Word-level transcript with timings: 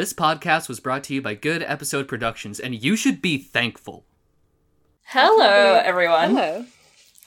This 0.00 0.14
podcast 0.14 0.66
was 0.66 0.80
brought 0.80 1.04
to 1.04 1.14
you 1.14 1.20
by 1.20 1.34
Good 1.34 1.62
Episode 1.62 2.08
Productions, 2.08 2.58
and 2.58 2.74
you 2.74 2.96
should 2.96 3.20
be 3.20 3.36
thankful. 3.36 4.06
Hello, 5.02 5.74
everyone. 5.84 6.30
Hello. 6.30 6.64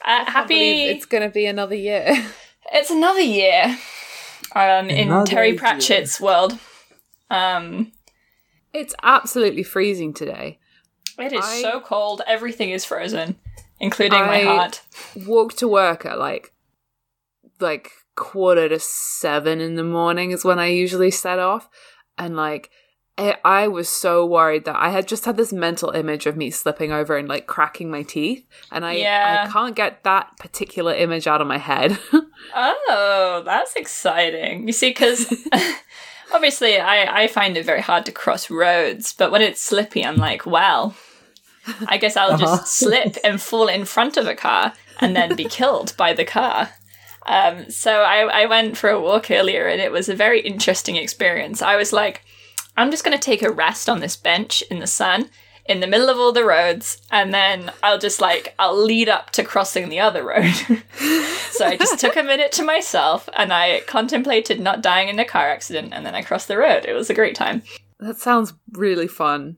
Uh, 0.04 0.24
happy. 0.28 0.82
It's 0.82 1.06
going 1.06 1.22
to 1.22 1.28
be 1.28 1.46
another 1.46 1.76
year. 1.76 2.12
It's 2.72 2.90
another 2.90 3.20
year 3.20 3.78
um, 4.56 4.90
in 4.90 5.06
Another 5.06 5.30
Terry 5.30 5.50
year. 5.50 5.58
Pratchett's 5.58 6.20
world. 6.20 6.58
Um, 7.30 7.92
It's 8.72 8.92
absolutely 9.04 9.62
freezing 9.62 10.12
today. 10.12 10.58
it 11.16 11.32
is 11.32 11.44
I- 11.44 11.62
so 11.62 11.80
cold. 11.80 12.22
Everything 12.26 12.70
is 12.70 12.84
frozen, 12.84 13.36
including 13.78 14.18
my 14.18 14.40
heart. 14.40 14.82
Walk 15.24 15.52
to 15.58 15.68
work 15.68 16.04
at 16.04 16.18
like 16.18 16.52
like 17.60 17.92
quarter 18.16 18.68
to 18.68 18.80
seven 18.80 19.60
in 19.60 19.76
the 19.76 19.84
morning 19.84 20.32
is 20.32 20.44
when 20.44 20.58
I 20.58 20.66
usually 20.66 21.12
set 21.12 21.38
off, 21.38 21.68
and 22.18 22.36
like 22.36 22.70
I 23.18 23.36
I 23.44 23.68
was 23.68 23.88
so 23.88 24.26
worried 24.26 24.64
that 24.64 24.76
I 24.76 24.90
had 24.90 25.06
just 25.08 25.24
had 25.24 25.36
this 25.36 25.52
mental 25.52 25.90
image 25.90 26.26
of 26.26 26.36
me 26.36 26.50
slipping 26.50 26.90
over 26.92 27.16
and 27.16 27.28
like 27.28 27.46
cracking 27.46 27.90
my 27.90 28.02
teeth, 28.02 28.44
and 28.70 28.84
I 28.84 28.92
Yeah. 28.92 29.44
I 29.46 29.50
can't 29.50 29.76
get 29.76 30.02
that 30.04 30.36
particular 30.38 30.94
image 30.94 31.26
out 31.26 31.40
of 31.40 31.46
my 31.46 31.58
head. 31.58 31.98
Oh, 32.56 33.42
that's 33.44 33.74
exciting. 33.74 34.66
You 34.68 34.72
see, 34.72 34.90
because 34.90 35.26
obviously 36.32 36.78
I, 36.78 37.22
I 37.22 37.26
find 37.26 37.56
it 37.56 37.64
very 37.66 37.80
hard 37.80 38.06
to 38.06 38.12
cross 38.12 38.48
roads, 38.50 39.12
but 39.12 39.32
when 39.32 39.42
it's 39.42 39.60
slippy, 39.60 40.04
I'm 40.04 40.18
like, 40.18 40.46
well, 40.46 40.94
I 41.88 41.96
guess 41.96 42.16
I'll 42.16 42.30
Uh-huh. 42.32 42.38
just 42.58 42.68
slip 42.78 43.16
and 43.24 43.40
fall 43.40 43.66
in 43.68 43.84
front 43.84 44.16
of 44.16 44.28
a 44.28 44.36
car 44.36 44.72
and 45.00 45.16
then 45.16 45.34
be 45.34 45.46
killed 45.46 45.94
by 45.96 46.12
the 46.12 46.24
car. 46.24 46.70
Um, 47.26 47.70
so 47.70 48.02
I, 48.02 48.42
I 48.42 48.46
went 48.46 48.76
for 48.76 48.90
a 48.90 49.00
walk 49.00 49.30
earlier 49.30 49.66
and 49.66 49.80
it 49.80 49.92
was 49.92 50.08
a 50.08 50.14
very 50.14 50.40
interesting 50.40 50.96
experience. 50.96 51.62
I 51.62 51.76
was 51.76 51.92
like, 51.92 52.22
I'm 52.76 52.90
just 52.90 53.04
going 53.04 53.16
to 53.16 53.22
take 53.22 53.42
a 53.42 53.50
rest 53.50 53.88
on 53.88 54.00
this 54.00 54.16
bench 54.16 54.62
in 54.70 54.80
the 54.80 54.86
sun 54.86 55.30
in 55.66 55.80
the 55.80 55.86
middle 55.86 56.10
of 56.10 56.18
all 56.18 56.32
the 56.32 56.44
roads 56.44 57.00
and 57.10 57.32
then 57.32 57.72
I'll 57.82 57.98
just 57.98 58.20
like 58.20 58.54
I'll 58.58 58.76
lead 58.76 59.08
up 59.08 59.30
to 59.30 59.44
crossing 59.44 59.88
the 59.88 60.00
other 60.00 60.24
road. 60.24 60.52
so 61.50 61.66
I 61.66 61.76
just 61.78 61.98
took 61.98 62.16
a 62.16 62.22
minute 62.22 62.52
to 62.52 62.64
myself 62.64 63.28
and 63.32 63.52
I 63.52 63.80
contemplated 63.86 64.60
not 64.60 64.82
dying 64.82 65.08
in 65.08 65.18
a 65.18 65.24
car 65.24 65.48
accident 65.48 65.94
and 65.94 66.04
then 66.04 66.14
I 66.14 66.22
crossed 66.22 66.48
the 66.48 66.58
road. 66.58 66.84
It 66.84 66.92
was 66.92 67.08
a 67.08 67.14
great 67.14 67.34
time. 67.34 67.62
that 67.98 68.18
sounds 68.18 68.52
really 68.72 69.08
fun. 69.08 69.56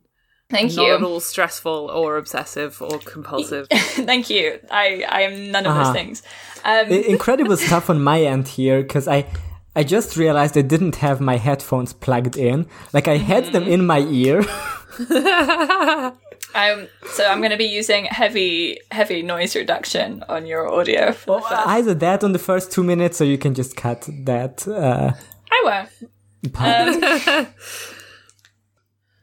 Thank 0.49 0.77
Not 0.77 0.87
you. 0.87 0.95
at 0.95 1.03
all 1.03 1.19
stressful 1.21 1.91
or 1.93 2.17
obsessive 2.19 2.81
or 2.81 2.99
compulsive. 3.01 3.67
Thank 4.07 4.31
you. 4.31 4.61
I 4.71 5.05
I 5.09 5.23
am 5.23 5.51
none 5.51 5.67
of 5.67 5.73
Uh-huh. 5.73 5.85
those 5.85 5.93
things. 5.93 6.23
Um, 6.65 6.87
Incredible 6.89 7.57
stuff 7.69 7.91
on 7.91 8.01
my 8.01 8.23
end 8.23 8.47
here 8.49 8.81
because 8.83 9.09
I 9.09 9.27
I 9.75 9.83
just 9.83 10.17
realized 10.17 10.57
I 10.57 10.63
didn't 10.63 10.97
have 10.97 11.21
my 11.21 11.37
headphones 11.37 11.93
plugged 11.93 12.37
in. 12.37 12.67
Like 12.93 13.09
I 13.09 13.17
had 13.19 13.53
them 13.53 13.65
in 13.65 13.85
my 13.87 13.99
ear. 14.01 14.45
I'm, 16.55 16.89
so 17.13 17.25
I'm 17.27 17.39
going 17.41 17.51
to 17.51 17.57
be 17.59 17.65
using 17.67 18.05
heavy 18.07 18.79
heavy 18.91 19.23
noise 19.23 19.55
reduction 19.57 20.23
on 20.29 20.47
your 20.47 20.73
audio. 20.73 21.13
For 21.13 21.41
the 21.41 21.49
first. 21.49 21.67
Either 21.67 21.95
that 21.95 22.23
on 22.25 22.33
the 22.33 22.39
first 22.39 22.71
two 22.73 22.83
minutes, 22.85 23.21
or 23.21 23.25
you 23.25 23.37
can 23.39 23.53
just 23.55 23.77
cut 23.77 24.09
that. 24.25 24.67
Uh, 24.67 25.13
I 25.51 25.63
won't. 25.65 25.89
Um, 26.55 27.47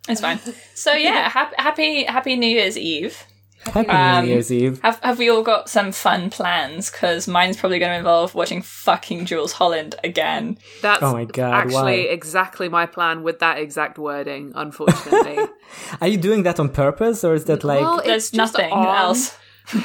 it's 0.10 0.22
fine. 0.22 0.40
So 0.76 0.94
yeah, 0.94 1.30
happy 1.30 1.56
happy 1.58 2.04
happy 2.04 2.36
New 2.36 2.48
Year's 2.48 2.78
Eve. 2.78 3.26
Happy 3.66 3.90
um, 3.90 4.26
New 4.26 4.32
Year's 4.32 4.52
Eve. 4.52 4.82
Have 4.82 5.00
have 5.02 5.18
we 5.18 5.30
all 5.30 5.44
got 5.44 5.70
some 5.70 5.92
fun 5.92 6.30
plans? 6.30 6.90
Because 6.92 7.28
mine's 7.28 7.56
probably 7.58 7.80
going 7.80 7.92
to 7.92 7.98
involve 7.98 8.36
watching 8.36 8.62
fucking 8.62 9.26
Jools 9.26 9.54
Holland 9.54 9.96
again. 10.04 10.58
That's 10.82 11.02
Oh 11.02 11.14
my 11.14 11.26
God, 11.26 11.54
actually 11.54 11.74
why? 12.06 12.12
exactly 12.12 12.68
my 12.68 12.86
plan 12.86 13.24
with 13.24 13.40
that 13.40 13.60
exact 13.60 13.98
wording, 13.98 14.52
unfortunately. 14.56 15.38
Are 16.02 16.08
you 16.08 16.18
doing 16.18 16.44
that 16.44 16.60
on 16.60 16.70
purpose, 16.70 17.24
or 17.24 17.34
is 17.34 17.46
that 17.46 17.64
like? 17.64 17.82
Well, 17.82 18.02
There's 18.04 18.28
it's 18.28 18.32
just 18.32 18.58
nothing 18.58 18.74
on. 18.74 18.98
else. 18.98 19.38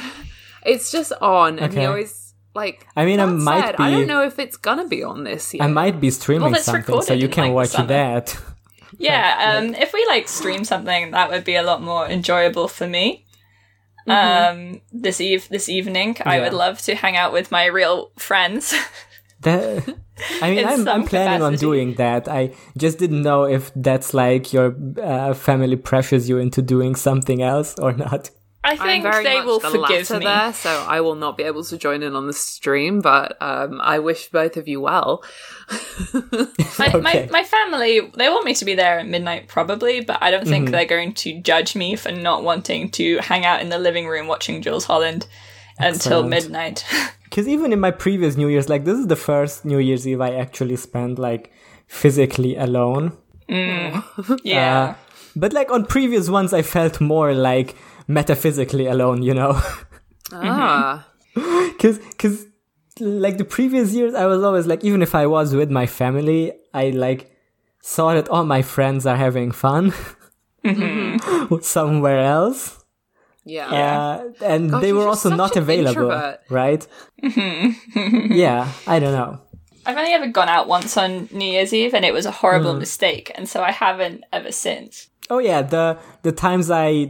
it's 0.65 0.91
just 0.91 1.13
on, 1.21 1.59
and 1.59 1.73
he 1.73 1.85
always 1.85 2.33
like. 2.53 2.85
I 2.95 3.05
mean, 3.05 3.19
I 3.19 3.25
might 3.25 3.65
said, 3.65 3.75
I 3.79 3.91
don't 3.91 4.07
know 4.07 4.23
if 4.23 4.39
it's 4.39 4.57
gonna 4.57 4.87
be 4.87 5.03
on 5.03 5.23
this 5.23 5.53
yet. 5.53 5.63
I 5.63 5.67
might 5.67 6.01
be 6.01 6.11
streaming 6.11 6.51
that's 6.51 6.65
something, 6.65 7.01
so 7.01 7.13
you 7.13 7.29
can 7.29 7.53
like, 7.53 7.71
the 7.71 7.77
watch 7.77 7.87
that. 7.87 8.37
Yeah, 8.99 9.55
um, 9.57 9.73
if 9.75 9.93
we 9.93 10.05
like 10.07 10.27
stream 10.27 10.63
something, 10.63 11.11
that 11.11 11.29
would 11.29 11.45
be 11.45 11.55
a 11.55 11.63
lot 11.63 11.81
more 11.81 12.05
enjoyable 12.05 12.67
for 12.67 12.85
me. 12.85 13.25
Mm-hmm. 14.07 14.73
Um, 14.75 14.81
this 14.91 15.21
eve 15.21 15.47
this 15.49 15.69
evening, 15.69 16.17
I 16.25 16.41
would 16.41 16.53
love 16.53 16.81
to 16.81 16.95
hang 16.95 17.15
out 17.15 17.31
with 17.31 17.51
my 17.51 17.65
real 17.65 18.11
friends. 18.17 18.75
That, 19.41 19.95
I 20.41 20.51
mean, 20.51 20.65
I'm, 20.65 20.85
I'm 20.85 21.05
planning 21.05 21.41
on 21.41 21.55
doing 21.55 21.95
that. 21.95 22.27
I 22.27 22.53
just 22.75 22.99
didn't 22.99 23.21
know 23.21 23.45
if 23.45 23.71
that's 23.73 24.13
like 24.13 24.51
your 24.51 24.75
uh, 25.01 25.33
family 25.33 25.77
pressures 25.77 26.27
you 26.27 26.39
into 26.39 26.61
doing 26.61 26.93
something 26.93 27.41
else 27.41 27.79
or 27.79 27.93
not. 27.93 28.31
I 28.61 28.71
I'm 28.71 28.77
think 28.77 29.03
very 29.03 29.23
they 29.23 29.37
much 29.37 29.45
will 29.45 29.59
the 29.59 29.69
forgive 29.69 30.09
me. 30.11 30.25
there, 30.25 30.51
so 30.53 30.69
I 30.87 30.99
will 31.01 31.15
not 31.15 31.37
be 31.37 31.43
able 31.43 31.63
to 31.63 31.77
join 31.77 32.03
in 32.03 32.13
on 32.15 32.27
the 32.27 32.33
stream. 32.33 32.99
But 32.99 33.37
um, 33.41 33.79
I 33.81 33.99
wish 33.99 34.27
both 34.29 34.57
of 34.57 34.67
you 34.67 34.81
well. 34.81 35.23
My, 36.13 36.95
my, 36.97 37.09
Okay. 37.11 37.27
my 37.31 37.43
family, 37.43 37.99
they 38.15 38.29
want 38.29 38.45
me 38.45 38.53
to 38.55 38.65
be 38.65 38.75
there 38.75 38.99
at 38.99 39.07
midnight 39.07 39.47
probably, 39.47 40.01
but 40.01 40.17
I 40.21 40.31
don't 40.31 40.45
think 40.47 40.65
Mm-hmm. 40.65 40.71
they're 40.73 40.85
going 40.85 41.13
to 41.13 41.41
judge 41.41 41.75
me 41.75 41.95
for 41.95 42.11
not 42.11 42.43
wanting 42.43 42.89
to 42.91 43.17
hang 43.19 43.45
out 43.45 43.61
in 43.61 43.69
the 43.69 43.77
living 43.79 44.07
room 44.07 44.27
watching 44.27 44.61
Jools 44.61 44.85
Holland 44.85 45.27
until 45.77 46.23
midnight. 46.23 46.85
Because 47.29 47.47
even 47.47 47.71
in 47.71 47.79
my 47.79 47.91
previous 47.91 48.35
New 48.37 48.47
Year's, 48.47 48.69
like 48.69 48.85
this 48.85 48.97
is 48.97 49.05
the 49.05 49.15
first 49.15 49.63
New 49.63 49.77
Year's 49.77 50.07
Eve 50.07 50.19
I 50.19 50.33
actually 50.33 50.75
spent 50.77 51.19
like 51.19 51.51
physically 51.87 52.55
alone. 52.57 53.15
yeah. 54.43 54.95
But 55.41 55.51
like 55.53 55.69
on 55.71 55.85
previous 55.85 56.29
ones, 56.29 56.51
I 56.53 56.61
felt 56.61 56.99
more 56.99 57.33
like 57.33 57.75
metaphysically 58.07 58.85
alone, 58.87 59.23
you 59.23 59.33
know? 59.33 59.53
Ah, 60.31 61.07
Because, 61.35 61.97
because 62.11 62.45
like 62.99 63.37
the 63.37 63.45
previous 63.57 63.93
years, 63.93 64.13
I 64.13 64.25
was 64.27 64.43
always 64.43 64.67
like, 64.67 64.83
even 64.83 65.01
if 65.01 65.13
I 65.15 65.25
was 65.25 65.55
with 65.55 65.71
my 65.71 65.87
family, 65.87 66.51
I 66.73 66.89
like 67.05 67.21
saw 67.81 68.13
that 68.13 68.27
all 68.29 68.43
my 68.45 68.61
friends 68.61 69.05
are 69.05 69.15
having 69.25 69.51
fun 69.51 69.93
somewhere 71.61 72.19
else. 72.19 72.83
yeah. 73.45 73.67
Uh, 73.69 74.31
and 74.45 74.69
Gosh, 74.71 74.81
they 74.81 74.93
were 74.93 75.07
also 75.07 75.29
not 75.35 75.55
available, 75.55 76.11
introvert. 76.11 76.39
right? 76.49 76.85
yeah, 77.23 78.71
I 78.87 78.99
don't 78.99 79.13
know. 79.13 79.41
I've 79.85 79.97
only 79.97 80.11
ever 80.13 80.27
gone 80.27 80.49
out 80.49 80.67
once 80.67 80.97
on 80.97 81.29
New 81.31 81.49
Year's 81.49 81.73
Eve 81.73 81.93
and 81.95 82.05
it 82.05 82.13
was 82.13 82.25
a 82.25 82.31
horrible 82.31 82.73
Mm. 82.75 82.79
mistake, 82.79 83.31
and 83.35 83.47
so 83.49 83.63
I 83.63 83.71
haven't 83.71 84.23
ever 84.31 84.51
since. 84.51 85.07
Oh 85.29 85.39
yeah, 85.39 85.61
the 85.61 85.99
the 86.23 86.31
times 86.31 86.71
I 86.71 87.05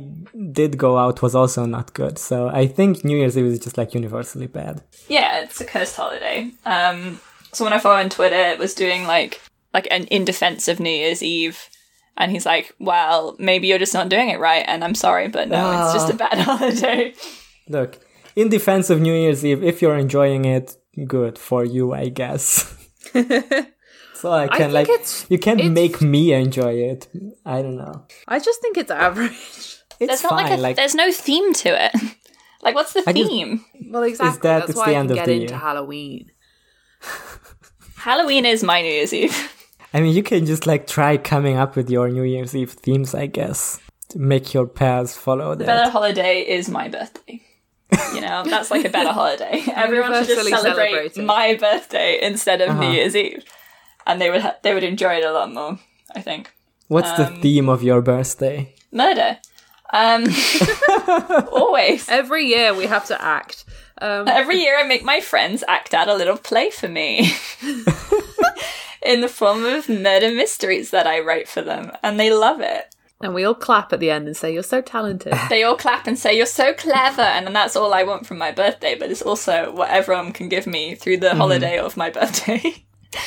did 0.52 0.78
go 0.78 0.98
out 0.98 1.22
was 1.22 1.36
also 1.36 1.66
not 1.66 1.94
good. 1.94 2.18
So 2.18 2.50
I 2.50 2.68
think 2.68 3.06
New 3.06 3.18
Year's 3.18 3.38
Eve 3.38 3.46
is 3.46 3.60
just 3.60 3.78
like 3.78 3.94
universally 3.94 4.48
bad. 4.48 4.84
Yeah, 5.08 5.42
it's 5.42 5.62
a 5.62 5.66
cursed 5.66 5.96
holiday. 5.96 6.52
Um, 6.66 7.22
someone 7.54 7.74
I 7.74 7.80
follow 7.80 7.96
on 7.96 8.10
Twitter 8.10 8.36
it 8.36 8.60
was 8.60 8.74
doing 8.74 9.06
like 9.06 9.42
like 9.74 9.88
an 9.92 10.06
in 10.06 10.26
defense 10.26 10.68
of 10.68 10.80
New 10.80 10.90
Year's 10.90 11.24
Eve, 11.24 11.70
and 12.18 12.32
he's 12.32 12.46
like, 12.46 12.76
"Well, 12.80 13.36
maybe 13.40 13.68
you're 13.68 13.80
just 13.80 13.94
not 13.94 14.10
doing 14.10 14.30
it 14.30 14.40
right," 14.40 14.66
and 14.68 14.84
I'm 14.84 14.96
sorry, 14.96 15.30
but 15.30 15.48
no, 15.48 15.72
it's 15.84 15.94
just 15.94 16.12
a 16.14 16.16
bad 16.16 16.38
holiday. 16.40 17.14
Look, 17.70 18.00
in 18.36 18.50
defense 18.50 18.90
of 18.90 19.00
New 19.00 19.14
Year's 19.14 19.46
Eve, 19.46 19.64
if 19.64 19.82
you're 19.82 19.96
enjoying 19.98 20.44
it, 20.46 20.76
good 21.08 21.38
for 21.38 21.64
you, 21.64 21.94
I 21.94 22.10
guess. 22.10 22.76
so 24.22 24.32
I 24.32 24.48
can 24.48 24.58
think 24.58 24.74
like 24.74 24.90
it's- 24.90 25.26
you 25.30 25.38
can't 25.40 25.60
it's- 25.60 25.74
make 25.74 26.02
me 26.02 26.34
enjoy 26.34 26.74
it. 26.74 27.08
I 27.46 27.62
don't 27.62 27.78
know. 27.78 28.06
I 28.28 28.40
just 28.40 28.62
think 28.62 28.78
it's 28.78 28.92
average. 28.92 29.32
It's 30.02 30.08
There's 30.08 30.24
not 30.24 30.30
fine. 30.30 30.44
like 30.50 30.58
a 30.60 30.62
like 30.62 30.76
there's 30.78 30.96
no 30.96 31.12
theme 31.12 31.52
to 31.56 31.70
it. 31.86 31.92
like, 32.62 32.74
what's 32.74 32.94
the 32.94 33.04
I 33.06 33.12
just- 33.12 33.30
theme? 33.30 33.66
Well, 33.92 34.04
exactly. 34.04 34.40
that 34.44 34.60
That's 34.60 34.70
it's 34.72 34.78
why 34.80 34.86
the 34.92 34.96
I 34.96 35.00
end 35.00 35.10
can 35.10 35.18
of 35.20 35.26
get 35.26 35.26
the 35.26 35.42
into 35.42 35.54
year. 35.54 35.60
Halloween. 35.60 36.32
Halloween 37.98 38.46
is 38.46 38.64
my 38.64 38.82
New 38.82 38.88
Year's 38.92 39.14
Eve. 39.14 39.54
I 39.94 40.02
mean, 40.02 40.16
you 40.16 40.24
can 40.24 40.46
just 40.46 40.66
like 40.68 40.88
try 40.88 41.18
coming 41.18 41.58
up 41.58 41.76
with 41.76 41.90
your 41.90 42.10
New 42.10 42.24
Year's 42.24 42.56
Eve 42.56 42.72
themes, 42.72 43.14
I 43.14 43.26
guess. 43.28 43.80
To 44.10 44.20
make 44.20 44.54
your 44.54 44.66
pals 44.66 45.16
follow 45.16 45.54
The 45.54 45.66
that. 45.66 45.76
better 45.76 45.90
holiday 45.92 46.42
is 46.42 46.68
my 46.70 46.88
birthday. 46.88 47.42
You 48.16 48.22
know, 48.22 48.44
that's 48.46 48.72
like 48.72 48.86
a 48.86 48.90
better 48.90 49.12
holiday. 49.12 49.64
Everyone 49.76 50.14
should 50.14 50.28
just 50.36 50.48
celebrate 50.50 51.14
celebrated. 51.16 51.26
my 51.26 51.56
birthday 51.56 52.20
instead 52.22 52.62
of 52.62 52.70
Uh-huh. 52.70 52.80
New 52.82 52.92
Year's 52.92 53.16
Eve, 53.16 53.44
and 54.10 54.20
they 54.20 54.30
would 54.32 54.42
ha- 54.42 54.58
they 54.64 54.74
would 54.74 54.84
enjoy 54.84 55.14
it 55.20 55.24
a 55.24 55.32
lot 55.32 55.54
more. 55.54 55.78
I 56.16 56.22
think 56.22 56.52
What's 56.88 57.12
the 57.14 57.28
um, 57.28 57.42
theme 57.42 57.70
of 57.70 57.84
your 57.84 58.02
birthday? 58.02 58.74
murder. 58.92 59.38
Um, 59.94 60.26
always. 61.52 62.08
Every 62.10 62.46
year 62.46 62.74
we 62.74 62.86
have 62.88 63.06
to 63.08 63.18
act. 63.22 63.66
Um, 64.02 64.28
Every 64.28 64.58
year, 64.58 64.78
I 64.80 64.84
make 64.88 65.04
my 65.04 65.20
friends 65.20 65.64
act 65.68 65.94
out 65.94 66.08
a 66.08 66.14
little 66.16 66.38
play 66.38 66.70
for 66.70 66.88
me. 66.88 67.34
In 69.02 69.22
the 69.22 69.28
form 69.30 69.66
of 69.66 69.88
murder 69.90 70.32
mysteries 70.32 70.92
that 70.92 71.08
I 71.08 71.20
write 71.22 71.48
for 71.48 71.62
them, 71.62 71.92
and 72.04 72.20
they 72.20 72.32
love 72.32 72.60
it. 72.62 72.94
and 73.22 73.34
we 73.34 73.44
all 73.46 73.56
clap 73.56 73.92
at 73.94 74.00
the 74.00 74.10
end 74.12 74.28
and 74.28 74.36
say, 74.38 74.54
You're 74.54 74.64
so 74.64 74.82
talented. 74.82 75.34
They 75.50 75.64
all 75.64 75.76
clap 75.78 76.06
and 76.08 76.18
say, 76.20 76.36
You're 76.36 76.46
so 76.46 76.74
clever. 76.74 77.22
And 77.22 77.46
then 77.46 77.54
that's 77.54 77.76
all 77.76 77.94
I 77.94 78.04
want 78.04 78.26
from 78.28 78.38
my 78.38 78.52
birthday, 78.52 78.96
but 79.00 79.10
it's 79.12 79.22
also 79.22 79.72
what 79.74 79.90
everyone 79.90 80.32
can 80.34 80.50
give 80.50 80.68
me 80.68 80.96
through 80.96 81.18
the 81.18 81.36
holiday 81.36 81.78
of 81.80 81.98
my 81.98 82.10
birthday. 82.10 82.86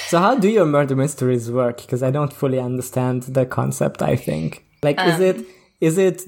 So 0.09 0.19
how 0.19 0.35
do 0.37 0.49
your 0.49 0.67
murder 0.67 0.95
mysteries 0.97 1.51
work? 1.51 1.79
Because 1.83 2.03
I 2.03 2.11
don't 2.11 2.33
fully 2.33 2.59
understand 2.61 3.23
the 3.25 3.47
concept. 3.47 4.03
I 4.03 4.17
think 4.17 4.65
like 4.83 4.99
is 5.01 5.17
Um. 5.17 5.23
it 5.23 5.47
is 5.81 5.99
it 5.99 6.23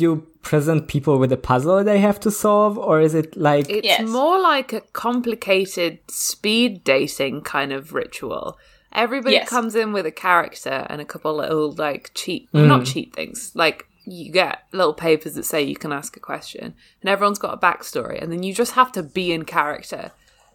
you 0.00 0.26
present 0.42 0.86
people 0.88 1.18
with 1.18 1.32
a 1.32 1.36
puzzle 1.36 1.82
they 1.84 1.98
have 1.98 2.18
to 2.20 2.30
solve, 2.30 2.78
or 2.78 3.00
is 3.00 3.14
it 3.14 3.36
like 3.36 3.68
It's 3.68 3.84
Yes. 3.86 4.08
more 4.08 4.38
like 4.40 4.72
a 4.72 4.80
complicated 4.92 5.98
speed 6.08 6.84
dating 6.84 7.42
kind 7.42 7.72
of 7.72 7.92
ritual. 7.92 8.56
Everybody 8.92 9.34
Yes. 9.34 9.48
comes 9.48 9.74
in 9.74 9.92
with 9.92 10.06
a 10.06 10.12
character 10.12 10.86
and 10.88 11.00
a 11.00 11.04
couple 11.04 11.34
little 11.36 11.72
like 11.72 12.10
cheat, 12.14 12.48
not 12.54 12.86
cheat 12.86 13.12
things. 13.14 13.52
Like 13.54 13.86
you 14.06 14.30
get 14.32 14.60
little 14.72 14.94
papers 14.94 15.34
that 15.34 15.44
say 15.44 15.60
you 15.62 15.76
can 15.76 15.92
ask 15.92 16.16
a 16.16 16.20
question, 16.20 16.74
and 17.02 17.10
everyone's 17.10 17.40
got 17.40 17.52
a 17.52 17.58
backstory, 17.58 18.22
and 18.22 18.30
then 18.32 18.42
you 18.42 18.54
just 18.54 18.72
have 18.72 18.92
to 18.92 19.02
be 19.02 19.32
in 19.32 19.44
character, 19.44 20.12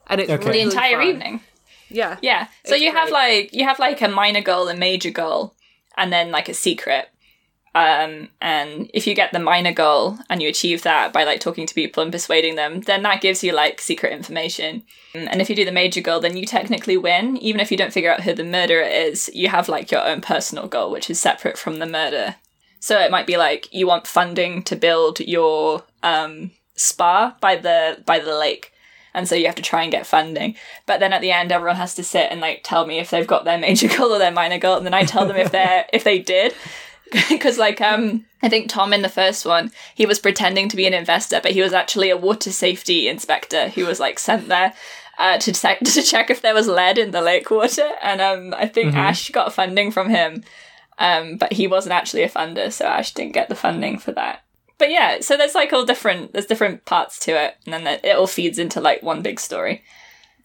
and 0.08 0.20
it's 0.22 0.32
Okay. 0.32 0.52
the 0.54 0.62
entire 0.62 0.98
fun. 1.00 1.08
evening. 1.10 1.42
Yeah, 1.92 2.18
Yeah. 2.22 2.48
So 2.66 2.76
you 2.76 2.92
have 2.92 3.12
like 3.12 3.54
you 3.54 3.66
have 3.66 3.80
like 3.80 4.02
a 4.02 4.08
minor 4.08 4.42
goal, 4.42 4.68
a 4.68 4.76
major 4.76 5.12
goal, 5.12 5.56
and 5.98 6.12
then 6.12 6.32
like 6.32 6.50
a 6.50 6.54
secret. 6.54 7.10
Um, 7.74 8.28
and 8.42 8.92
if 8.94 9.08
you 9.08 9.16
get 9.16 9.32
the 9.32 9.40
minor 9.40 9.72
goal 9.72 10.18
and 10.30 10.42
you 10.42 10.50
achieve 10.50 10.82
that 10.82 11.14
by 11.14 11.24
like 11.24 11.40
talking 11.40 11.66
to 11.66 11.74
people 11.74 12.04
and 12.04 12.12
persuading 12.12 12.56
them, 12.56 12.82
then 12.82 13.04
that 13.04 13.22
gives 13.22 13.44
you 13.44 13.54
like 13.54 13.80
secret 13.80 14.12
information. 14.12 14.84
And 15.14 15.42
if 15.42 15.50
you 15.50 15.56
do 15.56 15.64
the 15.64 15.72
major 15.72 16.02
goal, 16.02 16.20
then 16.20 16.36
you 16.36 16.46
technically 16.46 16.98
win. 16.98 17.38
Even 17.38 17.62
if 17.62 17.72
you 17.72 17.78
don't 17.78 17.94
figure 17.94 18.12
out 18.12 18.24
who 18.24 18.34
the 18.34 18.44
murderer 18.44 18.84
is, 18.84 19.30
you 19.34 19.48
have 19.48 19.70
like 19.70 19.90
your 19.90 20.06
own 20.06 20.20
personal 20.20 20.68
goal, 20.68 20.92
which 20.92 21.10
is 21.10 21.22
separate 21.22 21.58
from 21.58 21.80
the 21.80 21.86
murder. 21.86 22.36
So 22.82 23.00
it 23.00 23.12
might 23.12 23.28
be 23.28 23.38
like 23.38 23.74
you 23.74 23.88
want 23.88 24.08
funding 24.08 24.64
to 24.64 24.76
build 24.76 25.20
your 25.22 25.84
um, 26.04 26.52
spa 26.76 27.38
by 27.40 27.56
the 27.56 28.04
by 28.06 28.20
the 28.20 28.38
lake, 28.38 28.74
and 29.14 29.28
so 29.28 29.36
you 29.36 29.46
have 29.46 29.56
to 29.56 29.62
try 29.62 29.84
and 29.84 29.92
get 29.92 30.08
funding. 30.08 30.56
But 30.86 31.00
then 31.00 31.14
at 31.14 31.22
the 31.22 31.32
end, 31.32 31.52
everyone 31.52 31.78
has 31.78 31.96
to 31.96 32.04
sit 32.04 32.32
and 32.32 32.42
like 32.42 32.62
tell 32.64 32.86
me 32.86 33.00
if 33.00 33.10
they've 33.10 33.28
got 33.28 33.46
their 33.46 33.58
major 33.58 33.88
goal 33.88 34.12
or 34.12 34.20
their 34.20 34.32
minor 34.32 34.58
goal, 34.58 34.78
and 34.78 34.86
then 34.86 34.94
I 34.94 35.04
tell 35.04 35.26
them 35.26 35.38
if 35.38 35.52
they're 35.52 35.86
if 35.94 36.04
they 36.04 36.20
did. 36.20 36.54
Because 37.30 37.58
like 37.58 37.82
um, 37.82 38.24
I 38.42 38.48
think 38.48 38.70
Tom 38.70 38.94
in 38.94 39.02
the 39.02 39.10
first 39.10 39.46
one, 39.46 39.72
he 39.96 40.06
was 40.06 40.18
pretending 40.18 40.70
to 40.70 40.78
be 40.78 40.88
an 40.88 40.94
investor, 40.94 41.42
but 41.44 41.52
he 41.52 41.62
was 41.62 41.74
actually 41.74 42.10
a 42.10 42.16
water 42.16 42.54
safety 42.54 43.10
inspector 43.10 43.68
who 43.68 43.86
was 43.86 44.00
like 44.00 44.18
sent 44.18 44.48
there. 44.48 44.74
Uh, 45.18 45.38
to, 45.38 45.52
check 45.52 45.80
to 45.84 46.02
check 46.02 46.30
if 46.30 46.42
there 46.42 46.54
was 46.54 46.70
lead 46.70 46.98
in 46.98 47.12
the 47.12 47.22
lake 47.22 47.52
water, 47.52 47.90
and 48.02 48.22
um, 48.22 48.54
I 48.58 48.66
think 48.66 48.96
Ash 48.96 49.30
got 49.30 49.52
funding 49.52 49.92
from 49.92 50.10
him, 50.10 50.42
um, 51.00 51.36
but 51.36 51.52
he 51.52 51.68
wasn't 51.68 51.94
actually 51.94 52.24
a 52.24 52.30
funder, 52.30 52.72
so 52.72 52.86
Ash 52.86 53.14
didn't 53.14 53.34
get 53.34 53.50
the 53.50 53.56
funding 53.56 54.00
for 54.00 54.14
that. 54.14 54.42
But 54.82 54.90
yeah, 54.90 55.20
so 55.22 55.38
there's 55.38 55.54
like 55.54 55.72
all 55.74 55.86
different 55.86 56.34
there's 56.34 56.48
different 56.48 56.86
parts 56.86 57.20
to 57.26 57.32
it, 57.40 57.56
and 57.66 57.74
then 57.74 58.00
it 58.04 58.16
all 58.16 58.26
feeds 58.26 58.58
into 58.58 58.82
like 58.82 59.04
one 59.04 59.22
big 59.22 59.40
story. 59.40 59.84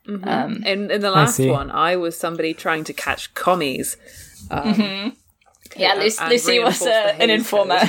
Um, 0.07 0.63
In 0.65 0.91
in 0.91 1.01
the 1.01 1.11
last 1.11 1.37
see. 1.37 1.51
one, 1.51 1.71
I 1.71 1.97
was 1.97 2.17
somebody 2.19 2.53
trying 2.55 2.85
to 2.85 2.93
catch 2.93 3.33
commies. 3.35 3.97
yeah, 4.51 5.93
and- 5.93 6.01
Lucy, 6.01 6.19
and 6.21 6.31
Lucy 6.31 6.59
was 6.59 6.59
reinforce 6.59 6.79
the 6.81 6.91
uh, 6.91 7.25
an 7.25 7.31
informer. 7.31 7.81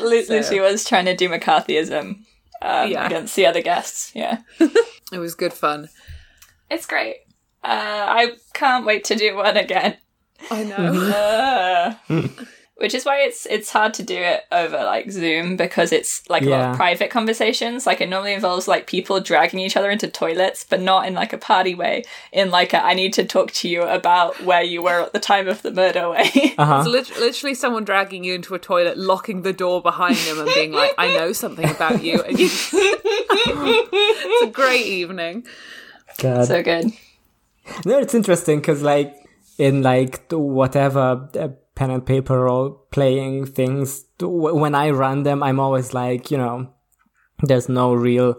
Lu- 0.00 0.22
So- 0.24 0.34
Lucy 0.34 0.60
was 0.60 0.84
trying 0.84 1.04
to 1.06 1.16
do 1.16 1.28
McCarthyism 1.28 2.22
um, 2.62 2.90
Yeah. 2.90 3.06
against 3.06 3.36
the 3.36 3.46
other 3.46 3.62
guests. 3.62 4.12
Yeah, 4.14 4.38
It 5.12 5.18
was 5.18 5.34
good 5.34 5.52
fun. 5.52 5.88
it's 6.70 6.86
great. 6.86 7.16
Uh, 7.62 8.06
I 8.20 8.32
can't 8.54 8.86
wait 8.86 9.04
to 9.04 9.14
do 9.14 9.36
one 9.36 9.56
again. 9.56 9.96
I 10.50 10.64
know. 10.64 11.96
Uh, 12.08 12.08
which 12.80 12.94
is 12.94 13.04
why 13.04 13.20
it's 13.20 13.46
it's 13.46 13.70
hard 13.70 13.92
to 13.92 14.02
do 14.02 14.16
it 14.16 14.44
over 14.50 14.78
like 14.78 15.10
Zoom 15.10 15.56
because 15.56 15.92
it's 15.92 16.26
like 16.30 16.42
a 16.42 16.48
lot 16.48 16.70
of 16.70 16.76
private 16.76 17.10
conversations. 17.10 17.86
Like 17.86 18.00
it 18.00 18.08
normally 18.08 18.32
involves 18.32 18.66
like 18.66 18.86
people 18.86 19.20
dragging 19.20 19.60
each 19.60 19.76
other 19.76 19.90
into 19.90 20.08
toilets, 20.08 20.64
but 20.64 20.80
not 20.80 21.06
in 21.06 21.12
like 21.12 21.34
a 21.34 21.38
party 21.38 21.74
way. 21.74 22.04
In 22.32 22.50
like 22.50 22.72
a 22.72 22.82
I 22.82 22.94
need 22.94 23.12
to 23.14 23.24
talk 23.24 23.50
to 23.52 23.68
you 23.68 23.82
about 23.82 24.40
where 24.42 24.62
you 24.62 24.82
were 24.82 25.02
at 25.02 25.12
the 25.12 25.20
time 25.20 25.46
of 25.46 25.60
the 25.60 25.70
murder 25.70 26.08
way. 26.08 26.24
uh 26.34 26.34
It's 26.34 26.56
huh? 26.56 26.84
lit- 26.88 27.18
literally 27.18 27.54
someone 27.54 27.84
dragging 27.84 28.24
you 28.24 28.34
into 28.34 28.54
a 28.54 28.58
toilet, 28.58 28.96
locking 28.96 29.42
the 29.42 29.52
door 29.52 29.82
behind 29.82 30.16
them, 30.16 30.38
and 30.40 30.50
being 30.54 30.72
like, 30.72 30.94
"I 30.96 31.08
know 31.08 31.34
something 31.34 31.68
about 31.68 32.02
you." 32.02 32.22
And 32.22 32.38
you... 32.38 32.48
it's 32.72 34.42
a 34.42 34.50
great 34.50 34.86
evening. 34.86 35.46
God. 36.16 36.46
so 36.46 36.62
good. 36.62 36.92
No, 37.84 37.98
it's 37.98 38.14
interesting 38.14 38.60
because 38.60 38.80
like 38.80 39.14
in 39.58 39.82
like 39.82 40.32
whatever 40.32 41.28
uh, 41.38 41.48
pen 41.80 41.90
and 41.90 42.04
paper 42.04 42.40
role 42.40 42.86
playing 42.90 43.46
things, 43.46 44.04
when 44.20 44.74
I 44.74 44.90
run 44.90 45.22
them, 45.22 45.42
I'm 45.42 45.58
always 45.58 45.94
like, 45.94 46.30
you 46.30 46.36
know, 46.36 46.68
there's 47.42 47.70
no 47.70 47.94
real 47.94 48.38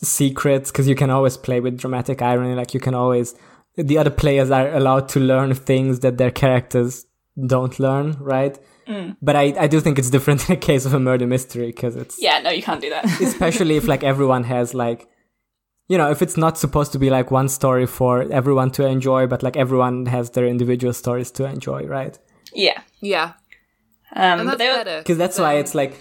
secrets 0.00 0.70
because 0.70 0.86
you 0.86 0.94
can 0.94 1.10
always 1.10 1.36
play 1.36 1.58
with 1.58 1.76
dramatic 1.76 2.22
irony. 2.22 2.54
Like 2.54 2.74
you 2.74 2.78
can 2.78 2.94
always, 2.94 3.34
the 3.76 3.98
other 3.98 4.10
players 4.10 4.52
are 4.52 4.72
allowed 4.72 5.08
to 5.08 5.18
learn 5.18 5.54
things 5.54 5.98
that 6.00 6.18
their 6.18 6.30
characters 6.30 7.04
don't 7.48 7.80
learn, 7.80 8.12
right? 8.20 8.56
Mm. 8.86 9.16
But 9.20 9.34
I, 9.34 9.54
I 9.58 9.66
do 9.66 9.80
think 9.80 9.98
it's 9.98 10.10
different 10.10 10.42
in 10.48 10.54
the 10.54 10.60
case 10.60 10.84
of 10.86 10.94
a 10.94 11.00
murder 11.00 11.26
mystery 11.26 11.66
because 11.66 11.96
it's 11.96 12.22
Yeah, 12.22 12.38
no, 12.38 12.50
you 12.50 12.62
can't 12.62 12.80
do 12.80 12.90
that. 12.90 13.06
especially 13.20 13.76
if 13.76 13.88
like 13.88 14.04
everyone 14.04 14.44
has 14.44 14.72
like 14.72 15.08
you 15.88 15.98
know 15.98 16.10
if 16.12 16.22
it's 16.22 16.36
not 16.36 16.56
supposed 16.56 16.92
to 16.92 16.98
be 16.98 17.10
like 17.10 17.32
one 17.32 17.48
story 17.48 17.86
for 17.86 18.30
everyone 18.30 18.70
to 18.70 18.86
enjoy 18.86 19.26
but 19.26 19.42
like 19.42 19.56
everyone 19.56 20.04
has 20.06 20.30
their 20.30 20.46
individual 20.46 20.92
stories 20.92 21.30
to 21.30 21.44
enjoy 21.44 21.82
right 21.86 22.18
yeah. 22.66 22.80
Yeah, 23.00 23.32
Um, 24.14 24.40
and 24.40 24.48
but 24.48 24.58
that's 24.58 24.68
were- 24.78 24.84
better 24.84 24.98
because 25.02 25.18
that's 25.18 25.38
why 25.38 25.52
it's 25.62 25.74
like 25.74 25.92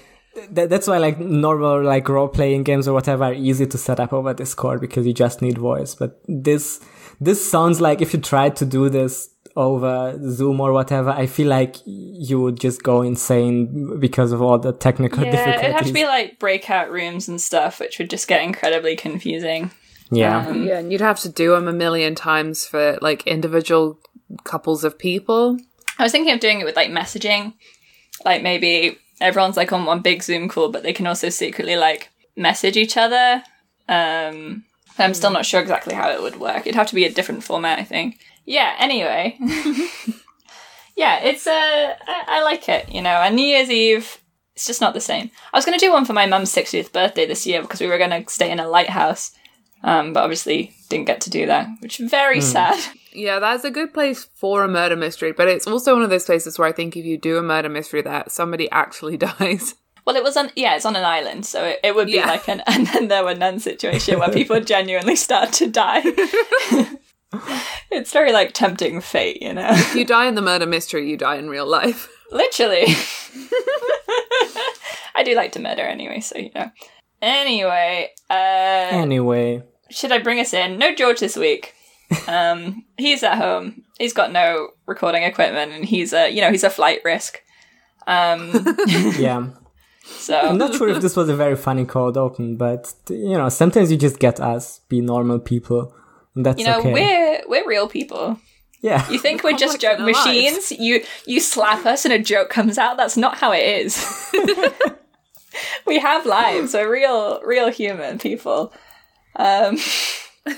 th- 0.56 0.70
that's 0.70 0.88
why 0.88 0.98
like 0.98 1.18
normal 1.20 1.84
like 1.84 2.08
role 2.10 2.28
playing 2.38 2.64
games 2.64 2.88
or 2.88 2.94
whatever 2.94 3.26
are 3.26 3.34
easy 3.50 3.66
to 3.68 3.78
set 3.78 4.00
up 4.00 4.12
over 4.14 4.34
discord 4.34 4.82
because 4.82 5.06
you 5.06 5.14
just 5.14 5.42
need 5.42 5.58
voice 5.58 5.94
but 5.96 6.12
this 6.28 6.80
this 7.28 7.40
sounds 7.54 7.80
like 7.82 8.02
if 8.02 8.14
you 8.14 8.20
tried 8.20 8.56
to 8.62 8.66
do 8.66 8.90
this 8.90 9.30
over 9.56 10.18
zoom 10.38 10.60
or 10.62 10.72
whatever 10.72 11.10
i 11.24 11.26
feel 11.26 11.48
like 11.48 11.76
you 11.86 12.40
would 12.40 12.60
just 12.60 12.84
go 12.84 13.02
insane 13.02 14.00
because 14.00 14.32
of 14.32 14.42
all 14.42 14.60
the 14.60 14.72
technical 14.74 15.24
Yeah, 15.24 15.32
difficulties 15.32 15.64
it'd 15.64 15.76
have 15.78 15.88
to 15.88 15.94
be 15.94 16.06
like 16.06 16.40
breakout 16.40 16.92
rooms 16.92 17.28
and 17.28 17.40
stuff, 17.42 17.80
which 17.80 17.98
would 18.00 18.10
just 18.10 18.28
get 18.28 18.42
incredibly 18.44 18.96
confusing. 18.96 19.72
yeah 20.12 20.48
Um, 20.48 20.68
yeah, 20.68 20.78
and 20.80 20.92
you'd 20.92 21.02
have 21.12 21.20
to 21.22 21.30
do 21.30 21.52
them 21.56 21.68
a 21.68 21.74
million 21.74 22.14
times 22.16 22.66
for 22.66 22.98
like 23.02 23.26
individual 23.28 24.00
couples 24.44 24.84
of 24.84 24.98
people. 25.00 25.58
I 26.00 26.04
was 26.04 26.12
thinking 26.12 26.34
of 26.34 26.40
doing 26.40 26.60
it 26.62 26.66
with 26.66 26.76
like 26.76 26.90
messaging. 26.90 27.54
Like 28.26 28.42
maybe 28.44 28.98
everyone's 29.22 29.58
like 29.58 29.72
on 29.72 29.86
one 29.86 30.02
big 30.02 30.24
Zoom 30.24 30.50
call, 30.50 30.72
but 30.72 30.84
they 30.84 30.94
can 30.94 31.08
also 31.08 31.30
secretly 31.30 31.76
like 31.76 32.10
message 32.36 32.78
each 32.78 32.98
other. 32.98 33.44
Um, 33.90 34.64
but 34.96 35.04
I'm 35.04 35.14
still 35.14 35.32
not 35.32 35.46
sure 35.46 35.62
exactly 35.62 35.94
how 35.94 36.10
it 36.10 36.22
would 36.22 36.40
work. 36.40 36.62
It'd 36.62 36.76
have 36.76 36.88
to 36.88 36.96
be 36.96 37.06
a 37.06 37.12
different 37.12 37.44
format, 37.44 37.80
I 37.80 37.84
think. 37.84 38.20
Yeah, 38.46 38.76
anyway. 38.80 39.38
yeah, 40.96 41.20
it's 41.20 41.46
uh 41.46 41.96
I, 42.08 42.24
I 42.28 42.44
like 42.44 42.68
it, 42.70 42.90
you 42.90 43.02
know. 43.02 43.10
And 43.10 43.36
New 43.36 43.46
Year's 43.46 43.70
Eve, 43.70 44.18
it's 44.56 44.66
just 44.66 44.82
not 44.82 44.94
the 44.94 45.02
same. 45.02 45.30
I 45.54 45.58
was 45.58 45.66
gonna 45.66 45.78
do 45.78 45.92
one 45.92 46.06
for 46.06 46.14
my 46.14 46.26
mum's 46.26 46.54
60th 46.54 46.92
birthday 46.92 47.26
this 47.26 47.46
year 47.46 47.62
because 47.62 47.80
we 47.80 47.88
were 47.88 47.98
gonna 47.98 48.24
stay 48.28 48.50
in 48.50 48.60
a 48.60 48.68
lighthouse. 48.68 49.32
Um, 49.84 50.14
but 50.14 50.24
obviously 50.24 50.74
didn't 50.90 51.06
get 51.06 51.22
to 51.22 51.30
do 51.30 51.46
that, 51.46 51.68
which 51.82 52.00
is 52.00 52.10
very 52.10 52.42
sad. 52.42 52.84
Yeah, 53.18 53.40
that's 53.40 53.64
a 53.64 53.72
good 53.72 53.94
place 53.94 54.26
for 54.36 54.64
a 54.64 54.68
murder 54.68 54.96
mystery, 54.96 55.32
but 55.32 55.48
it's 55.48 55.66
also 55.66 55.94
one 55.94 56.04
of 56.04 56.10
those 56.12 56.26
places 56.26 56.60
where 56.60 56.68
I 56.68 56.72
think 56.72 56.96
if 56.96 57.04
you 57.04 57.18
do 57.18 57.38
a 57.38 57.42
murder 57.42 57.68
mystery, 57.70 58.02
that 58.04 58.32
somebody 58.32 58.70
actually 58.70 59.18
dies. 59.30 59.76
Well, 60.06 60.16
it 60.16 60.24
was 60.24 60.38
on, 60.38 60.52
yeah, 60.56 60.76
it's 60.76 60.86
on 60.86 60.96
an 60.96 61.04
island, 61.04 61.46
so 61.46 61.64
it, 61.66 61.80
it 61.84 61.96
would 61.96 62.06
be 62.08 62.14
Yeah. 62.14 62.28
like 62.28 62.48
an 62.48 62.62
and 62.68 62.88
then 62.88 63.08
there 63.08 63.24
were 63.24 63.34
none 63.36 63.60
situation 63.60 64.20
where 64.20 64.30
people 64.40 64.60
genuinely 64.62 65.16
start 65.16 65.52
to 65.54 65.68
die. 65.68 66.02
it's 67.92 68.14
very 68.14 68.32
like 68.32 68.54
tempting 68.54 69.02
fate, 69.02 69.42
you 69.42 69.54
know? 69.54 69.68
If 69.72 69.96
you 69.96 70.06
die 70.06 70.28
in 70.28 70.36
the 70.36 70.42
murder 70.42 70.66
mystery, 70.68 71.10
you 71.10 71.18
die 71.18 71.38
in 71.38 71.50
real 71.50 71.66
life. 71.68 72.08
Literally. 72.32 72.86
I 75.16 75.24
do 75.24 75.34
like 75.36 75.54
to 75.54 75.60
murder 75.60 75.82
anyway, 75.82 76.20
so 76.20 76.38
you 76.38 76.52
know. 76.54 76.70
Anyway, 77.22 78.12
uh, 78.30 78.34
anyway 78.34 79.64
should 79.90 80.12
I 80.12 80.20
bring 80.20 80.40
us 80.40 80.54
in? 80.54 80.78
No 80.78 80.94
George 80.94 81.20
this 81.20 81.36
week. 81.38 81.74
Um, 82.28 82.86
he's 82.98 83.24
at 83.24 83.38
home. 83.38 83.84
He's 83.98 84.14
got 84.14 84.32
no 84.32 84.70
recording 84.86 85.24
equipment, 85.24 85.72
and 85.72 85.86
he's 85.86 86.14
a 86.14 86.30
you 86.30 86.42
know 86.42 86.52
he's 86.52 86.64
a 86.64 86.70
flight 86.70 87.02
risk. 87.04 87.42
Um, 88.08 88.52
yeah 89.18 89.50
so 90.08 90.40
I'm 90.40 90.58
not 90.58 90.74
sure 90.76 90.90
if 90.90 91.02
this 91.02 91.16
was 91.16 91.30
a 91.30 91.36
very 91.36 91.56
funny 91.56 91.86
cold 91.86 92.18
open, 92.18 92.56
but 92.56 92.94
you 93.10 93.38
know, 93.38 93.50
sometimes 93.50 93.92
you 93.92 93.98
just 93.98 94.20
get 94.20 94.40
us 94.40 94.80
be 94.90 95.02
normal 95.02 95.40
people, 95.40 95.94
and 96.36 96.46
that's 96.46 96.60
you 96.60 96.66
know 96.66 96.80
okay. 96.80 96.94
we're 96.94 97.42
we're 97.48 97.68
real 97.68 97.88
people. 97.88 98.40
yeah, 98.82 99.10
You 99.10 99.20
think 99.20 99.44
we're 99.44 99.58
just 99.58 99.82
joke 99.82 100.00
in 100.00 100.02
our 100.02 100.08
machines? 100.08 100.72
You 100.72 101.04
you 101.26 101.40
slap 101.40 101.86
us 101.86 102.06
and 102.06 102.14
a 102.14 102.20
joke 102.20 102.50
comes 102.50 102.78
out. 102.78 102.98
That's 102.98 103.18
not 103.18 103.38
how 103.38 103.52
it 103.52 103.64
is. 103.64 104.32
we 105.86 106.00
have 106.00 106.26
lives. 106.26 106.74
We're 106.74 106.92
real 106.92 107.42
real 107.44 107.70
human 107.70 108.18
people. 108.18 108.74
Um. 109.36 109.78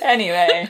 Anyway, 0.04 0.70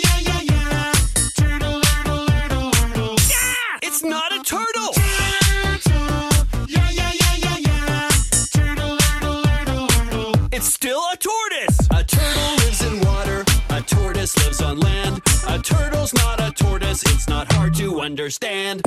understand. 18.01 18.81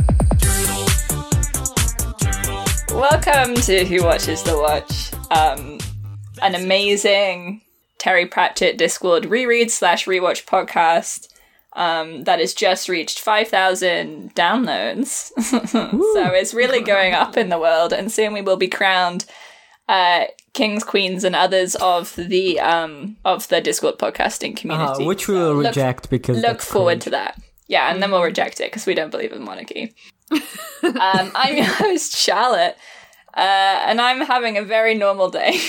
Welcome 2.92 3.54
to 3.62 3.84
Who 3.84 4.04
Watches 4.04 4.42
the 4.42 4.56
Watch, 4.58 5.12
um, 5.30 5.78
an 6.42 6.54
amazing 6.54 7.60
Terry 7.98 8.26
Pratchett 8.26 8.78
Discworld 8.78 9.28
reread 9.28 9.70
slash 9.70 10.06
rewatch 10.06 10.44
podcast 10.44 11.28
um, 11.74 12.24
that 12.24 12.38
has 12.38 12.54
just 12.54 12.88
reached 12.88 13.18
5,000 13.20 14.34
downloads. 14.34 15.32
so 15.42 15.90
it's 16.32 16.54
really 16.54 16.80
going 16.82 17.14
up 17.14 17.36
in 17.36 17.48
the 17.48 17.58
world, 17.58 17.92
and 17.92 18.10
soon 18.12 18.32
we 18.32 18.42
will 18.42 18.56
be 18.56 18.68
crowned 18.68 19.24
uh, 19.88 20.24
kings, 20.54 20.84
queens, 20.84 21.24
and 21.24 21.34
others 21.36 21.74
of 21.76 22.14
the 22.16 22.60
um, 22.60 23.16
of 23.24 23.48
the 23.48 23.60
Discworld 23.60 23.98
podcasting 23.98 24.52
Uh, 24.52 24.60
community. 24.60 25.04
which 25.04 25.26
we 25.28 25.34
So 25.34 25.48
will 25.48 25.54
look- 25.62 25.66
reject 25.66 26.10
because 26.10 26.40
look 26.40 26.62
forward 26.62 26.90
cringe. 26.92 27.02
to 27.04 27.10
that. 27.10 27.40
Yeah, 27.66 27.90
and 27.90 28.02
then 28.02 28.10
we'll 28.10 28.22
reject 28.22 28.60
it 28.60 28.70
because 28.70 28.86
we 28.86 28.94
don't 28.94 29.10
believe 29.10 29.32
in 29.32 29.44
monarchy. 29.44 29.94
um, 30.30 30.40
I'm 31.34 31.56
your 31.56 31.66
host, 31.66 32.16
Charlotte, 32.16 32.76
uh, 33.36 33.40
and 33.40 34.00
I'm 34.00 34.20
having 34.20 34.58
a 34.58 34.62
very 34.62 34.94
normal 34.94 35.30
day. 35.30 35.60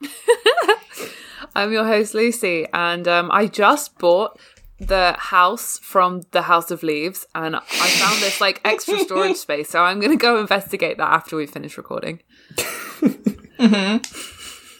I'm 1.54 1.72
your 1.72 1.84
host, 1.84 2.14
Lucy, 2.14 2.66
and 2.72 3.06
um, 3.06 3.30
I 3.32 3.46
just 3.46 3.98
bought 3.98 4.38
the 4.78 5.14
house 5.18 5.78
from 5.78 6.22
the 6.32 6.42
House 6.42 6.70
of 6.70 6.82
Leaves, 6.82 7.26
and 7.34 7.56
I 7.56 7.60
found 7.60 8.20
this 8.22 8.40
like 8.40 8.60
extra 8.64 8.98
storage 8.98 9.36
space, 9.36 9.70
so 9.70 9.80
I'm 9.80 10.00
going 10.00 10.12
to 10.12 10.20
go 10.20 10.40
investigate 10.40 10.96
that 10.98 11.12
after 11.12 11.36
we 11.36 11.46
finish 11.46 11.76
recording. 11.76 12.20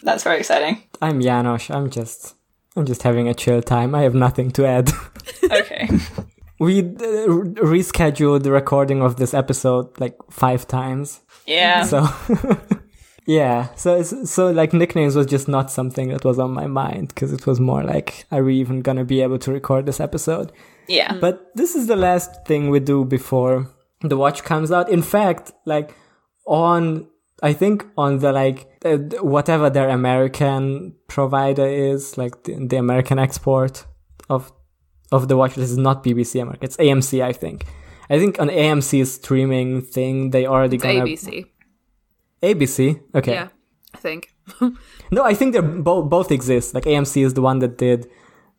That's 0.02 0.24
very 0.24 0.38
exciting. 0.38 0.82
I'm 1.00 1.20
Janosch. 1.20 1.72
I'm 1.72 1.88
just, 1.90 2.34
I'm 2.74 2.86
just 2.86 3.02
having 3.02 3.28
a 3.28 3.34
chill 3.34 3.62
time. 3.62 3.94
I 3.94 4.02
have 4.02 4.14
nothing 4.14 4.50
to 4.52 4.66
add. 4.66 4.90
Okay. 5.44 5.88
We 6.62 6.78
uh, 6.80 7.26
rescheduled 7.74 8.44
the 8.44 8.52
recording 8.52 9.02
of 9.02 9.16
this 9.16 9.34
episode 9.34 9.88
like 9.98 10.16
five 10.30 10.68
times. 10.68 11.20
Yeah. 11.44 11.82
So 11.82 12.08
yeah, 13.26 13.74
so 13.74 13.96
it's, 13.96 14.30
so 14.30 14.52
like 14.52 14.72
nicknames 14.72 15.16
was 15.16 15.26
just 15.26 15.48
not 15.48 15.72
something 15.72 16.10
that 16.10 16.24
was 16.24 16.38
on 16.38 16.52
my 16.52 16.68
mind 16.68 17.08
because 17.08 17.32
it 17.32 17.48
was 17.48 17.58
more 17.58 17.82
like, 17.82 18.26
are 18.30 18.44
we 18.44 18.54
even 18.60 18.80
gonna 18.80 19.04
be 19.04 19.22
able 19.22 19.38
to 19.40 19.50
record 19.50 19.86
this 19.86 19.98
episode? 19.98 20.52
yeah. 20.86 21.18
But 21.18 21.50
this 21.56 21.74
is 21.74 21.88
the 21.88 21.96
last 21.96 22.46
thing 22.46 22.70
we 22.70 22.78
do 22.78 23.04
before 23.04 23.68
the 24.00 24.16
watch 24.16 24.44
comes 24.44 24.70
out. 24.70 24.88
In 24.88 25.02
fact, 25.02 25.50
like 25.66 25.96
on, 26.46 27.08
I 27.42 27.54
think 27.54 27.86
on 27.98 28.18
the 28.18 28.30
like 28.30 28.70
uh, 28.84 28.98
whatever 29.20 29.68
their 29.68 29.88
American 29.88 30.94
provider 31.08 31.66
is, 31.66 32.16
like 32.16 32.44
the, 32.44 32.66
the 32.66 32.76
American 32.76 33.18
export 33.18 33.84
of 34.30 34.52
of 35.12 35.28
the 35.28 35.36
watch. 35.36 35.54
This 35.54 35.70
is 35.70 35.78
not 35.78 36.02
BBC 36.02 36.40
America. 36.42 36.64
It's 36.64 36.76
AMC, 36.76 37.22
I 37.22 37.32
think. 37.32 37.66
I 38.10 38.18
think 38.18 38.38
on 38.40 38.48
AMC's 38.48 39.14
streaming 39.14 39.80
thing, 39.82 40.30
they 40.30 40.46
already 40.46 40.76
It's 40.76 40.84
gonna 40.84 41.04
ABC. 41.04 41.46
ABC. 42.42 43.00
Okay. 43.14 43.32
Yeah, 43.32 43.48
I 43.94 43.98
think. 43.98 44.28
No, 45.10 45.22
I 45.24 45.34
think 45.34 45.52
they 45.52 45.60
both 45.60 46.08
both 46.08 46.30
exist. 46.32 46.74
Like 46.74 46.84
AMC 46.84 47.22
is 47.22 47.34
the 47.34 47.42
one 47.42 47.58
that 47.58 47.76
did 47.76 48.08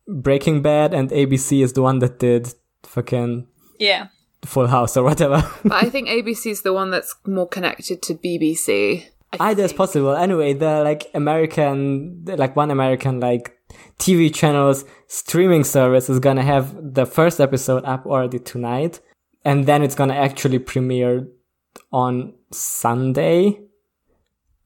Breaking 0.07 0.61
Bad, 0.61 0.93
and 0.93 1.09
ABC 1.09 1.63
is 1.63 1.73
the 1.73 1.81
one 1.81 1.97
that 1.99 2.19
did 2.19 2.53
fucking 2.83 3.47
Yeah. 3.79 4.07
Full 4.45 4.67
House 4.67 4.95
or 4.95 5.03
whatever. 5.03 5.43
but 5.63 5.73
I 5.83 5.89
think 5.93 6.07
ABC 6.09 6.51
is 6.51 6.61
the 6.61 6.71
one 6.73 6.91
that's 6.91 7.15
more 7.25 7.47
connected 7.47 8.03
to 8.03 8.13
BBC. 8.13 9.05
I 9.33 9.37
ah, 9.39 9.45
Either 9.47 9.63
is 9.63 9.73
possible. 9.73 10.13
Anyway, 10.15 10.53
the 10.53 10.83
like 10.83 11.09
American, 11.15 12.23
like 12.25 12.55
one 12.55 12.69
American 12.69 13.19
like 13.19 13.57
TV 13.99 14.33
channel's 14.33 14.85
streaming 15.07 15.63
service 15.63 16.09
is 16.09 16.19
gonna 16.19 16.43
have 16.43 16.93
the 16.93 17.05
first 17.05 17.39
episode 17.39 17.83
up 17.85 18.05
already 18.05 18.39
tonight, 18.39 18.99
and 19.45 19.65
then 19.65 19.83
it's 19.83 19.95
gonna 19.95 20.15
actually 20.15 20.59
premiere 20.59 21.27
on 21.91 22.33
Sunday. 22.51 23.59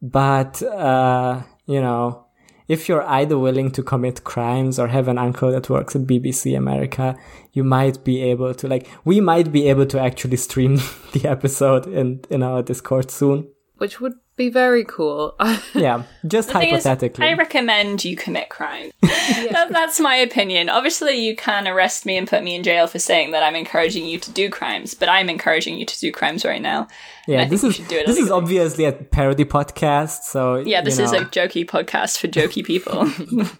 But 0.02 0.62
uh, 0.64 1.44
you 1.66 1.82
know, 1.82 2.28
if 2.68 2.90
you're 2.90 3.04
either 3.04 3.38
willing 3.38 3.72
to 3.72 3.84
commit 3.84 4.24
crimes 4.24 4.78
or 4.78 4.88
have 4.88 5.08
an 5.08 5.18
uncle 5.18 5.52
that 5.52 5.70
works 5.70 5.96
at 5.96 6.04
BBC 6.04 6.58
America, 6.58 7.18
you 7.54 7.64
might 7.64 8.04
be 8.04 8.22
able 8.22 8.54
to 8.56 8.68
like 8.68 8.88
we 9.06 9.22
might 9.22 9.52
be 9.52 9.70
able 9.70 9.86
to 9.86 10.00
actually 10.00 10.38
stream 10.38 10.76
the 11.14 11.26
episode 11.26 11.88
in 11.88 12.22
in 12.30 12.44
our 12.44 12.62
Discord 12.62 13.10
soon. 13.10 13.48
Which 13.78 14.02
would 14.02 14.14
be 14.38 14.50
very 14.50 14.86
cool. 14.86 15.36
Yeah, 15.74 16.04
just 16.26 16.48
The 16.48 16.60
thing 16.60 16.76
is, 16.76 16.84
hypothetically. 16.84 17.26
I 17.26 17.34
recommend 17.34 18.04
you 18.06 18.16
commit 18.16 18.50
crime. 18.50 18.92
that, 19.02 19.68
that's 19.70 20.00
my 20.00 20.16
opinion. 20.16 20.70
Obviously, 20.70 21.16
you 21.16 21.36
can 21.36 21.68
arrest 21.68 22.06
me 22.06 22.18
and 22.18 22.28
put 22.28 22.42
me 22.44 22.56
in 22.56 22.64
jail 22.64 22.88
for 22.88 23.00
saying 23.00 23.32
that 23.32 23.44
I'm 23.44 23.56
encouraging 23.56 24.06
you 24.06 24.18
to 24.20 24.32
do 24.32 24.50
crimes, 24.50 24.94
but 24.94 25.10
I'm 25.10 25.30
encouraging 25.30 25.78
you 25.78 25.86
to 25.86 26.00
do 26.00 26.12
crimes 26.12 26.46
right 26.46 26.62
now. 26.62 26.88
yeah, 27.28 27.46
this 27.46 27.64
is 27.64 27.76
should 27.76 27.88
do 27.90 27.98
it 27.98 28.08
this 28.08 28.18
is 28.18 28.32
obviously 28.32 28.86
a 28.86 28.94
parody 28.94 29.46
podcast, 29.46 30.22
so 30.24 30.56
Yeah, 30.58 30.82
this 30.82 30.98
you 30.98 31.04
is 31.06 31.12
a 31.12 31.26
jokey 31.26 31.66
podcast 31.66 32.18
for 32.20 32.28
jokey 32.28 32.64
people, 32.66 33.08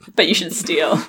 but 0.16 0.28
you 0.28 0.34
should 0.34 0.54
steal. 0.54 1.00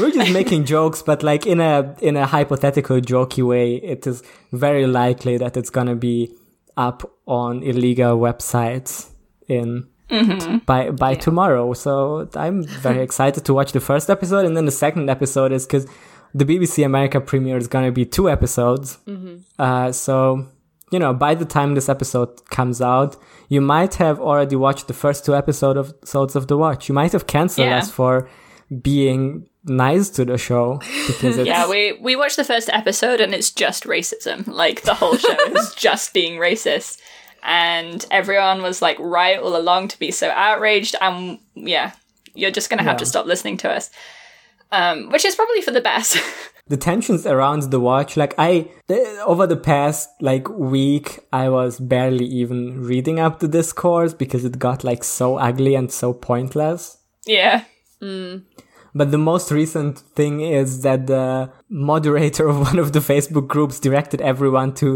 we're 0.00 0.10
just 0.10 0.32
making 0.32 0.64
jokes, 0.64 1.02
but 1.02 1.22
like 1.22 1.46
in 1.46 1.60
a 1.60 1.94
in 2.00 2.16
a 2.16 2.26
hypothetical 2.26 3.00
jokey 3.00 3.46
way, 3.46 3.74
it 3.76 4.06
is 4.06 4.22
very 4.52 4.86
likely 4.86 5.36
that 5.38 5.56
it's 5.56 5.70
gonna 5.70 5.94
be 5.94 6.32
up 6.78 7.02
on 7.26 7.62
illegal 7.62 8.16
websites 8.18 9.10
in 9.48 9.86
Mm-hmm. 10.10 10.58
by 10.64 10.90
by 10.90 11.14
tomorrow. 11.14 11.74
So 11.74 12.26
I'm 12.34 12.64
very 12.64 13.02
excited 13.08 13.44
to 13.44 13.52
watch 13.52 13.72
the 13.72 13.80
first 13.80 14.08
episode, 14.08 14.46
and 14.46 14.56
then 14.56 14.64
the 14.64 14.70
second 14.86 15.10
episode 15.10 15.52
is 15.52 15.66
because 15.66 15.86
the 16.34 16.46
BBC 16.46 16.82
America 16.82 17.20
premiere 17.20 17.58
is 17.58 17.68
gonna 17.68 17.92
be 17.92 18.06
two 18.06 18.30
episodes. 18.30 18.96
Uh, 19.58 19.92
so 19.92 20.46
you 20.90 20.98
know, 20.98 21.12
by 21.12 21.34
the 21.34 21.44
time 21.44 21.74
this 21.74 21.90
episode 21.90 22.30
comes 22.48 22.80
out, 22.80 23.16
you 23.50 23.60
might 23.60 23.96
have 23.96 24.18
already 24.18 24.56
watched 24.56 24.86
the 24.88 24.94
first 24.94 25.26
two 25.26 25.34
episode 25.36 25.76
of 25.76 25.90
episodes 25.90 26.34
of 26.36 26.46
the 26.46 26.56
watch. 26.56 26.88
You 26.88 26.94
might 26.94 27.12
have 27.12 27.26
canceled 27.26 27.66
Yeah. 27.68 27.76
us 27.80 27.90
for 27.90 28.30
being 28.80 29.46
nice 29.64 30.08
to 30.10 30.24
the 30.24 30.38
show 30.38 30.78
because 31.06 31.38
it's 31.38 31.46
Yeah, 31.46 31.68
we 31.68 31.92
we 32.00 32.16
watched 32.16 32.36
the 32.36 32.44
first 32.44 32.68
episode 32.72 33.20
and 33.20 33.34
it's 33.34 33.50
just 33.50 33.84
racism. 33.84 34.46
Like 34.46 34.82
the 34.82 34.94
whole 34.94 35.16
show 35.16 35.36
is 35.52 35.74
just 35.76 36.12
being 36.14 36.38
racist. 36.40 37.00
And 37.42 38.04
everyone 38.10 38.62
was 38.62 38.82
like 38.82 38.98
right 38.98 39.38
all 39.38 39.56
along 39.56 39.88
to 39.88 39.98
be 39.98 40.10
so 40.10 40.28
outraged 40.30 40.96
and 41.00 41.38
yeah, 41.54 41.92
you're 42.34 42.50
just 42.50 42.68
gonna 42.70 42.82
have 42.82 42.94
Yeah. 42.94 42.98
to 42.98 43.06
stop 43.06 43.26
listening 43.26 43.56
to 43.58 43.70
us. 43.70 43.90
Um, 44.70 45.10
which 45.10 45.24
is 45.24 45.34
probably 45.34 45.62
for 45.62 45.70
the 45.70 45.80
best. 45.80 46.18
the 46.68 46.76
tensions 46.76 47.24
around 47.26 47.62
the 47.70 47.80
watch 47.80 48.14
like 48.18 48.34
i 48.36 48.68
th- 48.88 49.18
over 49.24 49.46
the 49.46 49.56
past 49.56 50.10
like 50.20 50.46
week 50.50 51.20
i 51.32 51.48
was 51.48 51.80
barely 51.80 52.26
even 52.26 52.84
reading 52.84 53.18
up 53.18 53.38
the 53.38 53.48
discourse 53.48 54.12
because 54.12 54.44
it 54.44 54.58
got 54.58 54.84
like 54.84 55.02
so 55.02 55.38
ugly 55.38 55.74
and 55.74 55.90
so 55.90 56.12
pointless 56.12 56.98
yeah. 57.24 57.64
But 58.98 59.10
the 59.16 59.22
most 59.32 59.50
recent 59.50 59.98
thing 60.18 60.34
is 60.60 60.82
that 60.82 61.06
the 61.06 61.50
moderator 61.68 62.44
of 62.48 62.56
one 62.70 62.78
of 62.78 62.88
the 62.92 63.00
facebook 63.12 63.46
groups 63.54 63.76
directed 63.80 64.20
everyone 64.20 64.70
to 64.80 64.88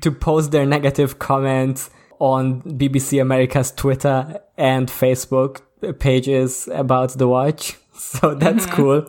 to 0.00 0.10
post 0.10 0.50
their 0.54 0.66
negative 0.76 1.10
comments 1.28 1.90
on 2.18 2.62
bbc 2.80 3.20
america's 3.20 3.70
twitter 3.82 4.18
and 4.56 4.84
facebook 4.88 5.52
pages 5.98 6.68
about 6.84 7.10
the 7.20 7.28
watch 7.28 7.62
so 7.94 8.34
that's 8.34 8.66
cool 8.66 9.00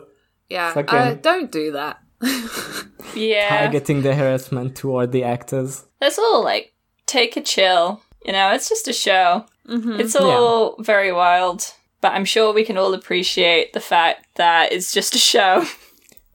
yeah, 0.50 0.72
Fucking- 0.74 0.98
uh, 0.98 1.14
don't 1.22 1.50
do 1.50 1.72
that. 1.72 1.94
Yeah. 3.14 3.48
targeting 3.48 4.02
the 4.02 4.14
harassment 4.14 4.74
toward 4.76 5.12
the 5.12 5.22
actors 5.24 5.84
Let's 6.00 6.18
all 6.18 6.42
like 6.42 6.72
take 7.06 7.36
a 7.36 7.40
chill. 7.40 8.02
You 8.26 8.32
know, 8.32 8.52
it's 8.52 8.68
just 8.68 8.88
a 8.88 8.92
show. 8.92 9.44
It's 9.68 10.16
all 10.16 10.76
very 10.82 11.12
wild, 11.12 11.72
but 12.04 12.12
I'm 12.12 12.26
sure 12.26 12.52
we 12.52 12.64
can 12.64 12.76
all 12.76 12.92
appreciate 12.92 13.72
the 13.72 13.80
fact 13.80 14.26
that 14.36 14.72
it's 14.74 14.92
just 14.92 15.14
a 15.14 15.18
show. 15.18 15.64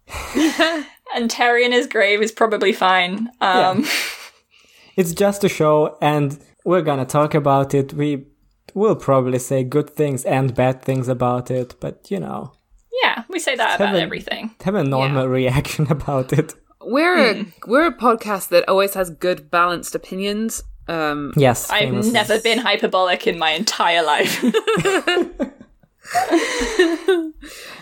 and 1.15 1.29
Terry 1.29 1.63
in 1.63 1.71
his 1.71 1.85
grave 1.85 2.23
is 2.23 2.31
probably 2.31 2.73
fine. 2.73 3.29
Um, 3.39 3.85
It's 4.97 5.13
just 5.13 5.43
a 5.43 5.49
show, 5.49 5.95
and 6.01 6.37
we're 6.65 6.81
gonna 6.81 7.05
talk 7.05 7.35
about 7.35 7.73
it. 7.73 7.93
We 7.93 8.25
will 8.73 8.95
probably 8.95 9.37
say 9.39 9.63
good 9.63 9.89
things 9.91 10.25
and 10.25 10.53
bad 10.55 10.81
things 10.81 11.07
about 11.07 11.51
it, 11.51 11.75
but 11.79 12.09
you 12.11 12.19
know, 12.19 12.51
yeah, 13.03 13.23
we 13.29 13.37
say 13.39 13.55
that 13.55 13.75
about 13.75 13.89
Seven. 13.89 14.01
everything. 14.01 14.55
have 14.65 14.75
a 14.75 14.83
normal 14.83 15.27
reaction 15.27 15.85
about 15.91 16.33
it. 16.33 16.53
We're 16.81 17.17
a 17.31 17.45
we're 17.67 17.85
a 17.87 17.95
podcast 17.95 18.49
that 18.49 18.67
always 18.67 18.93
has 18.95 19.09
good 19.11 19.49
balanced 19.51 19.93
opinions. 19.95 20.63
Um, 20.89 21.31
Yes, 21.37 21.69
I've 21.69 21.89
famous. 21.89 22.11
never 22.11 22.39
been 22.39 22.57
hyperbolic 22.57 23.27
in 23.27 23.37
my 23.37 23.51
entire 23.51 24.03
life. 24.03 24.43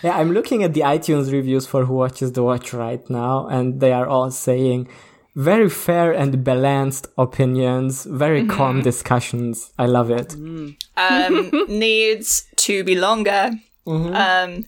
Yeah, 0.02 0.16
I'm 0.16 0.32
looking 0.32 0.62
at 0.62 0.74
the 0.74 0.82
iTunes 0.82 1.32
reviews 1.32 1.66
for 1.66 1.84
Who 1.84 1.94
Watches 1.94 2.32
the 2.32 2.42
Watch 2.44 2.72
right 2.72 3.08
now, 3.10 3.48
and 3.48 3.80
they 3.80 3.92
are 3.92 4.06
all 4.06 4.30
saying 4.30 4.88
very 5.34 5.68
fair 5.68 6.12
and 6.12 6.44
balanced 6.44 7.08
opinions, 7.16 8.04
very 8.04 8.46
calm 8.46 8.82
discussions. 8.82 9.72
I 9.78 9.86
love 9.86 10.10
it. 10.10 10.34
um, 10.34 11.50
needs 11.68 12.46
to 12.56 12.84
be 12.84 12.94
longer. 12.94 13.50
Um, 13.86 14.66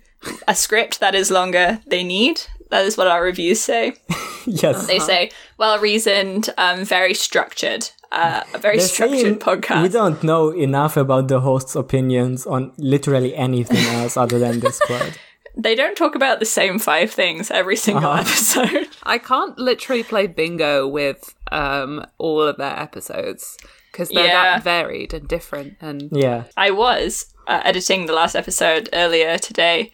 a 0.49 0.55
script 0.55 0.99
that 1.01 1.15
is 1.15 1.31
longer 1.31 1.81
they 1.87 2.03
need. 2.03 2.41
That 2.71 2.85
is 2.85 2.97
what 2.97 3.07
our 3.09 3.23
reviews 3.23 3.61
say. 3.61 3.95
Yes. 4.47 4.87
They 4.87 4.99
say 4.99 5.31
well 5.59 5.79
reasoned, 5.79 6.49
um, 6.57 6.83
very 6.85 7.13
structured, 7.13 7.91
uh, 8.13 8.43
a 8.55 8.59
very 8.59 8.79
They're 8.79 8.87
structured 8.89 9.21
saying 9.21 9.39
podcast. 9.39 9.83
We 9.83 9.89
don't 9.89 10.23
know 10.23 10.51
enough 10.51 10.97
about 10.97 11.29
the 11.29 11.41
host's 11.41 11.77
opinions 11.77 12.47
on 12.47 12.73
literally 12.79 13.35
anything 13.37 13.85
else 13.97 14.17
other 14.17 14.39
than 14.39 14.61
Discord. 14.61 15.19
They 15.57 15.75
don't 15.75 15.97
talk 15.97 16.15
about 16.15 16.39
the 16.39 16.47
same 16.47 16.79
five 16.79 17.11
things 17.11 17.51
every 17.51 17.75
single 17.77 18.09
Uh-huh. 18.11 18.21
episode. 18.23 18.89
I 19.03 19.19
can't 19.19 19.59
literally 19.59 20.05
play 20.05 20.29
bingo 20.29 20.87
with 20.87 21.35
um 21.51 22.07
all 22.19 22.41
of 22.43 22.57
their 22.57 22.79
episodes 22.79 23.59
because 23.91 24.09
they're 24.11 24.27
Yeah. 24.27 24.43
that 24.59 24.63
varied 24.65 25.13
and 25.13 25.27
different. 25.29 25.75
And 25.81 26.09
Yeah. 26.13 26.45
I 26.57 26.71
was 26.71 27.35
uh, 27.49 27.61
editing 27.65 28.07
the 28.07 28.13
last 28.13 28.37
episode 28.37 28.89
earlier 28.93 29.39
today, 29.39 29.93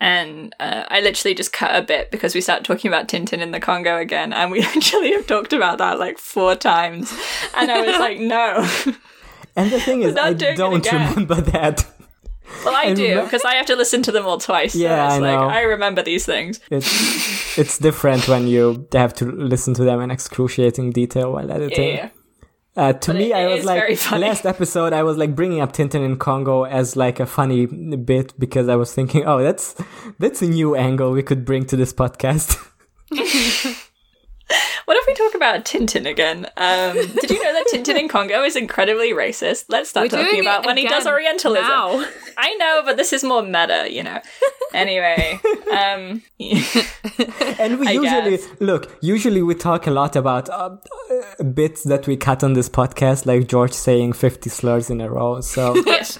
and 0.00 0.54
uh, 0.60 0.84
I 0.88 1.00
literally 1.00 1.34
just 1.34 1.52
cut 1.52 1.74
a 1.74 1.82
bit 1.82 2.10
because 2.10 2.34
we 2.34 2.40
started 2.40 2.64
talking 2.64 2.88
about 2.88 3.08
Tintin 3.08 3.40
in 3.40 3.50
the 3.50 3.60
Congo 3.60 3.96
again, 3.98 4.32
and 4.32 4.50
we 4.50 4.60
actually 4.74 5.12
have 5.12 5.26
talked 5.26 5.52
about 5.52 5.78
that 5.78 5.98
like 5.98 6.18
four 6.18 6.54
times, 6.54 7.12
and 7.56 7.70
I 7.70 7.80
was 7.82 7.98
like, 7.98 8.18
no. 8.20 8.68
And 9.56 9.70
the 9.72 9.80
thing 9.80 10.02
is, 10.02 10.16
I 10.16 10.32
don't 10.34 10.84
remember 10.86 11.40
that. 11.40 11.84
Well, 12.64 12.74
I 12.74 12.94
do 12.94 13.02
remember- 13.02 13.24
because 13.24 13.44
I 13.44 13.54
have 13.56 13.66
to 13.66 13.76
listen 13.76 14.02
to 14.04 14.12
them 14.12 14.24
all 14.24 14.38
twice. 14.38 14.72
So 14.72 14.78
Yeah, 14.78 15.06
I 15.06 15.18
like 15.18 15.38
know. 15.38 15.48
I 15.48 15.60
remember 15.62 16.02
these 16.02 16.24
things. 16.24 16.60
It's 16.70 17.58
it's 17.58 17.76
different 17.78 18.26
when 18.26 18.46
you 18.46 18.88
have 18.92 19.12
to 19.14 19.26
listen 19.26 19.74
to 19.74 19.84
them 19.84 20.00
in 20.00 20.10
excruciating 20.10 20.92
detail 20.92 21.32
while 21.32 21.50
editing. 21.50 21.96
Yeah. 21.96 22.08
Uh, 22.78 22.92
to 22.92 23.12
me, 23.12 23.32
it- 23.32 23.36
I 23.36 23.46
was 23.48 23.64
like 23.64 24.10
last 24.12 24.46
episode, 24.46 24.92
I 24.92 25.02
was 25.02 25.16
like 25.16 25.34
bringing 25.34 25.60
up 25.60 25.72
Tintin 25.72 26.04
in 26.04 26.16
Congo 26.16 26.62
as 26.62 26.94
like 26.96 27.18
a 27.18 27.26
funny 27.26 27.66
bit 27.66 28.38
because 28.38 28.68
I 28.68 28.76
was 28.76 28.94
thinking, 28.94 29.24
oh, 29.26 29.42
that's 29.42 29.74
that's 30.20 30.42
a 30.42 30.46
new 30.46 30.76
angle 30.76 31.10
we 31.10 31.22
could 31.24 31.44
bring 31.44 31.66
to 31.66 31.76
this 31.76 31.92
podcast. 31.92 32.56
What 34.86 34.96
if 34.96 35.06
we 35.06 35.12
talk 35.12 35.27
about 35.38 35.64
Tintin 35.64 36.06
again? 36.06 36.46
Um, 36.56 36.94
did 36.94 37.30
you 37.30 37.42
know 37.42 37.52
that 37.54 37.66
Tintin 37.72 37.98
in 37.98 38.08
Congo 38.08 38.42
is 38.44 38.56
incredibly 38.56 39.12
racist? 39.12 39.64
Let's 39.68 39.88
start 39.90 40.12
We're 40.12 40.22
talking 40.24 40.40
about 40.40 40.66
when 40.66 40.76
he 40.76 40.86
does 40.86 41.06
Orientalism. 41.06 41.66
now. 41.66 42.04
I 42.36 42.54
know, 42.56 42.82
but 42.84 42.96
this 42.96 43.12
is 43.12 43.24
more 43.24 43.42
meta, 43.42 43.86
you 43.90 44.02
know. 44.02 44.20
Anyway, 44.74 45.40
um, 45.72 46.22
and 47.58 47.78
we 47.80 47.86
I 47.88 47.92
usually 47.92 48.36
guess. 48.36 48.48
look. 48.60 48.96
Usually, 49.00 49.42
we 49.42 49.54
talk 49.54 49.86
a 49.86 49.90
lot 49.90 50.14
about 50.16 50.48
uh, 50.50 50.76
uh, 51.40 51.42
bits 51.44 51.84
that 51.84 52.06
we 52.06 52.16
cut 52.16 52.44
on 52.44 52.52
this 52.52 52.68
podcast, 52.68 53.24
like 53.24 53.48
George 53.48 53.72
saying 53.72 54.12
fifty 54.12 54.50
slurs 54.50 54.90
in 54.90 55.00
a 55.00 55.10
row. 55.10 55.40
So 55.40 55.74
yes. 55.86 56.18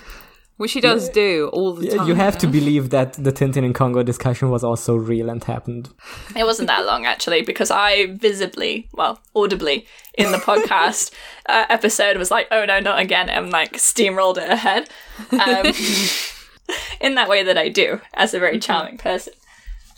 Which 0.59 0.73
he 0.73 0.81
does 0.81 1.09
do 1.09 1.49
all 1.53 1.73
the 1.73 1.89
time. 1.97 2.07
you 2.07 2.15
have 2.15 2.37
to 2.39 2.47
believe 2.47 2.91
that 2.91 3.15
the 3.15 3.33
Tintin 3.33 3.65
in 3.65 3.73
Congo 3.73 4.03
discussion 4.03 4.51
was 4.51 4.63
also 4.63 4.95
real 4.95 5.31
and 5.31 5.43
happened. 5.45 5.89
It 6.37 6.45
wasn't 6.45 6.69
that 6.69 6.85
long 6.85 7.07
actually, 7.07 7.43
because 7.43 7.71
I 7.71 8.07
visibly, 8.07 8.89
well, 8.93 9.21
audibly 9.35 9.87
in 10.15 10.31
the 10.33 10.39
podcast 10.39 11.13
uh, 11.49 11.65
episode 11.71 12.17
was 12.19 12.31
like, 12.31 12.47
"Oh 12.51 12.65
no, 12.67 12.79
not 12.81 12.99
again!" 12.99 13.29
and 13.31 13.51
like 13.51 13.73
steamrolled 13.75 14.37
it 14.39 14.51
ahead, 14.51 14.89
um, 15.33 15.67
in 17.01 17.15
that 17.15 17.29
way 17.29 17.43
that 17.43 17.57
I 17.57 17.69
do 17.69 18.01
as 18.15 18.35
a 18.35 18.39
very 18.39 18.59
charming 18.59 18.99
person. 18.99 19.33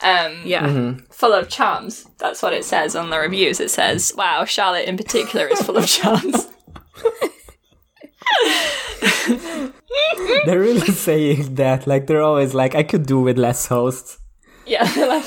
Um, 0.03 0.43
Yeah. 0.47 0.95
full 1.11 1.33
of 1.35 1.49
charms. 1.51 2.07
That's 2.19 2.41
what 2.43 2.55
it 2.55 2.65
says 2.65 2.97
on 2.97 3.11
the 3.11 3.19
reviews. 3.19 3.61
It 3.61 3.71
says, 3.71 4.13
"Wow, 4.17 4.45
Charlotte 4.47 4.89
in 4.89 4.97
particular 4.97 5.47
is 5.49 5.61
full 5.63 5.77
of 5.77 5.87
charms." 5.99 6.47
They're 10.47 10.61
really 10.61 10.93
saying 10.93 11.55
that. 11.57 11.87
Like 11.87 12.07
they're 12.07 12.23
always 12.23 12.55
like, 12.55 12.75
I 12.75 12.83
could 12.83 13.07
do 13.07 13.21
with 13.21 13.39
less 13.39 13.67
hosts. 13.67 14.19
Yeah, 14.67 14.83
like, 14.85 15.25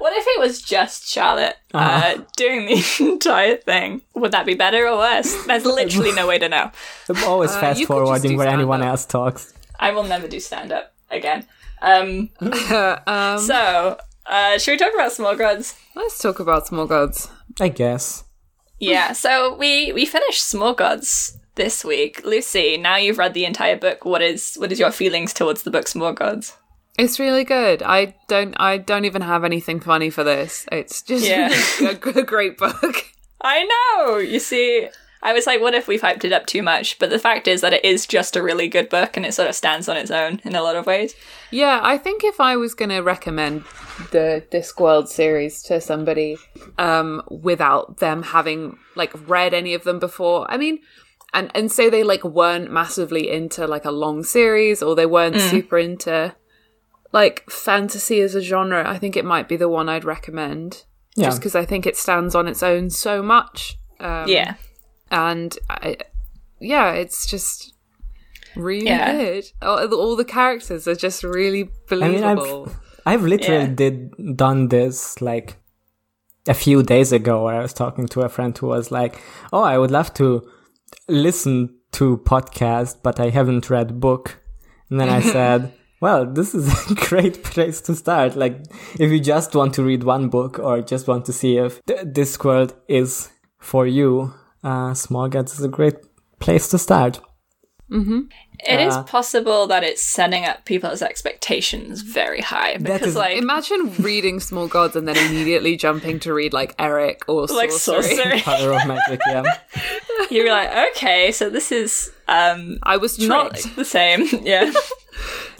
what 0.00 0.12
if 0.16 0.24
it 0.26 0.40
was 0.40 0.62
just 0.62 1.06
Charlotte 1.06 1.56
uh, 1.74 2.18
doing 2.36 2.66
the 2.66 2.82
entire 3.12 3.56
thing? 3.56 4.00
Would 4.14 4.32
that 4.32 4.46
be 4.46 4.54
better 4.54 4.86
or 4.86 4.96
worse? 4.96 5.44
There's 5.44 5.66
literally 5.66 6.12
no 6.12 6.26
way 6.26 6.38
to 6.38 6.48
know. 6.48 6.70
I'm 7.08 7.24
always 7.24 7.50
Uh, 7.50 7.60
fast 7.60 7.80
you 7.80 7.86
could 7.86 7.92
just 7.92 8.04
forwarding 8.06 8.36
where 8.38 8.48
anyone 8.48 8.82
else 8.82 9.04
talks. 9.04 9.52
I 9.78 9.90
will 9.92 10.04
never 10.04 10.28
do 10.28 10.40
stand 10.40 10.72
up 10.72 10.94
again. 11.10 11.46
Um, 11.82 12.30
um, 13.06 13.38
so, 13.38 13.98
uh, 14.26 14.58
should 14.58 14.72
we 14.72 14.78
talk 14.78 14.94
about 14.94 15.12
small 15.12 15.36
gods? 15.36 15.76
let's 15.94 16.18
talk 16.18 16.40
about 16.40 16.66
small 16.66 16.86
gods. 16.86 17.28
I 17.60 17.68
guess. 17.68 18.24
Yeah, 18.78 19.12
so 19.12 19.56
we 19.56 19.92
we 19.92 20.06
finished 20.06 20.42
Small 20.42 20.72
Gods 20.72 21.36
this 21.60 21.84
week. 21.84 22.24
Lucy, 22.24 22.78
now 22.78 22.96
you've 22.96 23.18
read 23.18 23.34
the 23.34 23.44
entire 23.44 23.76
book. 23.76 24.06
What 24.06 24.22
is 24.22 24.54
what 24.56 24.72
is 24.72 24.78
your 24.80 24.90
feelings 24.90 25.34
towards 25.34 25.62
the 25.62 25.70
book 25.70 25.86
Small 25.86 26.14
Gods? 26.14 26.56
It's 26.98 27.20
really 27.20 27.44
good. 27.44 27.82
I 27.82 28.14
don't. 28.28 28.54
I 28.58 28.78
don't 28.78 29.04
even 29.04 29.20
have 29.22 29.44
anything 29.44 29.78
funny 29.80 30.08
for 30.10 30.24
this. 30.24 30.66
It's 30.72 31.02
just 31.02 31.26
Yeah. 31.26 31.48
a, 31.88 31.94
g- 32.12 32.22
great 32.22 32.56
book. 32.56 32.96
I 33.42 33.64
know. 33.72 34.16
You 34.16 34.38
see, 34.38 34.88
I 35.22 35.32
was 35.34 35.46
like, 35.46 35.60
what 35.60 35.74
if 35.74 35.86
we've 35.86 36.00
hyped 36.00 36.24
it 36.24 36.32
up 36.32 36.46
too 36.46 36.62
much? 36.62 36.98
But 36.98 37.10
the 37.10 37.18
fact 37.18 37.46
is 37.46 37.60
that 37.60 37.72
it 37.74 37.84
is 37.84 38.06
just 38.06 38.36
a 38.36 38.42
really 38.42 38.68
good 38.68 38.88
book, 38.88 39.16
and 39.18 39.26
it 39.26 39.34
sort 39.34 39.48
of 39.50 39.54
stands 39.54 39.86
on 39.88 39.96
its 39.98 40.10
own 40.10 40.40
in 40.44 40.54
a 40.56 40.62
lot 40.62 40.76
of 40.76 40.86
ways. 40.86 41.14
Yeah, 41.50 41.80
I 41.82 41.98
think 41.98 42.24
if 42.24 42.40
I 42.40 42.56
was 42.56 42.74
going 42.74 42.90
to 42.90 43.00
recommend 43.00 43.64
the 44.12 44.42
Discworld 44.50 45.08
series 45.08 45.62
to 45.64 45.80
somebody 45.80 46.38
um, 46.78 47.22
without 47.30 47.98
them 47.98 48.22
having 48.22 48.78
like 48.96 49.12
read 49.28 49.52
any 49.54 49.74
of 49.74 49.84
them 49.84 49.98
before, 49.98 50.50
I 50.50 50.56
mean, 50.56 50.78
and 51.32 51.50
and 51.54 51.70
say 51.70 51.88
they 51.88 52.02
like 52.02 52.24
weren't 52.24 52.70
massively 52.70 53.30
into 53.30 53.66
like 53.66 53.84
a 53.84 53.90
long 53.90 54.22
series 54.24 54.82
or 54.82 54.94
they 54.94 55.06
weren't 55.06 55.40
super 55.40 55.78
into 55.78 56.34
like 57.12 57.48
fantasy 57.50 58.20
as 58.20 58.34
a 58.34 58.40
genre, 58.40 58.88
I 58.88 58.98
think 58.98 59.16
it 59.16 59.24
might 59.24 59.48
be 59.48 59.56
the 59.56 59.68
one 59.68 59.88
I'd 59.88 60.04
recommend. 60.04 60.84
Yeah. 61.16 61.26
Just 61.26 61.38
because 61.40 61.54
I 61.56 61.64
think 61.64 61.86
it 61.86 61.96
stands 61.96 62.34
on 62.36 62.46
its 62.46 62.62
own 62.62 62.88
so 62.90 63.22
much. 63.22 63.76
Um, 63.98 64.28
yeah. 64.28 64.54
and 65.10 65.58
I, 65.68 65.96
yeah, 66.60 66.92
it's 66.92 67.28
just 67.28 67.74
really 68.56 68.86
Yeah. 68.86 69.12
good. 69.12 69.44
All, 69.60 69.92
all 69.94 70.16
the 70.16 70.24
characters 70.24 70.86
are 70.86 70.94
just 70.94 71.22
really 71.24 71.62
I 71.90 71.94
mean, 71.96 72.20
believable. 72.20 72.68
I've 73.06 73.20
I've 73.20 73.22
literally 73.24 73.64
Yeah. 73.64 73.74
did 73.74 74.36
done 74.36 74.68
this 74.68 75.20
like 75.20 75.56
a 76.46 76.54
few 76.54 76.82
days 76.82 77.12
ago, 77.12 77.44
where 77.44 77.56
I 77.56 77.62
was 77.62 77.72
talking 77.74 78.06
to 78.08 78.22
a 78.22 78.28
friend 78.28 78.56
who 78.56 78.68
was 78.68 78.90
like, 78.90 79.20
"Oh, 79.52 79.62
I 79.62 79.76
would 79.78 79.90
love 79.90 80.14
to 80.14 80.48
listen 81.10 81.76
to 81.92 82.18
podcast, 82.18 82.98
but 83.02 83.20
I 83.20 83.30
haven't 83.30 83.70
read 83.70 84.00
book." 84.00 84.40
And 84.88 85.00
then 85.00 85.08
I 85.08 85.20
said. 85.36 85.72
Well, 86.02 86.24
this 86.24 86.54
is 86.54 86.90
a 86.90 86.94
great 86.94 87.44
place 87.44 87.82
to 87.82 87.94
start. 87.94 88.34
Like, 88.34 88.56
if 88.98 89.10
you 89.10 89.20
just 89.20 89.54
want 89.54 89.74
to 89.74 89.82
read 89.82 90.02
one 90.02 90.30
book 90.30 90.58
or 90.58 90.80
just 90.80 91.06
want 91.06 91.26
to 91.26 91.32
see 91.34 91.58
if 91.58 91.78
th- 91.84 92.06
world 92.42 92.72
is 92.88 93.28
for 93.58 93.86
you, 93.86 94.32
uh, 94.64 94.94
Small 94.94 95.28
Gods 95.28 95.58
is 95.58 95.62
a 95.62 95.68
great 95.68 95.96
place 96.38 96.68
to 96.68 96.78
start. 96.78 97.20
It 97.92 98.78
is 98.80 98.94
Uh, 98.94 99.02
possible 99.04 99.66
that 99.68 99.82
it's 99.82 100.02
setting 100.02 100.44
up 100.44 100.64
people's 100.64 101.00
expectations 101.02 102.02
very 102.02 102.40
high 102.40 102.76
because, 102.76 103.08
is- 103.08 103.16
like, 103.16 103.36
Imagine 103.38 103.92
reading 103.98 104.38
Small 104.38 104.68
Gods 104.68 104.94
and 104.96 105.08
then 105.08 105.16
immediately 105.16 105.76
jumping 105.76 106.20
to 106.20 106.32
read 106.34 106.52
like 106.52 106.74
Eric 106.78 107.22
or 107.26 107.46
like 107.60 107.72
Sorcery. 107.72 108.14
sorcery. 108.16 108.40
Color 108.50 108.72
of 108.74 108.86
Magic, 108.86 109.20
yeah. 109.26 109.42
You're 110.30 110.50
like, 110.52 110.70
okay, 110.96 111.32
so 111.32 111.48
this 111.50 111.72
is 111.72 112.12
um 112.28 112.78
I 112.82 112.96
was 112.98 113.18
not 113.18 113.56
the 113.76 113.84
same. 113.84 114.26
Yeah. 114.42 114.72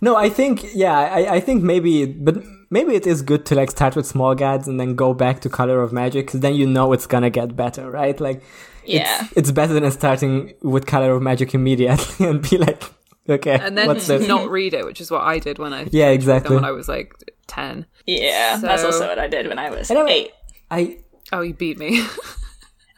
No, 0.01 0.14
I 0.16 0.29
think 0.29 0.75
yeah, 0.75 0.97
I, 0.99 1.37
I 1.37 1.40
think 1.40 1.62
maybe, 1.62 2.07
but 2.07 2.37
maybe 2.71 2.95
it 2.95 3.07
is 3.07 3.23
good 3.23 3.45
to 3.47 3.55
like 3.55 3.71
start 3.71 3.97
with 3.97 4.07
small 4.07 4.35
gods 4.35 4.69
and 4.69 4.79
then 4.79 4.95
go 4.95 5.12
back 5.14 5.40
to 5.40 5.49
Color 5.49 5.83
of 5.83 5.93
Magic 5.93 6.27
because 6.27 6.40
then 6.40 6.55
you 6.55 6.66
know 6.66 6.93
it's 6.93 7.07
gonna 7.07 7.31
get 7.31 7.57
better, 7.57 7.90
right? 7.90 8.19
Like, 8.21 8.43
Yeah. 8.85 9.23
it's, 9.25 9.33
it's 9.37 9.51
better 9.51 9.73
than 9.75 9.90
starting 9.90 10.55
with 10.62 10.87
Color 10.87 11.12
of 11.14 11.23
Magic 11.23 11.55
immediately 11.55 12.27
and 12.27 12.43
be 12.49 12.59
like, 12.59 12.83
okay, 13.29 13.59
And 13.61 13.77
then 13.79 13.87
what's 13.87 14.07
this? 14.07 14.27
not 14.27 14.51
read 14.51 14.75
it, 14.75 14.85
which 14.85 15.01
is 15.01 15.11
what 15.11 15.23
I 15.23 15.38
did 15.38 15.59
when 15.59 15.73
I 15.73 15.87
Yeah, 15.93 16.09
exactly. 16.11 16.55
when 16.57 16.64
I 16.64 16.71
was 16.73 16.88
like 16.88 17.12
ten. 17.47 17.87
Yeah. 18.07 18.57
That's 18.61 18.85
also 18.85 19.07
what 19.09 19.19
I 19.19 19.27
did 19.29 19.47
when 19.49 19.59
I 19.59 19.71
was 19.71 19.90
Anyway, 19.90 20.11
eight. 20.11 20.31
I 20.71 20.99
Oh, 21.33 21.43
you 21.43 21.55
beat 21.55 21.79
me. 21.79 22.05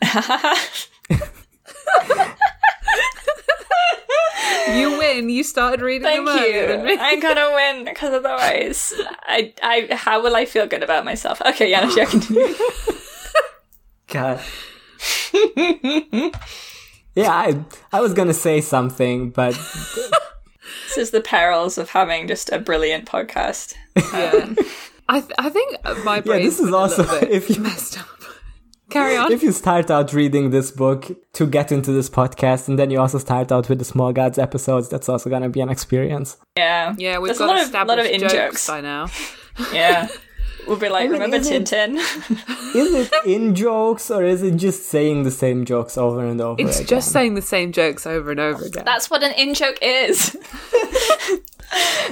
you 4.75 4.99
win. 4.99 5.29
You 5.29 5.43
started 5.45 5.81
reading 5.83 6.03
Thank 6.07 6.27
them 6.27 6.37
you. 6.39 6.97
I'm 6.99 7.21
gonna 7.21 7.51
win 7.55 7.85
because 7.85 8.13
otherwise, 8.15 8.95
I, 9.23 9.53
I, 9.63 9.89
how 9.95 10.23
will 10.23 10.35
I 10.37 10.45
feel 10.47 10.67
good 10.67 10.83
about 10.83 11.05
myself? 11.05 11.41
Okay, 11.45 11.71
Janusz, 11.71 11.97
you 11.97 12.07
continue. 12.07 12.55
God. 14.09 14.41
yeah, 17.15 17.31
I 17.31 17.65
I 17.93 18.01
was 18.01 18.15
gonna 18.15 18.35
say 18.35 18.61
something, 18.61 19.31
but 19.31 19.55
this 19.55 20.99
is 20.99 21.11
the 21.11 21.21
perils 21.21 21.79
of 21.79 21.91
having 21.91 22.27
just 22.29 22.51
a 22.51 22.59
brilliant 22.59 23.07
podcast. 23.07 23.75
Um, 24.15 24.57
I 25.09 25.21
th- 25.21 25.33
I 25.39 25.51
think 25.51 25.77
my 26.05 26.23
Yeah, 26.25 26.39
this 26.39 26.61
is 26.61 26.73
also 26.73 27.03
if 27.27 27.51
you 27.51 27.61
messed 27.63 27.99
up. 28.01 28.07
Carry 28.91 29.17
on. 29.17 29.33
if 29.33 29.43
you 29.43 29.53
start 29.53 29.91
out 29.91 30.13
reading 30.13 30.51
this 30.51 30.71
book 30.71 31.11
to 31.33 31.47
get 31.47 31.73
into 31.73 31.93
this 31.93 32.11
podcast, 32.11 32.69
and 32.69 32.79
then 32.79 32.91
you 32.91 33.01
also 33.01 33.17
start 33.17 33.51
out 33.51 33.71
with 33.71 33.79
the 33.79 33.87
Small 33.87 34.13
Gods 34.13 34.37
episodes, 34.39 34.91
that's 34.91 35.09
also 35.09 35.31
gonna 35.31 35.49
be 35.49 35.61
an 35.63 35.71
experience. 35.71 36.37
yeah, 36.59 36.95
yeah, 36.99 37.19
we've 37.19 37.29
There's 37.29 37.39
got 37.39 37.45
a 37.49 37.53
lot 37.73 37.83
of, 37.83 37.89
lot 37.89 37.99
of 37.99 38.05
in 38.07 38.21
jokes 38.21 38.33
jokes. 38.35 38.67
by 38.67 38.83
now. 38.83 39.07
Yeah, 39.73 40.09
we'll 40.67 40.77
be 40.79 40.89
like, 40.89 41.05
mean, 41.05 41.13
remember 41.21 41.37
is 41.37 41.51
it- 41.51 41.65
Tintin? 41.67 41.99
Is 42.75 42.95
it 42.95 43.13
in 43.27 43.55
jokes 43.55 44.11
or 44.11 44.25
is 44.25 44.43
it 44.43 44.57
just 44.57 44.87
saying 44.89 45.25
the 45.25 45.31
same 45.31 45.67
jokes 45.67 45.99
over 45.99 46.25
and 46.25 46.41
over? 46.41 46.59
It's 46.59 46.79
again? 46.79 46.87
just 46.89 47.13
saying 47.13 47.35
the 47.35 47.43
same 47.43 47.71
jokes 47.71 48.07
over 48.07 48.31
and 48.31 48.41
over 48.41 48.65
again. 48.65 48.85
That's 48.87 49.11
what 49.11 49.23
an 49.23 49.33
in 49.33 49.53
joke 49.55 49.77
is. 49.83 50.37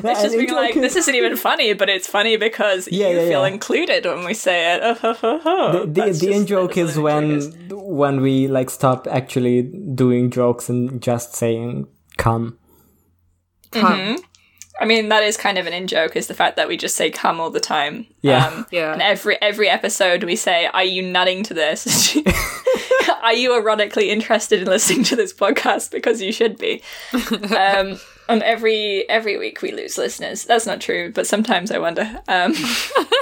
It's 0.02 0.22
just 0.22 0.36
being 0.36 0.52
like, 0.52 0.74
is- 0.76 0.80
this 0.82 0.96
isn't 0.96 1.14
even 1.14 1.36
funny, 1.36 1.74
but 1.74 1.88
it's 1.90 2.06
funny 2.06 2.36
because 2.38 2.88
Yeah, 2.90 3.08
you 3.10 3.16
yeah, 3.20 3.28
feel 3.28 3.42
yeah. 3.46 3.52
included 3.52 4.06
when 4.06 4.24
we 4.24 4.32
say 4.32 4.74
it. 4.74 4.80
the 5.02 5.86
the, 5.86 6.12
the 6.18 6.32
in 6.32 6.46
joke 6.46 6.78
is 6.78 6.96
what 6.96 7.04
when 7.04 7.30
is. 7.32 7.54
when 7.70 8.22
we 8.22 8.48
like 8.48 8.70
stop 8.70 9.06
actually 9.10 9.62
doing 9.62 10.30
jokes 10.30 10.70
and 10.70 11.02
just 11.02 11.34
saying 11.34 11.88
come. 12.16 12.58
Come. 13.70 13.92
Mm-hmm. 13.98 14.22
I 14.80 14.86
mean, 14.86 15.10
that 15.10 15.22
is 15.22 15.36
kind 15.36 15.58
of 15.58 15.66
an 15.66 15.74
in 15.74 15.86
joke, 15.86 16.16
is 16.16 16.26
the 16.26 16.34
fact 16.34 16.56
that 16.56 16.66
we 16.66 16.78
just 16.78 16.96
say 16.96 17.10
come 17.10 17.38
all 17.38 17.50
the 17.50 17.60
time. 17.60 18.06
Yeah. 18.22 18.46
Um, 18.46 18.66
Yeah. 18.70 18.92
And 18.94 19.02
every 19.02 19.40
every 19.42 19.68
episode 19.68 20.24
we 20.24 20.36
say, 20.36 20.66
Are 20.66 20.84
you 20.84 21.02
nutting 21.02 21.42
to 21.44 21.54
this? 21.54 22.16
Are 23.22 23.34
you 23.34 23.50
erotically 23.50 24.06
interested 24.06 24.60
in 24.62 24.66
listening 24.68 25.04
to 25.04 25.16
this 25.16 25.34
podcast? 25.34 25.90
Because 25.90 26.22
you 26.22 26.32
should 26.32 26.56
be. 26.56 26.82
Um, 27.12 28.00
and 28.28 28.42
every 28.42 29.08
every 29.10 29.36
week 29.36 29.60
we 29.60 29.72
lose 29.72 29.98
listeners. 29.98 30.44
That's 30.44 30.66
not 30.66 30.80
true, 30.80 31.12
but 31.12 31.26
sometimes 31.26 31.70
I 31.70 31.78
wonder. 31.78 32.22
Um, 32.26 32.54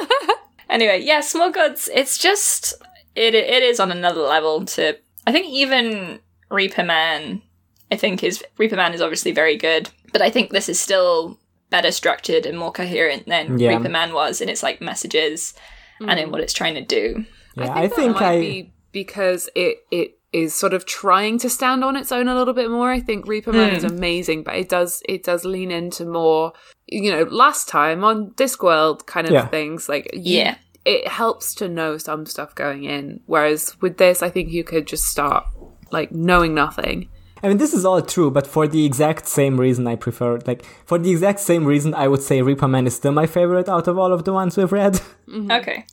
anyway, 0.70 1.02
yeah, 1.02 1.20
Small 1.20 1.50
Gods. 1.50 1.90
It's 1.92 2.18
just 2.18 2.74
it 3.16 3.34
it 3.34 3.62
is 3.64 3.80
on 3.80 3.90
another 3.90 4.20
level. 4.20 4.64
To 4.66 4.96
I 5.26 5.32
think 5.32 5.48
even 5.48 6.20
Reaper 6.50 6.84
Man, 6.84 7.42
I 7.90 7.96
think 7.96 8.22
is 8.22 8.44
Reaper 8.58 8.76
Man 8.76 8.94
is 8.94 9.00
obviously 9.02 9.32
very 9.32 9.56
good, 9.56 9.90
but 10.12 10.22
I 10.22 10.30
think 10.30 10.50
this 10.50 10.68
is 10.68 10.78
still 10.78 11.38
better 11.70 11.90
structured 11.90 12.46
and 12.46 12.58
more 12.58 12.72
coherent 12.72 13.26
than 13.26 13.58
Yeah. 13.58 13.76
Reaper 13.76 13.88
Man 13.88 14.12
was 14.12 14.40
in 14.40 14.48
its 14.48 14.62
like 14.62 14.80
messages 14.80 15.54
and 16.00 16.18
in 16.18 16.28
mm. 16.28 16.32
what 16.32 16.40
it's 16.40 16.52
trying 16.52 16.74
to 16.74 16.84
do. 16.84 17.24
Yeah, 17.56 17.72
I 17.72 17.82
I 17.84 17.88
think, 17.88 17.94
think, 17.94 18.18
that 18.18 18.20
might 18.20 18.30
I 18.30 18.40
be 18.40 18.72
because 18.92 19.48
it 19.54 19.78
it 19.90 20.18
is 20.32 20.54
sort 20.54 20.74
of 20.74 20.84
trying 20.84 21.38
to 21.38 21.48
stand 21.48 21.82
on 21.82 21.96
its 21.96 22.12
own 22.12 22.28
a 22.28 22.34
little 22.34 22.54
bit 22.54 22.70
more. 22.70 22.90
I 22.90 23.00
think 23.00 23.26
Reaper 23.26 23.52
Man 23.52 23.74
is 23.74 23.82
hmm. 23.82 23.90
amazing, 23.90 24.42
but 24.42 24.56
it 24.56 24.68
does 24.68 25.02
it 25.08 25.24
does 25.24 25.44
lean 25.44 25.70
into 25.70 26.04
more, 26.04 26.52
you 26.86 27.10
know, 27.10 27.22
last 27.24 27.68
time 27.68 28.04
on 28.04 28.30
Discworld 28.32 29.06
kind 29.06 29.26
of 29.26 29.32
Yeah. 29.32 29.46
things. 29.46 29.88
Like 29.88 30.10
you- 30.12 30.38
Yeah. 30.38 30.56
it 30.84 31.08
helps 31.08 31.54
to 31.56 31.68
know 31.68 31.98
some 31.98 32.26
stuff 32.26 32.54
going 32.54 32.84
in. 32.84 33.20
Whereas 33.26 33.76
with 33.80 33.96
this, 33.96 34.22
I 34.22 34.30
think 34.30 34.50
you 34.50 34.64
could 34.64 34.86
just 34.86 35.04
start 35.04 35.44
like 35.90 36.12
knowing 36.12 36.54
nothing. 36.54 37.08
I 37.42 37.48
mean, 37.48 37.58
this 37.58 37.74
is 37.74 37.84
all 37.84 38.02
true, 38.02 38.30
but 38.30 38.46
for 38.46 38.66
the 38.66 38.84
exact 38.84 39.26
same 39.26 39.58
reason, 39.60 39.86
I 39.86 39.96
prefer 39.96 40.38
like 40.46 40.64
for 40.84 40.98
the 40.98 41.10
exact 41.10 41.40
same 41.40 41.64
reason, 41.64 41.94
I 41.94 42.08
would 42.08 42.22
say 42.22 42.42
Reaper 42.42 42.68
Man 42.68 42.86
is 42.86 42.94
still 42.96 43.12
my 43.12 43.26
favorite 43.26 43.68
out 43.68 43.88
of 43.88 43.98
all 43.98 44.12
of 44.12 44.24
the 44.24 44.32
ones 44.32 44.56
we've 44.56 44.72
read, 44.72 44.94
mm-hmm. 45.28 45.50
Okay. 45.50 45.84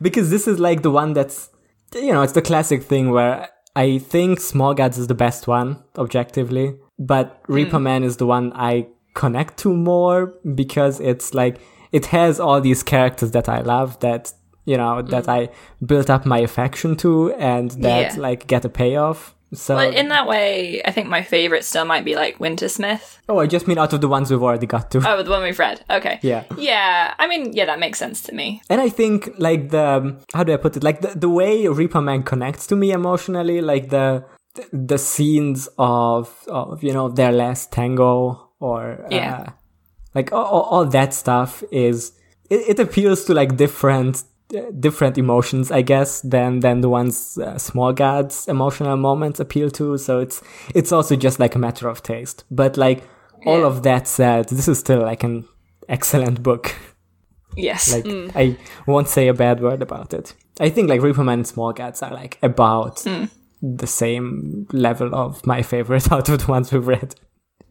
because 0.00 0.30
this 0.30 0.46
is 0.46 0.58
like 0.58 0.82
the 0.82 0.90
one 0.90 1.12
that's 1.12 1.50
you 1.94 2.12
know 2.12 2.22
it's 2.22 2.32
the 2.32 2.42
classic 2.42 2.82
thing 2.82 3.10
where 3.10 3.48
I 3.76 3.98
think 3.98 4.40
Small 4.40 4.74
Gods 4.74 4.98
is 4.98 5.08
the 5.08 5.14
best 5.14 5.46
one 5.46 5.82
objectively, 5.98 6.76
but 6.98 7.40
Reaper 7.48 7.78
mm. 7.78 7.82
Man 7.82 8.04
is 8.04 8.16
the 8.18 8.26
one 8.26 8.52
I 8.54 8.86
connect 9.14 9.58
to 9.58 9.72
more 9.72 10.34
because 10.54 11.00
it's 11.00 11.34
like 11.34 11.58
it 11.92 12.06
has 12.06 12.40
all 12.40 12.60
these 12.60 12.82
characters 12.82 13.30
that 13.32 13.48
I 13.48 13.60
love 13.60 13.98
that 14.00 14.32
you 14.64 14.76
know 14.76 15.02
that 15.02 15.24
mm. 15.24 15.28
I 15.28 15.48
built 15.84 16.08
up 16.08 16.24
my 16.24 16.38
affection 16.38 16.96
to 16.96 17.32
and 17.34 17.70
that 17.82 18.14
Yeah. 18.14 18.20
like 18.20 18.46
get 18.46 18.64
a 18.64 18.68
payoff. 18.68 19.33
So 19.54 19.74
But 19.76 19.94
in 19.94 20.08
that 20.08 20.26
way, 20.26 20.82
I 20.84 20.90
think 20.90 21.08
my 21.08 21.22
favorite 21.22 21.64
still 21.64 21.84
might 21.84 22.04
be 22.04 22.14
like 22.16 22.38
Wintersmith. 22.38 23.18
oh, 23.28 23.38
I 23.38 23.46
just 23.46 23.66
mean 23.66 23.78
out 23.78 23.92
of 23.92 24.00
the 24.00 24.08
ones 24.08 24.30
we've 24.30 24.42
already 24.42 24.66
got 24.66 24.90
to. 24.92 24.98
Oh, 25.08 25.22
the 25.22 25.30
one 25.30 25.42
we've 25.42 25.58
read. 25.58 25.84
Okay. 25.90 26.18
Yeah. 26.22 26.44
Yeah. 26.58 27.14
I 27.18 27.26
mean, 27.26 27.52
yeah, 27.52 27.64
that 27.66 27.78
makes 27.78 27.98
sense 27.98 28.20
to 28.22 28.34
me. 28.34 28.62
And 28.68 28.80
I 28.80 28.88
think 28.88 29.30
like 29.38 29.70
the 29.70 30.16
how 30.34 30.44
do 30.44 30.52
I 30.52 30.56
put 30.56 30.76
it? 30.76 30.84
Like 30.84 31.00
the, 31.00 31.08
the 31.18 31.28
way 31.28 31.66
Reaper 31.68 32.00
Man 32.00 32.22
connects 32.22 32.66
to 32.68 32.76
me 32.76 32.92
emotionally, 32.92 33.60
like 33.60 33.90
the 33.90 34.24
the 34.72 34.98
scenes 34.98 35.68
of 35.78 36.32
of 36.48 36.82
you 36.82 36.92
know 36.92 37.08
their 37.08 37.32
last 37.32 37.72
tango 37.72 38.50
or 38.60 39.04
Yeah. 39.10 39.34
uh, 39.48 39.50
like 40.14 40.32
all, 40.32 40.44
all 40.44 40.62
all 40.62 40.84
that 40.86 41.12
stuff 41.12 41.64
is 41.72 42.12
it, 42.50 42.60
it 42.68 42.78
appeals 42.78 43.24
to 43.24 43.34
like 43.34 43.56
different 43.56 44.22
different 44.78 45.18
emotions 45.18 45.70
I 45.70 45.82
guess 45.82 46.20
than 46.20 46.60
than 46.60 46.80
the 46.80 46.88
ones 46.88 47.38
uh, 47.38 47.58
small 47.58 47.92
gods 47.92 48.46
emotional 48.48 48.96
moments 48.96 49.40
appeal 49.40 49.70
to 49.70 49.96
so 49.98 50.20
it's 50.20 50.42
it's 50.74 50.92
also 50.92 51.16
just 51.16 51.40
like 51.40 51.54
a 51.54 51.58
matter 51.58 51.88
of 51.88 52.02
taste 52.02 52.44
but 52.50 52.76
like 52.76 53.02
all 53.46 53.64
of 53.64 53.82
that 53.82 54.06
said 54.06 54.48
this 54.50 54.68
is 54.68 54.78
still 54.78 55.00
like 55.02 55.24
an 55.24 55.44
excellent 55.88 56.42
book 56.42 56.74
Yes. 57.56 57.92
like 57.92 58.06
I 58.34 58.56
won't 58.86 59.08
say 59.08 59.28
a 59.28 59.34
bad 59.34 59.60
word 59.60 59.80
about 59.80 60.12
it. 60.12 60.34
I 60.58 60.70
think 60.70 60.88
like 60.88 61.00
Reaper 61.02 61.22
Man 61.22 61.38
and 61.38 61.46
Small 61.46 61.72
Gods 61.72 62.02
are 62.02 62.12
like 62.12 62.36
about 62.42 63.04
the 63.62 63.86
same 63.86 64.66
level 64.72 65.14
of 65.14 65.46
my 65.46 65.62
favorite 65.62 66.10
out 66.12 66.28
of 66.28 66.44
the 66.44 66.50
ones 66.50 66.72
we've 66.72 66.86
read. 66.86 67.14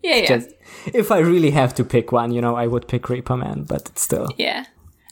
yeah, 0.01 0.15
yeah. 0.15 0.25
Just 0.27 0.49
if 0.93 1.11
I 1.11 1.19
really 1.19 1.51
have 1.51 1.73
to 1.75 1.83
pick 1.83 2.11
one, 2.13 2.31
you 2.31 2.39
know, 2.41 2.55
I 2.55 2.65
would 2.65 2.87
pick 2.87 3.09
Reaper 3.09 3.35
Man, 3.35 3.63
but 3.63 3.89
it's 3.89 4.01
still 4.01 4.29
Yeah. 4.37 4.63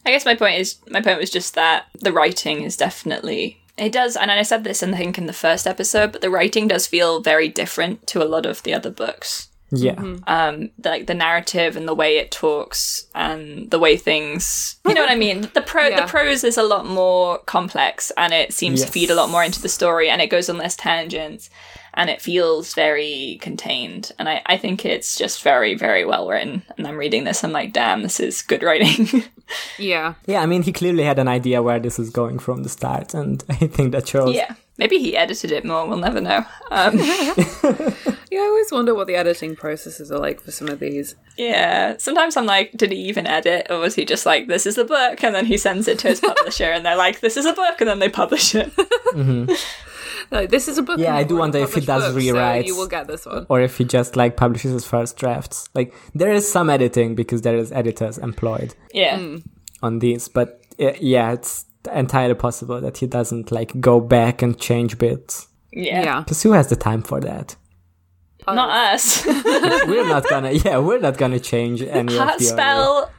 I 0.06 0.12
guess 0.12 0.26
my 0.26 0.36
point 0.36 0.60
is 0.60 0.78
my 0.90 1.02
point 1.02 1.20
was 1.20 1.30
just 1.30 1.54
that 1.56 1.86
the 2.00 2.12
writing 2.12 2.64
is 2.64 2.78
definitely 2.78 3.58
it 3.78 3.92
does 3.92 4.16
and 4.16 4.30
I 4.32 4.42
said 4.44 4.64
this 4.64 4.84
in 4.84 4.94
I 4.94 4.98
think 4.98 5.18
in 5.18 5.28
the 5.28 5.34
first 5.34 5.66
episode, 5.68 6.12
but 6.12 6.22
the 6.22 6.30
writing 6.30 6.68
does 6.68 6.88
feel 6.88 7.22
very 7.22 7.48
different 7.48 8.08
to 8.08 8.24
a 8.24 8.26
lot 8.28 8.46
of 8.46 8.62
the 8.64 8.74
other 8.74 8.90
books. 8.92 9.48
yeah. 9.72 10.00
Um 10.28 10.70
like 10.84 11.08
the 11.08 11.14
narrative 11.14 11.78
and 11.78 11.88
the 11.88 11.96
way 11.96 12.18
it 12.18 12.30
talks 12.32 13.06
and 13.16 13.72
the 13.72 13.80
way 13.80 13.96
things 13.98 14.76
you 14.86 14.94
know 14.94 15.02
what 15.02 15.12
I 15.12 15.16
mean? 15.16 15.50
The 15.54 15.62
pro 15.62 15.88
Yeah. 15.88 16.02
the 16.02 16.08
prose 16.08 16.44
is 16.44 16.58
a 16.58 16.64
lot 16.64 16.86
more 16.86 17.38
complex 17.40 18.12
and 18.18 18.34
it 18.34 18.54
seems 18.54 18.84
to 18.84 18.92
feed 18.92 19.10
a 19.10 19.16
lot 19.16 19.30
more 19.30 19.44
into 19.44 19.62
the 19.62 19.70
story 19.70 20.10
and 20.10 20.22
it 20.22 20.28
goes 20.30 20.50
on 20.50 20.58
less 20.58 20.76
tangents 20.76 21.50
and 21.94 22.10
it 22.10 22.22
feels 22.22 22.74
very 22.74 23.38
contained. 23.42 24.12
And 24.20 24.30
I, 24.30 24.42
I 24.46 24.58
think 24.58 24.86
it's 24.86 25.18
just 25.18 25.42
very, 25.44 25.76
very 25.76 26.06
well 26.06 26.28
written. 26.30 26.64
And 26.78 26.88
I'm 26.88 26.98
reading 26.98 27.24
this, 27.26 27.44
I'm 27.44 27.52
like, 27.52 27.74
damn, 27.74 28.02
this 28.04 28.20
is 28.20 28.42
good 28.42 28.64
writing. 28.64 29.24
Yeah. 29.78 30.14
Yeah, 30.28 30.42
I 30.42 30.46
mean 30.46 30.62
he 30.64 30.72
clearly 30.72 31.04
had 31.04 31.20
an 31.20 31.28
idea 31.28 31.62
where 31.62 31.78
this 31.78 32.00
is 32.00 32.10
going 32.10 32.40
from 32.40 32.64
the 32.64 32.70
start 32.70 33.14
and 33.14 33.44
I 33.50 33.68
think 33.68 33.92
that 33.92 34.08
shows. 34.08 34.34
Yeah, 34.34 34.56
maybe 34.78 34.98
he 34.98 35.18
edited 35.18 35.52
it 35.52 35.66
more. 35.66 35.86
We'll 35.86 35.98
never 35.98 36.22
know. 36.22 36.46
Um, 36.70 36.98
Yeah, 38.32 38.40
I 38.40 38.44
always 38.46 38.72
wonder 38.72 38.96
what 38.96 39.08
the 39.08 39.16
editing 39.18 39.58
processes 39.58 40.10
are 40.10 40.18
like 40.18 40.40
for 40.40 40.52
some 40.52 40.70
of 40.70 40.80
these. 40.80 41.16
yeah, 41.38 41.98
sometimes 41.98 42.38
I'm 42.38 42.46
like, 42.46 42.72
did 42.78 42.94
he 42.94 42.98
even 43.10 43.28
edit, 43.28 43.68
or 43.70 43.80
was 43.80 43.96
he 43.96 44.06
just 44.06 44.26
like, 44.26 44.48
this 44.48 44.66
is 44.66 44.76
the 44.76 44.86
book, 44.86 45.22
and 45.22 45.36
then 45.36 45.46
he 45.46 45.58
sends 45.58 45.90
it 45.90 46.00
to 46.00 46.08
his 46.08 46.22
publisher, 46.22 46.72
and 46.72 46.86
they're 46.86 46.96
like, 46.96 47.20
this 47.20 47.36
is 47.36 47.46
a 47.46 47.52
book, 47.52 47.82
and 47.82 47.90
then 47.90 48.00
they 48.00 48.08
publish 48.08 48.56
it. 48.56 48.72
Like, 50.32 50.50
this 50.50 50.68
is 50.68 50.78
a 50.78 50.82
book. 50.82 50.98
Yeah, 50.98 51.16
I 51.16 51.24
do 51.24 51.36
wonder 51.36 51.60
if 51.60 51.74
he 51.74 51.82
does 51.82 52.04
books, 52.04 52.26
so 52.26 52.34
rewrites. 52.34 52.66
you 52.66 52.76
will 52.78 52.88
get 52.88 53.08
this 53.08 53.26
one. 53.26 53.46
Or 53.50 53.60
if 53.60 53.78
he 53.78 53.84
just 53.84 54.16
like 54.16 54.38
publishes 54.38 54.72
his 54.72 54.86
first 54.86 55.18
drafts. 55.18 55.68
Like 55.76 55.94
there 56.16 56.32
is 56.32 56.50
some 56.50 56.70
editing 56.70 57.16
because 57.16 57.42
there 57.42 57.58
is 57.58 57.72
editors 57.72 58.18
employed. 58.18 58.74
Yeah, 58.94 59.38
on 59.84 60.00
these, 60.00 60.28
but 60.30 60.62
uh, 60.80 60.94
yeah, 61.00 61.34
it's 61.34 61.66
entirely 61.94 62.36
possible 62.36 62.80
that 62.82 62.98
he 62.98 63.08
doesn't 63.08 63.52
like 63.52 63.80
go 63.80 64.00
back 64.00 64.42
and 64.42 64.58
change 64.60 64.98
bits. 64.98 65.48
yeah, 65.72 66.04
Yeah. 66.04 66.20
Because 66.22 66.42
who 66.44 66.52
has 66.54 66.68
the 66.68 66.76
time 66.76 67.02
for 67.02 67.20
that? 67.22 67.56
not 68.48 68.94
us. 68.94 69.26
we're 69.26 70.08
not 70.08 70.28
gonna, 70.28 70.52
yeah, 70.66 70.78
we're 70.78 71.00
not 71.00 71.18
gonna 71.18 71.40
change 71.40 71.82
any 71.82 72.18
of 72.18 72.38
the 72.38 72.54
audio. 72.54 73.10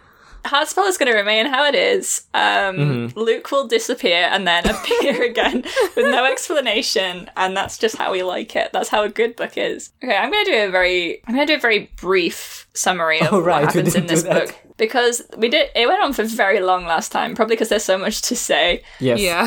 Heartspell. 0.45 0.51
Heartspell 0.63 0.89
is 0.89 0.99
going 0.99 1.11
to 1.13 1.17
remain 1.19 1.47
how 1.47 1.65
it 1.67 1.75
is. 1.75 2.25
Um, 2.35 2.43
Mm-hmm. 2.77 3.19
Luke 3.19 3.51
will 3.51 3.67
disappear 3.69 4.29
and 4.31 4.47
then 4.47 4.69
appear 4.71 5.23
again 5.25 5.63
with 5.97 6.07
no 6.07 6.25
explanation, 6.25 7.31
and 7.37 7.57
that's 7.57 7.79
just 7.79 7.97
how 7.97 8.13
we 8.13 8.23
like 8.23 8.55
it. 8.57 8.71
That's 8.73 8.89
how 8.89 9.03
a 9.03 9.09
good 9.09 9.37
book 9.37 9.57
is. 9.57 9.91
Okay, 10.03 10.17
I'm 10.17 10.31
going 10.31 10.45
to 10.45 10.51
do 10.51 10.59
a 10.65 10.71
very, 10.71 11.23
I'm 11.27 11.35
going 11.35 11.47
to 11.47 11.53
do 11.53 11.57
a 11.59 11.61
very 11.61 11.91
brief 11.97 12.69
summary 12.75 13.21
of 13.21 13.29
Oh, 13.33 13.37
what 13.39 13.45
right, 13.47 13.61
we 13.61 13.67
happens 13.67 13.95
in 13.95 14.07
this 14.07 14.23
book 14.23 14.55
because 14.79 15.23
we 15.37 15.49
did. 15.49 15.69
It 15.75 15.87
went 15.87 16.03
on 16.03 16.13
for 16.13 16.25
very 16.25 16.61
long 16.61 16.87
last 16.87 17.13
time, 17.13 17.35
probably 17.35 17.55
because 17.57 17.69
there's 17.69 17.85
so 17.85 17.99
much 17.99 18.23
to 18.23 18.37
say, 18.37 18.83
Yes. 19.01 19.21
Yeah. 19.21 19.43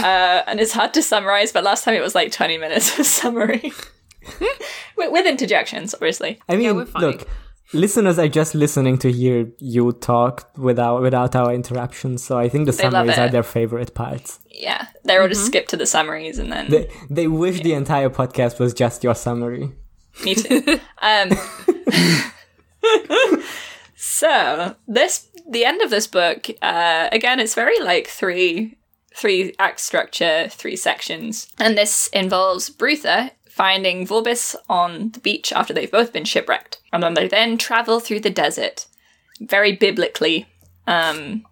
uh, 0.45 0.49
and 0.49 0.60
it's 0.60 0.71
hard 0.73 0.93
to 0.93 1.01
summarize. 1.01 1.51
But 1.51 1.63
last 1.63 1.84
time 1.84 1.93
it 1.95 2.01
was 2.01 2.15
like 2.15 2.31
20 2.31 2.58
minutes 2.58 2.97
of 2.99 3.05
summary. 3.21 3.73
with, 4.97 5.12
with 5.12 5.25
interjections, 5.25 5.93
obviously. 5.93 6.39
I 6.49 6.55
mean, 6.55 6.75
we're 6.75 6.86
fine. 6.86 7.01
look, 7.03 7.27
listeners 7.73 8.19
are 8.19 8.28
just 8.28 8.56
listening 8.56 8.97
to 8.99 9.12
hear 9.12 9.51
you 9.60 9.91
talk 9.93 10.49
without 10.58 11.01
without 11.01 11.36
our 11.36 11.54
interruptions, 11.54 12.23
so 12.23 12.38
I 12.38 12.49
think 12.49 12.65
the 12.65 12.71
love 12.71 12.91
summaries 12.91 13.17
are 13.17 13.30
their 13.30 13.43
favorite 13.43 13.93
parts. 13.93 14.39
Yeah, 14.49 14.88
they're 15.04 15.21
all 15.21 15.28
just 15.28 15.45
skip 15.45 15.67
to 15.69 15.78
the 15.78 15.86
summaries 15.86 16.39
and 16.39 16.51
then 16.51 16.69
They 16.69 16.89
they 17.10 17.28
wish 17.28 17.62
the 17.62 17.73
entire 17.73 18.10
podcast 18.10 18.60
was 18.60 18.73
just 18.73 19.04
your 19.04 19.15
summary. 19.15 19.71
Me 20.23 20.36
too. 20.36 20.80
Um, 21.01 21.32
so 23.95 24.75
this 24.88 25.28
the 25.49 25.65
end 25.65 25.82
of 25.82 25.89
this 25.89 26.08
book 26.08 26.47
uh, 26.62 27.10
again 27.12 27.39
it's 27.39 27.56
very 27.56 27.80
like 27.82 28.08
three 28.08 28.78
three 29.15 29.54
act 29.60 29.80
structure 29.80 30.47
three 30.49 30.75
sections 30.75 31.47
and 31.60 31.78
this 31.78 32.08
involves 32.08 32.69
brutha 32.69 33.32
finding 33.56 34.06
vorbis 34.06 34.54
on 34.68 35.12
the 35.12 35.20
beach 35.22 35.54
after 35.54 35.74
they've 35.74 35.89
both 35.89 36.12
been 36.12 36.26
shipwrecked. 36.26 36.82
And 36.91 37.02
then 37.02 37.13
they 37.13 37.30
then 37.30 37.58
travel 37.58 38.02
through 38.02 38.20
the 38.20 38.30
desert. 38.30 38.86
Very 39.39 39.72
biblically. 39.72 40.46
Um 40.86 41.46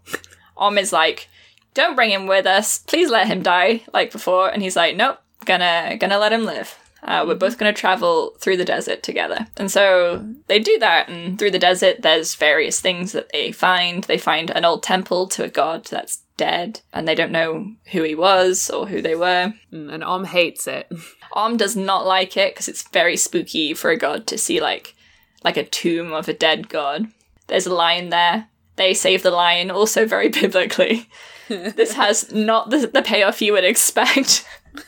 om 0.57 0.77
is 0.77 0.91
like 0.91 1.29
don't 1.73 1.95
bring 1.95 2.11
him 2.11 2.27
with 2.27 2.45
us. 2.45 2.79
Please 2.79 3.09
let 3.09 3.27
him 3.27 3.41
die 3.41 3.83
like 3.93 4.11
before. 4.11 4.49
And 4.49 4.61
he's 4.61 4.75
like 4.75 4.97
nope. 4.97 5.19
Gonna 5.45 5.95
gonna 5.97 6.17
let 6.17 6.33
him 6.33 6.43
live. 6.43 6.77
Uh, 7.03 7.25
we're 7.27 7.35
both 7.35 7.57
going 7.57 7.73
to 7.73 7.77
travel 7.77 8.33
through 8.39 8.55
the 8.55 8.63
desert 8.63 9.03
together. 9.03 9.45
And 9.57 9.69
so 9.69 10.25
they 10.47 10.59
do 10.59 10.79
that, 10.79 11.09
and 11.09 11.37
through 11.37 11.51
the 11.51 11.59
desert, 11.59 12.01
there's 12.01 12.35
various 12.35 12.79
things 12.79 13.11
that 13.11 13.29
they 13.33 13.51
find. 13.51 14.05
They 14.05 14.17
find 14.17 14.49
an 14.49 14.63
old 14.63 14.83
temple 14.83 15.27
to 15.29 15.43
a 15.43 15.49
god 15.49 15.83
that's 15.83 16.21
dead, 16.37 16.79
and 16.93 17.05
they 17.05 17.15
don't 17.15 17.31
know 17.31 17.73
who 17.91 18.03
he 18.03 18.15
was 18.15 18.69
or 18.69 18.87
who 18.87 19.01
they 19.01 19.15
were. 19.15 19.53
And 19.71 20.03
Om 20.03 20.25
hates 20.25 20.65
it. 20.65 20.91
Om 21.33 21.57
does 21.57 21.75
not 21.75 22.05
like 22.05 22.37
it 22.37 22.53
because 22.53 22.67
it's 22.67 22.87
very 22.89 23.17
spooky 23.17 23.73
for 23.73 23.89
a 23.89 23.97
god 23.97 24.27
to 24.27 24.37
see 24.37 24.61
like 24.61 24.95
like 25.43 25.57
a 25.57 25.65
tomb 25.65 26.13
of 26.13 26.29
a 26.29 26.33
dead 26.33 26.69
god. 26.69 27.07
There's 27.47 27.65
a 27.65 27.73
lion 27.73 28.09
there. 28.09 28.47
They 28.75 28.93
save 28.93 29.23
the 29.23 29.31
lion, 29.31 29.69
also 29.69 30.05
very 30.05 30.29
biblically. 30.41 31.09
this 31.47 31.93
has 31.93 32.31
not 32.31 32.69
the, 32.69 32.87
the 32.87 33.01
payoff 33.01 33.41
you 33.41 33.53
would 33.53 33.65
expect. 33.65 34.47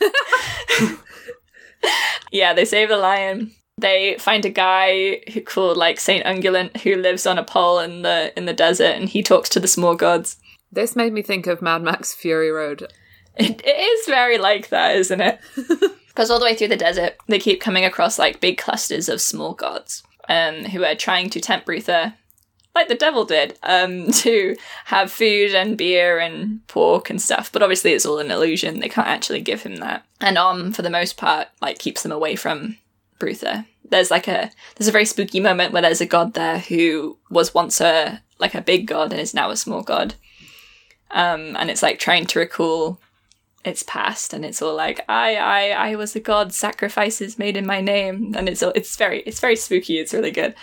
yeah, 2.32 2.54
they 2.54 2.64
save 2.64 2.88
the 2.88 2.96
lion. 2.96 3.52
They 3.78 4.16
find 4.18 4.44
a 4.44 4.50
guy 4.50 5.20
who 5.32 5.42
called 5.42 5.76
like 5.76 6.00
Saint 6.00 6.24
Ungulant 6.24 6.78
who 6.78 6.96
lives 6.96 7.26
on 7.26 7.38
a 7.38 7.44
pole 7.44 7.78
in 7.78 8.02
the 8.02 8.32
in 8.36 8.46
the 8.46 8.54
desert, 8.54 8.96
and 8.96 9.08
he 9.08 9.22
talks 9.22 9.50
to 9.50 9.60
the 9.60 9.68
small 9.68 9.94
gods. 9.94 10.38
This 10.72 10.96
made 10.96 11.12
me 11.12 11.22
think 11.22 11.46
of 11.46 11.62
Mad 11.62 11.82
Max 11.82 12.14
Fury 12.14 12.50
Road. 12.50 12.90
It, 13.36 13.60
it 13.64 13.68
is 13.68 14.06
very 14.06 14.38
like 14.38 14.70
that, 14.70 14.96
isn't 14.96 15.20
it? 15.20 15.40
Because 16.16 16.30
all 16.30 16.38
the 16.38 16.46
way 16.46 16.54
through 16.54 16.68
the 16.68 16.78
desert, 16.78 17.14
they 17.26 17.38
keep 17.38 17.60
coming 17.60 17.84
across 17.84 18.18
like 18.18 18.40
big 18.40 18.56
clusters 18.56 19.10
of 19.10 19.20
small 19.20 19.52
gods, 19.52 20.02
um, 20.30 20.64
who 20.64 20.82
are 20.82 20.94
trying 20.94 21.28
to 21.28 21.42
tempt 21.42 21.66
Brutha, 21.66 22.14
like 22.74 22.88
the 22.88 22.94
devil 22.94 23.26
did, 23.26 23.58
um, 23.62 24.10
to 24.12 24.56
have 24.86 25.12
food 25.12 25.54
and 25.54 25.76
beer 25.76 26.18
and 26.18 26.66
pork 26.68 27.10
and 27.10 27.20
stuff. 27.20 27.52
But 27.52 27.62
obviously, 27.62 27.92
it's 27.92 28.06
all 28.06 28.18
an 28.18 28.30
illusion. 28.30 28.80
They 28.80 28.88
can't 28.88 29.06
actually 29.06 29.42
give 29.42 29.62
him 29.62 29.76
that. 29.76 30.06
And 30.18 30.38
Om, 30.38 30.72
for 30.72 30.80
the 30.80 30.88
most 30.88 31.18
part, 31.18 31.48
like 31.60 31.78
keeps 31.78 32.02
them 32.02 32.12
away 32.12 32.34
from 32.34 32.78
Brutha. 33.20 33.66
There's 33.84 34.10
like 34.10 34.26
a 34.26 34.50
there's 34.76 34.88
a 34.88 34.92
very 34.92 35.04
spooky 35.04 35.38
moment 35.38 35.74
where 35.74 35.82
there's 35.82 36.00
a 36.00 36.06
god 36.06 36.32
there 36.32 36.60
who 36.60 37.18
was 37.28 37.52
once 37.52 37.78
a 37.78 38.22
like 38.38 38.54
a 38.54 38.62
big 38.62 38.86
god 38.86 39.12
and 39.12 39.20
is 39.20 39.34
now 39.34 39.50
a 39.50 39.56
small 39.56 39.82
god. 39.82 40.14
Um, 41.10 41.56
and 41.56 41.68
it's 41.70 41.82
like 41.82 41.98
trying 41.98 42.24
to 42.24 42.38
recall 42.38 42.98
its 43.66 43.82
past 43.82 44.32
and 44.32 44.44
it's 44.44 44.62
all 44.62 44.74
like 44.74 45.04
I 45.08 45.36
I 45.36 45.90
I 45.90 45.94
was 45.96 46.14
a 46.16 46.20
god 46.20 46.52
sacrifices 46.52 47.38
made 47.38 47.56
in 47.56 47.66
my 47.66 47.80
name. 47.80 48.34
And 48.36 48.48
it's 48.48 48.62
all- 48.62 48.72
it's 48.74 48.96
very 48.96 49.20
it's 49.22 49.40
very 49.40 49.56
spooky. 49.56 49.98
It's 49.98 50.14
really 50.14 50.30
good. 50.30 50.54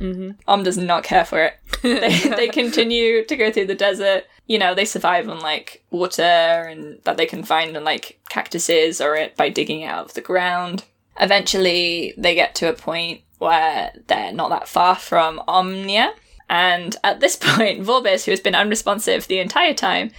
Mm-hmm. 0.00 0.32
Om 0.46 0.62
does 0.62 0.76
not 0.76 1.04
care 1.04 1.24
for 1.24 1.42
it. 1.42 1.54
They, 1.82 2.18
they 2.36 2.48
continue 2.48 3.24
to 3.24 3.36
go 3.36 3.50
through 3.50 3.66
the 3.66 3.74
desert. 3.74 4.24
You 4.46 4.58
know 4.58 4.74
they 4.74 4.84
survive 4.84 5.28
on 5.28 5.40
like 5.40 5.82
water 5.90 6.22
and 6.22 6.98
that 7.04 7.16
they 7.16 7.26
can 7.26 7.42
find 7.44 7.76
on 7.76 7.84
like 7.84 8.18
cactuses 8.28 9.00
or 9.00 9.14
it 9.16 9.36
by 9.36 9.48
digging 9.48 9.84
out 9.84 10.04
of 10.04 10.14
the 10.14 10.20
ground. 10.20 10.84
Eventually 11.18 12.14
they 12.16 12.34
get 12.34 12.54
to 12.56 12.68
a 12.68 12.72
point 12.74 13.22
where 13.38 13.92
they're 14.06 14.32
not 14.32 14.50
that 14.50 14.68
far 14.68 14.94
from 14.96 15.42
Omnia. 15.48 16.14
And 16.48 16.96
at 17.02 17.20
this 17.20 17.36
point 17.40 17.82
Vorbis 17.82 18.24
who 18.24 18.30
has 18.32 18.40
been 18.40 18.54
unresponsive 18.54 19.26
the 19.26 19.38
entire 19.40 19.74
time 19.74 20.10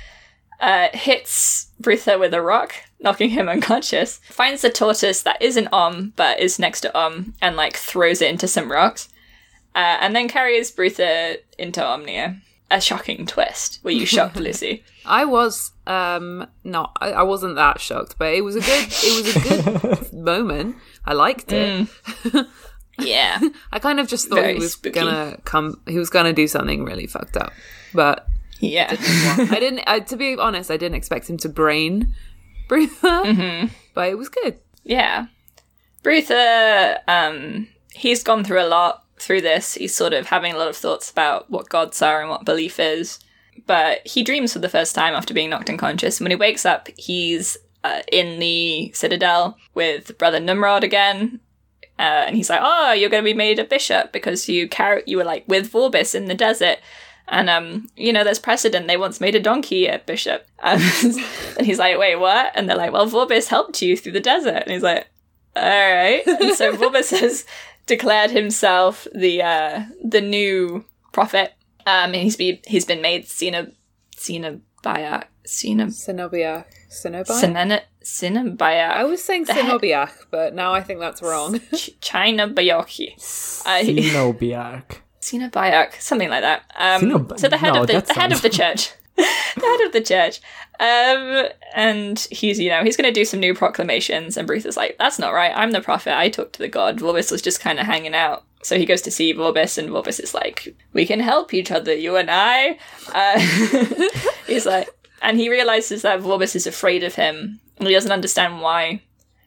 uh, 0.60 0.88
hits 0.94 1.68
Brutha 1.82 2.20
with 2.20 2.34
a 2.34 2.42
rock, 2.42 2.74
knocking 3.00 3.30
him 3.32 3.48
unconscious. 3.50 4.20
Finds 4.30 4.62
the 4.62 4.70
tortoise 4.70 5.22
that 5.24 5.42
isn't 5.42 5.68
Om, 5.72 6.14
but 6.16 6.40
is 6.40 6.60
next 6.60 6.82
to 6.82 6.98
Om, 6.98 7.34
and 7.42 7.56
like 7.56 7.76
throws 7.78 8.22
it 8.22 8.30
into 8.30 8.48
some 8.48 8.72
rocks. 8.72 9.10
Uh, 9.76 9.98
and 10.02 10.16
then 10.16 10.28
carries 10.28 10.72
Brutha 10.72 11.38
into 11.60 11.86
Omnia. 11.86 12.38
A 12.70 12.82
shocking 12.82 13.26
twist. 13.26 13.80
Were 13.84 13.92
you 13.92 14.06
shocked, 14.06 14.36
Lizzie? 14.48 14.84
I 15.06 15.24
was 15.24 15.72
um 15.86 16.48
not 16.66 16.98
I, 17.00 17.12
I 17.12 17.24
wasn't 17.24 17.56
that 17.56 17.80
shocked, 17.80 18.16
but 18.18 18.34
it 18.34 18.42
was 18.42 18.58
a 18.58 18.60
good 18.60 18.88
it 18.90 19.24
was 19.24 19.36
a 19.36 19.40
good 20.00 20.14
moment. 20.20 20.76
I 21.06 21.14
liked 21.14 21.52
it. 21.54 21.88
Yeah. 23.00 23.40
I 23.72 23.78
kind 23.80 24.00
of 24.00 24.08
just 24.08 24.28
thought 24.28 24.40
Very 24.40 24.54
he 24.56 24.60
was 24.60 24.74
spooky. 24.74 24.96
gonna 25.00 25.38
come 25.46 25.80
he 25.88 26.00
was 26.00 26.10
gonna 26.10 26.34
do 26.34 26.48
something 26.48 26.84
really 26.84 27.06
fucked 27.08 27.38
up. 27.38 27.54
But 27.94 28.28
Yeah. 28.60 28.88
I 28.90 29.60
didn't 29.60 29.82
I, 29.88 30.00
to 30.02 30.18
be 30.18 30.36
honest, 30.36 30.72
I 30.72 30.78
didn't 30.78 30.96
expect 30.96 31.30
him 31.30 31.38
to 31.38 31.50
brain 31.50 32.14
Brutha. 32.68 33.26
Mm-hmm. 33.26 33.68
But 33.94 34.10
it 34.10 34.18
was 34.18 34.30
good. 34.30 34.60
Yeah. 34.84 35.28
Brutha, 36.04 37.00
um, 37.08 37.68
he's 37.94 38.24
gone 38.24 38.44
through 38.44 38.62
a 38.62 38.68
lot 38.68 39.04
through 39.20 39.42
this. 39.42 39.76
He's 39.76 39.96
sort 39.96 40.14
of 40.14 40.28
having 40.28 40.54
a 40.54 40.58
lot 40.58 40.68
of 40.68 40.78
thoughts 40.78 41.12
about 41.12 41.50
what 41.50 41.70
gods 41.70 42.02
are 42.02 42.22
and 42.22 42.30
what 42.30 42.46
belief 42.46 42.80
is. 42.80 43.20
But 43.66 44.06
he 44.08 44.24
dreams 44.24 44.54
for 44.54 44.60
the 44.60 44.70
first 44.70 44.94
time 44.96 45.16
after 45.16 45.34
being 45.34 45.50
knocked 45.50 45.70
unconscious. 45.70 46.20
And 46.20 46.26
when 46.26 46.32
he 46.32 46.36
wakes 46.36 46.66
up, 46.66 46.90
he's 46.96 47.58
uh, 47.84 48.02
in 48.12 48.40
the 48.40 48.92
citadel 48.94 49.58
with 49.74 50.18
Brother 50.18 50.40
Nimrod 50.40 50.84
again. 50.84 51.40
Uh, 52.00 52.26
and 52.28 52.36
he's 52.36 52.50
like, 52.50 52.60
"Oh, 52.62 52.92
you're 52.92 53.10
going 53.10 53.24
to 53.24 53.30
be 53.30 53.34
made 53.34 53.58
a 53.58 53.64
bishop 53.64 54.14
because 54.14 54.48
you 54.48 54.70
car- 54.70 55.02
you 55.08 55.18
were 55.18 55.24
like 55.24 55.46
with 55.48 55.72
Vorbis 55.72 56.14
in 56.14 56.26
the 56.26 56.36
desert, 56.36 56.78
and 57.28 57.50
um, 57.50 57.90
you 57.96 58.14
know, 58.14 58.24
there's 58.24 58.40
precedent. 58.40 58.88
They 58.88 58.98
once 58.98 59.20
made 59.20 59.36
a 59.36 59.40
donkey 59.40 59.88
a 59.88 60.00
bishop." 60.00 60.48
Um, 60.60 60.82
and 61.58 61.66
he's 61.66 61.80
like, 61.80 61.98
"Wait, 61.98 62.16
what?" 62.16 62.52
And 62.56 62.70
they're 62.70 62.78
like, 62.78 62.92
"Well, 62.94 63.10
Vorbis 63.10 63.48
helped 63.48 63.82
you 63.82 63.98
through 63.98 64.14
the 64.14 64.20
desert." 64.20 64.64
And 64.64 64.72
he's 64.72 64.84
like, 64.84 65.08
"All 65.56 65.64
right." 65.64 66.22
And 66.26 66.56
so 66.56 66.74
Vorbis 66.78 67.18
has 67.20 67.46
declared 67.86 68.32
himself 68.32 69.08
the 69.14 69.42
uh, 69.42 69.84
the 70.04 70.22
new 70.22 70.86
prophet. 71.12 71.54
Um, 71.86 72.14
and 72.14 72.16
he's 72.16 72.36
been 72.36 72.60
he's 72.66 72.86
been 72.86 73.02
made 73.02 73.28
Cena 73.28 73.68
Cenobia 74.16 75.24
Cena 75.46 75.88
Cenobia. 75.88 76.66
Cenobia? 76.90 77.26
Cenobia 77.26 77.82
Cenobia. 78.04 78.90
I 78.92 79.04
was 79.04 79.24
saying 79.24 79.46
The 79.46 79.54
but 80.32 80.56
now 80.56 80.74
I 80.74 80.82
think 80.82 81.00
that's 81.00 81.22
wrong. 81.22 81.60
Ch- 81.76 81.92
China 82.00 82.48
Bayoki. 82.48 83.14
Uh, 83.66 83.84
Bayak, 85.32 86.00
something 86.00 86.30
like 86.30 86.42
that. 86.42 86.64
Um, 86.76 87.02
Sina- 87.02 87.38
so 87.38 87.48
the 87.48 87.58
head 87.58 87.74
no, 87.74 87.82
of 87.82 87.88
the, 87.88 88.02
the 88.02 88.14
head 88.14 88.32
of 88.32 88.42
the 88.42 88.50
church, 88.50 88.92
the 89.16 89.24
head 89.24 89.82
of 89.82 89.94
the 89.94 90.02
church, 90.02 90.42
um, 90.80 91.48
and 91.76 92.20
he's 92.32 92.60
you 92.60 92.70
know 92.70 92.84
he's 92.84 92.98
going 92.98 93.12
to 93.12 93.20
do 93.20 93.26
some 93.26 93.40
new 93.40 93.54
proclamations, 93.54 94.38
and 94.38 94.48
Bruce 94.48 94.66
is 94.66 94.78
like, 94.78 94.98
"That's 94.98 95.20
not 95.20 95.34
right. 95.34 95.52
I'm 95.56 95.72
the 95.72 95.82
prophet. 95.82 96.18
I 96.18 96.30
talk 96.30 96.54
to 96.54 96.60
the 96.60 96.68
god." 96.68 97.00
Vorbis 97.00 97.32
was 97.32 97.42
just 97.42 97.60
kind 97.60 97.80
of 97.80 97.86
hanging 97.86 98.16
out, 98.16 98.44
so 98.64 98.78
he 98.78 98.86
goes 98.86 99.02
to 99.04 99.12
see 99.12 99.34
Vorbis, 99.34 99.78
and 99.78 99.90
Vorbis 99.90 100.20
is 100.22 100.34
like, 100.34 100.76
"We 100.94 101.06
can 101.06 101.20
help 101.20 101.54
each 101.54 101.72
other, 101.72 101.94
you 101.94 102.16
and 102.16 102.30
I." 102.32 102.78
Uh, 103.14 103.40
he's 104.48 104.66
like, 104.66 104.90
and 105.22 105.38
he 105.38 105.50
realizes 105.50 106.04
that 106.04 106.22
Vorbis 106.22 106.56
is 106.56 106.68
afraid 106.68 107.04
of 107.04 107.16
him, 107.16 107.60
and 107.78 107.88
he 107.88 107.94
doesn't 107.94 108.12
understand 108.12 108.62
why. 108.62 109.02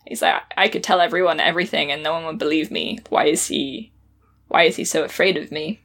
He's 0.06 0.22
like, 0.22 0.42
I 0.56 0.68
could 0.68 0.82
tell 0.82 1.00
everyone 1.00 1.38
everything, 1.38 1.92
and 1.92 2.02
no 2.02 2.12
one 2.12 2.24
would 2.26 2.38
believe 2.38 2.70
me. 2.70 2.98
Why 3.08 3.26
is 3.26 3.46
he? 3.46 3.92
Why 4.50 4.64
is 4.64 4.74
he 4.74 4.84
so 4.84 5.04
afraid 5.04 5.36
of 5.36 5.52
me? 5.52 5.80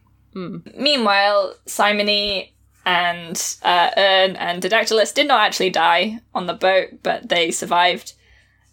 Meanwhile, 0.76 1.56
Simony 1.68 2.54
and 2.84 3.58
uh, 3.62 3.92
Urn 3.96 4.36
and 4.36 4.62
Didactylos 4.62 5.14
did 5.14 5.28
not 5.28 5.42
actually 5.42 5.70
die 5.70 6.20
on 6.34 6.48
the 6.48 6.54
boat, 6.54 6.90
but 7.04 7.30
they 7.30 7.52
survived. 7.52 8.14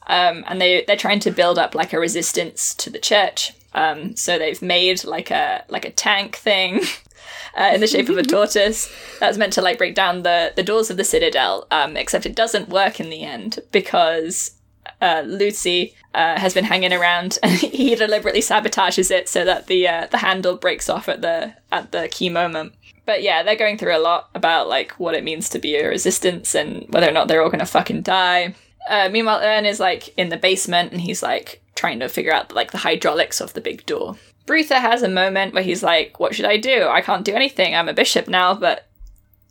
Um, 0.06 0.44
and 0.48 0.60
they 0.60 0.82
they're 0.86 0.96
trying 0.96 1.20
to 1.20 1.30
build 1.30 1.58
up 1.58 1.74
like 1.74 1.92
a 1.92 2.00
resistance 2.00 2.74
to 2.76 2.88
the 2.88 2.98
church. 2.98 3.52
Um, 3.74 4.16
so 4.16 4.38
they've 4.38 4.60
made 4.62 5.04
like 5.04 5.30
a 5.30 5.64
like 5.68 5.84
a 5.84 5.92
tank 5.92 6.36
thing 6.36 6.80
uh, 7.58 7.72
in 7.74 7.80
the 7.80 7.86
shape 7.86 8.08
of 8.08 8.16
a 8.16 8.22
tortoise 8.34 8.90
that's 9.20 9.38
meant 9.38 9.52
to 9.52 9.62
like 9.62 9.76
break 9.76 9.94
down 9.94 10.22
the 10.22 10.54
the 10.56 10.62
doors 10.62 10.90
of 10.90 10.96
the 10.96 11.04
citadel. 11.04 11.66
Um, 11.70 11.98
except 11.98 12.24
it 12.24 12.34
doesn't 12.34 12.70
work 12.70 12.98
in 12.98 13.10
the 13.10 13.22
end 13.22 13.58
because 13.70 14.52
uh, 15.00 15.22
Lucy 15.26 15.94
uh, 16.14 16.38
has 16.38 16.54
been 16.54 16.64
hanging 16.64 16.92
around, 16.92 17.38
and 17.42 17.52
he 17.58 17.94
deliberately 17.94 18.40
sabotages 18.40 19.10
it 19.10 19.28
so 19.28 19.44
that 19.44 19.66
the 19.66 19.88
uh, 19.88 20.06
the 20.10 20.18
handle 20.18 20.56
breaks 20.56 20.88
off 20.88 21.08
at 21.08 21.22
the 21.22 21.54
at 21.70 21.92
the 21.92 22.08
key 22.08 22.28
moment. 22.28 22.74
But 23.04 23.22
yeah, 23.22 23.42
they're 23.42 23.56
going 23.56 23.78
through 23.78 23.96
a 23.96 23.98
lot 23.98 24.30
about 24.34 24.68
like 24.68 24.92
what 24.92 25.14
it 25.14 25.24
means 25.24 25.48
to 25.50 25.58
be 25.58 25.76
a 25.76 25.88
resistance 25.88 26.54
and 26.54 26.86
whether 26.90 27.08
or 27.08 27.12
not 27.12 27.28
they're 27.28 27.42
all 27.42 27.50
gonna 27.50 27.66
fucking 27.66 28.02
die. 28.02 28.54
Uh, 28.88 29.08
meanwhile, 29.10 29.40
Urn 29.42 29.66
is 29.66 29.80
like 29.80 30.16
in 30.16 30.28
the 30.28 30.36
basement 30.36 30.92
and 30.92 31.00
he's 31.00 31.22
like 31.22 31.62
trying 31.74 32.00
to 32.00 32.08
figure 32.08 32.32
out 32.32 32.52
like 32.52 32.70
the 32.70 32.78
hydraulics 32.78 33.40
of 33.40 33.54
the 33.54 33.60
big 33.60 33.84
door. 33.86 34.16
Brutha 34.46 34.80
has 34.80 35.02
a 35.02 35.08
moment 35.08 35.54
where 35.54 35.62
he's 35.62 35.82
like, 35.82 36.18
"What 36.20 36.34
should 36.34 36.44
I 36.44 36.56
do? 36.56 36.88
I 36.88 37.00
can't 37.00 37.24
do 37.24 37.34
anything. 37.34 37.74
I'm 37.74 37.88
a 37.88 37.94
bishop 37.94 38.28
now, 38.28 38.54
but 38.54 38.88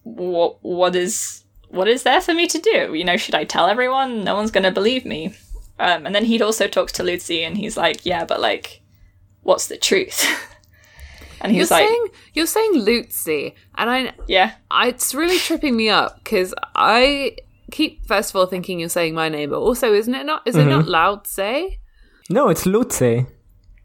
what 0.04 0.58
what 0.64 0.96
is 0.96 1.41
what 1.72 1.88
is 1.88 2.04
there 2.04 2.22
for 2.22 2.34
me 2.34 2.48
to 2.48 2.60
do? 2.60 2.94
You 2.94 3.04
know, 3.04 3.18
should 3.18 3.36
I 3.36 3.44
tell 3.44 3.68
everyone? 3.68 4.24
No 4.24 4.36
one's 4.36 4.52
gonna 4.52 4.72
believe 4.72 5.06
me." 5.06 5.34
Um, 5.80 6.06
and 6.06 6.14
then 6.14 6.26
he 6.26 6.42
also 6.42 6.68
talks 6.68 6.92
to 6.94 7.04
Lucy 7.04 7.44
and 7.44 7.58
he's 7.58 7.76
like, 7.78 8.06
"Yeah, 8.06 8.24
but 8.26 8.40
like, 8.40 8.82
what's 9.44 9.68
the 9.68 9.78
truth?" 9.78 10.20
And 11.44 11.52
he 11.52 11.58
You're 11.58 11.64
was 11.64 11.72
like, 11.72 11.88
saying 11.88 12.08
you're 12.36 12.46
saying 12.46 12.74
Lutzi, 12.76 13.56
and 13.76 13.90
I, 13.90 14.14
yeah. 14.28 14.52
I 14.70 14.90
it's 14.90 15.16
really 15.16 15.40
tripping 15.40 15.76
me 15.76 15.90
up 15.90 16.18
because 16.24 16.54
I 16.76 17.36
keep 17.72 18.06
first 18.06 18.30
of 18.30 18.36
all 18.36 18.46
thinking 18.46 18.80
you're 18.80 18.90
saying 18.90 19.16
my 19.16 19.28
name, 19.28 19.50
but 19.50 19.58
also 19.60 19.92
isn't 19.92 20.14
it 20.14 20.26
not? 20.28 20.44
Is 20.46 20.56
it 20.56 20.66
not 20.66 20.86
Lao 20.88 21.16
Tse? 21.16 21.80
No, 22.30 22.50
it's 22.50 22.66
Lutze. 22.66 23.26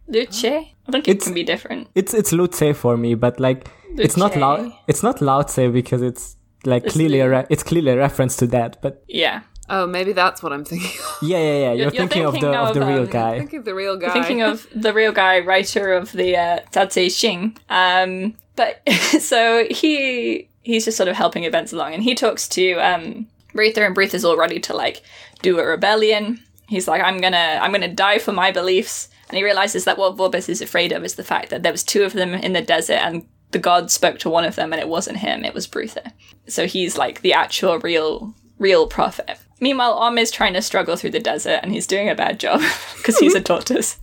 Luce? 0.07 0.45
I 0.45 0.93
think 0.93 1.09
it 1.09 1.13
It's- 1.13 1.25
can 1.25 1.33
be 1.35 1.45
different. 1.45 1.89
It's 1.95 2.13
it's 2.13 2.31
Lutze 2.33 2.75
for 2.77 2.99
me, 2.99 3.15
but 3.15 3.41
like 3.41 3.69
it's 3.97 4.19
not 4.19 4.33
Luce. 4.33 4.41
loud. 4.43 4.73
It's 4.87 5.03
not 5.03 5.21
Laozi 5.21 5.73
because 5.73 6.03
it's 6.03 6.37
like 6.67 6.87
clearly 6.87 7.21
a 7.21 7.29
re- 7.29 7.47
it's 7.51 7.63
clearly 7.63 7.93
a 7.93 7.97
reference 7.97 8.37
to 8.37 8.47
that. 8.49 8.81
But 8.83 9.05
Yeah. 9.09 9.43
Oh, 9.69 9.87
maybe 9.87 10.13
that's 10.13 10.43
what 10.43 10.53
I'm 10.53 10.65
thinking. 10.65 10.91
of. 10.91 11.19
yeah, 11.23 11.39
yeah, 11.39 11.45
yeah. 11.45 11.73
You're, 11.73 11.77
you're 11.77 11.91
thinking, 11.91 12.25
of 12.25 12.33
thinking 12.35 12.53
the 12.53 12.59
of, 12.59 12.75
the 12.75 12.83
of, 12.83 12.89
real 12.89 13.01
um, 13.01 13.07
guy. 13.07 13.39
Thinking 13.39 13.59
of 13.59 13.65
the 13.65 13.75
real 13.75 13.97
guy. 13.97 14.13
Thinking 14.13 14.43
of 14.43 14.67
the 14.73 14.93
real 14.93 15.13
guy, 15.13 15.41
writer 15.41 15.93
of 15.93 16.13
the 16.13 16.37
uh, 16.37 16.61
Tao 16.71 16.85
Te 16.85 17.11
Ching. 17.11 17.57
Um, 17.69 18.35
but 18.55 18.81
so 19.21 19.67
he 19.69 20.49
he's 20.63 20.85
just 20.85 20.97
sort 20.97 21.09
of 21.09 21.17
helping 21.17 21.45
events 21.45 21.73
along, 21.73 21.95
and 21.95 22.03
he 22.03 22.15
talks 22.15 22.49
to 22.49 22.75
um, 22.75 23.27
Brutha, 23.55 23.87
and 23.87 23.95
Brutha's 23.95 24.25
all 24.25 24.37
ready 24.37 24.61
to 24.61 24.75
like 24.75 25.03
do 25.43 25.59
a 25.59 25.67
rebellion. 25.67 26.43
He's 26.69 26.89
like, 26.89 27.03
I'm 27.03 27.19
gonna 27.19 27.59
I'm 27.61 27.73
gonna 27.73 27.93
die 27.93 28.19
for 28.19 28.33
my 28.33 28.53
beliefs, 28.53 29.09
and 29.29 29.37
he 29.37 29.45
realizes 29.45 29.85
that 29.85 29.99
what 29.99 30.17
Vorbis 30.17 30.49
is 30.49 30.63
afraid 30.63 30.93
of 30.93 31.05
is 31.05 31.15
the 31.15 31.25
fact 31.25 31.51
that 31.51 31.63
there 31.63 31.73
was 31.73 31.85
two 31.85 32.05
of 32.05 32.13
them 32.13 32.35
in 32.35 32.53
the 32.53 32.63
desert, 32.63 33.01
and 33.01 33.27
the 33.53 33.59
god 33.59 33.91
spoke 33.91 34.19
to 34.21 34.31
one 34.31 34.45
of 34.45 34.57
them, 34.57 34.73
and 34.73 34.81
it 34.81 34.89
wasn't 34.89 35.19
him, 35.19 35.45
it 35.45 35.55
was 35.55 35.67
Brutha. 35.67 36.13
So 36.47 36.67
he's 36.67 36.99
like 36.99 37.21
the 37.21 37.33
actual 37.33 37.79
real 37.79 38.35
real 38.59 38.87
prophet. 38.87 39.39
Meanwhile, 39.61 39.95
Om 39.95 40.19
is 40.19 40.31
trying 40.31 40.53
to 40.55 40.63
struggle 40.63 40.97
through 40.97 41.11
the 41.11 41.21
desert, 41.21 41.61
and 41.63 41.73
he's 41.73 41.87
doing 41.87 42.09
a 42.09 42.15
bad 42.15 42.41
job 42.41 42.61
because 42.97 43.19
he's 43.19 43.35
a 43.35 43.41
tortoise 43.43 43.99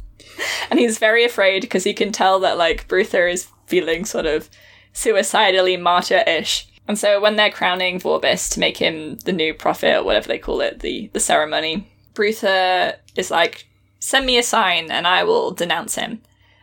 and 0.70 0.80
he's 0.80 0.98
very 0.98 1.24
afraid 1.24 1.62
because 1.62 1.84
he 1.84 1.94
can 1.94 2.12
tell 2.12 2.40
that 2.40 2.58
like 2.58 2.88
Brutha 2.88 3.32
is 3.32 3.48
feeling 3.68 4.06
sort 4.06 4.26
of 4.26 4.50
suicidally 4.94 5.78
martyr-ish. 5.78 6.68
And 6.88 6.98
so 6.98 7.22
when 7.22 7.36
they're 7.36 7.52
crowning 7.52 8.00
Vorbis 8.00 8.52
to 8.54 8.60
make 8.60 8.78
him 8.78 9.18
the 9.20 9.32
new 9.32 9.54
prophet 9.54 9.98
or 9.98 10.04
whatever 10.04 10.28
they 10.28 10.40
call 10.40 10.62
it, 10.62 10.82
the 10.82 11.10
the 11.14 11.20
ceremony, 11.20 11.88
Brutha 12.14 12.98
is 13.16 13.32
like, 13.32 13.68
"Send 14.00 14.26
me 14.26 14.38
a 14.38 14.44
sign 14.44 14.92
and 14.92 15.08
I 15.08 15.24
will 15.24 15.52
denounce 15.52 15.96
him." 15.96 16.22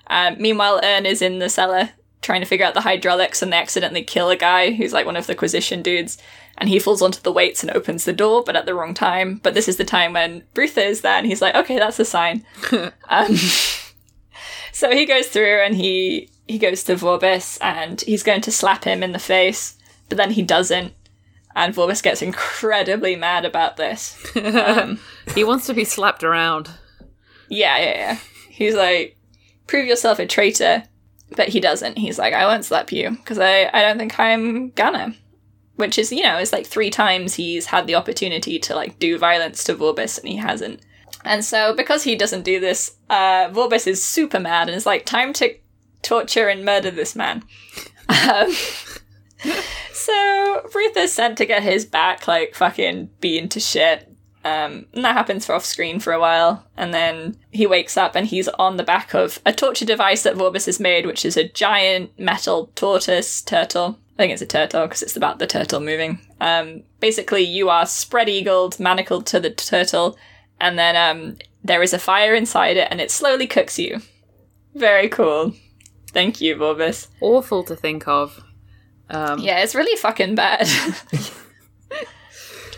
Um, 0.09 0.37
meanwhile, 0.39 0.81
Urn 0.83 1.07
is 1.07 1.23
in 1.23 1.39
the 1.39 1.49
cellar 1.49 1.91
trying 2.23 2.41
to 2.41 2.47
figure 2.47 2.67
out 2.67 2.75
the 2.75 2.83
hydraulics, 2.83 3.43
and 3.43 3.53
they 3.53 3.57
accidentally 3.57 4.03
kill 4.03 4.31
a 4.31 4.37
guy 4.37 4.73
who's 4.73 4.93
like 4.93 5.07
one 5.07 5.17
of 5.17 5.27
the 5.27 5.35
Quisition 5.35 5.83
dudes, 5.83 6.19
and 6.59 6.69
he 6.69 6.79
falls 6.79 7.03
onto 7.03 7.21
the 7.21 7.33
weights 7.33 7.63
and 7.63 7.71
opens 7.71 8.05
the 8.05 8.13
door, 8.13 8.43
but 8.45 8.57
at 8.57 8.67
the 8.67 8.75
wrong 8.75 8.95
time. 8.95 9.41
But 9.43 9.55
this 9.55 9.69
is 9.69 9.77
the 9.77 9.85
time 9.85 10.13
when 10.13 10.43
Brutha 10.55 10.85
is 10.85 11.01
there, 11.01 11.17
and 11.17 11.27
he's 11.27 11.43
like, 11.43 11.55
"Okay, 11.55 11.79
that's 11.79 11.99
a 11.99 12.05
sign." 12.05 12.45
um, 13.09 13.37
so 14.73 14.91
he 14.91 15.07
goes 15.07 15.29
through 15.29 15.63
and 15.63 15.75
he 15.75 16.31
he 16.47 16.59
goes 16.59 16.83
to 16.85 16.95
Vorbis, 16.95 17.59
and 17.61 18.01
he's 18.03 18.23
going 18.23 18.41
to 18.43 18.53
slap 18.53 18.85
him 18.85 19.03
in 19.03 19.13
the 19.13 19.19
face, 19.19 19.79
but 20.09 20.19
then 20.19 20.33
he 20.33 20.43
doesn't. 20.43 20.93
And 21.55 21.75
Vorbis 21.75 22.03
gets 22.03 22.23
incredibly 22.23 23.17
mad 23.17 23.45
about 23.45 23.77
this. 23.77 24.17
he 25.35 25.45
wants 25.45 25.67
to 25.67 25.75
be 25.75 25.85
slapped 25.85 26.23
around. 26.23 26.71
Yeah, 27.49 27.77
yeah, 27.79 27.95
yeah. 27.97 28.19
He's 28.49 28.75
like, 28.75 29.17
prove 29.67 29.87
yourself 29.87 30.19
a 30.21 30.27
traitor. 30.27 30.85
But 31.37 31.49
he 31.49 31.61
doesn't. 31.61 31.99
He's 31.99 32.19
like, 32.19 32.35
I 32.35 32.47
won't 32.47 32.65
slap 32.65 32.93
you 32.93 33.11
because 33.11 33.39
I, 33.39 33.71
I 33.73 33.83
don't 33.83 33.99
think 33.99 34.19
I'm 34.19 34.71
gonna. 34.71 35.15
Which 35.77 35.99
is, 35.99 36.13
you 36.13 36.23
know, 36.23 36.37
it's 36.37 36.53
like 36.53 36.67
three 36.67 36.91
times 36.91 37.35
he's 37.35 37.67
had 37.67 37.87
the 37.87 37.95
opportunity 37.95 38.59
to 38.59 38.75
like 38.75 38.99
do 38.99 39.17
violence 39.17 39.65
to 39.65 39.75
Vorbis 39.75 40.19
and 40.19 40.29
he 40.29 40.37
hasn't. 40.37 40.81
And 41.25 41.45
so 41.45 41.75
because 41.75 42.03
he 42.03 42.17
doesn't 42.17 42.43
do 42.43 42.61
this, 42.61 42.97
uh, 43.09 43.49
Vorbis 43.49 43.87
is 43.87 44.05
super 44.05 44.41
mad 44.41 44.69
and 44.69 44.77
is 44.77 44.87
like, 44.87 45.07
time 45.07 45.33
to 45.35 45.55
torture 46.03 46.49
and 46.49 46.65
murder 46.65 46.91
this 46.91 47.15
man. 47.17 47.43
um, 48.09 48.53
so 49.93 50.69
Ruth 50.75 50.97
is 50.97 51.13
sent 51.13 51.39
to 51.39 51.47
get 51.47 51.63
his 51.63 51.85
back 51.85 52.27
like 52.29 52.55
fucking 52.55 53.11
beaten 53.21 53.49
to 53.51 53.61
shit. 53.61 54.10
Um, 54.43 54.87
and 54.95 55.05
that 55.05 55.13
happens 55.13 55.45
for 55.45 55.55
off 55.55 55.67
screen 55.67 56.01
for 56.01 56.15
a 56.15 56.21
while, 56.21 56.65
and 56.77 56.95
then 56.95 57.37
he 57.51 57.67
wakes 57.67 57.99
up 57.99 58.17
and 58.17 58.27
he's 58.27 58.49
on 58.49 58.79
the 58.79 58.83
back 58.83 59.13
of 59.13 59.39
a 59.45 59.53
torture 59.53 59.85
device 59.85 60.23
that 60.23 60.37
Vorbis 60.37 60.65
has 60.67 60.81
made, 60.81 61.05
which 61.05 61.27
is 61.27 61.37
a 61.37 61.49
giant 61.49 62.19
metal 62.19 62.71
tortoise 62.75 63.43
turtle. 63.43 63.99
I 64.15 64.17
think 64.17 64.33
it's 64.33 64.41
a 64.43 64.47
turtle 64.47 64.87
because 64.87 65.03
it's 65.03 65.17
about 65.17 65.41
the 65.41 65.47
turtle 65.47 65.81
moving. 65.81 66.21
Um, 66.41 66.85
basically, 67.01 67.43
you 67.43 67.69
are 67.69 67.85
spread 67.85 68.31
eagled, 68.31 68.81
manacled 68.81 69.27
to 69.27 69.41
the 69.41 69.51
turtle, 69.51 70.17
and 70.59 70.79
then 70.79 70.97
um, 70.97 71.37
there 71.63 71.83
is 71.83 71.93
a 71.93 71.99
fire 71.99 72.35
inside 72.35 72.79
it, 72.79 72.89
and 72.91 72.99
it 73.01 73.11
slowly 73.11 73.47
cooks 73.47 73.79
you. 73.79 74.01
Very 74.75 75.11
cool. 75.11 75.53
Thank 76.13 76.41
you, 76.41 76.57
Vorbis. 76.57 77.09
Awful 77.21 77.63
to 77.65 77.77
think 77.77 78.09
of. 78.09 78.43
Um, 79.11 79.39
Yeah, 79.41 79.59
it's 79.61 79.75
really 79.75 79.97
fucking 79.99 80.35
bad. 80.35 80.67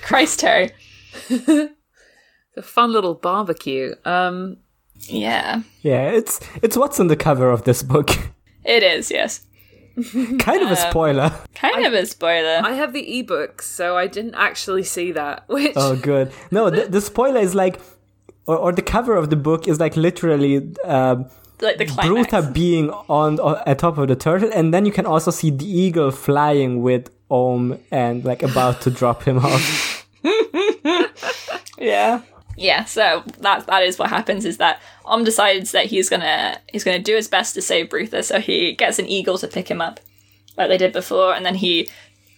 Christ, 0.03 0.41
Terry. 0.41 0.73
A 1.31 2.63
fun 2.63 2.93
little 2.93 3.15
barbecue. 3.15 3.95
Um, 4.05 4.59
Yeah, 5.09 5.63
Yeah, 5.83 6.11
it's 6.11 6.41
it's 6.63 6.77
what's 6.77 7.01
on 7.01 7.09
the 7.09 7.17
cover 7.17 7.51
of 7.51 7.65
this 7.65 7.83
book. 7.83 8.11
it 8.65 8.83
is, 8.83 9.11
yes. 9.11 9.41
kind 10.39 10.63
of 10.63 10.71
a 10.71 10.77
spoiler. 10.77 11.33
Kind 11.55 11.85
of 11.85 11.93
a 11.93 12.07
spoiler. 12.07 12.61
I 12.65 12.73
have 12.73 12.93
the 12.95 13.19
ebook, 13.19 13.61
so 13.61 13.97
I 13.97 14.07
didn't 14.07 14.35
actually 14.35 14.85
see 14.85 15.13
that. 15.13 15.45
Which 15.49 15.73
Oh, 15.77 15.97
good. 15.97 16.33
No, 16.51 16.71
the, 16.71 16.87
the 16.87 17.01
spoiler 17.01 17.41
is 17.41 17.55
like, 17.55 17.79
or, 18.47 18.57
or 18.57 18.73
the 18.73 18.83
cover 18.83 19.17
of 19.17 19.29
the 19.29 19.37
book 19.37 19.69
is 19.69 19.79
like 19.81 19.97
literally 19.97 20.75
um, 20.85 21.27
like 21.61 21.77
the 21.79 21.87
climax. 21.87 22.33
Brutha 22.33 22.53
being 22.55 22.91
on, 23.09 23.39
on 23.41 23.63
at 23.67 23.79
top 23.81 23.99
of 23.99 24.09
the 24.09 24.17
turtle, 24.17 24.51
and 24.53 24.73
then 24.73 24.87
you 24.87 24.93
can 24.93 25.05
also 25.07 25.31
see 25.31 25.51
the 25.51 25.67
eagle 25.67 26.11
flying 26.11 26.81
with 26.83 27.11
Om 27.31 27.79
and 27.91 28.25
like 28.25 28.43
about 28.43 28.81
to 28.83 28.91
drop 28.91 29.25
him 29.25 29.39
off. 29.39 29.89
Yeah. 31.79 32.23
Yeah, 32.57 32.85
so 32.85 33.25
that 33.39 33.67
that 33.67 33.83
is 33.83 33.99
what 33.99 34.11
happens 34.11 34.45
is 34.45 34.59
that 34.59 34.81
Om 35.05 35.25
decides 35.25 35.73
that 35.73 35.87
he's 35.87 36.09
gonna 36.09 36.59
he's 36.71 36.85
gonna 36.85 36.99
do 36.99 37.17
his 37.17 37.27
best 37.27 37.55
to 37.55 37.63
save 37.63 37.89
Brutha, 37.89 38.23
so 38.23 38.41
he 38.41 38.73
gets 38.73 38.99
an 38.99 39.09
eagle 39.09 39.39
to 39.39 39.49
pick 39.49 39.71
him 39.71 39.81
up, 39.81 40.01
like 40.57 40.69
they 40.69 40.77
did 40.77 40.93
before, 40.93 41.35
and 41.35 41.47
then 41.47 41.55
he 41.55 41.89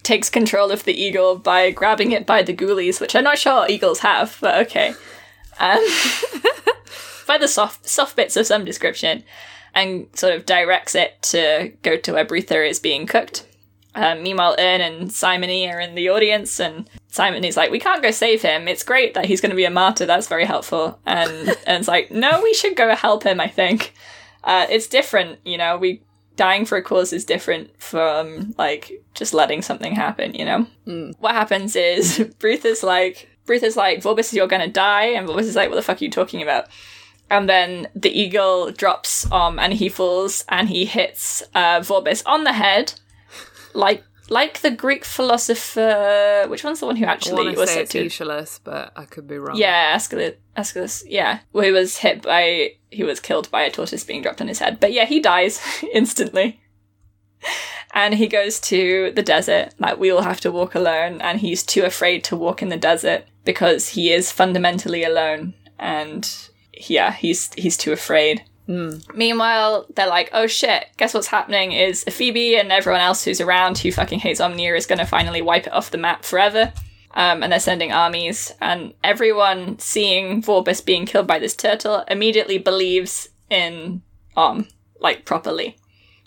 takes 0.05 0.31
control 0.31 0.71
of 0.71 0.85
the 0.85 0.95
eagle 0.95 1.37
by 1.37 1.71
grabbing 1.73 2.13
it 2.13 2.27
by 2.27 2.43
the 2.43 2.55
ghoulies, 2.55 3.01
which 3.01 3.17
I'm 3.17 3.25
not 3.25 3.39
sure 3.39 3.67
eagles 3.69 4.01
have, 4.01 4.39
but 4.41 4.67
okay. 4.67 4.95
Um, 5.59 5.85
by 7.27 7.37
the 7.37 7.49
soft 7.49 7.89
soft 7.89 8.15
bits 8.15 8.37
of 8.37 8.47
some 8.47 8.65
description, 8.65 9.25
and 9.75 10.07
sort 10.15 10.35
of 10.35 10.47
directs 10.47 10.95
it 10.95 11.21
to 11.23 11.73
go 11.83 11.97
to 11.97 12.13
where 12.13 12.25
Brutha 12.25 12.69
is 12.69 12.79
being 12.79 13.07
cooked. 13.07 13.47
Um, 13.97 14.23
meanwhile, 14.23 14.55
Urn 14.59 14.81
and 14.81 15.13
Simony 15.13 15.69
are 15.69 15.81
in 15.81 15.97
the 15.97 16.09
audience, 16.09 16.61
and 16.61 16.89
Simony's 17.15 17.57
like, 17.57 17.71
"We 17.71 17.79
can't 17.79 18.03
go 18.03 18.11
save 18.11 18.43
him. 18.43 18.67
It's 18.67 18.83
great 18.83 19.15
that 19.15 19.27
he's 19.27 19.41
going 19.41 19.51
to 19.51 19.57
be 19.57 19.65
a 19.65 19.71
martyr. 19.71 20.05
That's 20.05 20.27
very 20.27 20.45
helpful." 20.45 20.99
And 21.07 21.57
it's 21.67 21.87
like, 21.87 22.11
"No, 22.11 22.41
we 22.43 22.53
should 22.55 22.75
go 22.75 22.93
help 22.97 23.23
him. 23.23 23.39
I 23.41 23.47
think 23.47 23.95
uh, 24.43 24.67
it's 24.69 24.89
different. 24.89 25.39
You 25.45 25.57
know, 25.57 25.77
we 25.79 26.03
dying 26.35 26.65
for 26.65 26.77
a 26.77 26.83
cause 26.83 27.13
is 27.13 27.25
different 27.25 27.71
from 27.81 28.53
like 28.59 29.01
just 29.15 29.33
letting 29.33 29.63
something 29.63 29.95
happen. 29.95 30.35
You 30.35 30.45
know, 30.45 31.15
what 31.21 31.37
happens 31.37 31.77
is 31.77 32.19
Bruth 32.41 32.65
is 32.65 32.83
like, 32.83 33.29
Bruth 33.47 33.63
is 33.63 33.77
like, 33.77 34.01
Vorbis, 34.01 34.33
you're 34.33 34.49
going 34.49 34.67
to 34.67 34.81
die, 34.89 35.05
and 35.05 35.29
Vorbis 35.29 35.43
is 35.43 35.55
like, 35.55 35.69
"What 35.69 35.77
the 35.77 35.83
fuck 35.83 36.03
are 36.03 36.05
you 36.05 36.11
talking 36.11 36.43
about?" 36.43 36.67
And 37.31 37.49
then 37.49 37.87
the 37.95 38.11
eagle 38.11 38.73
drops 38.73 39.31
um 39.31 39.61
and 39.61 39.73
he 39.73 39.89
falls 39.89 40.45
and 40.49 40.69
he 40.69 40.85
hits 40.85 41.45
uh, 41.55 41.79
Vorbis 41.79 42.25
on 42.27 42.43
the 42.43 42.53
head 42.53 42.95
like 43.73 44.03
like 44.29 44.61
the 44.61 44.71
Greek 44.71 45.05
philosopher. 45.05 46.45
Which 46.49 46.65
one's 46.65 46.81
the 46.81 46.87
one 46.87 46.97
who 46.97 47.05
actually 47.05 47.53
to 47.53 47.61
was 47.61 47.71
say 47.71 47.83
it's? 47.83 47.95
Aeschylus, 47.95 48.61
but 48.63 48.93
I 48.97 49.05
could 49.05 49.27
be 49.27 49.39
wrong. 49.39 49.57
Yeah, 49.57 49.95
Aeschylus. 49.95 50.35
Aeschylus. 50.57 51.05
Yeah, 51.07 51.41
where 51.53 51.67
he 51.67 51.73
was 51.73 51.99
hit 51.99 52.23
by 52.23 52.75
he 52.91 53.05
was 53.05 53.21
killed 53.21 53.51
by 53.51 53.63
a 53.63 53.71
tortoise 53.71 54.05
being 54.05 54.23
dropped 54.23 54.41
on 54.41 54.49
his 54.49 54.59
head. 54.59 54.81
But 54.81 54.93
yeah, 54.93 55.05
he 55.05 55.21
dies 55.21 55.61
instantly. 55.95 56.61
And 57.93 58.15
he 58.15 58.27
goes 58.27 58.59
to 58.61 59.13
the 59.15 59.23
desert, 59.23 59.75
like 59.79 59.99
we 59.99 60.11
all 60.11 60.23
have 60.23 60.41
to 60.41 60.51
walk 60.51 60.75
alone, 60.75 61.21
and 61.21 61.39
he's 61.39 61.63
too 61.63 61.85
afraid 61.85 62.25
to 62.25 62.37
walk 62.37 62.63
in 62.63 62.69
the 62.69 62.77
desert 62.77 63.25
because 63.45 63.91
he 63.91 64.13
is 64.13 64.33
fundamentally 64.33 65.05
alone, 65.05 65.55
and 65.79 66.49
yeah, 66.73 67.13
he's 67.13 67.53
he's 67.55 67.77
too 67.77 67.93
afraid. 67.93 68.43
Meanwhile, 68.67 69.87
they're 69.95 70.09
like, 70.09 70.31
oh 70.33 70.47
shit, 70.47 70.87
guess 70.97 71.13
what's 71.15 71.27
happening 71.27 71.73
is 71.73 72.05
Ephebe 72.05 72.59
and 72.59 72.73
everyone 72.73 73.01
else 73.01 73.25
who's 73.25 73.41
around 73.41 73.79
who 73.79 73.93
fucking 73.93 74.21
hates 74.21 74.41
Omnia 74.41 74.75
is 74.75 74.87
going 74.87 74.99
to 74.99 75.07
finally 75.07 75.43
wipe 75.43 75.67
it 75.67 75.73
off 75.73 75.91
the 75.91 75.99
map 75.99 76.25
forever. 76.25 76.73
Um, 77.17 77.45
and 77.45 77.53
they're 77.53 77.61
sending 77.61 77.93
armies, 77.93 78.53
and 78.61 78.93
everyone 79.05 79.79
seeing 79.79 80.43
Vorbis 80.43 80.85
being 80.85 81.07
killed 81.07 81.29
by 81.29 81.39
this 81.39 81.55
turtle 81.55 82.03
immediately 82.09 82.59
believes 82.59 83.29
in 83.49 84.03
Om, 84.37 84.67
like 84.99 85.25
properly. 85.25 85.77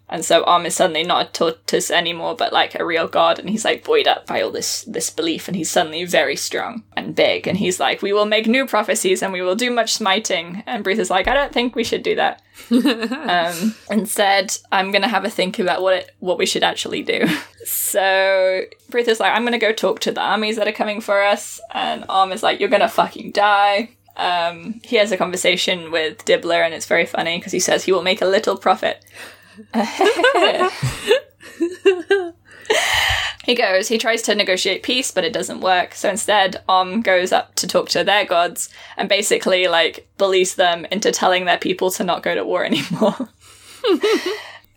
And 0.10 0.24
so 0.24 0.45
Om 0.45 0.66
is 0.66 0.76
suddenly 0.76 1.03
not 1.03 1.28
a 1.28 1.32
tortoise 1.32 1.91
anymore, 1.91 2.36
but 2.36 2.53
like 2.53 2.76
a 2.76 2.86
real 2.86 3.08
god, 3.08 3.39
and 3.39 3.49
he's 3.49 3.66
like 3.66 3.84
buoyed 3.84 4.08
up 4.08 4.26
by 4.26 4.41
all 4.41 4.51
this 4.51 4.84
this 4.84 5.10
belief, 5.10 5.47
and 5.47 5.58
he's 5.58 5.70
suddenly 5.70 6.05
very 6.05 6.38
strong 6.38 6.84
and 6.95 7.14
big, 7.14 7.45
and 7.45 7.58
he's 7.58 7.80
like, 7.80 8.01
"We 8.01 8.14
will 8.14 8.26
make 8.26 8.47
new 8.47 8.66
prophecies, 8.66 9.22
and 9.22 9.34
we 9.34 9.41
will 9.41 9.55
do 9.55 9.70
much 9.70 9.93
smiting." 9.93 10.64
And 10.66 10.84
Bruce 10.84 10.99
is 10.99 11.10
like, 11.10 11.28
"I 11.28 11.34
don't 11.34 11.51
think 11.51 11.76
we 11.76 11.84
should 11.84 12.03
do 12.03 12.16
that. 12.16 12.41
um, 12.72 13.76
instead, 13.91 14.55
I'm 14.72 14.91
gonna 14.91 15.10
have 15.10 15.26
a 15.26 15.30
think 15.30 15.60
about 15.60 15.82
what 15.82 15.95
it 15.95 16.12
what 16.20 16.38
we 16.38 16.45
should 16.45 16.64
actually 16.64 17.03
do." 17.03 17.28
so 17.66 18.62
Bruce 18.89 19.10
is 19.10 19.20
like, 19.20 19.34
"I'm 19.34 19.43
gonna 19.43 19.60
go 19.60 19.74
talk 19.74 19.99
to 20.01 20.12
the 20.14 20.22
armies 20.22 20.55
that 20.55 20.70
are 20.70 20.74
coming 20.84 21.01
for 21.01 21.22
us," 21.22 21.60
and 21.74 22.05
Om 22.08 22.32
is 22.32 22.43
like, 22.43 22.62
"You're 22.62 22.70
gonna 22.70 22.88
fucking 22.88 23.32
die." 23.32 23.89
Um, 24.16 24.80
he 24.84 24.95
has 24.95 25.12
a 25.12 25.18
conversation 25.18 25.91
with 25.91 26.26
Dibbler, 26.26 26.64
and 26.66 26.74
it's 26.74 26.88
very 26.88 27.05
funny 27.05 27.38
because 27.38 27.51
he 27.51 27.60
says 27.60 27.84
he 27.84 27.91
will 27.91 28.01
make 28.01 28.22
a 28.22 28.26
little 28.26 28.58
profit. 28.58 29.03
he 33.45 33.55
goes, 33.55 33.88
he 33.88 33.97
tries 33.97 34.22
to 34.24 34.36
negotiate 34.36 34.84
peace, 34.84 35.12
but 35.12 35.24
it 35.24 35.32
doesn't 35.34 35.62
work. 35.62 35.93
So 35.95 36.10
instead, 36.10 36.62
Om 36.68 37.01
goes 37.01 37.32
up 37.32 37.55
to 37.55 37.68
talk 37.68 37.89
to 37.89 38.03
their 38.03 38.26
gods 38.26 38.70
and 38.97 39.08
basically 39.08 39.68
like 39.68 40.08
bullies 40.18 40.55
them 40.55 40.86
into 40.91 41.12
telling 41.12 41.45
their 41.45 41.58
people 41.58 41.89
to 41.91 42.03
not 42.03 42.24
go 42.24 42.36
to 42.36 42.43
war 42.43 42.66
anymore. 42.72 43.16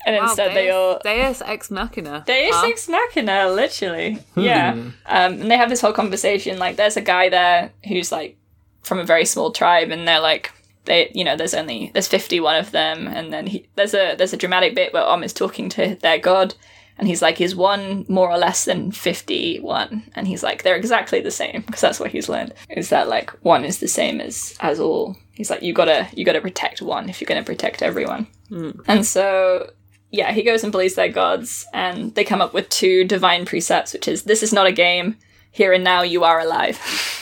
and 0.06 0.16
Wow, 0.16 0.22
instead, 0.24 0.54
they 0.54 0.66
Deus- 0.66 0.74
all 0.74 0.98
Deus 1.02 1.42
ex 1.44 1.70
machina. 1.70 2.22
Deus 2.26 2.54
Huh? 2.54 2.66
Ex 2.68 2.88
Machina, 2.88 3.48
literally. 3.50 4.18
Yeah. 4.36 4.72
Um, 4.72 4.92
and 5.06 5.50
they 5.50 5.56
have 5.56 5.68
this 5.68 5.80
whole 5.80 5.92
conversation. 5.92 6.58
Like, 6.58 6.76
there's 6.76 6.96
a 6.96 7.00
guy 7.02 7.28
there 7.28 7.72
who's 7.88 8.12
like 8.12 8.36
from 8.82 8.98
a 8.98 9.04
very 9.04 9.24
small 9.24 9.50
tribe, 9.50 9.90
and 9.90 10.06
they're 10.06 10.20
like, 10.20 10.52
they, 10.84 11.10
you 11.14 11.24
know, 11.24 11.36
there's 11.36 11.54
only 11.54 11.90
there's 11.92 12.08
51 12.08 12.56
of 12.56 12.70
them, 12.70 13.06
and 13.06 13.32
then 13.32 13.46
he, 13.46 13.68
there's 13.76 13.94
a 13.94 14.14
there's 14.16 14.32
a 14.32 14.38
dramatic 14.38 14.74
bit 14.74 14.92
where 14.92 15.02
Om 15.02 15.22
is 15.22 15.32
talking 15.32 15.68
to 15.70 15.96
their 15.96 16.18
god, 16.18 16.54
and 16.98 17.08
he's 17.08 17.22
like, 17.22 17.40
is 17.40 17.54
one 17.56 18.04
more 18.08 18.30
or 18.30 18.38
less 18.38 18.64
than 18.64 18.92
51? 18.92 20.10
And 20.14 20.28
he's 20.28 20.42
like, 20.42 20.62
they're 20.62 20.76
exactly 20.76 21.20
the 21.20 21.30
same 21.30 21.62
because 21.66 21.80
that's 21.80 22.00
what 22.00 22.10
he's 22.10 22.28
learned. 22.28 22.54
Is 22.68 22.90
that 22.90 23.08
like 23.08 23.30
one 23.42 23.64
is 23.64 23.78
the 23.78 23.88
same 23.88 24.20
as 24.20 24.56
as 24.60 24.78
all? 24.80 25.16
He's 25.34 25.50
like, 25.50 25.62
you 25.62 25.72
gotta 25.72 26.08
you 26.14 26.24
gotta 26.24 26.40
protect 26.40 26.82
one 26.82 27.08
if 27.08 27.20
you're 27.20 27.26
gonna 27.26 27.42
protect 27.42 27.82
everyone. 27.82 28.26
Hmm. 28.48 28.70
And 28.86 29.06
so 29.06 29.70
yeah, 30.10 30.32
he 30.32 30.42
goes 30.42 30.62
and 30.62 30.72
believes 30.72 30.94
their 30.94 31.08
gods, 31.08 31.66
and 31.72 32.14
they 32.14 32.24
come 32.24 32.42
up 32.42 32.52
with 32.52 32.68
two 32.68 33.04
divine 33.04 33.46
precepts, 33.46 33.92
which 33.92 34.08
is 34.08 34.24
this 34.24 34.42
is 34.42 34.52
not 34.52 34.66
a 34.66 34.72
game. 34.72 35.16
Here 35.52 35.72
and 35.72 35.82
now, 35.82 36.02
you 36.02 36.24
are 36.24 36.40
alive. 36.40 36.78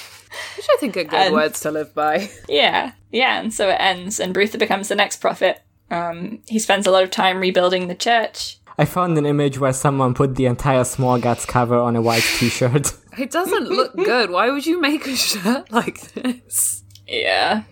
Which 0.68 0.76
I 0.76 0.80
think 0.80 0.96
are 0.96 1.04
good 1.04 1.14
And- 1.14 1.34
words 1.34 1.60
to 1.60 1.70
live 1.70 1.94
by. 1.94 2.30
yeah, 2.48 2.92
yeah, 3.10 3.40
and 3.40 3.52
so 3.52 3.68
it 3.70 3.76
ends, 3.80 4.20
and 4.20 4.34
Brutha 4.34 4.58
becomes 4.58 4.88
the 4.88 4.94
next 4.94 5.16
prophet. 5.20 5.60
Um, 5.90 6.40
he 6.46 6.58
spends 6.58 6.86
a 6.86 6.90
lot 6.90 7.02
of 7.04 7.10
time 7.10 7.38
rebuilding 7.40 7.88
the 7.88 7.94
church. 7.94 8.58
I 8.76 8.84
found 8.84 9.16
an 9.18 9.26
image 9.26 9.58
where 9.58 9.72
someone 9.72 10.14
put 10.14 10.36
the 10.36 10.46
entire 10.46 10.84
Small 10.84 11.18
Guts 11.18 11.44
cover 11.46 11.76
on 11.76 11.96
a 11.96 12.02
white 12.02 12.22
t-shirt. 12.38 12.92
It 13.18 13.32
doesn't 13.32 13.68
look 13.68 13.96
good. 13.96 14.30
Why 14.30 14.48
would 14.50 14.64
you 14.64 14.80
make 14.80 15.04
a 15.08 15.16
shirt 15.16 15.72
like 15.72 16.00
this? 16.12 16.84
Yeah, 17.08 17.62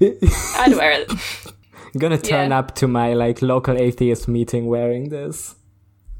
I'd 0.00 0.76
wear 0.76 0.92
it. 0.92 1.10
I'm 1.10 1.98
gonna 1.98 2.18
turn 2.18 2.50
Yeah. 2.50 2.58
up 2.60 2.76
to 2.76 2.86
my 2.86 3.14
like 3.14 3.42
local 3.42 3.76
atheist 3.76 4.28
meeting 4.28 4.66
wearing 4.66 5.08
this. 5.08 5.56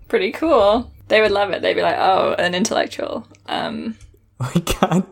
Pretty 0.09 0.33
cool. 0.33 0.91
They 1.07 1.21
would 1.21 1.31
love 1.31 1.51
it. 1.51 1.63
They'd 1.63 1.75
be 1.75 1.83
like, 1.83 1.97
"Oh, 1.99 2.35
an 2.39 2.55
intellectual." 2.57 3.29
Um, 3.47 3.97
Oh 4.41 4.51
my 4.55 4.61
god. 4.81 5.05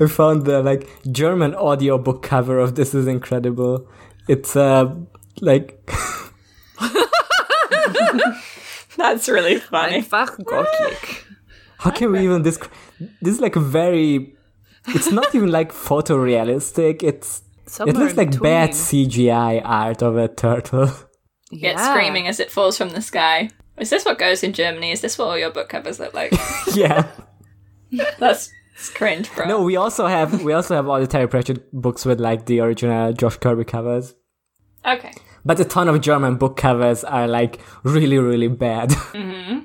I 0.00 0.06
found 0.06 0.44
the 0.46 0.62
like 0.62 0.88
German 1.10 1.54
audiobook 1.54 2.22
cover 2.22 2.58
of 2.58 2.74
this 2.74 2.94
is 2.94 3.06
incredible. 3.06 3.88
It's 4.28 4.56
uh 4.56 4.94
like 5.40 5.90
that's 8.96 9.28
really 9.28 9.58
funny. 9.58 9.96
Einfach 10.02 10.36
göttlich. 10.38 11.24
how 11.78 11.90
can 11.90 12.12
we 12.12 12.20
even 12.20 12.42
describe 12.42 12.72
this 13.22 13.34
is 13.34 13.40
like 13.40 13.56
a 13.56 13.60
very 13.60 14.34
it's 14.88 15.10
not 15.12 15.34
even 15.34 15.50
like 15.50 15.72
photorealistic, 15.72 17.02
it's 17.02 17.42
it 17.86 17.94
looks 17.94 18.12
in 18.12 18.16
like 18.16 18.40
bad. 18.40 18.70
CGI 18.70 19.60
art 19.64 20.02
of 20.02 20.16
a 20.16 20.28
turtle. 20.28 20.90
Get 21.50 21.76
Yeah. 21.76 21.90
screaming 21.92 22.26
as 22.28 22.40
it 22.40 22.50
falls 22.50 22.78
from 22.78 22.90
the 22.90 23.02
sky. 23.02 23.50
Is 23.80 23.90
this 23.90 24.04
what 24.04 24.18
goes 24.18 24.42
in 24.42 24.52
Germany? 24.52 24.90
Is 24.92 25.00
this 25.00 25.18
what 25.18 25.28
all 25.28 25.38
your 25.38 25.50
book 25.50 25.68
covers 25.68 25.98
look 26.00 26.14
like? 26.14 26.32
yeah. 26.74 27.08
That's 28.18 28.50
it's 28.74 28.90
cringe, 28.90 29.32
bro. 29.34 29.46
No, 29.46 29.62
we 29.62 29.76
also 29.76 30.06
have 30.06 30.42
we 30.42 30.52
also 30.52 30.76
have 30.76 30.88
all 30.88 31.00
the 31.00 31.06
Terry 31.06 31.26
Pratchett 31.28 31.72
books 31.72 32.04
with 32.04 32.20
like 32.20 32.46
the 32.46 32.60
original 32.60 33.12
Josh 33.12 33.36
Kirby 33.36 33.64
covers. 33.64 34.14
Okay. 34.84 35.12
But 35.44 35.58
a 35.60 35.64
ton 35.64 35.88
of 35.88 36.00
German 36.00 36.36
book 36.36 36.56
covers 36.56 37.04
are 37.04 37.26
like 37.26 37.60
really, 37.82 38.18
really 38.18 38.48
bad. 38.48 38.90
Mm-hmm. 39.18 39.60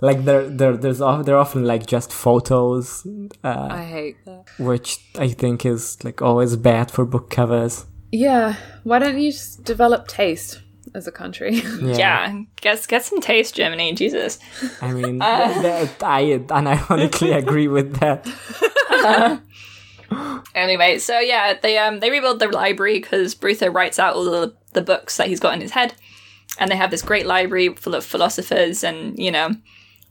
like 0.00 0.24
they're, 0.24 0.48
they're 0.48 0.76
there's 0.76 1.00
of, 1.00 1.24
they're 1.24 1.38
often 1.38 1.64
like 1.64 1.86
just 1.86 2.12
photos, 2.12 3.06
uh, 3.42 3.68
I 3.70 3.84
hate 3.84 4.16
that. 4.26 4.44
which 4.58 4.98
I 5.18 5.28
think 5.28 5.64
is 5.64 6.02
like 6.04 6.20
always 6.20 6.56
bad 6.56 6.90
for 6.90 7.04
book 7.04 7.30
covers. 7.30 7.86
Yeah. 8.12 8.56
Why 8.84 8.98
don't 8.98 9.18
you 9.18 9.32
just 9.32 9.64
develop 9.64 10.06
taste 10.06 10.60
as 10.94 11.06
a 11.06 11.12
country? 11.12 11.62
Yeah, 11.82 12.42
get 12.60 12.86
get 12.88 13.04
some 13.04 13.20
taste, 13.20 13.54
Germany. 13.56 13.92
Jesus. 13.94 14.38
I 14.80 14.92
mean, 14.92 15.20
th- 15.20 15.62
th- 15.62 16.02
I 16.02 16.22
unironically 16.46 17.36
agree 17.42 17.68
with 17.68 17.96
that. 18.00 18.26
Anyway, 20.54 20.98
so 20.98 21.18
yeah, 21.18 21.54
they 21.60 21.76
um 21.78 21.98
they 21.98 22.10
rebuild 22.10 22.38
the 22.38 22.46
library 22.46 23.00
because 23.00 23.34
Brutha 23.34 23.74
writes 23.74 23.98
out 23.98 24.14
all 24.14 24.24
the, 24.24 24.54
the 24.72 24.82
books 24.82 25.16
that 25.16 25.26
he's 25.26 25.40
got 25.40 25.54
in 25.54 25.60
his 25.60 25.72
head, 25.72 25.94
and 26.58 26.70
they 26.70 26.76
have 26.76 26.92
this 26.92 27.02
great 27.02 27.26
library 27.26 27.74
full 27.74 27.94
of 27.96 28.04
philosophers, 28.04 28.84
and 28.84 29.18
you 29.18 29.32
know, 29.32 29.56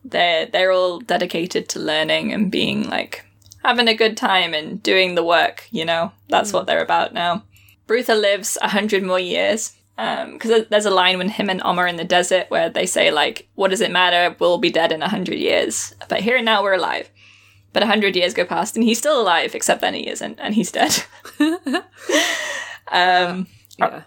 they're 0.04 0.46
they're 0.48 0.72
all 0.72 1.00
dedicated 1.00 1.70
to 1.70 1.80
learning 1.80 2.34
and 2.34 2.52
being 2.52 2.90
like 2.90 3.24
having 3.64 3.88
a 3.88 3.94
good 3.94 4.18
time 4.18 4.54
and 4.54 4.84
doing 4.84 5.16
the 5.16 5.24
work. 5.24 5.68
You 5.72 5.86
know, 5.86 6.12
that's 6.28 6.52
what 6.52 6.66
they're 6.68 6.84
about 6.84 7.14
now. 7.14 7.44
Brutha 7.88 8.20
lives 8.20 8.58
a 8.62 8.68
hundred 8.70 9.04
more 9.04 9.20
years. 9.20 9.74
Because 9.96 10.68
there's 10.70 10.86
a 10.86 10.92
line 10.92 11.18
when 11.18 11.30
him 11.30 11.50
and 11.50 11.62
Om 11.62 11.80
are 11.80 11.88
in 11.88 11.98
the 11.98 12.04
desert 12.04 12.50
where 12.50 12.70
they 12.70 12.86
say 12.86 13.12
like, 13.12 13.48
"What 13.56 13.70
does 13.70 13.82
it 13.82 13.92
matter? 13.92 14.36
We'll 14.40 14.58
be 14.58 14.72
dead 14.72 14.92
in 14.92 15.02
a 15.02 15.10
hundred 15.10 15.38
years, 15.38 15.94
but 16.10 16.22
here 16.22 16.36
and 16.36 16.46
now 16.46 16.64
we're 16.64 16.74
alive." 16.74 17.10
But 17.74 17.84
a 17.84 17.88
hundred 17.88 18.16
years 18.16 18.34
go 18.34 18.46
past 18.46 18.76
and 18.76 18.84
he's 18.84 18.98
still 18.98 19.22
alive, 19.22 19.56
except 19.56 19.82
then 19.82 19.94
he 19.94 20.08
isn't, 20.08 20.40
and 20.40 20.56
he's 20.56 20.72
dead. 20.72 21.04
um, 22.92 23.48
yeah. 23.78 24.04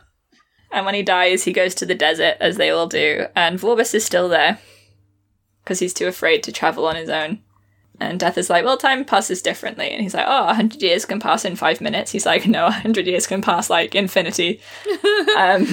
and 0.72 0.86
when 0.86 0.94
he 0.94 1.02
dies, 1.02 1.44
he 1.44 1.52
goes 1.52 1.74
to 1.76 1.86
the 1.86 1.94
desert, 1.94 2.36
as 2.40 2.56
they 2.56 2.70
all 2.70 2.86
do, 2.86 3.26
and 3.34 3.58
Vorbis 3.58 3.94
is 3.94 4.04
still 4.04 4.28
there 4.28 4.58
because 5.66 5.80
he's 5.80 5.94
too 5.94 6.06
afraid 6.06 6.44
to 6.44 6.52
travel 6.52 6.86
on 6.86 6.94
his 6.94 7.08
own. 7.08 7.42
And 7.98 8.20
Death 8.20 8.36
is 8.36 8.50
like, 8.50 8.64
well, 8.64 8.76
time 8.76 9.04
passes 9.04 9.40
differently. 9.40 9.90
And 9.90 10.02
he's 10.02 10.14
like, 10.14 10.26
oh, 10.28 10.46
100 10.46 10.82
years 10.82 11.06
can 11.06 11.18
pass 11.18 11.44
in 11.44 11.56
five 11.56 11.80
minutes. 11.80 12.12
He's 12.12 12.26
like, 12.26 12.46
no, 12.46 12.64
100 12.64 13.06
years 13.06 13.26
can 13.26 13.40
pass 13.40 13.70
like 13.70 13.94
infinity. 13.94 14.60
um, 15.36 15.66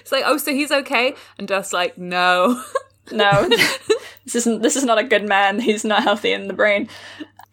It's 0.00 0.12
like, 0.12 0.24
oh, 0.26 0.38
so 0.38 0.52
he's 0.52 0.72
okay? 0.72 1.14
And 1.38 1.46
Dust's 1.46 1.72
like, 1.72 1.96
no. 1.98 2.62
no, 3.12 3.48
this 4.24 4.34
isn't. 4.34 4.62
This 4.62 4.76
is 4.76 4.84
not 4.84 4.98
a 4.98 5.04
good 5.04 5.24
man. 5.24 5.60
He's 5.60 5.84
not 5.84 6.02
healthy 6.02 6.32
in 6.32 6.48
the 6.48 6.54
brain. 6.54 6.88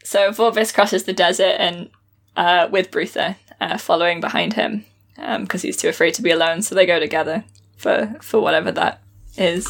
So 0.03 0.31
Vorbis 0.31 0.73
crosses 0.73 1.03
the 1.03 1.13
desert 1.13 1.55
and 1.59 1.89
uh, 2.35 2.67
with 2.71 2.91
Brutha 2.91 3.35
uh, 3.59 3.77
following 3.77 4.21
behind 4.21 4.53
him 4.53 4.85
because 5.15 5.61
he's 5.61 5.77
too 5.77 5.89
afraid 5.89 6.13
to 6.15 6.21
be 6.21 6.31
alone. 6.31 6.61
So 6.61 6.75
they 6.75 6.85
go 6.85 6.99
together 6.99 7.43
for 7.75 8.15
for 8.21 8.39
whatever 8.39 8.71
that 8.71 9.01
is. 9.37 9.67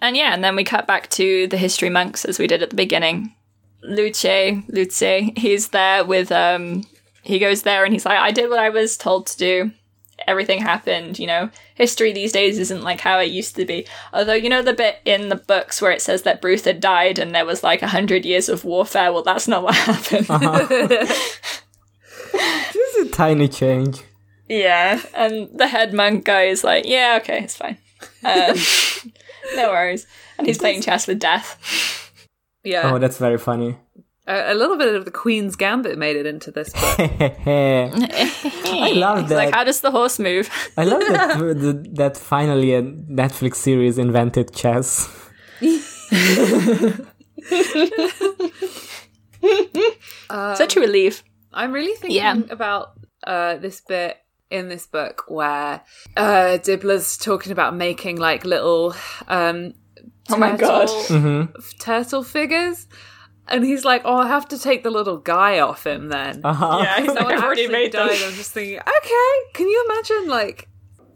And 0.00 0.16
yeah, 0.16 0.34
and 0.34 0.44
then 0.44 0.56
we 0.56 0.64
cut 0.64 0.86
back 0.86 1.08
to 1.10 1.46
the 1.46 1.56
history 1.56 1.88
monks 1.88 2.24
as 2.24 2.38
we 2.38 2.46
did 2.46 2.62
at 2.62 2.70
the 2.70 2.76
beginning. 2.76 3.34
Luce, 3.82 4.24
Luce, 4.68 5.32
he's 5.36 5.68
there 5.68 6.04
with 6.04 6.32
um 6.32 6.84
he 7.22 7.38
goes 7.38 7.62
there 7.62 7.84
and 7.84 7.92
he's 7.92 8.04
like, 8.04 8.18
I 8.18 8.30
did 8.30 8.50
what 8.50 8.58
I 8.58 8.68
was 8.68 8.96
told 8.96 9.26
to 9.28 9.38
do. 9.38 9.70
Everything 10.26 10.60
happened, 10.60 11.18
you 11.18 11.26
know. 11.26 11.50
History 11.74 12.12
these 12.12 12.32
days 12.32 12.58
isn't 12.58 12.82
like 12.82 13.00
how 13.00 13.18
it 13.18 13.30
used 13.30 13.56
to 13.56 13.64
be. 13.64 13.86
Although, 14.12 14.34
you 14.34 14.48
know 14.48 14.62
the 14.62 14.72
bit 14.74 15.00
in 15.04 15.28
the 15.28 15.36
books 15.36 15.82
where 15.82 15.90
it 15.90 16.02
says 16.02 16.22
that 16.22 16.40
Bruce 16.40 16.64
had 16.64 16.80
died 16.80 17.18
and 17.18 17.34
there 17.34 17.46
was 17.46 17.64
like 17.64 17.82
a 17.82 17.88
hundred 17.88 18.24
years 18.24 18.48
of 18.48 18.64
warfare? 18.64 19.12
Well, 19.12 19.22
that's 19.22 19.48
not 19.48 19.62
what 19.62 19.74
happened. 19.74 20.26
Just 22.32 22.98
a 22.98 23.08
tiny 23.10 23.48
change. 23.48 24.02
Yeah, 24.48 25.00
and 25.14 25.48
the 25.58 25.66
head 25.66 25.94
monk 25.94 26.24
guy 26.24 26.44
is 26.44 26.62
like, 26.62 26.84
yeah, 26.86 27.18
okay, 27.22 27.42
it's 27.44 27.56
fine. 27.56 27.78
Um, 28.22 28.56
no 29.56 29.68
worries. 29.70 30.06
And 30.38 30.46
he's 30.46 30.58
playing 30.58 30.82
chess 30.82 31.06
with 31.06 31.18
death. 31.18 32.10
Yeah. 32.64 32.92
Oh, 32.92 32.98
that's 32.98 33.18
very 33.18 33.38
funny. 33.38 33.76
a, 34.26 34.52
a 34.52 34.54
little 34.54 34.76
bit 34.78 34.94
of 34.94 35.04
the 35.04 35.10
Queen's 35.10 35.54
Gambit 35.56 35.98
made 35.98 36.16
it 36.16 36.26
into 36.26 36.50
this 36.50 36.72
book. 36.72 36.98
I 37.46 38.92
love 38.94 39.20
He's 39.20 39.28
that. 39.28 39.36
like, 39.36 39.54
how 39.54 39.64
does 39.64 39.80
the 39.82 39.90
horse 39.90 40.18
move? 40.18 40.48
I 40.76 40.84
love 40.84 41.00
that 41.00 41.90
that 41.94 42.16
finally 42.16 42.74
a 42.74 42.82
Netflix 42.82 43.56
series 43.56 43.98
invented 43.98 44.54
chess. 44.54 45.08
Such 50.30 50.76
a 50.76 50.80
relief. 50.80 51.22
I'm 51.52 51.72
really 51.72 51.94
thinking 51.96 52.16
Yeah. 52.16 52.36
about 52.50 52.92
uh, 53.26 53.56
this 53.56 53.80
bit 53.86 54.16
in 54.50 54.68
this 54.68 54.86
book 54.86 55.24
where 55.28 55.80
uh, 56.16 56.58
Dibbler's 56.62 57.16
talking 57.16 57.52
about 57.52 57.74
making 57.74 58.16
like 58.18 58.44
little 58.44 58.94
um, 59.28 59.74
Oh 60.30 60.36
my 60.36 60.56
God. 60.56 60.86
turtle- 61.06 61.48
turtle 61.78 62.22
figures. 62.22 62.86
And 63.46 63.62
he's 63.62 63.84
like, 63.84 64.00
"Oh, 64.06 64.16
I 64.16 64.28
have 64.28 64.48
to 64.48 64.58
take 64.58 64.84
the 64.84 64.90
little 64.90 65.18
guy 65.18 65.58
off 65.60 65.86
him 65.86 66.08
then." 66.08 66.40
Uh-huh. 66.42 66.78
Yeah, 66.82 66.96
he's 67.00 67.08
So 67.08 67.12
like, 67.12 67.26
I 67.26 67.34
I've 67.36 67.44
already 67.44 67.64
actually 67.64 67.72
made 67.78 67.92
them. 67.92 68.08
I'm 68.08 68.32
just 68.32 68.52
thinking, 68.52 68.78
okay, 68.78 69.32
can 69.52 69.68
you 69.68 69.86
imagine 69.90 70.28
like? 70.30 70.68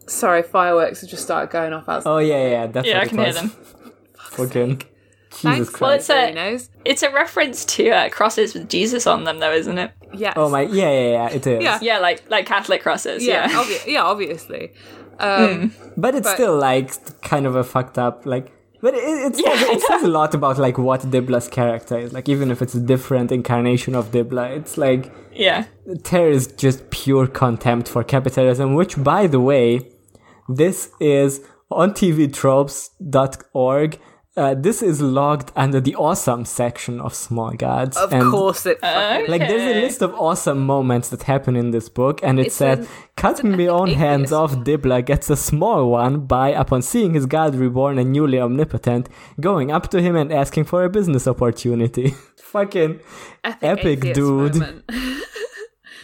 Sorry, 0.05 0.43
fireworks 0.43 1.01
have 1.01 1.09
just 1.09 1.23
started 1.23 1.51
going 1.51 1.73
off 1.73 1.89
outside. 1.89 2.07
Oh 2.11 2.19
yeah, 2.19 2.35
yeah, 2.37 2.49
yeah, 2.49 2.67
that's 2.67 2.87
Yeah, 2.87 2.99
I 2.99 3.03
it 3.03 3.09
can 3.09 3.17
hear 3.17 3.33
them. 3.33 3.49
Fucking 4.19 4.77
Jesus 4.77 5.41
Thanks, 5.41 5.69
Christ. 5.71 5.81
Well, 5.81 5.91
it's 5.91 6.09
a- 6.11 6.69
It's 6.85 7.01
a 7.03 7.09
reference 7.11 7.65
to 7.65 7.89
uh, 7.89 8.09
crosses 8.09 8.53
with 8.53 8.69
Jesus 8.69 9.07
on 9.07 9.23
them, 9.23 9.39
though, 9.39 9.51
isn't 9.53 9.77
it? 9.79 9.91
Yes. 10.13 10.33
Oh 10.35 10.49
my, 10.49 10.61
yeah, 10.61 10.89
yeah, 10.91 11.09
yeah, 11.11 11.29
it 11.29 11.47
is. 11.47 11.63
Yeah. 11.63 11.79
Yeah, 11.81 11.99
like 11.99 12.23
like 12.29 12.45
Catholic 12.45 12.81
crosses. 12.81 13.25
Yeah, 13.25 13.49
Yeah. 13.49 13.63
obvi- 13.63 13.87
yeah, 13.93 14.03
obviously. 14.03 14.71
Um, 15.19 15.73
But 15.97 16.15
it's 16.15 16.27
But- 16.27 16.35
still 16.35 16.57
like 16.57 16.91
kind 17.21 17.45
of 17.45 17.55
a 17.55 17.63
fucked 17.63 17.97
up 17.97 18.25
like. 18.25 18.51
But 18.81 18.93
it, 18.93 18.99
it, 19.03 19.35
says, 19.35 19.61
it 19.61 19.81
says 19.81 20.03
a 20.03 20.07
lot 20.07 20.33
about 20.33 20.57
like 20.57 20.77
what 20.77 21.01
Dibbler's 21.01 21.49
character 21.49 21.97
is. 21.99 22.13
Like 22.13 22.29
even 22.29 22.49
if 22.49 22.61
it's 22.61 22.73
a 22.75 22.79
different 22.79 23.29
incarnation 23.29 23.93
of 23.93 24.11
Dibbler, 24.11 24.55
it's 24.57 24.77
like 24.77 25.11
yeah. 25.33 25.65
there 25.85 26.29
is 26.29 26.47
just 26.47 26.89
pure 26.89 27.27
contempt 27.27 27.89
for 27.89 28.05
capitalism. 28.05 28.75
Which, 28.75 28.95
by 29.03 29.27
the 29.27 29.41
way, 29.41 29.81
this 30.47 30.91
is 31.01 31.41
on 31.69 31.91
tvtropes.org. 31.93 33.99
Uh, 34.37 34.53
this 34.53 34.81
is 34.81 35.01
logged 35.01 35.51
under 35.55 35.81
the 35.81 35.95
awesome 35.95 36.45
section 36.45 37.01
of 37.01 37.13
Small 37.13 37.51
Gods. 37.53 37.97
of 37.97 38.13
and 38.13 38.31
course, 38.31 38.65
it. 38.65 38.79
fucking- 38.79 39.27
Like 39.27 39.41
there's 39.41 39.75
a 39.75 39.81
list 39.81 40.01
of 40.01 40.13
awesome 40.13 40.59
moments 40.65 41.09
that 41.09 41.23
happen 41.23 41.55
in 41.55 41.71
this 41.71 41.89
book, 41.89 42.21
and 42.23 42.39
it 42.39 42.45
It's 42.47 42.55
says, 42.55 42.79
an- 42.79 42.87
"Cut 43.17 43.43
an 43.43 43.57
me 43.57 43.67
on 43.67 43.87
atheist. 43.89 43.99
hands 43.99 44.31
off." 44.31 44.55
Dibbler 44.63 45.03
gets 45.05 45.29
a 45.29 45.35
small 45.35 45.89
one 45.89 46.21
by, 46.21 46.49
upon 46.49 46.83
seeing 46.83 47.15
his 47.15 47.25
god 47.25 47.55
reborn 47.55 47.97
and 47.97 48.13
newly 48.13 48.39
omnipotent, 48.39 49.09
going 49.41 49.71
up 49.71 49.89
to 49.89 50.01
him 50.01 50.15
and 50.15 50.31
asking 50.31 50.65
for 50.65 50.83
a 50.85 50.89
business 50.89 51.27
opportunity. 51.27 52.13
Fucking 52.37 52.99
epic 53.43 54.13
dude. 54.13 54.55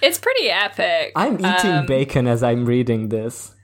It's 0.01 0.19
pretty 0.19 0.49
epic. 0.49 1.13
I'm 1.15 1.35
eating 1.35 1.71
Um, 1.71 1.85
bacon 1.85 2.27
as 2.27 2.43
I'm 2.43 2.65
reading 2.65 3.09
this. 3.09 3.54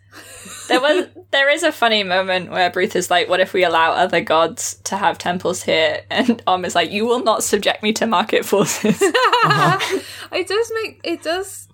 There 0.67 0.81
was 0.81 1.07
there 1.31 1.49
is 1.49 1.63
a 1.63 1.71
funny 1.71 2.03
moment 2.03 2.51
where 2.51 2.69
Bruce 2.69 2.95
is 2.95 3.09
like, 3.09 3.29
"What 3.29 3.39
if 3.39 3.53
we 3.53 3.63
allow 3.63 3.91
other 3.91 4.21
gods 4.21 4.75
to 4.85 4.97
have 4.97 5.17
temples 5.17 5.63
here?" 5.63 6.01
And 6.09 6.41
Om 6.47 6.65
is 6.65 6.75
like, 6.75 6.91
"You 6.91 7.05
will 7.05 7.23
not 7.23 7.43
subject 7.43 7.83
me 7.83 7.93
to 7.93 8.07
market 8.07 8.45
forces." 8.45 9.01
It 10.31 10.47
does 10.47 10.71
make 10.81 11.01
it 11.03 11.23
does. 11.23 11.67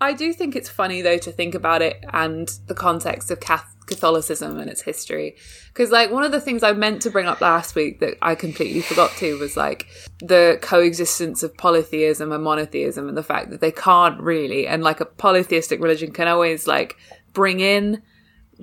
I 0.00 0.12
do 0.12 0.32
think 0.32 0.54
it's 0.54 0.68
funny 0.68 1.02
though 1.02 1.18
to 1.18 1.32
think 1.32 1.54
about 1.54 1.82
it 1.82 2.04
and 2.12 2.48
the 2.66 2.74
context 2.74 3.30
of 3.30 3.40
Catholicism 3.86 4.58
and 4.58 4.70
its 4.70 4.82
history. 4.82 5.36
Because 5.68 5.90
like 5.90 6.10
one 6.10 6.22
of 6.22 6.32
the 6.32 6.40
things 6.40 6.62
I 6.62 6.72
meant 6.72 7.02
to 7.02 7.10
bring 7.10 7.26
up 7.26 7.40
last 7.40 7.74
week 7.74 8.00
that 8.00 8.14
I 8.20 8.34
completely 8.34 8.82
forgot 8.82 9.10
to 9.18 9.38
was 9.38 9.56
like 9.56 9.86
the 10.20 10.58
coexistence 10.60 11.42
of 11.42 11.56
polytheism 11.56 12.30
and 12.30 12.44
monotheism 12.44 13.08
and 13.08 13.16
the 13.16 13.22
fact 13.22 13.50
that 13.50 13.60
they 13.60 13.72
can't 13.72 14.20
really 14.20 14.66
and 14.66 14.82
like 14.82 15.00
a 15.00 15.06
polytheistic 15.06 15.80
religion 15.80 16.12
can 16.12 16.28
always 16.28 16.66
like 16.66 16.96
bring 17.36 17.60
in 17.60 18.02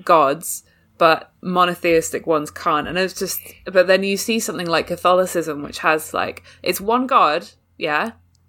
gods 0.02 0.64
but 0.98 1.32
monotheistic 1.40 2.26
ones 2.26 2.50
can't 2.50 2.88
and 2.88 2.96
it's 2.98 3.18
just 3.24 3.40
but 3.76 3.86
then 3.86 4.02
you 4.02 4.16
see 4.16 4.38
something 4.40 4.66
like 4.76 4.86
catholicism 4.94 5.62
which 5.62 5.78
has 5.88 6.12
like 6.12 6.42
it's 6.62 6.80
one 6.80 7.06
god 7.06 7.40
yeah 7.78 8.04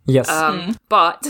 Yes. 0.08 0.30
um, 0.30 0.78
But 0.88 1.26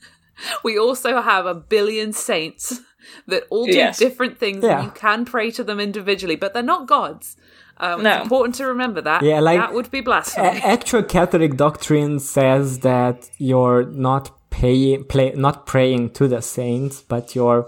we 0.64 0.78
also 0.78 1.20
have 1.22 1.46
a 1.46 1.54
billion 1.54 2.12
saints 2.12 2.80
that 3.26 3.44
all 3.50 3.64
do 3.66 3.72
Yes. 3.72 3.98
different 3.98 4.38
things, 4.38 4.62
Yeah. 4.62 4.74
and 4.76 4.84
you 4.84 4.90
can 4.90 5.24
pray 5.24 5.50
to 5.52 5.64
them 5.64 5.80
individually, 5.80 6.36
but 6.36 6.52
they're 6.52 6.62
not 6.74 6.86
gods. 6.86 7.36
Um, 7.78 8.02
No. 8.02 8.10
It's 8.16 8.22
important 8.24 8.54
to 8.56 8.66
remember 8.66 9.00
that. 9.00 9.22
Yeah, 9.22 9.40
like- 9.40 9.58
that 9.58 9.72
would 9.72 9.90
be 9.90 10.00
A- 10.00 10.02
blasphemy. 10.02 10.60
actual 10.76 11.02
Catholic 11.02 11.56
doctrine 11.56 12.18
says 12.20 12.80
that 12.80 13.30
you're 13.38 13.84
not 14.08 14.24
paying, 14.50 15.04
play, 15.04 15.32
not 15.34 15.56
praying 15.66 16.10
to 16.18 16.28
the 16.28 16.42
saints, 16.42 17.00
but 17.12 17.34
you're 17.34 17.66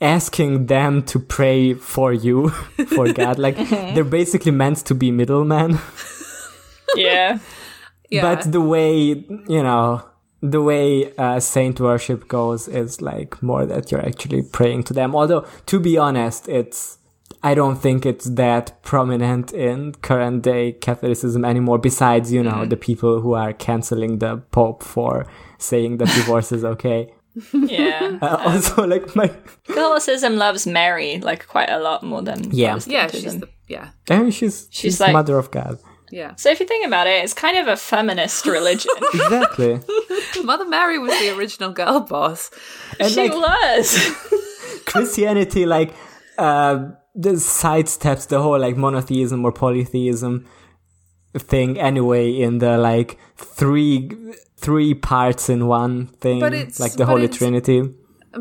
asking 0.00 0.66
them 0.66 1.02
to 1.02 1.18
pray 1.18 1.74
for 1.74 2.12
you, 2.12 2.48
for 2.94 3.12
God. 3.12 3.38
Like 3.38 3.56
they're 3.56 4.04
basically 4.04 4.52
meant 4.52 4.78
to 4.86 4.94
be 4.94 5.10
middlemen. 5.10 5.78
yeah. 6.96 7.38
yeah. 8.08 8.22
But 8.22 8.50
the 8.50 8.60
way 8.60 9.24
you 9.48 9.62
know, 9.62 10.04
the 10.40 10.62
way 10.62 11.14
uh, 11.16 11.40
saint 11.40 11.80
worship 11.80 12.28
goes 12.28 12.68
is 12.68 13.02
like 13.02 13.42
more 13.42 13.66
that 13.66 13.90
you're 13.90 14.04
actually 14.04 14.42
praying 14.42 14.84
to 14.84 14.94
them. 14.94 15.14
Although, 15.14 15.46
to 15.66 15.78
be 15.78 15.98
honest, 15.98 16.48
it's 16.48 16.98
I 17.42 17.54
don't 17.54 17.76
think 17.76 18.04
it's 18.04 18.26
that 18.26 18.82
prominent 18.82 19.52
in 19.52 19.92
current 20.02 20.42
day 20.42 20.72
Catholicism 20.72 21.44
anymore. 21.44 21.78
Besides, 21.78 22.32
you 22.32 22.42
know, 22.42 22.66
the 22.66 22.76
people 22.76 23.20
who 23.20 23.32
are 23.34 23.52
canceling 23.52 24.18
the 24.18 24.38
Pope 24.50 24.82
for 24.82 25.26
saying 25.58 25.98
that 25.98 26.08
divorce 26.08 26.52
is 26.52 26.64
okay. 26.64 27.12
Yeah. 27.52 28.18
Uh, 28.22 28.36
also, 28.46 28.86
like 28.86 29.14
my, 29.16 29.28
Catholicism 29.66 30.36
loves 30.36 30.66
Mary 30.66 31.18
like 31.20 31.46
quite 31.46 31.70
a 31.70 31.78
lot 31.78 32.02
more 32.02 32.22
than 32.22 32.50
Yeah. 32.50 32.78
yeah, 32.86 33.06
she's 33.08 33.38
the, 33.40 33.48
yeah, 33.68 33.90
I 34.10 34.18
mean, 34.18 34.30
she's 34.30 34.66
she's, 34.70 34.80
She's 34.80 35.00
like- 35.00 35.12
mother 35.12 35.38
of 35.38 35.50
God. 35.50 35.78
yeah. 36.10 36.34
So 36.36 36.50
if 36.50 36.58
you 36.60 36.66
think 36.66 36.86
about 36.86 37.06
it, 37.06 37.22
it's 37.24 37.34
kind 37.34 37.56
of 37.56 37.68
a 37.68 37.76
feminist 37.76 38.46
religion. 38.46 38.90
Exactly. 39.14 39.80
Mother 40.44 40.66
Mary 40.66 40.98
was 40.98 41.12
the 41.20 41.30
original 41.36 41.72
girl 41.72 42.00
boss. 42.00 42.50
and 42.98 43.10
she 43.12 43.28
like, 43.28 43.32
was. 43.32 43.86
Christianity 44.86 45.66
like 45.66 45.94
uh 46.38 46.88
the 47.14 47.30
sidesteps 47.38 48.26
the 48.28 48.40
whole 48.42 48.58
like 48.58 48.76
monotheism 48.76 49.44
or 49.44 49.52
polytheism 49.52 50.46
thing 51.38 51.78
anyway 51.78 52.30
in 52.32 52.58
the 52.58 52.76
like 52.78 53.18
three 53.36 54.10
three 54.64 54.94
parts 54.94 55.48
in 55.48 55.60
one 55.66 55.94
thing 56.22 56.40
But 56.40 56.52
it's- 56.54 56.80
like 56.80 56.92
the 56.92 57.04
but 57.04 57.10
holy 57.12 57.24
it's- 57.24 57.38
trinity 57.38 57.80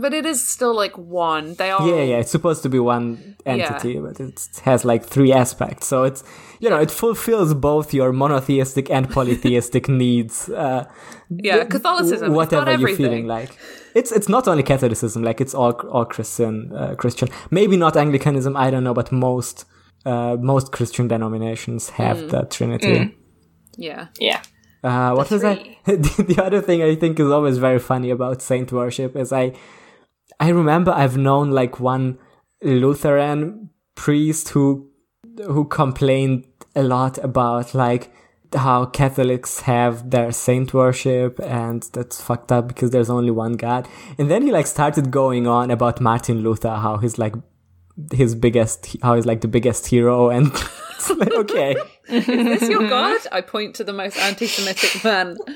But 0.03 0.13
it 0.13 0.25
is 0.33 0.39
still 0.55 0.75
like 0.83 0.95
one. 1.29 1.45
They 1.59 1.71
are. 1.75 1.81
yeah 1.91 2.03
yeah 2.11 2.19
it's 2.21 2.29
supposed 2.37 2.61
to 2.65 2.69
be 2.75 2.79
one 2.95 3.07
entity 3.53 3.93
but 4.05 4.19
it 4.19 4.37
has 4.69 4.79
like 4.91 5.03
three 5.13 5.31
aspects 5.43 5.87
so 5.91 5.97
it's 6.09 6.21
you 6.63 6.69
know 6.71 6.79
it 6.85 6.91
fulfills 6.91 7.49
both 7.69 7.87
your 7.99 8.11
monotheistic 8.23 8.85
and 8.95 9.03
polytheistic 9.17 9.83
needs 10.03 10.35
uh 10.65 10.83
Yeah, 11.47 11.63
Catholicism. 11.75 12.27
it's 12.27 12.35
whatever 12.39 12.71
not 12.71 12.79
you're 12.81 12.95
feeling 13.03 13.25
like 13.37 13.51
it's 13.99 14.11
it's 14.17 14.29
not 14.35 14.43
only 14.51 14.63
catholicism 14.73 15.19
like 15.29 15.39
it's 15.43 15.55
all 15.61 15.73
all 15.95 16.05
christian 16.15 16.53
uh, 16.81 16.93
christian 17.01 17.27
maybe 17.57 17.75
not 17.85 17.93
anglicanism 18.05 18.53
i 18.65 18.67
don't 18.71 18.83
know 18.87 18.93
but 19.01 19.07
most 19.11 19.55
uh, 20.11 20.35
most 20.53 20.67
christian 20.77 21.05
denominations 21.15 21.81
have 22.01 22.17
Mm. 22.17 22.29
the 22.33 22.41
trinity 22.55 22.93
Yeah. 23.87 24.03
yeah. 24.29 24.41
Uh, 24.83 25.13
what 25.13 25.29
was 25.29 25.41
that 25.41 25.59
the, 25.85 26.25
the 26.27 26.43
other 26.43 26.61
thing 26.61 26.81
i 26.81 26.95
think 26.95 27.19
is 27.19 27.29
always 27.29 27.57
very 27.57 27.79
funny 27.79 28.09
about 28.09 28.41
saint 28.41 28.71
worship 28.71 29.15
is 29.15 29.31
i 29.31 29.51
i 30.39 30.49
remember 30.49 30.91
i've 30.91 31.17
known 31.17 31.51
like 31.51 31.79
one 31.79 32.17
lutheran 32.61 33.69
priest 33.95 34.49
who 34.49 34.89
who 35.45 35.65
complained 35.65 36.45
a 36.75 36.83
lot 36.83 37.17
about 37.19 37.73
like 37.73 38.11
how 38.55 38.85
Catholics 38.85 39.61
have 39.61 40.09
their 40.09 40.31
saint 40.31 40.73
worship 40.73 41.39
and 41.43 41.83
that's 41.93 42.21
fucked 42.21 42.51
up 42.51 42.67
because 42.67 42.91
there's 42.91 43.09
only 43.09 43.31
one 43.31 43.53
God. 43.53 43.87
And 44.17 44.29
then 44.29 44.41
he 44.41 44.51
like 44.51 44.67
started 44.67 45.11
going 45.11 45.45
on 45.45 45.69
about 45.69 46.01
Martin 46.01 46.41
Luther, 46.41 46.75
how 46.75 46.97
he's 46.97 47.17
like 47.19 47.35
his 48.11 48.35
biggest, 48.35 48.95
how 49.01 49.15
he's 49.15 49.25
like 49.25 49.41
the 49.41 49.47
biggest 49.47 49.87
hero 49.87 50.29
and 50.29 50.47
it's 50.95 51.09
like, 51.09 51.33
okay. 51.33 51.75
Is 52.07 52.25
this 52.25 52.69
your 52.69 52.87
god? 52.89 53.19
I 53.31 53.41
point 53.41 53.75
to 53.75 53.83
the 53.83 53.93
most 53.93 54.17
anti-Semitic 54.17 55.03
man. 55.03 55.37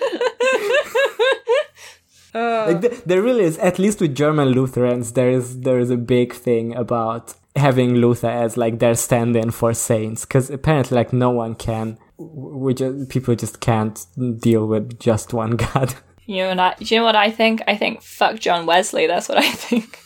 Ah. 2.35 2.65
Like 2.67 2.81
th- 2.81 3.03
there 3.05 3.21
really 3.21 3.43
is, 3.43 3.59
at 3.59 3.77
least 3.77 4.01
with 4.01 4.15
German 4.15 4.49
Lutherans, 4.49 5.11
there 5.11 5.29
is, 5.29 5.61
there 5.61 5.77
is 5.77 5.91
a 5.91 5.97
big 5.97 6.33
thing 6.33 6.75
about 6.75 7.35
having 7.55 7.93
Luther 7.97 8.27
as 8.27 8.57
like 8.57 8.79
their 8.79 8.95
stand-in 8.95 9.51
for 9.51 9.71
saints 9.75 10.25
because 10.25 10.49
apparently 10.49 10.95
like 10.95 11.13
no 11.13 11.29
one 11.29 11.53
can, 11.53 11.99
we 12.17 12.73
just, 12.73 13.09
people 13.09 13.35
just 13.35 13.59
can't 13.59 14.07
deal 14.39 14.65
with 14.65 14.99
just 14.99 15.31
one 15.31 15.51
God. 15.51 15.93
You 16.25 16.37
know 16.37 16.49
what 16.49 16.59
I, 16.59 16.75
do 16.79 16.95
you 16.95 17.01
know 17.01 17.05
what 17.05 17.15
I 17.15 17.29
think? 17.29 17.61
I 17.67 17.77
think 17.77 18.01
fuck 18.01 18.39
John 18.39 18.65
Wesley. 18.65 19.05
That's 19.05 19.29
what 19.29 19.37
I 19.37 19.51
think. 19.51 19.99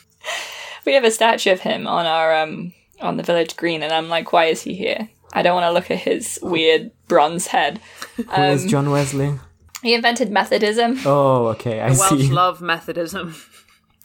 We 0.88 0.94
have 0.94 1.04
a 1.04 1.10
statue 1.10 1.52
of 1.52 1.60
him 1.60 1.86
on 1.86 2.06
our 2.06 2.34
um 2.42 2.72
on 3.00 3.16
the 3.18 3.22
village 3.22 3.56
green, 3.56 3.82
and 3.82 3.92
I'm 3.92 4.08
like, 4.08 4.32
why 4.32 4.46
is 4.46 4.62
he 4.62 4.74
here? 4.74 5.08
I 5.32 5.42
don't 5.42 5.54
want 5.54 5.66
to 5.66 5.72
look 5.72 5.90
at 5.90 5.98
his 5.98 6.38
weird 6.42 6.90
bronze 7.06 7.46
head. 7.48 7.80
Who 8.16 8.42
is 8.42 8.62
Um, 8.64 8.68
John 8.68 8.90
Wesley? 8.90 9.38
He 9.82 9.92
invented 9.94 10.30
Methodism. 10.32 10.98
Oh, 11.04 11.48
okay, 11.54 11.80
I 11.80 11.88
Welsh 11.90 12.08
see. 12.22 12.30
love 12.42 12.60
Methodism. 12.60 13.34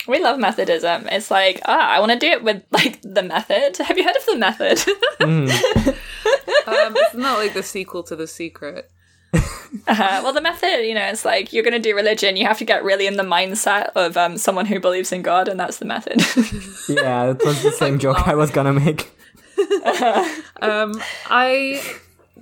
We 0.05 0.19
love 0.21 0.37
Methodism. 0.37 1.07
It's 1.09 1.31
like, 1.31 1.61
ah, 1.65 1.87
I 1.95 2.01
want 2.01 2.11
to 2.11 2.19
do 2.19 2.27
it 2.27 2.43
with 2.43 2.61
like 2.71 2.99
the 3.03 3.23
method. 3.23 3.77
Have 3.77 3.97
you 3.97 4.03
heard 4.03 4.17
of 4.17 4.25
the 4.25 4.35
method? 4.35 4.77
Um, 5.21 5.47
it's 6.97 7.13
not 7.15 7.37
like 7.39 7.53
the 7.53 7.63
sequel 7.63 8.03
to 8.03 8.15
The 8.17 8.27
Secret. 8.27 8.91
Uh, 9.85 10.21
well, 10.23 10.33
the 10.33 10.41
method, 10.41 10.85
you 10.85 10.93
know, 10.93 11.05
it's 11.05 11.25
like 11.25 11.51
you're 11.51 11.63
going 11.63 11.73
to 11.73 11.79
do 11.79 11.95
religion. 11.95 12.37
You 12.37 12.45
have 12.45 12.59
to 12.59 12.65
get 12.65 12.83
really 12.83 13.07
in 13.07 13.17
the 13.17 13.23
mindset 13.23 13.87
of 13.95 14.15
um, 14.15 14.37
someone 14.37 14.65
who 14.65 14.79
believes 14.79 15.11
in 15.11 15.21
God, 15.23 15.47
and 15.47 15.59
that's 15.59 15.77
the 15.77 15.85
method. 15.85 16.19
yeah, 16.89 17.31
it 17.31 17.43
was 17.43 17.61
the 17.63 17.71
same 17.71 17.99
joke 17.99 18.27
I 18.27 18.35
was 18.35 18.51
gonna 18.51 18.73
make. 18.73 19.11
Um, 20.61 21.01
I, 21.29 21.83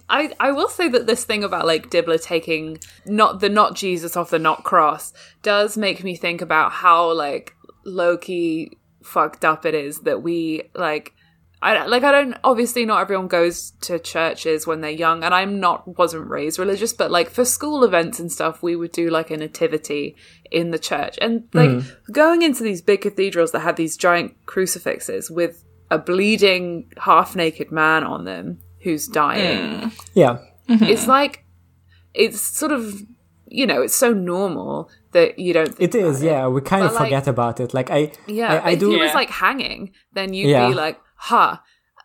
I, 0.08 0.32
I 0.40 0.52
will 0.52 0.70
say 0.70 0.88
that 0.90 1.08
this 1.08 1.26
thing 1.26 1.44
about 1.44 1.66
like 1.66 1.90
Dibbler 1.90 2.22
taking 2.22 2.78
not 3.06 3.40
the 3.40 3.50
not 3.50 3.76
Jesus 3.76 4.16
off 4.16 4.30
the 4.30 4.38
not 4.38 4.64
cross 4.64 5.12
does 5.42 5.76
make 5.76 6.04
me 6.04 6.16
think 6.16 6.40
about 6.42 6.72
how 6.72 7.12
like 7.12 7.56
low 7.84 8.18
key 8.18 8.78
fucked 9.02 9.44
up 9.44 9.66
it 9.66 9.74
is 9.74 10.02
that 10.02 10.22
we 10.22 10.70
like. 10.76 11.14
I 11.64 11.86
like. 11.86 12.04
I 12.04 12.12
don't. 12.12 12.38
Obviously, 12.44 12.86
not 12.86 13.02
everyone 13.02 13.28
goes 13.28 13.72
to 13.82 14.00
churches 14.00 14.66
when 14.66 14.82
they're 14.82 14.90
young, 14.90 15.24
and 15.24 15.34
I'm 15.34 15.60
not 15.60 15.98
wasn't 15.98 16.28
raised 16.28 16.58
religious, 16.58 16.92
but 16.92 17.12
like 17.12 17.30
for 17.30 17.46
school 17.46 17.84
events 17.84 18.20
and 18.20 18.32
stuff, 18.32 18.64
we 18.64 18.76
would 18.76 18.92
do 18.92 19.10
like 19.12 19.30
a 19.30 19.38
nativity 19.38 20.16
in 20.50 20.72
the 20.72 20.80
church, 20.80 21.20
and 21.22 21.48
like 21.54 21.70
mm. 21.70 22.12
going 22.12 22.42
into 22.42 22.64
these 22.64 22.82
big 22.82 23.02
cathedrals 23.02 23.52
that 23.52 23.60
have 23.60 23.76
these 23.76 23.96
giant 23.96 24.36
crucifixes 24.48 25.30
with 25.30 25.64
a 25.92 26.00
bleeding, 26.00 26.90
half 26.98 27.36
naked 27.36 27.72
man 27.72 28.04
on 28.04 28.26
them 28.26 28.60
who's 28.80 29.08
dying. 29.08 29.82
Mm. 29.82 30.06
Yeah. 30.16 30.38
Mm-hmm. 30.68 30.86
It's 30.86 31.06
like 31.06 31.46
it's 32.14 32.42
sort 32.42 32.72
of 32.72 33.02
you 33.48 33.68
know 33.68 33.82
it's 33.84 33.94
so 33.96 34.14
normal 34.14 34.90
that 35.12 35.38
you 35.38 35.54
don't. 35.54 35.76
Think 35.76 35.94
It 35.94 36.00
is, 36.00 36.22
about 36.24 36.32
yeah. 36.32 36.48
We 36.48 36.62
kind 36.62 36.86
of 36.86 36.94
like- 36.94 37.04
forget 37.04 37.28
about 37.28 37.60
it. 37.60 37.74
Like 37.74 37.92
I, 37.92 38.14
Yeah, 38.26 38.54
I, 38.54 38.58
I 38.58 38.72
if 38.72 38.80
do. 38.80 38.90
he 38.90 38.98
was 38.98 39.14
like 39.14 39.30
hanging, 39.30 39.92
then 40.14 40.34
you'd 40.34 40.50
Yeah. 40.50 40.70
be 40.70 40.74
like, 40.74 41.00
"Huh." 41.30 41.58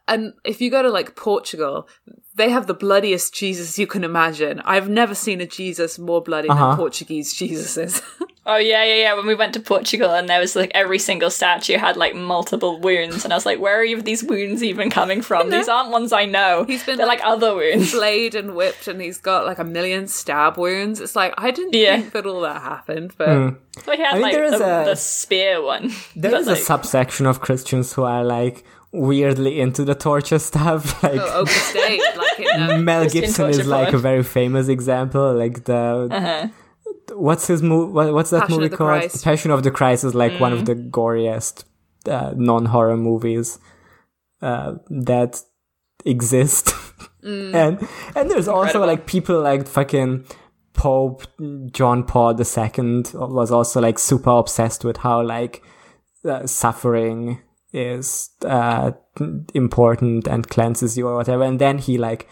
And 0.08 0.34
if 0.44 0.60
you 0.60 0.70
go 0.70 0.82
to 0.82 0.88
like 0.88 1.16
Portugal, 1.16 1.88
they 2.36 2.50
have 2.50 2.68
the 2.68 2.74
bloodiest 2.74 3.34
Jesus 3.34 3.76
you 3.76 3.88
can 3.88 4.04
imagine. 4.04 4.60
I've 4.64 4.88
never 4.88 5.14
seen 5.16 5.40
a 5.40 5.46
Jesus 5.46 5.98
more 5.98 6.22
bloody 6.22 6.48
Uh-huh. 6.48 6.68
than 6.68 6.76
Portuguese 6.76 7.34
Jesuses. 7.34 8.00
oh 8.46 8.56
yeah, 8.56 8.84
yeah, 8.84 8.94
yeah. 9.04 9.14
When 9.14 9.26
we 9.26 9.34
went 9.34 9.52
to 9.54 9.60
Portugal, 9.60 10.10
and 10.14 10.28
there 10.28 10.38
was 10.38 10.54
like 10.54 10.70
every 10.76 11.00
single 11.00 11.28
statue 11.30 11.76
had 11.76 11.96
like 11.96 12.14
multiple 12.14 12.78
wounds, 12.78 13.24
and 13.24 13.32
I 13.32 13.36
was 13.36 13.46
like, 13.46 13.58
where 13.58 13.80
are 13.82 14.00
these 14.00 14.22
wounds 14.22 14.62
even 14.62 14.90
coming 14.90 15.22
from? 15.22 15.50
These 15.50 15.68
aren't 15.68 15.90
ones 15.90 16.12
I 16.12 16.24
know. 16.24 16.62
He's 16.68 16.84
been, 16.84 16.98
They're 16.98 17.06
like, 17.08 17.18
like, 17.18 17.26
other 17.34 17.56
wounds. 17.56 17.90
Flayed 17.90 18.36
and 18.36 18.54
whipped, 18.54 18.86
and 18.86 19.00
he's 19.00 19.18
got 19.18 19.44
like 19.44 19.58
a 19.58 19.64
million 19.64 20.06
stab 20.06 20.56
wounds. 20.56 21.00
It's 21.00 21.16
like 21.16 21.34
I 21.36 21.50
didn't 21.50 21.74
Yeah. 21.74 21.96
think 21.98 22.12
that 22.12 22.26
all 22.26 22.42
that 22.42 22.62
happened, 22.62 23.10
but 23.18 23.28
Well, 23.28 23.56
he 23.96 24.02
had 24.04 24.10
I 24.10 24.12
mean, 24.12 24.22
like 24.22 24.34
there 24.34 24.44
is 24.44 24.58
the, 24.60 24.82
a- 24.82 24.84
the 24.84 24.94
spear 24.94 25.60
one. 25.64 25.90
There 26.14 26.30
But, 26.30 26.42
is 26.42 26.46
a 26.46 26.54
subsection 26.54 27.26
of 27.26 27.40
Christians 27.40 27.92
who 27.94 28.04
are 28.04 28.22
like 28.22 28.62
weirdly 28.96 29.60
into 29.60 29.84
the 29.84 29.94
torture 29.94 30.38
stuff. 30.38 30.82
Like 31.02 31.20
oh, 31.20 31.40
overstayed. 31.40 32.00
Like 32.16 32.40
in, 32.40 32.62
um, 32.70 32.84
Mel 32.88 33.08
Gibson 33.08 33.50
is 33.50 33.66
like 33.66 33.92
a 33.92 33.98
very 33.98 34.22
famous 34.22 34.68
example. 34.68 35.34
Like 35.34 35.64
the 35.64 36.08
Uh-huh. 36.10 36.48
what's 37.14 37.46
his 37.46 37.62
movie? 37.62 37.92
What, 37.92 38.12
what's 38.14 38.30
that 38.30 38.42
Passion 38.42 38.56
movie 38.60 38.68
called? 38.76 38.88
Christ. 39.00 39.24
Passion 39.24 39.50
of 39.50 39.62
the 39.62 39.70
Christ 39.70 40.04
is 40.04 40.14
like 40.14 40.40
one 40.40 40.52
of 40.52 40.60
Mm. 40.60 40.66
the 40.66 40.74
goriest 40.74 41.64
uh, 42.08 42.32
non-horror 42.36 42.96
movies 42.96 43.58
uh, 44.42 44.74
that 44.90 45.40
exist. 46.04 46.66
Mm. 47.24 47.54
and 47.62 47.88
and 48.16 48.30
there's 48.30 48.48
also 48.48 48.84
like 48.86 49.06
people 49.06 49.40
like 49.40 49.66
fucking 49.66 50.24
Pope 50.74 51.26
John 51.72 52.04
Paul 52.04 52.30
II 52.38 53.02
was 53.14 53.50
also 53.50 53.80
like 53.80 53.98
super 53.98 54.30
obsessed 54.30 54.84
with 54.84 54.98
how 54.98 55.22
like 55.22 55.62
uh, 56.24 56.46
suffering 56.46 57.40
is 57.72 58.30
uh, 58.44 58.92
important 59.54 60.26
and 60.26 60.48
cleanses 60.48 60.96
you 60.96 61.08
or 61.08 61.16
whatever. 61.16 61.42
And 61.42 61.58
then 61.58 61.78
he 61.78 61.98
like 61.98 62.28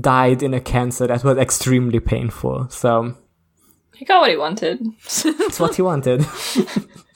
died 0.00 0.42
in 0.42 0.54
a 0.54 0.60
cancer 0.60 1.06
that 1.06 1.24
was 1.24 1.38
extremely 1.38 2.00
painful. 2.00 2.68
So 2.70 3.16
he 3.94 4.04
got 4.04 4.20
what 4.20 4.30
he 4.30 4.36
wanted. 4.36 4.84
that's 5.38 5.58
what 5.58 5.76
he 5.76 5.82
wanted. 5.82 6.26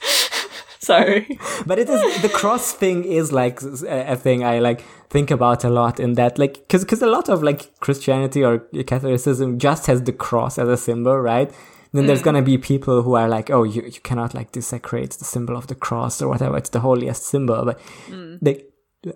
Sorry. 0.79 1.37
but 1.67 1.77
it 1.77 1.87
is 1.89 2.21
the 2.23 2.29
cross 2.29 2.73
thing 2.73 3.03
is 3.03 3.31
like 3.31 3.61
a, 3.61 4.13
a 4.13 4.15
thing 4.15 4.43
I 4.43 4.59
like 4.59 4.83
think 5.11 5.29
about 5.29 5.63
a 5.63 5.69
lot 5.69 5.99
in 5.99 6.13
that 6.15 6.39
like 6.39 6.55
because 6.55 6.83
because 6.83 7.03
a 7.03 7.07
lot 7.07 7.29
of 7.29 7.43
like 7.43 7.79
Christianity 7.79 8.43
or 8.43 8.59
Catholicism 8.87 9.59
just 9.59 9.85
has 9.85 10.01
the 10.01 10.11
cross 10.11 10.57
as 10.57 10.67
a 10.67 10.77
symbol, 10.77 11.19
right? 11.19 11.53
Then 11.93 12.05
there's 12.07 12.21
gonna 12.21 12.41
be 12.41 12.57
people 12.57 13.01
who 13.03 13.15
are 13.15 13.27
like, 13.27 13.49
oh, 13.49 13.63
you, 13.63 13.81
you 13.83 13.99
cannot 14.01 14.33
like 14.33 14.51
desecrate 14.53 15.11
the 15.11 15.25
symbol 15.25 15.57
of 15.57 15.67
the 15.67 15.75
cross 15.75 16.21
or 16.21 16.29
whatever. 16.29 16.57
It's 16.57 16.69
the 16.69 16.79
holiest 16.79 17.23
symbol, 17.23 17.65
but 17.65 17.79
they, 18.41 18.63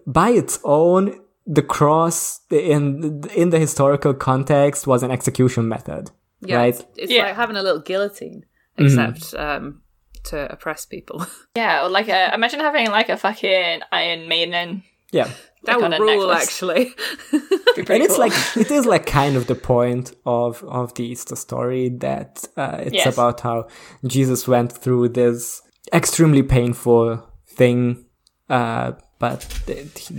by 0.05 0.29
its 0.31 0.59
own, 0.63 1.21
the 1.47 1.61
cross 1.61 2.41
in 2.51 3.21
in 3.35 3.49
the 3.51 3.59
historical 3.59 4.13
context 4.13 4.87
was 4.87 5.03
an 5.03 5.11
execution 5.11 5.67
method, 5.69 6.11
yeah, 6.41 6.57
right? 6.57 6.73
it's, 6.75 6.83
it's 6.97 7.11
Yeah. 7.11 7.27
like 7.27 7.35
having 7.35 7.55
a 7.55 7.63
little 7.63 7.81
guillotine, 7.81 8.45
Mm-hmm. 8.77 8.85
except 8.85 9.33
um, 9.39 9.81
to 10.25 10.51
oppress 10.51 10.85
people. 10.85 11.25
Yeah, 11.55 11.85
or 11.85 11.89
like 11.89 12.09
a 12.09 12.33
imagine 12.33 12.59
having 12.59 12.87
like 12.91 13.07
a 13.09 13.15
fucking 13.17 13.81
Iron 13.91 14.27
Maiden. 14.27 14.83
Yeah. 15.11 15.29
that 15.65 15.79
Like 15.79 15.91
would 15.91 15.99
rule, 16.01 16.27
necklace. 16.27 16.43
actually. 16.47 16.93
Be 17.75 17.83
pretty 17.83 17.93
and 17.95 18.03
it's 18.03 18.17
like 18.17 18.33
it 18.55 18.71
is 18.71 18.85
like 18.85 19.05
kind 19.05 19.35
of 19.35 19.47
the 19.47 19.55
point 19.55 20.13
of 20.25 20.63
of 20.63 20.93
the 20.95 21.03
Easter 21.03 21.35
story 21.35 21.89
that 21.99 22.47
uh, 22.57 22.77
it's 22.79 22.93
Yes. 22.95 23.13
about 23.13 23.41
how 23.41 23.67
Jesus 24.05 24.47
went 24.47 24.71
through 24.71 25.09
this 25.09 25.61
extremely 25.93 26.43
painful 26.43 27.21
thing, 27.57 28.05
uh, 28.49 28.93
but 29.19 29.45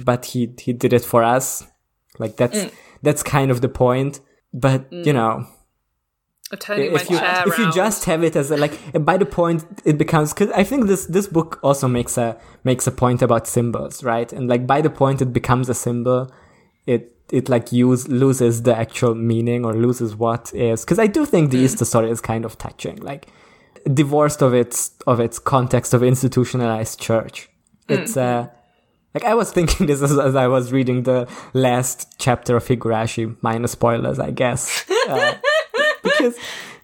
but 0.04 0.24
he 0.26 0.52
he 0.60 0.72
did 0.72 0.92
it 0.92 1.04
for 1.04 1.22
us. 1.22 1.64
Like 2.18 2.36
that's 2.36 2.58
Mm. 2.58 2.70
that's 3.02 3.22
kind 3.22 3.50
of 3.50 3.60
the 3.60 3.68
point. 3.68 4.20
But 4.52 4.90
you 4.92 5.12
know, 5.12 5.46
I'm 6.52 6.58
turning 6.58 6.92
my 6.92 7.00
if 7.00 7.10
you 7.10 7.18
chair 7.18 7.42
if 7.46 7.58
you 7.58 7.72
just 7.72 8.04
have 8.04 8.22
it 8.22 8.36
as 8.36 8.50
a, 8.52 8.56
like 8.56 8.78
by 9.04 9.16
the 9.16 9.26
point 9.26 9.64
it 9.84 9.98
becomes 9.98 10.32
because 10.32 10.50
I 10.52 10.62
think 10.62 10.86
this 10.86 11.06
this 11.06 11.26
book 11.26 11.58
also 11.62 11.88
makes 11.88 12.16
a 12.16 12.38
makes 12.62 12.86
a 12.86 12.92
point 12.92 13.20
about 13.20 13.48
symbols 13.48 14.04
right? 14.04 14.32
And 14.32 14.48
like 14.48 14.66
by 14.66 14.80
the 14.80 14.90
point 14.90 15.20
it 15.20 15.32
becomes 15.32 15.68
a 15.68 15.74
symbol 15.74 16.30
it 16.86 17.12
it 17.32 17.48
like 17.48 17.72
use 17.72 18.06
loses 18.06 18.62
the 18.62 18.76
actual 18.76 19.16
meaning 19.16 19.64
or 19.64 19.74
loses 19.74 20.14
what 20.14 20.54
is 20.54 20.84
because 20.84 21.00
I 21.00 21.08
do 21.08 21.26
think 21.26 21.50
the 21.50 21.58
Easter 21.58 21.84
story 21.84 22.10
is 22.10 22.20
kind 22.20 22.44
of 22.44 22.56
touching 22.58 22.96
like 22.98 23.26
divorced 23.92 24.40
of 24.40 24.54
its 24.54 24.92
of 25.06 25.18
its 25.18 25.40
context 25.40 25.94
of 25.94 26.02
institutionalized 26.04 27.00
church. 27.00 27.48
It's 27.88 28.16
uh 28.16 28.48
like 29.14 29.24
I 29.24 29.34
was 29.34 29.50
thinking 29.50 29.86
this 29.90 30.00
as, 30.00 30.16
as 30.16 30.36
I 30.36 30.46
was 30.46 30.70
reading 30.70 31.02
the 31.02 31.28
last 31.54 32.14
chapter 32.18 32.54
of 32.54 32.64
Higurashi 32.66 33.36
minus 33.42 33.72
spoilers 33.72 34.20
I 34.20 34.30
guess. 34.30 34.84
Uh, 35.08 35.34
because 36.10 36.36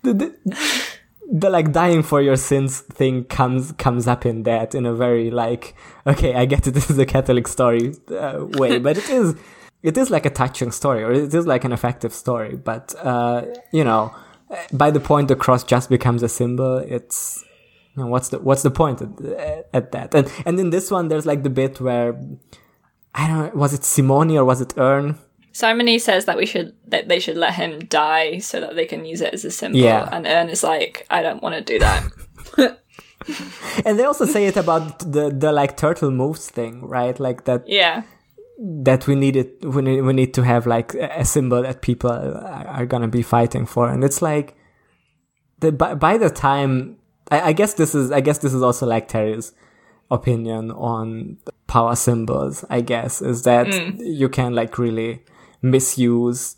the, 0.03 0.13
the 0.15 0.89
the 1.33 1.51
like 1.51 1.73
dying 1.73 2.03
for 2.03 2.21
your 2.21 2.37
sins 2.37 2.81
thing 2.81 3.25
comes 3.25 3.73
comes 3.73 4.07
up 4.07 4.27
in 4.27 4.43
that 4.43 4.75
in 4.75 4.85
a 4.87 4.95
very 4.95 5.31
like 5.31 5.75
okay 6.07 6.35
I 6.35 6.45
get 6.45 6.67
it 6.67 6.71
this 6.79 6.91
is 6.91 6.99
a 6.99 7.07
Catholic 7.07 7.49
story 7.49 7.95
uh, 8.11 8.47
way 8.59 8.79
but 8.79 8.99
it 8.99 9.09
is 9.09 9.35
it 9.83 9.97
is 9.97 10.11
like 10.11 10.27
a 10.27 10.31
touching 10.31 10.71
story 10.71 11.03
or 11.03 11.13
it 11.13 11.35
is 11.35 11.47
like 11.47 11.65
an 11.65 11.73
effective 11.73 12.13
story 12.13 12.57
but 12.57 12.95
uh, 13.03 13.47
you 13.73 13.85
know 13.85 14.15
by 14.73 14.91
the 14.91 15.01
point 15.01 15.29
the 15.29 15.37
cross 15.37 15.65
just 15.65 15.89
becomes 15.89 16.23
a 16.23 16.29
symbol 16.29 16.77
it's 16.79 17.45
what's 17.95 18.31
the 18.31 18.39
what's 18.39 18.63
the 18.63 18.71
point 18.71 19.03
at, 19.03 19.69
at 19.73 19.93
that? 19.93 20.15
And 20.15 20.33
and 20.47 20.59
in 20.59 20.71
this 20.71 20.91
one 20.91 21.09
there's 21.09 21.27
like 21.27 21.43
the 21.43 21.51
bit 21.51 21.81
where 21.81 22.19
I 23.15 23.27
don't 23.27 23.55
know 23.55 23.61
was 23.61 23.75
it 23.75 23.85
Simony 23.85 24.37
or 24.39 24.45
was 24.45 24.61
it 24.61 24.75
Urn 24.77 25.19
Simony 25.53 25.99
says 25.99 26.25
that 26.25 26.37
we 26.37 26.47
should 26.47 26.75
that 26.89 27.09
they 27.09 27.21
should 27.21 27.37
let 27.37 27.55
him 27.55 27.81
die 27.81 28.39
so 28.39 28.61
that 28.61 28.75
they 28.75 28.87
can 28.87 29.05
use 29.05 29.21
it 29.21 29.35
as 29.35 29.45
a 29.45 29.51
symbol. 29.51 29.81
Yeah. 29.81 30.09
And 30.11 30.27
Urn 30.27 30.49
is 30.49 30.63
like, 30.63 31.07
I 31.11 31.23
don't 31.23 31.43
want 31.43 31.55
to 31.55 31.61
do 31.61 31.79
that. 31.79 32.09
and 33.85 33.99
they 33.99 34.05
also 34.05 34.27
say 34.27 34.47
it 34.47 34.57
about 34.57 34.99
the 34.99 35.31
the 35.31 35.53
like 35.53 35.77
turtle 35.77 36.11
moves 36.11 36.49
thing 36.51 36.87
right 36.87 37.21
like 37.21 37.45
that 37.45 37.63
yeah. 37.67 38.03
that 38.59 39.07
we 39.07 39.15
need 39.15 39.37
it 39.37 39.65
we 39.65 39.83
need, 39.83 40.01
we 40.03 40.13
need 40.13 40.35
to 40.35 40.43
have 40.43 40.67
like 40.67 40.95
a 40.95 41.25
symbol 41.25 41.63
that 41.63 41.83
people 41.83 42.11
are, 42.11 42.67
are 42.67 42.87
gonna 42.87 43.09
be 43.09 43.23
fighting 43.23 43.67
for 43.67 43.89
and 43.89 44.03
it's 44.05 44.23
like 44.23 44.57
the 45.61 45.73
by, 45.73 45.95
by 45.95 46.19
the 46.19 46.31
time 46.31 46.97
I, 47.31 47.41
I 47.41 47.53
guess 47.53 47.75
this 47.75 47.95
is 47.95 48.11
i 48.11 48.21
guess 48.21 48.39
this 48.39 48.55
is 48.55 48.63
also 48.63 48.87
like 48.87 49.09
terry's 49.09 49.53
opinion 50.11 50.71
on 50.73 51.39
power 51.67 51.95
symbols 51.95 52.65
i 52.71 52.81
guess 52.81 53.23
is 53.23 53.43
that 53.43 53.67
mm. 53.67 53.97
you 54.01 54.29
can 54.29 54.55
like 54.55 54.79
really 54.79 55.23
misuse 55.63 56.57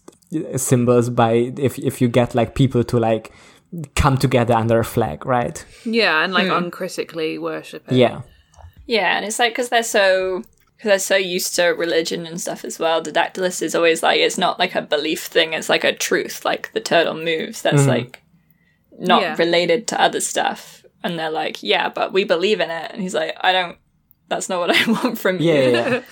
symbols 0.57 1.11
by 1.11 1.53
if 1.59 1.79
if 1.79 2.01
you 2.01 2.09
get 2.09 2.35
like 2.35 2.55
people 2.55 2.83
to 2.83 2.99
like 2.99 3.33
come 3.95 4.17
together 4.17 4.55
under 4.55 4.79
a 4.79 4.85
flag 4.85 5.25
right 5.27 5.65
yeah, 5.85 6.25
and 6.25 6.33
like 6.33 6.47
hmm. 6.47 6.65
uncritically 6.65 7.39
worship 7.39 7.85
it. 7.91 7.97
yeah 7.97 8.23
Yeah, 8.87 9.17
and 9.17 9.25
it's 9.25 9.39
like 9.39 9.53
because 9.53 9.69
they're 9.69 9.83
so 9.83 10.43
because 10.77 10.91
they're 10.91 10.99
so 10.99 11.17
used 11.17 11.55
to 11.57 11.69
religion 11.69 12.27
and 12.27 12.41
stuff 12.41 12.65
as 12.65 12.79
well. 12.79 13.03
Didactylos 13.03 13.63
is 13.63 13.75
always 13.75 14.03
like 14.03 14.21
it's 14.21 14.39
not 14.39 14.59
like 14.59 14.75
a 14.75 14.83
belief 14.83 15.25
thing; 15.25 15.53
it's 15.53 15.69
like 15.69 15.85
a 15.85 15.95
truth. 15.95 16.45
Like 16.45 16.73
the 16.73 16.81
turtle 16.81 17.15
moves, 17.15 17.63
that's 17.63 17.83
mm-hmm. 17.83 17.91
like 17.91 18.23
not 18.99 19.23
Yeah. 19.23 19.37
related 19.39 19.87
to 19.89 20.01
other 20.01 20.21
stuff. 20.21 20.85
And 21.03 21.19
they're 21.19 21.31
like, 21.31 21.63
yeah, 21.63 21.89
but 21.89 22.13
we 22.13 22.25
believe 22.25 22.61
in 22.61 22.71
it. 22.71 22.91
And 22.93 23.03
he's 23.03 23.15
like, 23.15 23.37
I 23.41 23.53
don't. 23.53 23.79
That's 24.29 24.49
not 24.49 24.59
what 24.61 24.71
I 24.71 24.91
want 25.05 25.19
from 25.19 25.39
you. 25.39 25.53
yeah, 25.53 25.69
yeah, 25.69 25.89
yeah. 25.89 26.03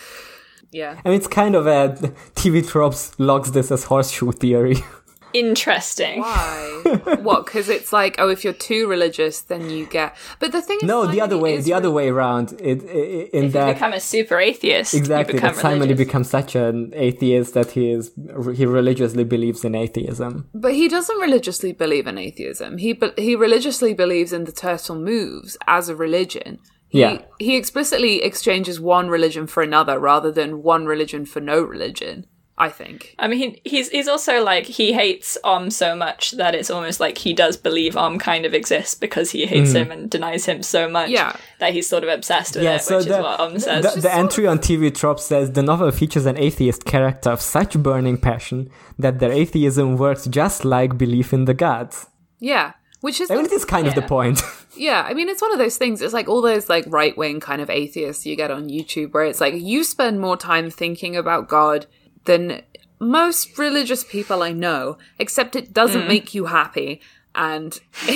Yeah. 0.73 1.01
And 1.05 1.15
it's 1.15 1.29
kind 1.29 1.55
of 1.55 1.67
a 1.67 1.91
TV 2.35 2.67
tropes 2.67 3.13
logs 3.19 3.53
this 3.53 3.71
as 3.71 3.85
horseshoe 3.85 4.33
theory. 4.33 4.77
interesting. 5.33 6.21
Why? 6.21 6.83
what? 7.23 7.45
Because 7.45 7.69
it's 7.69 7.93
like, 7.93 8.17
oh, 8.19 8.29
if 8.29 8.45
you're 8.45 8.53
too 8.53 8.89
religious, 8.89 9.41
then 9.43 9.71
you 9.71 9.87
get. 9.87 10.17
But 10.39 10.53
the 10.53 10.63
thing 10.63 10.79
is, 10.83 10.85
No, 10.85 11.07
the 11.07 11.21
other 11.21 11.39
way. 11.39 11.55
is 11.55 11.65
The 11.65 11.73
other 11.73 11.91
way 11.91 12.09
around. 12.09 12.53
It, 12.61 12.83
it 12.85 13.31
in 13.31 13.45
If 13.45 13.45
you 13.45 13.51
that 13.51 13.75
become 13.75 13.93
a 13.93 14.01
super 14.01 14.39
atheist, 14.39 14.95
exactly 14.95 15.35
you 15.35 15.41
become 15.41 15.55
that 15.55 15.61
Simon 15.61 15.89
he 15.89 15.95
becomes 15.95 16.31
such 16.31 16.55
an 16.55 16.93
atheist 16.95 17.55
that 17.55 17.73
he 17.73 17.93
is 17.93 18.13
he 18.55 18.67
religiously 18.67 19.25
believes 19.25 19.65
in 19.65 19.75
atheism. 19.75 20.49
But 20.55 20.75
he 20.75 20.89
doesn't 20.89 21.19
religiously 21.19 21.73
believe 21.73 22.07
in 22.07 22.19
atheism. 22.19 22.79
He 22.79 22.93
be- 22.93 23.13
he 23.17 23.37
religiously 23.37 23.95
believes 23.95 24.33
in 24.33 24.45
the 24.45 24.53
turtle 24.53 24.97
moves 24.97 25.57
as 25.67 25.89
a 25.89 25.97
religion. 25.97 26.59
He, 26.93 27.01
Yeah. 27.01 27.23
He 27.39 27.57
explicitly 27.57 28.23
exchanges 28.23 28.79
one 28.79 29.09
religion 29.09 29.47
for 29.47 29.63
another 29.63 29.99
rather 29.99 30.31
than 30.31 30.63
one 30.63 30.85
religion 30.85 31.25
for 31.25 31.41
no 31.41 31.63
religion. 31.63 32.27
I 32.59 32.69
think. 32.69 33.15
I 33.19 33.29
mean, 33.29 33.39
he, 33.39 33.61
he's 33.65 33.89
he's 33.89 34.07
also 34.07 34.45
like 34.45 34.67
he 34.67 34.93
hates 34.93 35.39
Om 35.43 35.71
so 35.71 35.97
much 35.97 36.33
that 36.33 36.55
it's 36.55 36.71
almost 36.71 37.01
like 37.01 37.17
he 37.17 37.33
does 37.33 37.57
believe 37.57 37.97
Om 37.97 38.19
kind 38.19 38.45
of 38.45 38.53
exists 38.53 38.95
because 38.95 39.31
he 39.31 39.47
hates 39.47 39.71
hmm. 39.71 39.79
him 39.79 39.91
and 39.91 40.11
denies 40.11 40.45
him 40.45 40.63
so 40.63 40.87
much 40.87 41.09
Yeah. 41.09 41.35
that 41.61 41.73
he's 41.73 41.89
sort 41.89 42.05
of 42.05 42.11
obsessed 42.11 42.55
with 42.55 42.65
Yeah, 42.65 42.77
it, 42.77 42.83
so 42.83 42.99
which 42.99 43.07
the, 43.07 43.17
is 43.17 43.23
what 43.23 43.41
Om 43.41 43.59
says. 43.59 43.95
the, 43.95 44.03
the 44.03 44.15
entry 44.15 44.47
on 44.47 44.59
TV 44.59 44.95
Trop 44.95 45.19
says 45.19 45.53
the 45.53 45.63
novel 45.63 45.91
features 45.91 46.27
an 46.27 46.37
atheist 46.37 46.85
character 46.85 47.31
of 47.31 47.41
such 47.41 47.83
burning 47.83 48.19
passion 48.19 48.69
that 48.99 49.19
their 49.19 49.33
atheism 49.33 49.97
works 49.97 50.27
just 50.27 50.63
like 50.65 50.99
belief 50.99 51.33
in 51.33 51.47
the 51.47 51.55
gods. 51.55 52.07
Yeah. 52.39 52.75
Which 53.01 53.21
is 53.21 53.31
I 53.31 53.37
mean, 53.37 53.47
it 53.47 53.53
is 53.53 53.65
kind 53.65 53.89
of 53.89 53.95
the 53.95 54.03
point. 54.03 54.43
Yeah, 54.75 55.05
I 55.07 55.15
mean, 55.15 55.29
it's 55.29 55.43
one 55.43 55.53
of 55.53 55.59
those 55.59 55.77
things. 55.77 56.01
It's 56.01 56.15
like 56.15 56.29
all 56.29 56.43
those 56.43 56.69
like 56.69 56.85
right 56.87 57.17
wing 57.17 57.41
kind 57.41 57.61
of 57.61 57.69
atheists 57.69 58.25
you 58.25 58.37
get 58.37 58.51
on 58.51 58.69
YouTube, 58.69 59.13
where 59.13 59.25
it's 59.25 59.41
like 59.41 59.55
you 59.55 59.85
spend 59.85 60.21
more 60.21 60.37
time 60.37 60.71
thinking 60.71 61.17
about 61.17 61.49
God 61.49 61.87
than 62.25 62.63
most 62.99 63.59
religious 63.59 64.05
people 64.05 64.43
I 64.43 64.53
know, 64.53 64.97
except 65.19 65.57
it 65.57 65.73
doesn't 65.73 66.09
make 66.09 66.35
you 66.35 66.47
happy. 66.47 67.01
And 67.35 67.79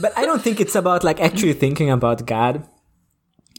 But 0.00 0.16
I 0.16 0.24
don't 0.24 0.42
think 0.42 0.60
it's 0.60 0.74
about 0.74 1.04
like 1.04 1.20
actually 1.20 1.52
thinking 1.54 1.90
about 1.90 2.26
God. 2.26 2.66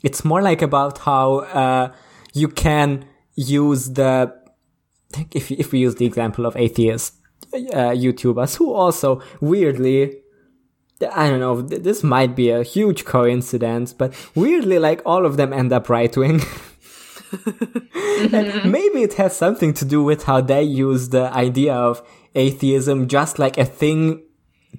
It's 0.03 0.25
more 0.25 0.41
like 0.41 0.61
about 0.61 0.99
how 0.99 1.39
uh, 1.39 1.93
you 2.33 2.47
can 2.47 3.05
use 3.35 3.93
the 3.93 4.33
if 5.31 5.51
if 5.51 5.71
we 5.71 5.79
use 5.79 5.95
the 5.95 6.05
example 6.05 6.45
of 6.45 6.55
atheist 6.57 7.15
uh, 7.53 7.93
YouTubers 7.93 8.57
who 8.57 8.73
also 8.73 9.21
weirdly 9.41 10.22
I 11.05 11.29
don't 11.29 11.39
know 11.39 11.61
this 11.61 12.03
might 12.03 12.35
be 12.35 12.49
a 12.49 12.63
huge 12.63 13.05
coincidence, 13.05 13.93
but 13.93 14.13
weirdly 14.35 14.79
like 14.79 15.01
all 15.05 15.25
of 15.25 15.37
them 15.37 15.53
end 15.53 15.71
up 15.73 15.89
right 15.89 16.15
wing. 16.15 16.41
And 18.23 18.31
mm-hmm. 18.31 18.71
maybe 18.71 19.01
it 19.01 19.15
has 19.15 19.35
something 19.35 19.73
to 19.73 19.85
do 19.85 20.03
with 20.03 20.23
how 20.23 20.39
they 20.39 20.61
use 20.61 21.09
the 21.09 21.33
idea 21.33 21.73
of 21.73 22.07
atheism 22.35 23.07
just 23.07 23.39
like 23.39 23.57
a 23.57 23.65
thing 23.65 24.23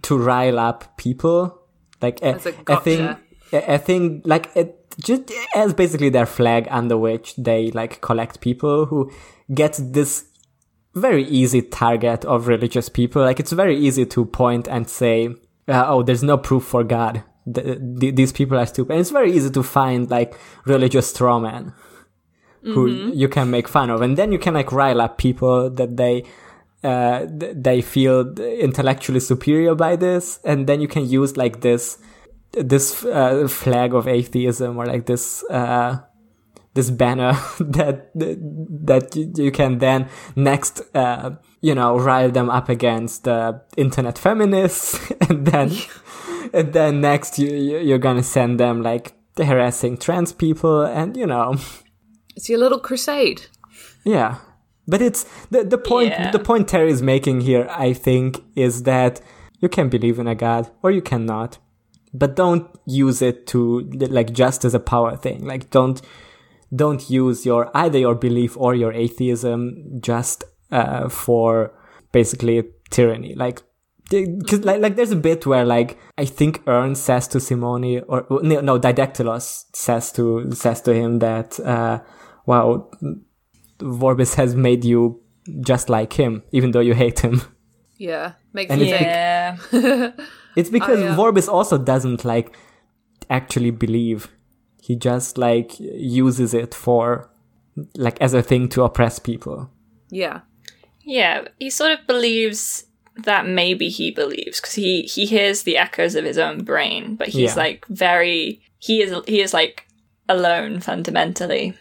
to 0.03 0.17
rile 0.17 0.59
up 0.59 0.97
people, 0.97 1.61
like 2.01 2.23
a, 2.23 2.41
a 2.69 2.75
a 2.75 2.81
thing, 2.81 3.17
a, 3.53 3.75
a 3.75 3.79
thing 3.79 4.23
like 4.25 4.51
it 4.55 4.85
just 5.03 5.33
as 5.55 5.75
basically 5.75 6.09
their 6.09 6.27
flag 6.27 6.69
under 6.71 6.97
which 6.97 7.35
they 7.37 7.71
like 7.73 8.01
collect 8.01 8.41
people 8.41 8.87
who 8.87 9.11
get 9.53 9.79
this 9.81 10.27
very 10.95 11.25
easy 11.25 11.61
target 11.61 12.25
of 12.25 12.47
religious 12.47 12.89
people. 12.89 13.23
Like 13.23 13.41
it's 13.41 13.53
very 13.53 13.77
easy 13.77 14.07
to 14.07 14.25
point 14.25 14.69
and 14.69 14.89
say, 14.89 15.35
uh, 15.69 15.85
"Oh, 15.87 16.03
there's 16.03 16.23
no 16.23 16.39
proof 16.39 16.65
for 16.65 16.85
God. 16.85 17.23
Th- 17.53 17.79
th- 18.01 18.15
these 18.15 18.33
people 18.33 18.59
are 18.59 18.67
stupid." 18.67 18.93
And 18.93 19.01
it's 19.01 19.11
very 19.11 19.33
easy 19.33 19.51
to 19.51 19.63
find 19.63 20.11
like 20.11 20.39
religious 20.65 21.13
strawmen 21.13 21.73
who 22.63 22.87
you 23.13 23.29
can 23.29 23.51
make 23.51 23.69
fun 23.69 23.91
of, 23.91 24.01
and 24.01 24.17
then 24.17 24.33
you 24.33 24.39
can 24.39 24.55
like 24.55 24.73
rile 24.73 25.03
up 25.03 25.19
people 25.19 25.69
that 25.69 25.99
they 25.99 26.25
uh, 26.83 27.27
th- 27.27 27.57
they 27.57 27.81
feel 27.81 28.21
intellectually 28.39 29.21
superior 29.21 29.75
by 29.75 29.97
this, 29.97 30.41
and 30.45 30.67
then 30.67 30.81
you 30.81 30.89
can 30.89 31.09
use 31.09 31.37
like 31.37 31.61
this 31.61 31.99
this 32.53 33.05
uh, 33.05 33.49
flag 33.49 33.95
of 33.95 34.07
atheism 34.07 34.79
or 34.79 34.87
like 34.87 35.07
this 35.07 35.43
uh, 35.51 35.99
this 36.75 36.91
banner 36.91 37.33
that 37.61 38.11
that 38.15 39.17
you, 39.17 39.33
you 39.37 39.51
can 39.51 39.79
then 39.79 40.09
next 40.37 40.83
uh, 40.95 41.31
you 41.69 41.75
know 41.79 41.91
rile 42.09 42.31
them 42.39 42.49
up 42.59 42.69
against 42.69 43.27
uh, 43.29 43.53
internet 43.77 44.17
feminists, 44.19 44.89
and 45.29 45.47
then 45.47 45.69
and 46.57 46.73
then 46.73 47.01
next 47.01 47.39
you 47.39 47.51
you- 47.69 47.83
you're 47.89 48.05
gonna 48.07 48.23
send 48.37 48.53
them 48.61 48.83
like 48.91 49.07
harassing 49.37 49.97
trans 50.05 50.33
people, 50.33 50.77
and 50.99 51.17
you 51.17 51.27
know. 51.27 51.49
it's 52.37 52.49
your 52.51 52.59
little 52.65 52.81
crusade. 52.89 53.41
Yeah. 54.05 54.31
But 54.87 55.01
it's 55.01 55.25
the 55.51 55.61
the 55.75 55.79
point 55.93 56.11
Yeah. 56.11 56.31
the 56.37 56.39
point 56.51 56.69
Terry 56.69 56.91
is 56.97 57.01
making 57.03 57.41
here, 57.51 57.67
I 57.89 57.95
think, 58.07 58.29
is 58.55 58.83
that 58.83 59.21
you 59.63 59.69
can 59.77 59.89
believe 59.89 60.19
in 60.23 60.29
a 60.29 60.35
god 60.35 60.65
or 60.83 60.91
you 60.91 61.03
cannot. 61.03 61.59
But 62.13 62.37
don't 62.37 62.67
use 62.87 63.23
it 63.29 63.47
to 63.53 63.59
like 64.19 64.31
just 64.43 64.65
as 64.65 64.75
a 64.75 64.81
power 64.93 65.17
thing. 65.17 65.39
Like 65.53 65.65
don't 65.71 65.99
don't 66.83 67.03
use 67.23 67.47
your 67.47 67.71
either 67.75 67.99
your 68.07 68.15
belief 68.27 68.57
or 68.65 68.75
your 68.75 68.93
atheism 68.93 69.59
just 70.11 70.45
uh, 70.75 71.09
for 71.09 71.73
basically 72.13 72.65
tyranny. 72.91 73.35
Like 73.35 73.63
because 74.11 74.65
like, 74.65 74.81
like 74.81 74.97
there's 74.97 75.13
a 75.13 75.17
bit 75.17 75.47
where 75.47 75.65
like 75.65 75.99
I 76.19 76.25
think 76.25 76.63
Urn 76.67 76.95
says 76.95 77.27
to 77.29 77.41
Simony 77.41 78.01
or 78.01 78.27
no, 78.43 78.79
Didactylos 78.79 79.65
says 79.73 80.13
to 80.13 80.53
says 80.53 80.83
to 80.83 80.93
him 80.93 81.21
that 81.21 81.59
uh, 81.61 82.01
wow 82.47 82.91
Vorbis 83.79 84.35
has 84.35 84.55
made 84.55 84.85
you 84.85 85.23
just 85.61 85.89
like 85.89 86.13
him, 86.15 86.43
even 86.53 86.73
though 86.73 86.81
you 86.81 86.95
hate 86.95 87.21
him. 87.21 87.41
Yeah, 87.97 88.33
makes 88.53 88.71
And 88.71 88.81
me 88.81 88.93
it's 88.93 89.01
yeah. 89.01 90.13
It's 90.57 90.71
because 90.79 91.01
yeah. 91.01 91.17
Vorbis 91.17 91.49
also 91.49 91.79
doesn't 91.79 92.25
like 92.25 92.55
actually 93.31 93.71
believe. 93.71 94.29
He 94.83 94.97
just 94.97 95.39
like 95.39 95.81
uses 95.81 96.53
it 96.53 96.75
for 96.75 97.31
like 97.97 98.21
as 98.21 98.35
a 98.35 98.43
thing 98.43 98.69
to 98.71 98.83
oppress 98.83 99.19
people. 99.19 99.71
Yeah, 100.11 100.41
Yeah, 101.05 101.49
he 101.59 101.71
sort 101.71 101.93
of 101.93 102.07
believes 102.07 102.87
that 103.17 103.47
maybe 103.47 103.89
he 103.89 104.11
believes 104.11 104.61
because 104.61 104.75
he 104.75 105.03
he 105.03 105.27
hears 105.27 105.63
the 105.63 105.77
echoes 105.77 106.15
of 106.15 106.25
his 106.25 106.39
own 106.39 106.65
brain, 106.65 107.15
but 107.17 107.29
he's 107.29 107.55
Yeah. 107.57 107.63
like 107.63 107.87
very 107.89 108.61
he 108.79 109.03
is 109.03 109.15
he 109.27 109.41
is 109.41 109.55
like 109.55 109.87
alone 110.29 110.81
fundamentally, 110.81 111.75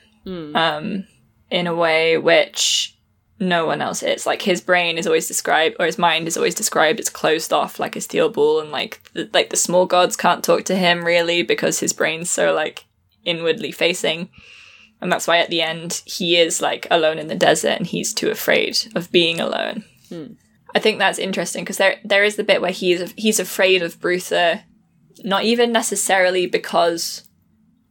um, 0.55 1.05
in 1.49 1.67
a 1.67 1.75
way 1.75 2.17
which 2.17 2.95
no 3.39 3.65
one 3.65 3.81
else 3.81 4.03
is. 4.03 4.25
Like 4.25 4.41
his 4.43 4.61
brain 4.61 4.97
is 4.97 5.07
always 5.07 5.27
described, 5.27 5.75
or 5.79 5.85
his 5.85 5.97
mind 5.97 6.27
is 6.27 6.37
always 6.37 6.55
described 6.55 6.99
as 6.99 7.09
closed 7.09 7.51
off, 7.51 7.79
like 7.79 7.95
a 7.95 8.01
steel 8.01 8.29
ball, 8.29 8.59
and 8.59 8.71
like 8.71 9.01
the, 9.13 9.29
like 9.33 9.49
the 9.49 9.57
small 9.57 9.85
gods 9.85 10.15
can't 10.15 10.43
talk 10.43 10.63
to 10.65 10.75
him 10.75 11.03
really 11.03 11.41
because 11.41 11.79
his 11.79 11.93
brain's 11.93 12.29
so 12.29 12.53
like 12.53 12.85
inwardly 13.25 13.71
facing. 13.71 14.29
And 15.03 15.11
that's 15.11 15.27
why 15.27 15.39
at 15.39 15.49
the 15.49 15.61
end 15.61 16.01
he 16.05 16.37
is 16.37 16.61
like 16.61 16.87
alone 16.89 17.19
in 17.19 17.27
the 17.27 17.35
desert 17.35 17.77
and 17.77 17.85
he's 17.85 18.13
too 18.13 18.29
afraid 18.29 18.77
of 18.95 19.11
being 19.11 19.41
alone. 19.41 19.83
Hmm. 20.07 20.35
I 20.73 20.79
think 20.79 20.97
that's 20.97 21.19
interesting 21.19 21.65
because 21.65 21.77
there 21.77 21.99
there 22.05 22.23
is 22.23 22.37
the 22.37 22.43
bit 22.43 22.61
where 22.61 22.71
he's 22.71 23.13
he's 23.17 23.37
afraid 23.37 23.83
of 23.83 23.99
Brutha, 23.99 24.63
not 25.23 25.43
even 25.43 25.73
necessarily 25.73 26.47
because 26.47 27.27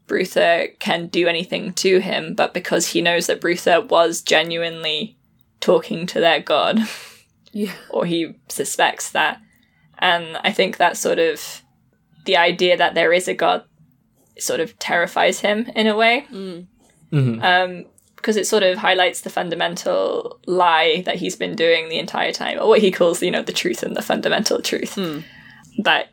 Brutha 0.07 0.79
can 0.79 1.09
do 1.09 1.29
anything 1.29 1.75
to 1.75 1.99
him, 1.99 2.35
but 2.35 2.55
because 2.55 2.89
he 2.89 3.03
knows 3.03 3.27
that 3.27 3.43
Brutha 3.43 3.87
was 3.87 4.23
genuinely 4.23 5.19
talking 5.61 6.07
to 6.07 6.19
their 6.19 6.41
god, 6.41 6.81
yeah, 7.53 7.75
or 7.91 8.07
he 8.07 8.37
suspects 8.49 9.11
that. 9.11 9.39
And 9.99 10.39
I 10.39 10.51
think 10.51 10.79
that 10.79 10.97
sort 10.97 11.19
of 11.19 11.63
the 12.25 12.39
idea 12.39 12.79
that 12.79 12.95
there 12.95 13.13
is 13.13 13.29
a 13.29 13.35
god 13.35 13.65
sort 14.39 14.61
of 14.61 14.79
terrifies 14.79 15.41
him 15.41 15.71
in 15.77 15.87
a 15.87 15.95
way 15.95 16.21
hmm. 16.31 16.61
Um, 17.13 17.85
because 18.17 18.37
it 18.37 18.47
sort 18.47 18.63
of 18.63 18.79
highlights 18.79 19.23
the 19.23 19.31
fundamental 19.31 20.39
lie 20.47 21.03
that 21.07 21.17
he's 21.17 21.35
been 21.37 21.57
doing 21.57 21.89
the 21.89 21.99
entire 21.99 22.33
time, 22.33 22.59
or 22.59 22.69
what 22.69 22.81
he 22.81 22.91
calls, 22.93 23.23
you 23.23 23.31
know, 23.31 23.43
the 23.43 23.53
truth 23.53 23.83
and 23.83 23.97
the 23.97 24.03
fundamental 24.03 24.61
truth. 24.63 24.97
That 25.79 26.11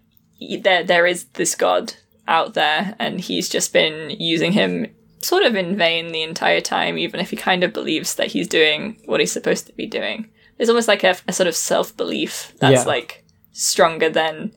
there 0.62 0.84
there 0.84 1.06
is 1.06 1.26
this 1.34 1.56
God 1.56 1.93
out 2.28 2.54
there, 2.54 2.95
and 3.00 3.20
he's 3.22 3.50
just 3.50 3.74
been 3.74 4.10
using 4.20 4.52
him 4.54 4.88
sort 5.22 5.43
of 5.43 5.56
in 5.56 5.76
vain 5.76 6.12
the 6.12 6.24
entire 6.24 6.62
time, 6.62 6.97
even 6.97 7.20
if 7.20 7.30
he 7.30 7.36
kind 7.36 7.64
of 7.64 7.74
believes 7.74 8.16
that 8.16 8.28
he's 8.28 8.47
doing 8.47 9.02
what 9.06 9.20
he's 9.20 9.32
supposed 9.32 9.68
to 9.68 9.74
be 9.74 9.86
doing. 9.86 10.30
There's 10.58 10.70
almost 10.70 10.88
like 10.88 11.04
a, 11.04 11.16
a 11.28 11.34
sort 11.34 11.47
of 11.47 11.56
self 11.56 11.95
belief 11.95 12.54
that's 12.60 12.82
Yeah. 12.82 12.84
like 12.84 13.24
stronger 13.52 14.10
than 14.10 14.54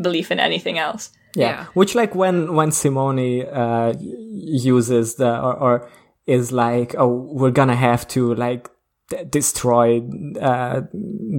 belief 0.00 0.30
in 0.30 0.38
anything 0.40 0.78
else. 0.78 1.10
Yeah. 1.36 1.48
Yeah. 1.48 1.64
Which 1.74 1.94
like 1.94 2.14
when 2.14 2.54
when 2.54 2.70
Simony 2.72 3.46
uh 3.46 3.92
uses 4.00 5.14
the 5.16 5.30
or, 5.40 5.54
or 5.54 5.90
is 6.26 6.50
like 6.50 6.94
oh 6.98 7.08
we're 7.38 7.52
gonna 7.52 7.76
have 7.76 8.08
to 8.08 8.34
like 8.34 8.68
d- 9.10 9.24
destroy 9.30 10.00
uh 10.40 10.80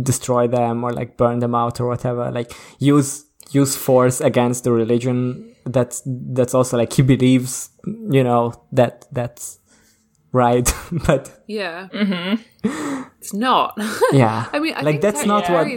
destroy 0.03 0.47
them 0.47 0.83
or 0.83 0.93
like 0.93 1.17
burn 1.17 1.39
them 1.39 1.55
out 1.55 1.79
or 1.81 1.87
whatever 1.87 2.31
like 2.31 2.51
use 2.79 3.25
use 3.51 3.75
force 3.75 4.21
against 4.21 4.63
the 4.63 4.71
religion 4.71 5.53
that's 5.65 6.01
that's 6.05 6.53
also 6.53 6.77
like 6.77 6.93
he 6.93 7.01
believes 7.01 7.69
you 7.85 8.23
know 8.23 8.53
that 8.71 9.05
that's 9.11 9.59
right? 10.31 10.71
but 11.07 11.43
Yeah. 11.47 11.87
Mm-hmm. 11.91 13.03
It's 13.19 13.33
not. 13.33 13.77
yeah, 14.13 14.45
I 14.53 14.59
mean, 14.59 14.73
I 14.75 14.81
like 14.81 14.85
think 14.85 15.01
that's 15.01 15.25
not 15.25 15.49
what. 15.49 15.67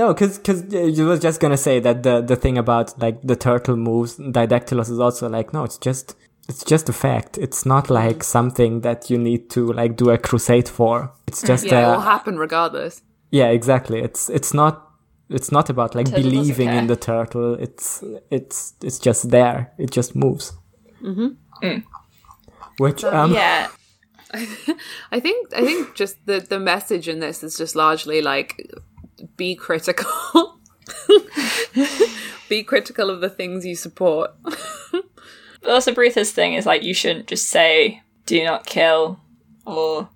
Varies. 0.00 0.08
No, 0.08 0.14
because 0.14 0.38
because 0.38 0.98
you 0.98 1.06
was 1.06 1.20
just 1.20 1.40
gonna 1.40 1.56
say 1.56 1.80
that 1.80 2.02
the 2.02 2.20
the 2.20 2.36
thing 2.36 2.58
about 2.58 3.00
like 3.00 3.20
the 3.22 3.36
turtle 3.36 3.76
moves 3.76 4.16
Didactylos 4.18 4.90
is 4.90 4.98
also 4.98 5.28
like 5.28 5.52
no, 5.52 5.64
it's 5.64 5.78
just 5.78 6.16
it's 6.48 6.64
just 6.64 6.88
a 6.88 6.92
fact. 6.92 7.38
It's 7.38 7.64
not 7.64 7.90
like 7.90 8.24
something 8.24 8.80
that 8.80 9.10
you 9.10 9.18
need 9.18 9.50
to 9.50 9.72
like 9.72 9.96
do 9.96 10.10
a 10.10 10.18
crusade 10.18 10.68
for. 10.68 11.12
It's 11.26 11.42
just 11.42 11.64
Yeah, 11.66 11.92
it 11.92 11.96
will 11.96 12.00
happen 12.00 12.38
regardless. 12.38 13.02
yeah, 13.30 13.48
exactly. 13.48 14.00
It's 14.00 14.28
it's 14.28 14.52
not 14.54 14.88
it's 15.28 15.52
not 15.52 15.70
about 15.70 15.94
like 15.94 16.06
Turtle 16.06 16.22
believing 16.30 16.68
in 16.70 16.86
the 16.88 16.96
turtle. 16.96 17.54
It's 17.54 18.02
it's 18.30 18.74
it's 18.82 18.98
just 18.98 19.30
there. 19.30 19.72
It 19.78 19.90
just 19.90 20.16
moves. 20.16 20.52
Mm-hmm. 21.02 21.78
Which 22.78 23.04
um 23.04 23.32
Yeah. 23.32 23.68
I 25.12 25.20
think 25.20 25.52
I 25.54 25.62
think 25.64 25.94
just 25.94 26.16
the 26.26 26.40
the 26.40 26.58
message 26.58 27.08
in 27.08 27.20
this 27.20 27.42
is 27.42 27.56
just 27.58 27.74
largely 27.76 28.22
like 28.22 28.54
be 29.36 29.54
critical. 29.54 30.58
be 32.48 32.62
critical 32.62 33.10
of 33.10 33.20
the 33.20 33.28
things 33.30 33.64
you 33.64 33.74
support. 33.76 34.32
But 35.62 35.70
also, 35.70 35.92
Brutha's 35.92 36.32
thing 36.32 36.54
is 36.54 36.64
like 36.66 36.82
you 36.82 36.94
shouldn't 36.94 37.26
just 37.26 37.48
say 37.48 38.02
"do 38.26 38.42
not 38.44 38.64
kill" 38.66 39.20
or 39.66 40.08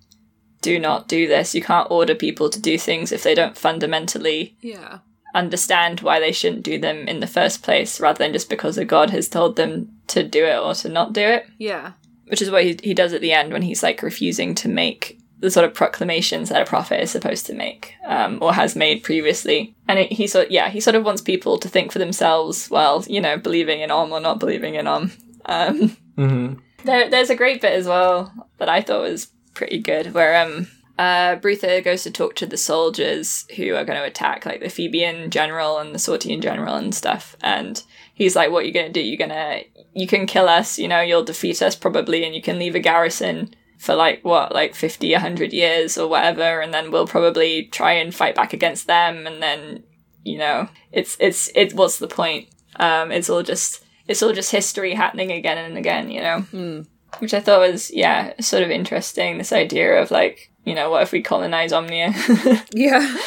"do 0.61 0.79
not 0.79 1.07
do 1.07 1.27
this." 1.27 1.53
You 1.53 1.61
can't 1.61 1.89
order 1.91 2.15
people 2.15 2.49
to 2.49 2.59
do 2.59 2.77
things 2.77 3.11
if 3.11 3.21
they 3.23 3.35
don't 3.35 3.57
fundamentally 3.57 4.55
Yeah. 4.61 4.99
understand 5.35 5.99
why 6.01 6.19
they 6.19 6.31
shouldn't 6.31 6.63
do 6.63 6.79
them 6.79 7.07
in 7.07 7.19
the 7.19 7.27
first 7.27 7.61
place, 7.61 7.99
rather 7.99 8.17
than 8.17 8.33
just 8.33 8.49
because 8.49 8.77
a 8.79 8.85
god 8.85 9.11
has 9.11 9.29
told 9.29 9.55
them 9.55 9.91
to 10.07 10.23
do 10.23 10.45
it 10.45 10.57
or 10.57 10.73
to 10.75 10.89
not 10.89 11.13
do 11.13 11.21
it. 11.21 11.45
Yeah. 11.59 11.91
Which 12.27 12.41
is 12.41 12.49
what 12.49 12.63
he 12.63 12.77
he 12.81 12.95
does 12.95 13.13
at 13.13 13.21
the 13.21 13.31
end 13.33 13.53
when 13.53 13.61
he's 13.61 13.83
like 13.83 14.01
refusing 14.01 14.55
to 14.55 14.67
make 14.67 15.19
the 15.39 15.51
sort 15.51 15.65
of 15.65 15.73
proclamations 15.73 16.49
that 16.49 16.61
a 16.61 16.65
prophet 16.65 17.01
is 17.01 17.11
supposed 17.11 17.45
to 17.45 17.53
make 17.53 17.93
um, 18.05 18.39
or 18.41 18.53
has 18.53 18.75
made 18.75 19.03
previously. 19.03 19.75
And 19.87 19.99
it, 19.99 20.11
he 20.11 20.27
sort 20.27 20.51
yeah 20.51 20.69
he 20.69 20.79
sort 20.79 20.95
of 20.95 21.03
wants 21.03 21.21
people 21.21 21.57
to 21.59 21.69
think 21.69 21.91
for 21.91 21.99
themselves 21.99 22.67
while 22.69 23.03
you 23.07 23.21
know 23.21 23.37
believing 23.37 23.81
in 23.81 23.91
Om 23.91 24.11
or 24.11 24.19
not 24.19 24.39
believing 24.39 24.75
in 24.75 24.87
Om. 24.87 25.11
Um, 25.45 25.97
mhm. 26.17 26.59
there, 26.83 27.09
there's 27.09 27.29
a 27.29 27.35
great 27.35 27.61
bit 27.61 27.73
as 27.73 27.87
well 27.87 28.33
that 28.57 28.69
I 28.69 28.81
thought 28.81 29.01
was 29.01 29.27
pretty 29.53 29.79
good, 29.79 30.13
where 30.13 30.43
um, 30.43 30.67
uh, 30.97 31.35
Brutha 31.37 31.83
goes 31.83 32.03
to 32.03 32.11
talk 32.11 32.35
to 32.35 32.45
the 32.45 32.57
soldiers 32.57 33.45
who 33.55 33.75
are 33.75 33.85
going 33.85 33.99
to 33.99 34.05
attack, 34.05 34.45
like 34.45 34.59
the 34.59 34.67
Ephebian 34.67 35.29
general 35.29 35.77
and 35.79 35.93
the 35.93 35.99
Tsortean 35.99 36.41
general 36.41 36.75
and 36.75 36.93
stuff. 36.93 37.35
And 37.41 37.81
he's 38.13 38.35
like, 38.35 38.51
"What 38.51 38.63
are 38.63 38.67
you 38.67 38.73
going 38.73 38.91
to 38.91 38.91
do? 38.91 39.01
You're 39.01 39.17
gonna, 39.17 39.61
you 39.93 40.07
can 40.07 40.25
kill 40.25 40.47
us. 40.47 40.79
You 40.79 40.87
know, 40.87 41.01
you'll 41.01 41.23
defeat 41.23 41.61
us 41.61 41.75
probably, 41.75 42.23
and 42.23 42.35
you 42.35 42.41
can 42.41 42.59
leave 42.59 42.75
a 42.75 42.79
garrison." 42.79 43.53
For 43.85 43.93
like 43.93 44.25
what, 44.25 44.51
like 44.51 44.73
50, 44.73 45.11
100 45.11 45.53
years 45.53 45.95
or 45.95 46.07
whatever, 46.07 46.59
and 46.59 46.73
then 46.73 46.89
we'll 46.89 47.05
probably 47.05 47.65
try 47.67 47.91
and 47.93 48.13
fight 48.15 48.33
back 48.33 48.51
against 48.51 48.87
them, 48.87 49.27
and 49.27 49.43
then, 49.43 49.83
you 50.23 50.39
know, 50.39 50.67
it's, 50.91 51.15
it's, 51.19 51.51
it, 51.53 51.73
what's 51.75 51.99
the 51.99 52.07
point? 52.07 52.47
Um, 52.77 53.11
it's 53.11 53.29
all 53.29 53.43
just, 53.43 53.85
it's 54.07 54.23
all 54.23 54.33
just 54.33 54.49
history 54.51 54.95
happening 54.95 55.31
again 55.31 55.59
and 55.59 55.77
again, 55.77 56.09
you 56.09 56.21
know? 56.21 56.83
Which 57.19 57.33
I 57.35 57.39
thought 57.41 57.59
was, 57.59 57.91
yeah, 57.93 58.33
sort 58.41 58.63
of 58.63 58.71
interesting. 58.71 59.37
This 59.37 59.53
idea 59.53 60.01
of 60.01 60.09
like, 60.09 60.51
you 60.65 60.73
know, 60.73 60.89
what 60.89 61.03
if 61.03 61.11
we 61.11 61.21
colonize 61.21 61.71
Omnia? 61.71 62.11
Yeah. 62.73 63.17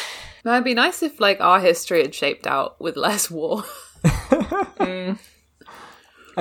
Now, 0.43 0.53
it'd 0.53 0.65
be 0.65 0.73
nice 0.73 1.01
if 1.03 1.19
like 1.21 1.39
our 1.41 1.59
history 1.61 2.01
had 2.01 2.13
shaped 2.13 2.45
out 2.47 2.79
with 2.81 2.97
less 2.97 3.31
war. 3.31 3.63
I 4.79 5.15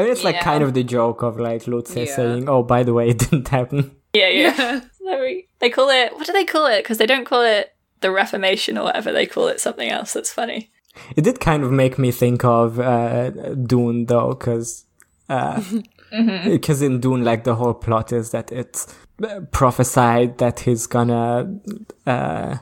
mean, 0.03 0.13
it's 0.13 0.25
like 0.25 0.37
Yeah. 0.37 0.45
kind 0.45 0.63
of 0.63 0.75
the 0.75 0.85
joke 0.85 1.23
of 1.23 1.39
like 1.41 1.67
Lu-Tze 1.67 2.05
Yeah. 2.07 2.17
saying, 2.17 2.49
"Oh, 2.49 2.63
by 2.63 2.83
the 2.85 2.93
way, 2.93 3.09
it 3.09 3.19
didn't 3.19 3.49
happen." 3.49 3.93
Yeah, 4.19 4.29
yeah. 4.29 4.81
Sorry. 5.05 5.49
They 5.59 5.71
call 5.71 5.91
it, 5.91 6.13
what 6.15 6.27
do 6.27 6.33
they 6.33 6.45
call 6.45 6.67
it? 6.67 6.83
Because 6.83 6.99
they 6.99 7.07
don't 7.07 7.25
call 7.25 7.43
it 7.43 7.75
the 8.01 8.11
Reformation 8.11 8.79
or 8.79 8.85
whatever. 8.85 9.13
They 9.13 9.27
call 9.27 9.49
it 9.49 9.61
something 9.61 9.89
else 9.89 10.13
that's 10.13 10.33
funny. 10.33 10.71
It 11.17 11.23
did 11.23 11.41
kind 11.41 11.63
of 11.63 11.71
make 11.71 11.99
me 11.99 12.11
think 12.11 12.45
of 12.45 12.81
uh, 12.81 13.31
Dune 13.55 14.07
though, 14.07 14.31
because 14.31 14.85
because 15.29 16.83
in 16.83 17.01
Dune, 17.01 17.25
like 17.25 17.45
the 17.45 17.55
whole 17.55 17.75
plot 17.75 18.13
is 18.13 18.31
that 18.33 18.51
it's 18.51 18.93
uh, 19.23 19.41
prophesied 19.53 20.39
that 20.39 20.61
he's 20.61 20.87
gonna 20.87 21.61
uh, 22.05 22.57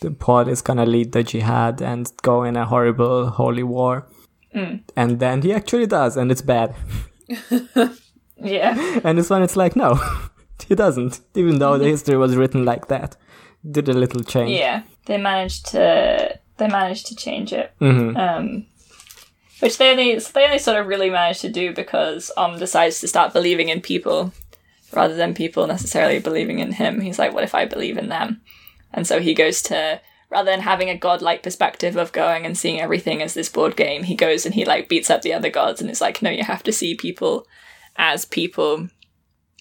the 0.00 0.10
Paul 0.10 0.48
is 0.48 0.60
gonna 0.60 0.84
lead 0.84 1.12
the 1.12 1.22
jihad 1.22 1.80
and 1.80 2.12
go 2.22 2.42
in 2.42 2.56
a 2.56 2.66
horrible 2.66 3.30
holy 3.30 3.62
war, 3.62 4.06
and 4.52 5.18
then 5.20 5.40
he 5.40 5.54
actually 5.54 5.86
does, 5.86 6.16
and 6.16 6.30
it's 6.30 6.42
bad. 6.42 6.74
Yeah. 8.40 9.00
And 9.04 9.18
this 9.18 9.30
one, 9.30 9.42
it's 9.42 9.56
like 9.56 9.76
no, 9.76 10.00
he 10.68 10.74
doesn't, 10.74 11.20
even 11.34 11.58
though 11.58 11.78
the 11.78 11.86
history 11.86 12.16
was 12.16 12.36
written 12.36 12.64
like 12.64 12.88
that. 12.88 13.16
Did 13.68 13.88
a 13.88 13.92
little 13.92 14.22
change. 14.22 14.52
Yeah. 14.52 14.82
They 15.06 15.18
managed 15.18 15.66
to, 15.66 16.38
they 16.58 16.68
managed 16.68 17.06
to 17.06 17.16
change 17.16 17.52
it. 17.52 17.72
Mhm. 17.80 18.16
Um, 18.16 18.66
which 19.60 19.78
they 19.78 19.90
only, 19.90 20.16
they 20.18 20.44
only 20.44 20.58
sort 20.58 20.76
of 20.78 20.86
really 20.86 21.10
managed 21.10 21.40
to 21.40 21.48
do 21.48 21.72
because 21.74 22.30
Om 22.36 22.58
decides 22.58 23.00
to 23.00 23.08
start 23.08 23.32
believing 23.32 23.68
in 23.68 23.80
people 23.80 24.32
rather 24.92 25.14
than 25.14 25.34
people 25.34 25.66
necessarily 25.66 26.20
believing 26.20 26.60
in 26.60 26.72
him. 26.72 27.00
He's 27.00 27.18
like, 27.18 27.34
what 27.34 27.44
if 27.44 27.54
I 27.54 27.64
believe 27.64 27.98
in 27.98 28.08
them? 28.08 28.40
And 28.92 29.06
so 29.06 29.20
he 29.20 29.34
goes 29.34 29.60
to, 29.62 30.00
rather 30.30 30.50
than 30.50 30.60
having 30.60 30.88
a 30.88 30.96
godlike 30.96 31.42
perspective 31.42 31.96
of 31.96 32.12
going 32.12 32.46
and 32.46 32.56
seeing 32.56 32.80
everything 32.80 33.20
as 33.20 33.34
this 33.34 33.48
board 33.48 33.76
game, 33.76 34.04
he 34.04 34.14
goes 34.14 34.46
and 34.46 34.54
he 34.54 34.64
like 34.64 34.88
beats 34.88 35.10
up 35.10 35.22
the 35.22 35.34
other 35.34 35.50
gods 35.50 35.80
and 35.80 35.90
it's 35.90 36.00
like, 36.00 36.22
no, 36.22 36.30
you 36.30 36.44
have 36.44 36.62
to 36.62 36.72
see 36.72 36.94
people 36.94 37.46
as 37.96 38.24
people 38.24 38.88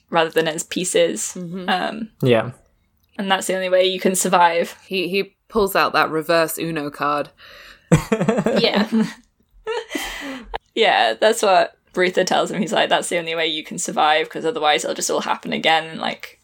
rather 0.10 0.30
than 0.30 0.48
as 0.48 0.64
pieces. 0.64 1.36
Um, 1.68 2.10
Yeah. 2.22 2.52
and 3.18 3.30
that's 3.32 3.48
the 3.48 3.56
only 3.56 3.70
way 3.70 3.86
you 3.86 4.00
can 4.00 4.16
survive. 4.16 4.76
He 4.88 5.08
he 5.10 5.36
pulls 5.50 5.76
out 5.76 5.94
that 5.94 6.10
reverse 6.12 6.58
Uno 6.58 6.90
card. 6.90 7.30
yeah. 8.60 8.88
yeah, 10.76 11.14
that's 11.14 11.42
what 11.42 11.78
Brutha 11.94 12.26
tells 12.26 12.52
him. 12.52 12.62
He's 12.62 12.74
like, 12.74 12.90
that's 12.90 13.10
the 13.10 13.18
only 13.18 13.36
way 13.36 13.48
you 13.48 13.64
can 13.64 13.78
survive 13.78 14.26
because 14.28 14.46
otherwise 14.46 14.84
it'll 14.84 14.96
just 14.96 15.10
all 15.10 15.22
happen 15.22 15.54
again 15.54 15.86
in 15.86 16.00
like 16.00 16.40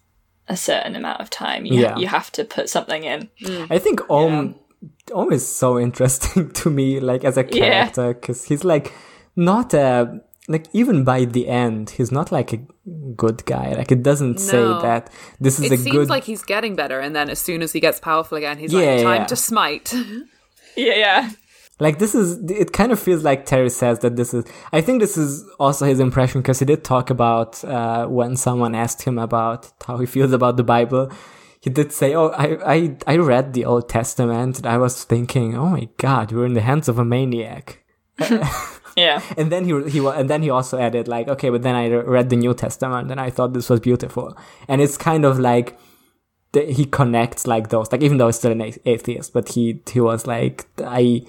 a 0.48 0.58
certain 0.58 0.96
amount 0.96 1.22
of 1.22 1.30
time. 1.30 1.66
You, 1.66 1.82
Yeah. 1.82 1.98
you 1.98 2.08
have 2.08 2.32
to 2.34 2.44
put 2.44 2.70
something 2.70 3.04
in. 3.04 3.30
I 3.70 3.78
think 3.80 4.10
Om 4.10 4.56
Om 5.14 5.32
is 5.32 5.48
so 5.48 5.80
interesting 5.86 6.52
to 6.52 6.70
me, 6.70 7.00
like 7.00 7.24
as 7.24 7.38
a 7.38 7.44
character, 7.44 8.14
because 8.14 8.46
he's 8.46 8.64
like 8.64 8.94
not 9.36 9.74
a 9.74 10.22
like 10.48 10.66
even 10.74 11.04
by 11.04 11.26
the 11.26 11.48
end, 11.48 11.92
he's 11.92 12.12
not 12.12 12.32
like 12.32 12.52
a 12.54 12.60
good 13.16 13.46
guy. 13.46 13.74
Like 13.76 13.92
it 13.92 14.04
doesn't 14.04 14.40
say 14.40 14.58
that 14.62 15.10
this 15.40 15.58
is 15.60 15.66
It 15.72 15.74
a 15.74 15.78
seems 15.78 15.96
good. 15.96 16.10
like 16.10 16.24
he's 16.26 16.44
getting 16.44 16.76
better, 16.76 17.00
and 17.00 17.16
then 17.16 17.30
as 17.30 17.40
soon 17.40 17.62
as 17.62 17.72
he 17.72 17.80
gets 17.80 18.00
powerful 18.00 18.38
again, 18.38 18.58
he's 18.58 18.74
Yeah, 18.74 18.80
like, 18.80 18.98
yeah, 18.98 19.04
"Time 19.04 19.22
yeah. 19.22 19.26
to 19.28 19.36
smite." 19.36 19.94
Yeah, 20.76 20.96
yeah. 20.96 21.30
like 21.80 22.00
this 22.00 22.16
is 22.16 22.40
it 22.50 22.74
kind 22.74 22.92
of 22.92 23.00
feels 23.00 23.24
like 23.24 23.46
terry 23.46 23.70
says 23.70 24.00
that 24.00 24.16
this 24.16 24.34
is 24.34 24.44
i 24.72 24.82
think 24.82 25.00
this 25.02 25.18
is 25.18 25.44
also 25.60 25.86
his 25.86 26.00
impression 26.00 26.42
because 26.42 26.58
he 26.58 26.66
did 26.66 26.84
talk 26.84 27.12
about 27.12 27.64
uh, 27.64 28.08
when 28.08 28.36
someone 28.36 28.74
asked 28.74 29.04
him 29.04 29.20
about 29.20 29.72
how 29.86 29.98
he 29.98 30.08
feels 30.08 30.32
about 30.34 30.58
the 30.58 30.64
bible 30.64 31.12
he 31.62 31.70
did 31.70 31.92
say 31.92 32.16
oh 32.16 32.30
I, 32.30 32.48
I 32.76 32.96
i 33.06 33.18
read 33.18 33.54
the 33.54 33.66
old 33.66 33.88
testament 33.88 34.58
and 34.58 34.66
i 34.66 34.78
was 34.80 35.04
thinking 35.04 35.56
oh 35.56 35.70
my 35.70 35.88
god 35.98 36.32
we're 36.32 36.46
in 36.48 36.54
the 36.56 36.62
hands 36.62 36.88
of 36.90 36.98
a 36.98 37.06
maniac 37.06 37.84
Yeah. 39.06 39.22
and 39.38 39.52
then 39.52 39.66
he 39.66 39.90
he 39.90 40.06
and 40.06 40.30
then 40.30 40.42
he 40.44 40.50
also 40.50 40.78
added 40.78 41.08
like 41.08 41.28
okay 41.28 41.50
but 41.50 41.64
then 41.64 41.76
i 41.76 41.90
read 41.90 42.30
the 42.30 42.36
new 42.36 42.54
testament 42.54 43.10
and 43.12 43.20
i 43.20 43.30
thought 43.30 43.54
this 43.54 43.70
was 43.70 43.80
beautiful. 43.80 44.38
And 44.68 44.82
it's 44.82 44.98
kind 44.98 45.26
of 45.26 45.40
like 45.40 45.78
the, 46.52 46.66
he 46.66 46.86
connects 46.86 47.48
like 47.48 47.70
those 47.70 47.92
like 47.92 48.04
even 48.04 48.18
though 48.18 48.28
he's 48.28 48.36
still 48.36 48.52
an 48.52 48.62
atheist 48.86 49.34
but 49.34 49.50
he 49.50 49.82
he 49.92 50.00
was 50.00 50.28
like 50.28 50.68
i 50.86 51.22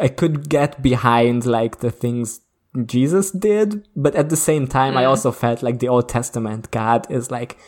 i 0.00 0.08
could 0.08 0.48
get 0.48 0.82
behind 0.82 1.44
like 1.44 1.80
the 1.80 1.90
things 1.90 2.40
jesus 2.86 3.30
did 3.30 3.86
but 3.94 4.14
at 4.14 4.30
the 4.30 4.36
same 4.36 4.66
time 4.66 4.96
i 4.96 5.04
also 5.04 5.30
felt 5.30 5.62
like 5.62 5.78
the 5.80 5.88
old 5.88 6.08
testament 6.08 6.70
god 6.70 7.06
is 7.10 7.30
like 7.30 7.58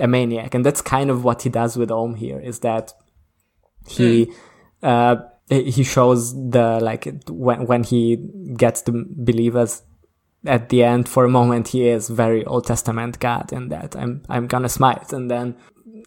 a 0.00 0.06
maniac. 0.08 0.54
And 0.54 0.64
that's 0.64 0.82
kind 0.82 1.10
of 1.10 1.24
what 1.24 1.42
he 1.42 1.50
does 1.50 1.76
with 1.76 1.90
Om 1.90 2.16
here 2.16 2.40
is 2.40 2.60
that 2.60 2.92
he 3.88 4.32
uh 4.82 5.16
he 5.48 5.84
shows 5.84 6.34
the 6.50 6.78
like 6.80 7.06
when 7.28 7.66
when 7.66 7.84
he 7.84 8.16
gets 8.56 8.82
the 8.82 9.04
believers 9.10 9.82
at 10.46 10.68
the 10.68 10.82
end 10.82 11.08
for 11.08 11.24
a 11.24 11.28
moment 11.28 11.68
he 11.68 11.88
is 11.88 12.08
very 12.08 12.44
old 12.46 12.66
testament 12.66 13.18
god 13.18 13.52
and 13.52 13.70
that 13.70 13.96
i'm 13.96 14.22
i'm 14.28 14.46
gonna 14.46 14.68
smite. 14.68 15.12
And 15.12 15.30
then 15.30 15.56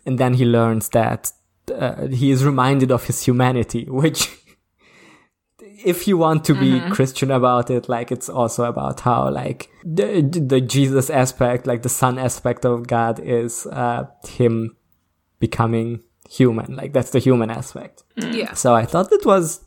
and 0.05 0.17
then 0.17 0.33
he 0.33 0.45
learns 0.45 0.89
that 0.89 1.31
uh, 1.73 2.07
he 2.07 2.31
is 2.31 2.45
reminded 2.45 2.91
of 2.91 3.05
his 3.05 3.23
humanity 3.23 3.85
which 3.89 4.29
if 5.59 6.07
you 6.07 6.17
want 6.17 6.43
to 6.43 6.55
be 6.55 6.79
christian 6.89 7.29
about 7.29 7.69
it 7.69 7.87
like 7.87 8.11
it's 8.11 8.29
also 8.29 8.63
about 8.63 9.01
how 9.01 9.29
like 9.29 9.69
the, 9.85 10.21
the 10.21 10.59
jesus 10.59 11.09
aspect 11.09 11.67
like 11.67 11.83
the 11.83 11.89
son 11.89 12.17
aspect 12.17 12.65
of 12.65 12.87
god 12.87 13.19
is 13.19 13.67
uh 13.67 14.05
him 14.27 14.75
becoming 15.39 16.01
human 16.29 16.75
like 16.75 16.93
that's 16.93 17.11
the 17.11 17.19
human 17.19 17.49
aspect 17.49 18.03
yeah, 18.17 18.53
so 18.53 18.73
I 18.75 18.85
thought 18.85 19.11
it 19.11 19.25
was 19.25 19.63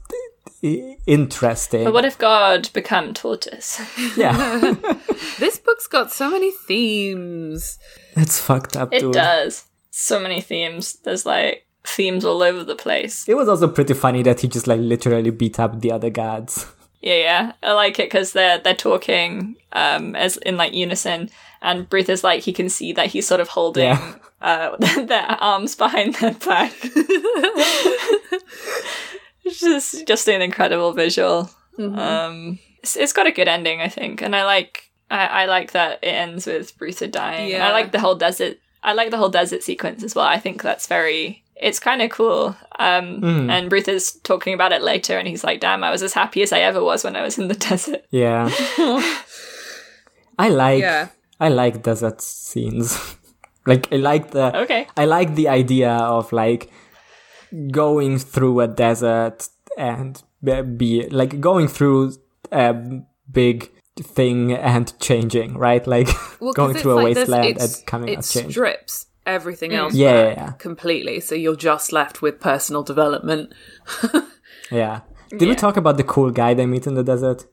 interesting. 1.06 1.84
But 1.84 1.92
what 1.94 2.04
if 2.04 2.18
God 2.18 2.68
become 2.72 3.14
tortoise? 3.14 3.80
yeah, 4.16 4.74
This 5.38 5.58
book's 5.58 5.86
got 5.86 6.12
so 6.12 6.30
many 6.30 6.50
themes. 6.50 7.78
it's 8.16 8.40
fucked 8.40 8.76
up, 8.76 8.92
It 8.92 9.00
dude. 9.00 9.12
does. 9.14 9.64
So 9.90 10.20
many 10.20 10.40
themes. 10.40 10.98
There's 11.04 11.24
like 11.26 11.66
themes 11.84 12.24
all 12.24 12.42
over 12.42 12.62
the 12.64 12.76
place. 12.76 13.28
It 13.28 13.34
was 13.36 13.48
also 13.48 13.68
pretty 13.68 13.94
funny 13.94 14.22
that 14.24 14.40
he 14.40 14.48
just 14.48 14.66
like 14.66 14.80
literally 14.80 15.30
beat 15.30 15.58
up 15.58 15.80
the 15.80 15.92
other 15.92 16.10
gods. 16.10 16.66
Yeah, 17.00 17.14
yeah. 17.16 17.52
I 17.62 17.72
like 17.72 17.98
it 17.98 18.06
because 18.06 18.32
they're 18.32 18.58
they're 18.58 18.74
talking 18.74 19.56
um 19.72 20.14
as 20.14 20.36
in 20.38 20.56
like 20.56 20.74
unison, 20.74 21.30
and 21.62 21.88
Bruce 21.88 22.08
is 22.08 22.24
like 22.24 22.42
he 22.42 22.52
can 22.52 22.68
see 22.68 22.92
that 22.92 23.06
he's 23.08 23.26
sort 23.26 23.40
of 23.40 23.48
holding 23.48 23.84
Yeah. 23.84 24.14
uh 24.40 24.76
their 25.04 25.26
arms 25.40 25.74
behind 25.76 26.14
their 26.14 26.32
back. 26.34 26.72
it's 29.44 29.60
just 29.60 30.06
just 30.06 30.28
an 30.28 30.42
incredible 30.42 30.92
visual. 30.92 31.50
Um, 31.78 32.58
it's, 32.82 32.96
it's 32.96 33.12
got 33.14 33.26
a 33.26 33.32
good 33.32 33.48
ending, 33.48 33.80
I 33.80 33.88
think, 33.88 34.20
and 34.22 34.36
I 34.36 34.44
like 34.44 34.90
I, 35.10 35.26
I 35.26 35.46
like 35.46 35.72
that 35.72 35.98
it 36.02 36.08
ends 36.08 36.46
with 36.46 36.76
Bruce 36.78 37.00
dying. 37.00 37.52
And 37.52 37.62
I 37.62 37.72
like 37.72 37.90
the 37.92 38.00
whole 38.00 38.14
desert. 38.14 38.58
I 38.82 38.92
like 38.92 39.10
the 39.10 39.16
whole 39.18 39.28
desert 39.30 39.62
sequence 39.62 40.02
as 40.02 40.14
well. 40.14 40.26
I 40.26 40.38
think 40.38 40.62
that's 40.62 40.86
very. 40.86 41.42
It's 41.56 41.78
kind 41.78 42.00
of 42.00 42.10
cool. 42.10 42.56
Um, 42.78 43.50
And 43.50 43.68
Bruce 43.68 43.88
is 43.88 44.12
talking 44.22 44.54
about 44.54 44.72
it 44.72 44.80
later, 44.82 45.18
and 45.18 45.28
he's 45.28 45.44
like, 45.44 45.60
"Damn, 45.60 45.84
I 45.84 45.90
was 45.90 46.02
as 46.02 46.14
happy 46.14 46.42
as 46.42 46.52
I 46.52 46.60
ever 46.60 46.82
was 46.82 47.04
when 47.04 47.16
I 47.16 47.22
was 47.22 47.38
in 47.38 47.48
the 47.48 47.54
desert." 47.54 48.04
Yeah. 48.10 48.48
I 50.38 50.48
like 50.48 50.80
Yeah. 50.80 51.08
I 51.40 51.48
like 51.48 51.82
desert 51.82 52.20
scenes. 52.20 53.16
like 53.66 53.92
I 53.92 53.96
like 53.96 54.30
the 54.30 54.56
Okay. 54.62 54.86
I 54.96 55.06
like 55.06 55.34
the 55.34 55.48
idea 55.48 55.90
of 55.92 56.32
like 56.32 56.70
going 57.70 58.18
through 58.18 58.60
a 58.60 58.68
desert 58.68 59.48
and 59.76 60.22
be- 60.44 60.62
be 60.62 61.08
like 61.08 61.40
going 61.40 61.66
through 61.68 62.12
a 62.52 62.74
big 63.30 63.70
thing 63.98 64.52
and 64.52 64.92
changing, 65.00 65.56
right? 65.58 65.86
Like 65.86 66.08
Well, 66.40 66.52
'cause 66.52 66.54
going 66.54 66.74
through 66.76 66.92
a 66.92 66.94
like 67.02 67.14
this- 67.14 67.28
wasteland 67.28 67.46
it's- 67.56 67.78
and 67.78 67.86
coming 67.86 68.08
it 68.10 68.18
out 68.18 68.24
change. 68.24 68.52
strips 68.52 69.06
everything 69.26 69.70
mm. 69.72 69.76
else 69.78 69.94
Yeah, 69.94 70.12
yeah, 70.12 70.28
yeah. 70.30 70.50
completely. 70.52 71.20
So 71.20 71.34
you're 71.34 71.56
just 71.56 71.92
left 71.92 72.22
with 72.22 72.40
personal 72.40 72.82
development. 72.82 73.52
Yeah. 74.72 75.00
Did 75.30 75.48
we 75.48 75.56
talk 75.56 75.76
about 75.76 75.96
the 75.96 76.04
cool 76.04 76.30
guy 76.30 76.54
they 76.54 76.64
meet 76.66 76.86
in 76.86 76.94
the 76.94 77.02
desert? 77.02 77.44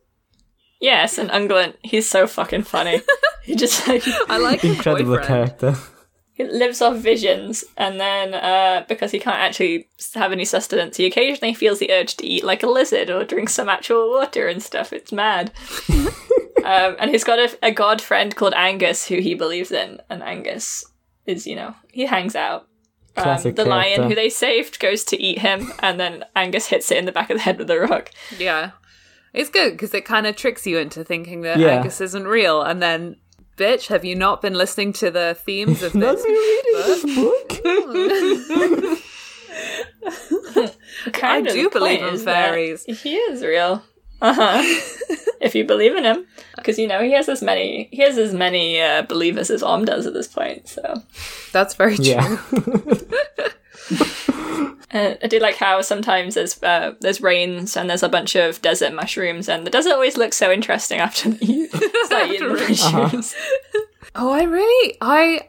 Yes, 0.79 1.17
and 1.17 1.31
Ungulant, 1.31 1.73
he's 1.81 2.07
so 2.07 2.27
fucking 2.27 2.63
funny. 2.63 3.01
He 3.47 3.55
just 3.55 3.87
like 3.87 4.03
I 4.29 4.37
like 4.37 4.61
his 4.61 4.75
Incredible 4.77 5.15
boyfriend. 5.17 5.27
character. 5.27 5.75
he 6.33 6.43
lives 6.43 6.81
off 6.81 6.97
visions, 6.97 7.63
and 7.77 7.99
then 7.99 8.33
uh, 8.35 8.85
because 8.87 9.11
he 9.11 9.19
can't 9.19 9.37
actually 9.39 9.87
have 10.13 10.31
any 10.31 10.45
sustenance, 10.45 10.97
he 10.97 11.05
occasionally 11.07 11.53
feels 11.55 11.79
the 11.79 11.91
urge 11.91 12.15
to 12.17 12.25
eat 12.27 12.43
like 12.43 12.61
a 12.63 12.67
lizard 12.67 13.09
or 13.09 13.23
drink 13.23 13.49
some 13.49 13.69
actual 13.69 14.09
water 14.11 14.47
and 14.47 14.61
stuff. 14.61 14.93
It's 14.93 15.11
mad. 15.11 15.51
um, 16.63 16.95
and 16.99 17.09
he's 17.11 17.23
got 17.23 17.39
a, 17.39 17.57
a 17.63 17.71
god 17.71 18.01
friend 18.01 18.35
called 18.35 18.53
Angus 18.53 19.07
who 19.07 19.17
he 19.19 19.33
believes 19.33 19.71
in, 19.71 19.99
and 20.09 20.21
Angus 20.21 20.85
is, 21.25 21.47
you 21.47 21.55
know, 21.55 21.73
he 21.91 22.05
hangs 22.05 22.35
out. 22.35 22.67
Um, 23.15 23.23
Classic 23.23 23.55
the 23.55 23.65
lion 23.65 24.03
who 24.07 24.13
they 24.15 24.29
saved 24.29 24.79
goes 24.79 25.03
to 25.05 25.19
eat 25.19 25.39
him, 25.39 25.71
and 25.79 25.99
then 25.99 26.23
Angus 26.35 26.67
hits 26.67 26.91
it 26.91 26.97
in 26.99 27.05
the 27.05 27.11
back 27.11 27.29
of 27.31 27.37
the 27.37 27.41
head 27.43 27.57
with 27.57 27.69
a 27.71 27.79
rock. 27.79 28.11
Yeah. 28.37 28.71
It's 29.33 29.49
good 29.49 29.71
because 29.71 29.93
it 29.93 30.05
kind 30.05 30.25
of 30.27 30.35
tricks 30.35 30.65
you 30.67 30.77
into 30.77 31.03
thinking 31.03 31.41
that 31.41 31.57
Yeah. 31.59 31.69
Angus 31.77 31.99
isn't 31.99 32.27
real. 32.27 32.61
And 32.61 32.81
then, 32.81 33.17
bitch, 33.57 33.87
have 33.87 34.05
you 34.05 34.15
not 34.15 34.41
been 34.41 34.53
listening 34.53 34.93
to 34.93 35.11
the 35.11 35.35
themes 35.43 35.83
of 35.83 35.91
this? 35.99 36.23
me 36.23 36.31
reading 36.31 36.73
this 36.73 37.03
book. 37.15 37.49
Kind 41.13 41.47
I 41.47 41.49
of 41.49 41.55
do 41.55 41.69
believe 41.69 42.01
in 42.01 42.17
fairies. 42.19 42.85
He 42.85 43.15
is 43.15 43.43
real. 43.43 43.83
Uh-huh. 44.21 44.61
if 45.41 45.53
you 45.55 45.63
believe 45.63 45.95
in 45.95 46.03
him, 46.03 46.25
because 46.55 46.79
you 46.79 46.87
know 46.87 47.01
he 47.03 47.11
has 47.11 47.29
as 47.29 47.41
many 47.41 47.87
he 47.91 48.01
has 48.01 48.17
as 48.17 48.33
many 48.33 48.81
uh, 48.81 49.03
believers 49.03 49.49
as 49.49 49.61
Om 49.63 49.85
does 49.85 50.05
at 50.05 50.13
this 50.13 50.27
point. 50.27 50.67
So 50.67 51.03
That's 51.51 51.75
very 51.75 51.97
true. 51.97 52.39
Yeah. 53.89 54.01
uh, 54.91 55.15
I 55.23 55.27
do 55.29 55.39
like 55.39 55.55
how 55.55 55.81
sometimes 55.81 56.35
there's 56.35 56.61
uh, 56.61 56.95
there's 56.99 57.21
rains 57.21 57.77
and 57.77 57.89
there's 57.89 58.03
a 58.03 58.09
bunch 58.09 58.35
of 58.35 58.61
desert 58.61 58.93
mushrooms, 58.93 59.47
and 59.47 59.65
the 59.65 59.69
desert 59.71 59.93
always 59.93 60.17
looks 60.17 60.35
so 60.37 60.51
interesting 60.51 60.99
after 60.99 61.29
you 61.29 61.67
start 61.67 62.29
eating 62.31 62.49
the 62.49 62.65
mushrooms. 62.67 63.35
Oh, 64.15 64.31
I 64.31 64.43
really, 64.43 64.97
I, 64.99 65.41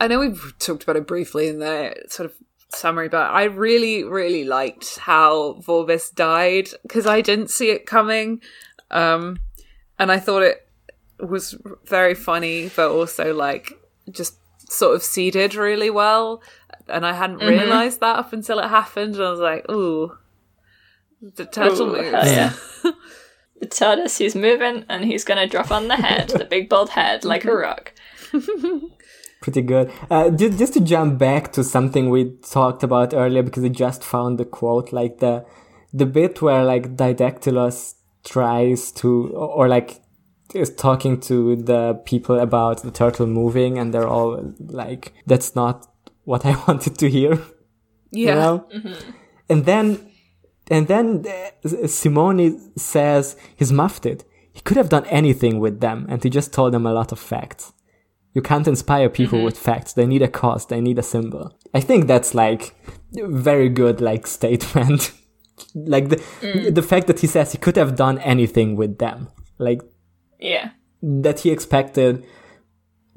I 0.00 0.08
know 0.08 0.18
we've 0.18 0.52
talked 0.58 0.82
about 0.82 0.96
it 0.96 1.06
briefly 1.06 1.48
in 1.48 1.58
the 1.60 1.94
sort 2.08 2.30
of 2.30 2.36
summary, 2.68 3.08
but 3.08 3.30
I 3.30 3.44
really, 3.44 4.04
really 4.04 4.44
liked 4.44 4.98
how 4.98 5.54
Vorbis 5.54 6.14
died 6.14 6.68
because 6.82 7.06
I 7.06 7.20
didn't 7.20 7.50
see 7.50 7.70
it 7.70 7.86
coming, 7.86 8.40
um, 8.90 9.38
and 9.98 10.10
I 10.12 10.18
thought 10.18 10.42
it 10.42 10.68
was 11.20 11.56
very 11.86 12.14
funny, 12.14 12.70
but 12.74 12.90
also 12.90 13.34
like 13.34 13.72
just 14.10 14.36
sort 14.70 14.96
of 14.96 15.02
seeded 15.02 15.54
really 15.54 15.90
well, 15.90 16.42
and 16.88 17.06
I 17.06 17.12
hadn't 17.14 17.38
realized 17.38 18.00
that 18.00 18.18
up 18.18 18.32
until 18.32 18.58
it 18.58 18.68
happened, 18.68 19.14
and 19.16 19.24
I 19.24 19.30
was 19.30 19.40
like, 19.40 19.70
ooh. 19.70 20.16
The 21.22 21.46
turtle 21.46 21.88
Ooh, 21.88 22.02
moves. 22.02 22.12
yeah. 22.12 22.52
The 23.58 23.66
tortoise, 23.66 24.18
he's 24.18 24.34
moving, 24.34 24.84
and 24.90 25.02
he's 25.02 25.24
gonna 25.24 25.46
drop 25.46 25.70
on 25.70 25.88
the 25.88 25.96
head, 25.96 26.28
the 26.28 26.44
big 26.44 26.68
bald 26.68 26.90
head, 26.90 27.24
like 27.24 27.46
a 27.46 27.56
rock. 27.56 27.94
Pretty 29.46 29.62
good. 29.62 29.92
Uh, 30.10 30.30
just, 30.30 30.58
just 30.58 30.72
to 30.72 30.80
jump 30.80 31.18
back 31.18 31.52
to 31.52 31.62
something 31.62 32.10
we 32.10 32.32
talked 32.50 32.82
about 32.82 33.14
earlier, 33.14 33.44
because 33.44 33.62
I 33.62 33.68
just 33.68 34.02
found 34.02 34.40
the 34.40 34.44
quote, 34.44 34.92
like 34.92 35.20
the 35.20 35.46
the 35.92 36.04
bit 36.04 36.42
where 36.42 36.64
like 36.64 36.96
Didactylos 36.96 37.94
tries 38.24 38.90
to, 38.90 39.28
or 39.36 39.68
like 39.68 40.00
is 40.52 40.74
talking 40.74 41.20
to 41.20 41.54
the 41.54 41.94
people 42.04 42.40
about 42.40 42.82
the 42.82 42.90
turtle 42.90 43.28
moving, 43.28 43.78
and 43.78 43.94
they're 43.94 44.08
all 44.08 44.52
like, 44.58 45.12
"That's 45.26 45.54
not 45.54 45.86
what 46.24 46.44
I 46.44 46.60
wanted 46.66 46.98
to 46.98 47.08
hear." 47.08 47.40
Yeah. 48.10 48.30
you 48.30 48.34
know? 48.34 48.68
And 49.48 49.64
then, 49.64 50.10
and 50.72 50.88
then 50.88 51.24
uh, 51.64 51.86
Simony 51.86 52.58
says 52.76 53.36
he's 53.54 53.70
muffed 53.70 54.06
it. 54.06 54.24
He 54.52 54.60
could 54.62 54.76
have 54.76 54.88
done 54.88 55.06
anything 55.06 55.60
with 55.60 55.78
them, 55.78 56.04
and 56.08 56.20
he 56.20 56.30
just 56.30 56.52
told 56.52 56.74
them 56.74 56.84
a 56.84 56.92
lot 56.92 57.12
of 57.12 57.20
facts. 57.20 57.72
You 58.36 58.42
can't 58.42 58.68
inspire 58.68 59.08
people 59.08 59.42
with 59.42 59.56
facts. 59.58 59.94
They 59.94 60.04
need 60.06 60.20
a 60.20 60.28
cause. 60.28 60.66
They 60.66 60.80
need 60.82 60.98
a 60.98 61.02
symbol. 61.02 61.44
I 61.72 61.80
think 61.80 62.06
that's 62.06 62.34
like 62.34 62.74
very 63.12 63.70
good, 63.70 64.00
like 64.02 64.26
statement. 64.38 65.10
like 65.74 66.10
the 66.10 66.18
the 66.70 66.82
fact 66.90 67.06
that 67.06 67.20
he 67.20 67.26
says 67.26 67.52
he 67.52 67.58
could 67.58 67.76
have 67.76 67.96
done 67.96 68.18
anything 68.18 68.76
with 68.76 68.98
them, 68.98 69.28
like 69.58 69.80
Yeah. 70.38 70.70
that 71.24 71.40
he 71.40 71.50
expected 71.50 72.24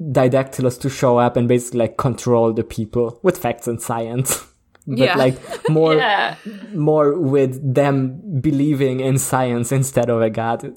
Didactylos 0.00 0.80
to 0.80 0.88
show 0.88 1.18
up 1.18 1.36
and 1.36 1.46
basically 1.48 1.80
like 1.80 1.96
control 1.98 2.54
the 2.54 2.64
people 2.64 3.20
with 3.22 3.36
facts 3.36 3.68
and 3.68 3.78
science. 3.82 4.28
but 4.86 4.98
Yeah. 4.98 5.16
like 5.18 5.36
more 5.68 5.94
Yeah. 6.06 6.36
more 6.74 7.08
with 7.18 7.74
them 7.74 8.22
believing 8.40 9.00
in 9.00 9.18
science 9.18 9.70
instead 9.70 10.08
of 10.08 10.22
a 10.22 10.30
god 10.30 10.74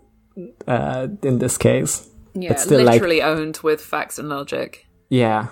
uh, 0.67 1.07
in 1.21 1.39
this 1.39 1.57
case. 1.57 2.09
Yeah, 2.33 2.49
But 2.49 2.59
still, 2.59 2.83
like- 2.83 2.93
literally 2.95 3.21
owned 3.21 3.59
with 3.63 3.81
facts 3.81 4.17
and 4.19 4.29
logic. 4.29 4.85
Yeah. 5.09 5.47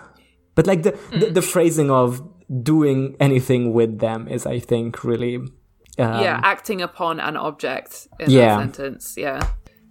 But 0.56 0.68
like 0.68 0.84
the, 0.84 0.92
the, 1.12 1.28
Mm. 1.28 1.34
the 1.34 1.42
phrasing 1.42 1.90
of 1.92 2.22
doing 2.64 3.16
anything 3.20 3.74
with 3.74 4.00
them 4.00 4.28
is, 4.28 4.46
I 4.46 4.60
think, 4.60 5.04
really. 5.04 5.36
Um, 6.00 6.22
yeah, 6.24 6.40
acting 6.44 6.82
upon 6.82 7.20
an 7.20 7.38
object 7.38 8.08
in 8.20 8.30
Yeah. 8.32 8.58
that 8.58 8.76
sentence. 8.76 9.14
Yeah. 9.18 9.42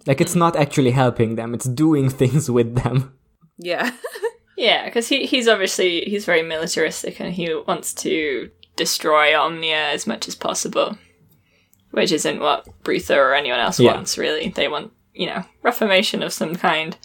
Like 0.07 0.19
it's 0.21 0.35
not 0.35 0.55
actually 0.55 0.91
helping 0.91 1.35
them, 1.35 1.53
it's 1.53 1.65
doing 1.67 2.09
things 2.21 2.49
with 2.51 2.75
them. 2.75 3.13
Yeah. 3.57 3.91
Yeah, 4.57 4.85
because 4.85 5.07
he, 5.07 5.25
he's 5.25 5.47
obviously 5.47 6.01
he's 6.01 6.25
very 6.25 6.43
militaristic 6.43 7.19
and 7.19 7.33
he 7.33 7.51
wants 7.67 7.95
to 7.95 8.51
destroy 8.75 9.35
Omnia 9.35 9.89
as 9.89 10.05
much 10.05 10.27
as 10.27 10.35
possible, 10.35 10.97
which 11.91 12.11
isn't 12.11 12.39
what 12.39 12.67
Brutha 12.83 13.15
or 13.15 13.33
anyone 13.33 13.59
else 13.59 13.79
Yeah. 13.79 13.93
wants. 13.95 14.19
Really, 14.19 14.49
they 14.49 14.67
want 14.67 14.91
you 15.13 15.25
know 15.27 15.43
reformation 15.63 16.23
of 16.23 16.33
some 16.33 16.55
kind. 16.55 16.97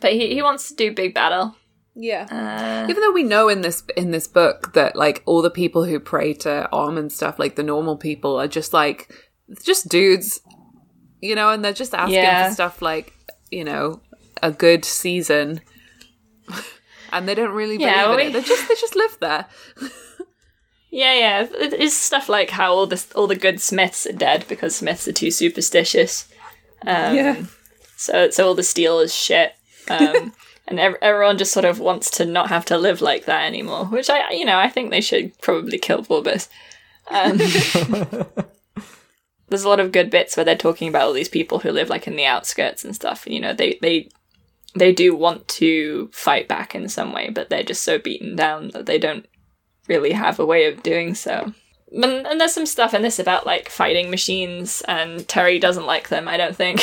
But 0.00 0.12
he, 0.12 0.34
he 0.34 0.42
wants 0.42 0.68
to 0.68 0.74
do 0.74 0.92
big 0.92 1.14
battle. 1.14 1.56
yeah. 1.94 2.26
Uh, 2.30 2.90
Even 2.90 3.00
though 3.02 3.12
we 3.12 3.22
know 3.22 3.48
in 3.48 3.62
this 3.62 3.82
in 3.96 4.10
this 4.10 4.26
book 4.26 4.72
that 4.74 4.96
like 4.96 5.22
all 5.26 5.40
the 5.42 5.50
people 5.50 5.84
who 5.84 5.98
pray 6.00 6.34
to 6.34 6.68
Om 6.72 6.98
and 6.98 7.10
stuff, 7.12 7.38
like 7.38 7.56
the 7.56 7.62
normal 7.62 7.96
people, 7.96 8.38
are 8.38 8.48
just 8.48 8.72
like 8.72 9.14
just 9.64 9.88
dudes, 9.88 10.40
you 11.20 11.34
know, 11.34 11.50
and 11.50 11.64
they're 11.64 11.72
just 11.72 11.94
asking 11.94 12.14
Yeah. 12.16 12.48
for 12.48 12.54
stuff 12.54 12.82
like 12.82 13.12
you 13.50 13.64
know 13.64 14.00
a 14.42 14.50
good 14.50 14.84
season, 14.84 15.60
and 17.12 17.28
they 17.28 17.34
don't 17.34 17.54
really 17.54 17.78
believe 17.78 17.92
Yeah, 17.92 18.10
in 18.10 18.16
we- 18.16 18.22
it. 18.24 18.32
They 18.32 18.42
just 18.42 18.68
they 18.68 18.74
just 18.74 18.96
live 18.96 19.16
there. 19.20 19.46
yeah, 20.90 21.14
yeah, 21.14 21.42
it- 21.42 21.72
it's 21.72 21.96
stuff 21.96 22.28
like 22.28 22.50
how 22.50 22.72
all 22.72 22.86
the 22.86 23.02
all 23.14 23.26
the 23.26 23.36
good 23.36 23.60
Smiths 23.60 24.06
are 24.06 24.12
dead 24.12 24.44
because 24.48 24.76
Smiths 24.76 25.08
are 25.08 25.12
too 25.12 25.30
superstitious. 25.30 26.28
Um, 26.86 27.14
yeah. 27.14 27.44
So 27.96 28.30
so 28.30 28.48
all 28.48 28.54
the 28.54 28.62
steel 28.62 29.00
is 29.00 29.14
shit. 29.14 29.54
Um, 29.88 30.32
and 30.66 30.80
ev- 30.80 30.96
everyone 31.02 31.38
just 31.38 31.52
sort 31.52 31.64
of 31.64 31.80
wants 31.80 32.10
to 32.12 32.24
not 32.24 32.48
have 32.48 32.64
to 32.66 32.78
live 32.78 33.00
like 33.00 33.26
that 33.26 33.44
anymore. 33.44 33.86
Which 33.86 34.10
I 34.10 34.32
you 34.32 34.44
know 34.44 34.58
I 34.58 34.68
think 34.68 34.90
they 34.90 35.00
should 35.00 35.38
probably 35.40 35.78
kill 35.78 36.04
Vorbis. 36.04 36.48
Um, 37.10 37.36
there's 39.48 39.64
a 39.64 39.68
lot 39.68 39.80
of 39.80 39.92
good 39.92 40.10
bits 40.10 40.36
where 40.36 40.44
they're 40.44 40.56
talking 40.56 40.88
about 40.88 41.02
all 41.02 41.12
these 41.12 41.28
people 41.28 41.58
who 41.58 41.70
live 41.70 41.88
like 41.88 42.06
in 42.06 42.16
the 42.16 42.24
outskirts 42.24 42.84
and 42.84 42.94
stuff. 42.94 43.26
You 43.26 43.40
know, 43.40 43.52
they 43.52 43.78
they 43.80 44.08
they 44.74 44.92
do 44.92 45.14
want 45.14 45.46
to 45.48 46.08
fight 46.12 46.48
back 46.48 46.74
in 46.74 46.88
some 46.88 47.12
way, 47.12 47.30
but 47.30 47.48
they're 47.48 47.62
just 47.62 47.82
so 47.82 47.98
beaten 47.98 48.36
down 48.36 48.70
that 48.70 48.86
they 48.86 48.98
don't 48.98 49.26
really 49.88 50.12
have 50.12 50.38
a 50.40 50.46
way 50.46 50.66
of 50.66 50.82
doing 50.82 51.14
so. 51.14 51.52
And, 51.94 52.26
and 52.26 52.40
there's 52.40 52.52
some 52.52 52.66
stuff 52.66 52.92
in 52.92 53.02
this 53.02 53.18
about 53.20 53.46
like 53.46 53.68
fighting 53.68 54.10
machines, 54.10 54.82
and 54.88 55.26
Terry 55.28 55.58
doesn't 55.60 55.86
like 55.86 56.08
them. 56.08 56.26
I 56.28 56.36
don't 56.36 56.56
think. 56.56 56.80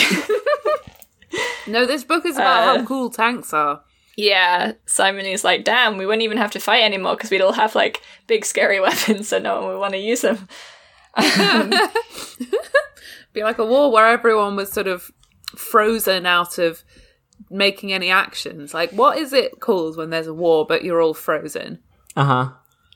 No, 1.67 1.85
this 1.85 2.03
book 2.03 2.25
is 2.25 2.35
about 2.37 2.67
Uh, 2.77 2.79
how 2.79 2.85
cool 2.85 3.09
tanks 3.09 3.53
are. 3.53 3.81
yeah, 4.17 4.73
Simony 4.85 5.31
is 5.31 5.43
like, 5.43 5.63
damn, 5.63 5.97
we 5.97 6.05
wouldn't 6.05 6.23
even 6.23 6.37
have 6.37 6.51
to 6.51 6.59
fight 6.59 6.83
anymore 6.83 7.15
because 7.15 7.29
we'd 7.29 7.41
all 7.41 7.53
have 7.53 7.75
like 7.75 8.01
big 8.27 8.45
scary 8.45 8.79
weapons, 8.85 9.27
so 9.27 9.37
no 9.39 9.55
one 9.61 9.67
would 9.69 9.79
want 9.79 9.93
to 9.93 9.99
use 9.99 10.21
them. 10.21 10.47
Be 13.33 13.43
like 13.43 13.59
a 13.59 13.65
war 13.65 13.91
where 13.91 14.07
everyone 14.07 14.55
was 14.55 14.71
sort 14.71 14.87
of 14.87 15.11
frozen 15.55 16.25
out 16.25 16.57
of 16.57 16.83
making 17.49 17.93
any 17.93 18.09
actions. 18.09 18.73
Like, 18.73 18.91
what 18.91 19.17
is 19.17 19.31
it 19.31 19.59
called 19.61 19.95
when 19.97 20.09
there's 20.09 20.27
a 20.27 20.33
war 20.33 20.65
but 20.65 20.83
you're 20.83 21.01
all 21.01 21.13
frozen? 21.13 21.79
Uh 22.15 22.23
huh. 22.25 22.49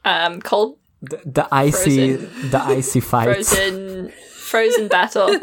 Um, 0.04 0.42
cold 0.42 0.78
The, 1.10 1.22
the 1.26 1.48
icy, 1.52 2.16
the 2.16 2.62
icy 2.62 3.00
fights. 3.12 3.54
frozen 3.56 4.12
frozen 4.32 4.88
battle. 4.88 5.40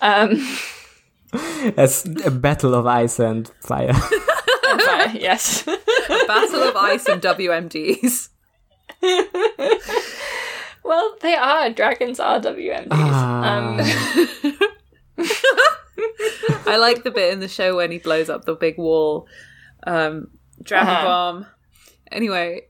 Um, 0.00 0.30
It's 1.32 2.06
a 2.24 2.30
battle 2.30 2.74
of 2.74 2.86
ice 2.86 3.18
and 3.18 3.50
fire. 3.60 3.88
and 4.64 4.82
fire, 4.82 5.12
yes. 5.14 5.62
Battle 6.26 6.62
of 6.62 6.74
Ice 6.76 7.06
and 7.06 7.20
WMDs. 7.20 8.30
well, 10.82 11.16
they 11.20 11.34
are 11.34 11.68
dragons 11.68 12.18
are 12.18 12.40
WMDs. 12.40 12.90
Um, 12.92 13.78
I 16.66 16.76
like 16.78 17.02
the 17.04 17.10
bit 17.10 17.32
in 17.32 17.40
the 17.40 17.48
show 17.48 17.76
when 17.76 17.90
he 17.90 17.98
blows 17.98 18.30
up 18.30 18.46
the 18.46 18.54
big 18.54 18.78
wall. 18.78 19.26
Um, 19.86 20.28
Dragon 20.62 20.88
Uh-huh. 20.88 21.04
Bomb. 21.04 21.46
Anyway, 22.10 22.62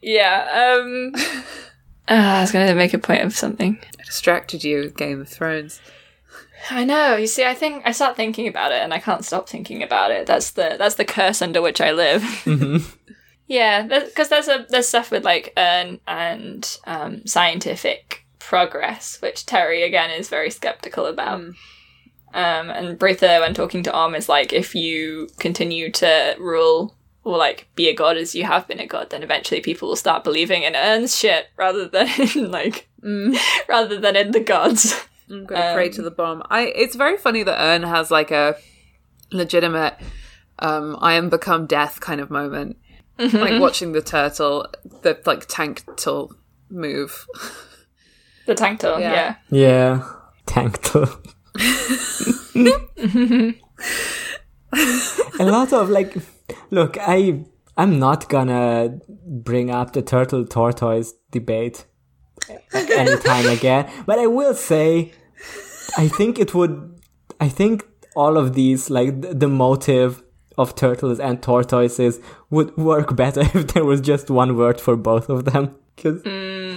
yeah. 0.00 0.78
Um, 0.78 1.12
ah, 2.08 2.38
I 2.38 2.40
was 2.40 2.52
going 2.52 2.68
to 2.68 2.74
make 2.74 2.94
a 2.94 2.98
point 2.98 3.22
of 3.22 3.36
something. 3.36 3.78
I 3.82 4.04
distracted 4.04 4.64
you 4.64 4.80
with 4.80 4.96
Game 4.96 5.20
of 5.20 5.28
Thrones. 5.28 5.80
I 6.70 6.84
know. 6.84 7.16
You 7.16 7.26
see, 7.26 7.44
I 7.44 7.54
think 7.54 7.82
I 7.86 7.92
start 7.92 8.16
thinking 8.16 8.48
about 8.48 8.72
it, 8.72 8.82
and 8.82 8.92
I 8.92 8.98
can't 8.98 9.24
stop 9.24 9.48
thinking 9.48 9.82
about 9.82 10.10
it. 10.10 10.26
That's 10.26 10.52
the 10.52 10.76
that's 10.78 10.96
the 10.96 11.04
curse 11.04 11.42
under 11.42 11.62
which 11.62 11.80
I 11.80 11.92
live. 11.92 12.98
yeah, 13.46 13.82
because 13.82 14.28
there's 14.28 14.48
a 14.48 14.66
there's 14.68 14.88
stuff 14.88 15.10
with 15.10 15.24
like 15.24 15.52
Urn 15.56 16.00
and 16.08 16.78
um, 16.86 17.26
scientific 17.26 18.24
progress, 18.38 19.20
which 19.20 19.46
Terry 19.46 19.82
again 19.82 20.10
is 20.10 20.28
very 20.28 20.50
skeptical 20.50 21.06
about. 21.06 21.40
Um, 22.34 22.70
and 22.70 22.98
Brutha, 22.98 23.40
when 23.40 23.54
talking 23.54 23.82
to 23.84 23.92
Om, 23.92 24.14
is 24.14 24.28
like, 24.28 24.52
if 24.52 24.74
you 24.74 25.28
continue 25.38 25.90
to 25.92 26.36
rule 26.38 26.95
or 27.26 27.36
like 27.36 27.68
be 27.74 27.88
a 27.88 27.94
god 27.94 28.16
as 28.16 28.34
you 28.36 28.44
have 28.44 28.68
been 28.68 28.78
a 28.78 28.86
god, 28.86 29.10
then 29.10 29.22
eventually 29.24 29.60
people 29.60 29.88
will 29.88 29.96
start 29.96 30.22
believing 30.22 30.62
in 30.62 30.74
Urn's 30.76 31.16
shit 31.18 31.48
rather 31.56 31.88
than 31.88 32.06
in 32.36 32.50
like 32.52 32.88
rather 33.68 33.98
than 33.98 34.14
in 34.16 34.30
the 34.30 34.40
gods. 34.40 34.94
I'm 35.28 35.44
gonna 35.44 35.74
pray 35.74 35.88
to 35.90 36.02
the 36.02 36.10
bomb. 36.12 36.44
I. 36.50 36.66
It's 36.66 36.94
very 36.94 37.16
funny 37.16 37.42
that 37.42 37.60
Ern 37.60 37.82
has 37.82 38.12
like 38.12 38.30
a 38.30 38.54
legitimate 39.32 39.94
um, 40.60 40.96
"I 41.00 41.14
am 41.14 41.28
become 41.28 41.66
death" 41.66 41.98
kind 42.00 42.20
of 42.20 42.30
moment, 42.30 42.76
like 43.18 43.60
watching 43.60 43.90
the 43.90 44.02
turtle, 44.02 44.68
the 45.02 45.18
like 45.26 45.46
tank 45.48 45.82
till 45.96 46.30
move. 46.70 47.26
The 48.46 48.54
tank 48.54 48.78
tool, 48.78 49.00
Yeah. 49.00 49.34
yeah. 49.50 49.58
yeah, 49.60 50.08
tank 50.46 50.80
tool. 50.82 51.08
a 55.38 55.44
lot 55.44 55.72
of 55.72 55.88
like, 55.90 56.16
look, 56.70 56.96
I 57.00 57.44
I'm 57.76 57.98
not 57.98 58.28
gonna 58.28 58.98
bring 59.26 59.70
up 59.70 59.92
the 59.92 60.02
turtle 60.02 60.46
tortoise 60.46 61.14
debate 61.30 61.84
anytime 62.72 63.46
again, 63.46 63.90
but 64.06 64.18
I 64.18 64.26
will 64.26 64.54
say, 64.54 65.12
I 65.96 66.08
think 66.08 66.38
it 66.38 66.54
would. 66.54 67.00
I 67.40 67.48
think 67.48 67.86
all 68.14 68.38
of 68.38 68.54
these, 68.54 68.88
like 68.88 69.20
the, 69.20 69.34
the 69.34 69.48
motive 69.48 70.22
of 70.56 70.74
turtles 70.74 71.20
and 71.20 71.42
tortoises, 71.42 72.18
would 72.48 72.76
work 72.76 73.14
better 73.22 73.42
if 73.42 73.68
there 73.68 73.84
was 73.84 74.00
just 74.00 74.30
one 74.30 74.56
word 74.56 74.80
for 74.80 74.96
both 74.96 75.28
of 75.28 75.44
them. 75.44 75.76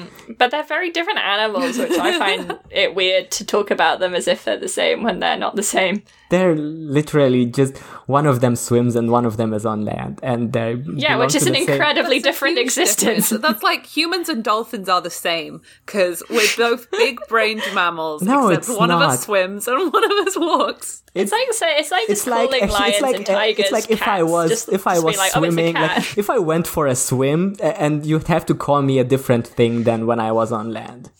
'Cause- 0.08 0.36
But 0.38 0.52
they're 0.52 0.64
very 0.64 0.90
different 0.92 1.20
animals, 1.20 1.78
which 1.78 1.92
I 1.98 2.18
find 2.18 2.58
it 2.70 2.96
weird 2.96 3.32
to 3.32 3.46
talk 3.46 3.72
about 3.72 4.00
them 4.00 4.14
as 4.16 4.28
if 4.28 4.44
they're 4.46 4.58
the 4.58 4.68
same 4.68 5.04
when 5.04 5.20
they're 5.20 5.38
not 5.38 5.56
the 5.56 5.64
same. 5.64 6.04
they're 6.30 6.56
literally 6.56 7.44
just 7.44 7.78
one 8.06 8.28
of 8.28 8.40
them 8.40 8.56
swims 8.56 8.96
and 8.96 9.10
one 9.10 9.26
of 9.26 9.38
them 9.38 9.52
is 9.52 9.66
on 9.66 9.84
land, 9.84 10.20
and 10.22 10.54
they 10.54 10.76
Yeah, 10.96 11.18
which 11.18 11.34
is 11.36 11.48
an 11.48 11.54
the 11.54 11.60
same- 11.66 11.70
incredibly 11.70 12.20
That's 12.20 12.36
different 12.36 12.58
existence. 12.60 13.30
difference. 13.30 13.42
That's 13.42 13.64
like 13.64 13.86
humans 13.88 14.30
and 14.30 14.44
dolphins 14.44 14.88
are 14.90 15.02
the 15.02 15.10
same 15.10 15.62
because 15.88 16.22
we're 16.30 16.46
both 16.56 16.90
big-brained 16.92 17.64
mammals. 17.74 18.22
No, 18.22 18.50
except 18.50 18.70
it's 18.70 18.78
one 18.78 18.92
of 18.92 19.02
us 19.02 19.24
swims 19.26 19.68
and 19.68 19.92
one 19.92 20.04
of 20.04 20.28
us 20.28 20.38
walks. 20.38 21.02
It's 21.16 21.32
like 21.32 21.52
so, 21.54 21.66
it's 21.68 21.90
like 21.90 22.04
It's 22.08 22.20
just 22.26 22.28
like 22.28 22.50
calling 22.50 22.64
actually, 22.64 22.80
lions 22.80 22.94
it's 22.94 23.02
like 23.02 23.16
and 23.16 23.30
uh, 23.30 23.34
tigers. 23.34 23.60
it's 23.66 23.72
like 23.72 23.90
if 23.90 24.08
I 24.08 24.22
was 24.22 24.50
just- 24.52 24.70
if 24.70 24.86
I 24.86 25.00
was 25.00 25.16
being 25.16 25.18
like, 25.18 25.32
oh, 25.36 25.40
swimming, 25.40 25.74
like 25.74 26.18
if 26.18 26.30
I 26.30 26.38
went 26.38 26.68
for 26.68 26.86
a 26.86 26.96
swim 26.96 27.56
and 27.60 28.06
you'd 28.06 28.28
have 28.28 28.46
to 28.46 28.54
call 28.54 28.84
me 28.84 29.00
a 29.00 29.04
different 29.04 29.48
thing 29.48 29.84
than 29.90 30.06
when 30.06 30.20
I 30.20 30.32
was 30.32 30.52
on 30.52 30.72
land. 30.72 31.12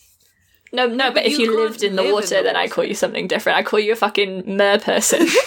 no, 0.72 0.86
no, 0.88 1.08
but 1.08 1.16
but 1.16 1.26
if 1.26 1.38
you 1.40 1.52
you 1.52 1.60
lived 1.64 1.84
in 1.84 1.96
the 1.96 2.04
live 2.04 2.10
in 2.10 2.16
water, 2.16 2.44
then 2.44 2.56
I 2.56 2.68
call 2.68 2.84
you 2.84 2.94
something 2.94 3.28
different. 3.28 3.58
I 3.58 3.64
call 3.64 3.80
you 3.80 3.94
a 3.94 3.96
fucking 3.96 4.44
mer 4.58 4.80
person. 4.80 5.28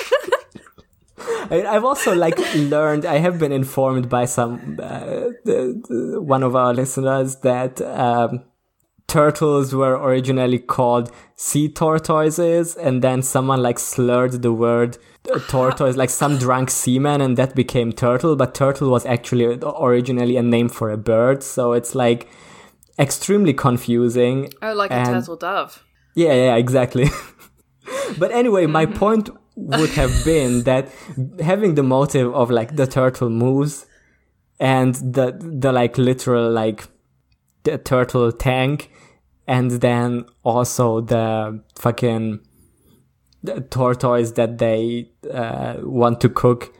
I, 1.50 1.64
I've 1.66 1.84
also 1.84 2.14
like 2.14 2.38
learned. 2.54 3.04
I 3.04 3.18
have 3.18 3.38
been 3.38 3.52
informed 3.52 4.08
by 4.08 4.24
some 4.24 4.78
uh, 4.82 5.30
the, 5.44 5.82
the, 5.88 6.20
one 6.20 6.42
of 6.42 6.56
our 6.56 6.72
listeners 6.74 7.36
that 7.36 7.80
um, 7.80 8.42
turtles 9.06 9.74
were 9.74 9.96
originally 9.96 10.58
called 10.58 11.10
sea 11.36 11.68
tortoises, 11.68 12.74
and 12.76 13.02
then 13.02 13.22
someone 13.22 13.62
like 13.62 13.78
slurred 13.78 14.42
the 14.42 14.52
word 14.52 14.98
uh, 15.32 15.38
tortoise, 15.48 15.96
like 15.96 16.10
some 16.10 16.38
drunk 16.38 16.70
seaman, 16.70 17.20
and 17.20 17.36
that 17.36 17.54
became 17.54 17.92
turtle. 17.92 18.36
But 18.36 18.54
turtle 18.54 18.90
was 18.90 19.06
actually 19.06 19.58
originally 19.62 20.36
a 20.36 20.42
name 20.42 20.68
for 20.68 20.90
a 20.90 20.96
bird, 20.96 21.42
so 21.42 21.72
it's 21.72 21.94
like 21.94 22.28
extremely 23.02 23.52
confusing. 23.52 24.52
Oh, 24.62 24.72
like 24.74 24.90
a 24.90 25.04
turtle 25.04 25.36
dove. 25.36 25.84
Yeah, 26.14 26.34
yeah, 26.34 26.56
exactly. 26.56 27.08
but 28.18 28.30
anyway, 28.32 28.66
my 28.66 28.86
point 28.86 29.28
would 29.56 29.90
have 29.90 30.24
been 30.24 30.62
that 30.62 30.88
having 31.42 31.74
the 31.74 31.82
motive 31.82 32.32
of 32.34 32.50
like 32.50 32.76
the 32.76 32.86
turtle 32.86 33.28
moves 33.28 33.86
and 34.58 34.94
the 34.94 35.36
the 35.38 35.72
like 35.72 35.98
literal 35.98 36.50
like 36.50 36.88
the 37.64 37.76
turtle 37.76 38.32
tank 38.32 38.90
and 39.46 39.70
then 39.82 40.24
also 40.42 41.00
the 41.00 41.62
fucking 41.78 42.40
the 43.42 43.60
tortoise 43.60 44.32
that 44.32 44.58
they 44.58 45.10
uh, 45.30 45.74
want 45.82 46.20
to 46.20 46.28
cook 46.28 46.72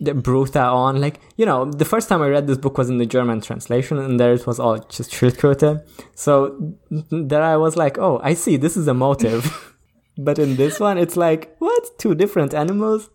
the 0.00 0.12
Brutha 0.12 0.72
on. 0.72 1.00
Like, 1.00 1.20
you 1.36 1.46
know, 1.46 1.64
the 1.64 1.84
first 1.84 2.08
time 2.08 2.22
I 2.22 2.28
read 2.28 2.46
this 2.46 2.58
book 2.58 2.78
was 2.78 2.90
in 2.90 2.98
the 2.98 3.06
German 3.06 3.40
translation, 3.40 3.98
and 3.98 4.18
there 4.18 4.32
it 4.32 4.46
was 4.46 4.58
all 4.58 4.78
just 4.78 5.10
Schildkröte. 5.10 5.84
So 6.14 6.74
there 7.10 7.42
I 7.42 7.56
was 7.56 7.76
like, 7.76 7.98
oh, 7.98 8.20
I 8.22 8.34
see, 8.34 8.56
this 8.56 8.76
is 8.76 8.88
a 8.88 8.94
motive. 8.94 9.74
but 10.18 10.38
in 10.38 10.56
this 10.56 10.80
one, 10.80 10.98
it's 10.98 11.16
like, 11.16 11.54
what? 11.58 11.98
Two 11.98 12.14
different 12.14 12.54
animals 12.54 13.10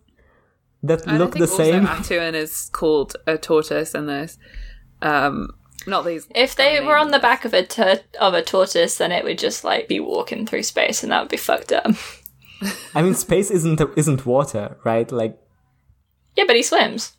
that 0.82 1.06
And 1.06 1.18
look 1.18 1.36
I 1.36 1.40
the 1.40 1.46
think 1.46 1.58
same? 1.58 1.86
Also, 1.86 2.14
A'Tuin 2.14 2.34
is 2.34 2.70
called 2.72 3.16
a 3.26 3.36
tortoise 3.36 3.94
in 3.94 4.06
this. 4.06 4.38
Um, 5.02 5.48
not 5.86 6.04
these. 6.04 6.26
if 6.34 6.56
they 6.56 6.78
I 6.78 6.84
were 6.84 6.96
on 6.96 7.10
the 7.10 7.18
back 7.18 7.44
of 7.44 7.54
a 7.54 7.64
tur- 7.64 8.00
of 8.20 8.34
a 8.34 8.42
tortoise, 8.42 8.98
then 8.98 9.12
it 9.12 9.24
would 9.24 9.38
just 9.38 9.64
like 9.64 9.88
be 9.88 10.00
walking 10.00 10.46
through 10.46 10.62
space, 10.62 11.02
and 11.02 11.10
that 11.10 11.20
would 11.20 11.30
be 11.30 11.36
fucked 11.36 11.72
up. 11.72 11.90
I 12.94 13.02
mean, 13.02 13.14
space 13.14 13.50
isn't 13.50 13.80
isn't 13.96 14.26
water, 14.26 14.76
right? 14.84 15.10
Like, 15.10 15.38
Yeah, 16.40 16.46
but 16.46 16.56
he 16.56 16.62
swims. 16.62 17.12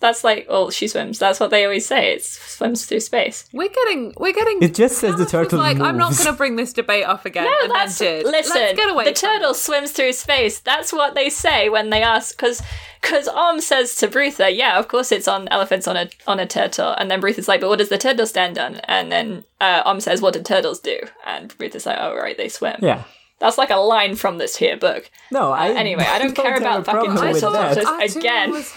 That's 0.00 0.24
like, 0.24 0.46
well, 0.50 0.70
she 0.70 0.88
swims. 0.88 1.18
That's 1.18 1.38
what 1.38 1.50
they 1.50 1.64
always 1.64 1.86
say. 1.86 2.12
It 2.12 2.24
swims 2.24 2.84
through 2.84 3.00
space. 3.00 3.48
We're 3.52 3.68
getting, 3.68 4.12
we're 4.18 4.32
getting. 4.32 4.60
it 4.60 4.74
just 4.74 4.98
says 4.98 5.12
the 5.12 5.20
Alice 5.20 5.20
was 5.20 5.30
turtle 5.30 5.58
like, 5.60 5.78
moves. 5.78 5.88
I'm 5.88 5.96
not 5.96 6.16
going 6.18 6.26
to 6.26 6.32
bring 6.34 6.56
this 6.56 6.72
debate 6.72 7.04
up 7.04 7.24
again. 7.24 7.44
No, 7.44 7.54
and 7.62 7.70
that's 7.70 7.98
then 7.98 8.22
did. 8.22 8.26
listen. 8.26 8.60
Let's 8.60 8.76
get 8.76 8.90
away 8.90 9.04
the 9.04 9.14
from 9.14 9.30
turtle 9.30 9.54
swims 9.54 9.92
through 9.92 10.12
space. 10.12 10.58
That's 10.58 10.92
what 10.92 11.14
they 11.14 11.30
say 11.30 11.68
when 11.70 11.90
they 11.90 12.02
ask, 12.02 12.36
because 12.36 12.60
because 13.00 13.28
Om 13.28 13.60
says 13.60 13.94
to 13.96 14.08
Brutha, 14.08 14.54
"Yeah, 14.54 14.78
of 14.78 14.88
course 14.88 15.12
it's 15.12 15.28
on 15.28 15.48
elephants 15.48 15.86
on 15.86 15.96
a 15.96 16.10
on 16.26 16.40
a 16.40 16.46
turtle," 16.46 16.90
and 16.98 17.10
then 17.10 17.22
Brutha's 17.22 17.48
like, 17.48 17.60
"But 17.60 17.68
what 17.68 17.78
does 17.78 17.88
the 17.88 17.98
turtle 17.98 18.26
stand 18.26 18.58
on?" 18.58 18.76
And 18.84 19.12
then 19.12 19.44
uh, 19.60 19.82
Om 19.84 20.00
says, 20.00 20.20
"What 20.20 20.34
do 20.34 20.42
turtles 20.42 20.80
do?" 20.80 20.98
And 21.24 21.56
Brutha's 21.56 21.86
like, 21.86 21.98
"Oh 22.00 22.14
right, 22.16 22.36
they 22.36 22.48
swim." 22.48 22.76
Yeah. 22.82 23.04
That's 23.40 23.58
like 23.58 23.70
a 23.70 23.76
line 23.76 24.14
from 24.14 24.38
this 24.38 24.56
here 24.56 24.76
book. 24.76 25.10
No, 25.30 25.52
uh, 25.52 25.56
I. 25.56 25.68
Anyway, 25.74 26.04
I 26.04 26.18
don't 26.18 26.34
care 26.36 26.56
about 26.56 26.86
fucking 26.86 27.12
problem 27.14 27.32
with 27.32 27.40
turtles. 27.40 27.54
that. 27.54 28.00
Just- 28.00 28.16
again. 28.16 28.50
was- 28.52 28.72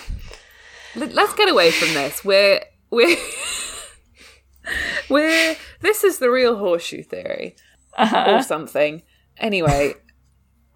Let- 0.96 1.14
Let's 1.14 1.34
get 1.36 1.50
away 1.50 1.72
from 1.72 1.94
this. 1.94 2.26
We're 2.26 2.62
we're 2.90 3.18
We're 5.10 5.56
this 5.82 6.04
is 6.04 6.20
the 6.20 6.30
real 6.30 6.58
horseshoe 6.58 7.04
theory 7.04 7.56
uh-huh. 7.98 8.36
or 8.38 8.42
something. 8.44 9.04
Anyway, 9.38 9.94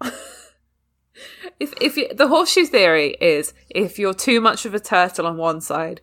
if 1.60 1.72
if 1.80 1.96
you, 1.96 2.12
the 2.14 2.28
horseshoe 2.28 2.64
theory 2.64 3.16
is 3.20 3.52
if 3.68 3.98
you're 3.98 4.14
too 4.14 4.40
much 4.40 4.64
of 4.64 4.74
a 4.74 4.80
turtle 4.80 5.26
on 5.26 5.36
one 5.36 5.60
side 5.60 6.00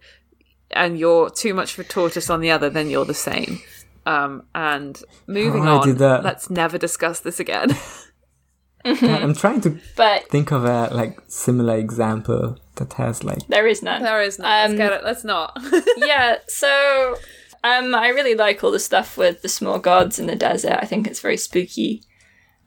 and 0.71 0.99
you're 0.99 1.29
too 1.29 1.53
much 1.53 1.73
of 1.73 1.79
a 1.79 1.87
tortoise 1.89 2.29
on 2.29 2.41
the 2.41 2.51
other, 2.51 2.69
then 2.69 2.89
you're 2.89 3.05
the 3.05 3.13
same. 3.13 3.61
Um, 4.09 4.43
and 4.55 5.01
moving 5.27 5.67
Oh, 5.67 5.75
I 5.75 5.77
on, 5.79 5.87
did 5.87 5.97
that. 5.99 6.23
let's 6.23 6.49
never 6.49 6.77
discuss 6.77 7.19
this 7.19 7.39
again. 7.39 7.69
God, 8.85 9.03
I'm 9.03 9.33
trying 9.35 9.61
to 9.61 9.77
But 9.95 10.29
think 10.29 10.51
of 10.51 10.63
a 10.65 10.89
like 10.93 11.19
similar 11.27 11.75
example 11.77 12.57
that 12.75 12.93
has 12.93 13.23
like 13.23 13.45
there 13.47 13.67
is 13.67 13.83
none. 13.83 14.01
there 14.03 14.21
is 14.21 14.39
no. 14.39 14.45
Um, 14.45 14.51
let's 14.71 14.73
get 14.77 14.93
it. 14.93 15.03
Let's 15.03 15.23
not. 15.23 15.57
yeah, 15.97 16.37
so 16.47 17.15
um, 17.63 17.93
I 17.93 18.07
really 18.09 18.35
like 18.35 18.63
all 18.63 18.71
the 18.71 18.79
stuff 18.79 19.17
with 19.17 19.41
the 19.41 19.49
small 19.49 19.79
gods 19.79 20.17
in 20.17 20.27
the 20.27 20.35
desert. 20.35 20.77
I 20.81 20.85
think 20.85 21.07
it's 21.07 21.19
very 21.19 21.37
spooky. 21.37 22.03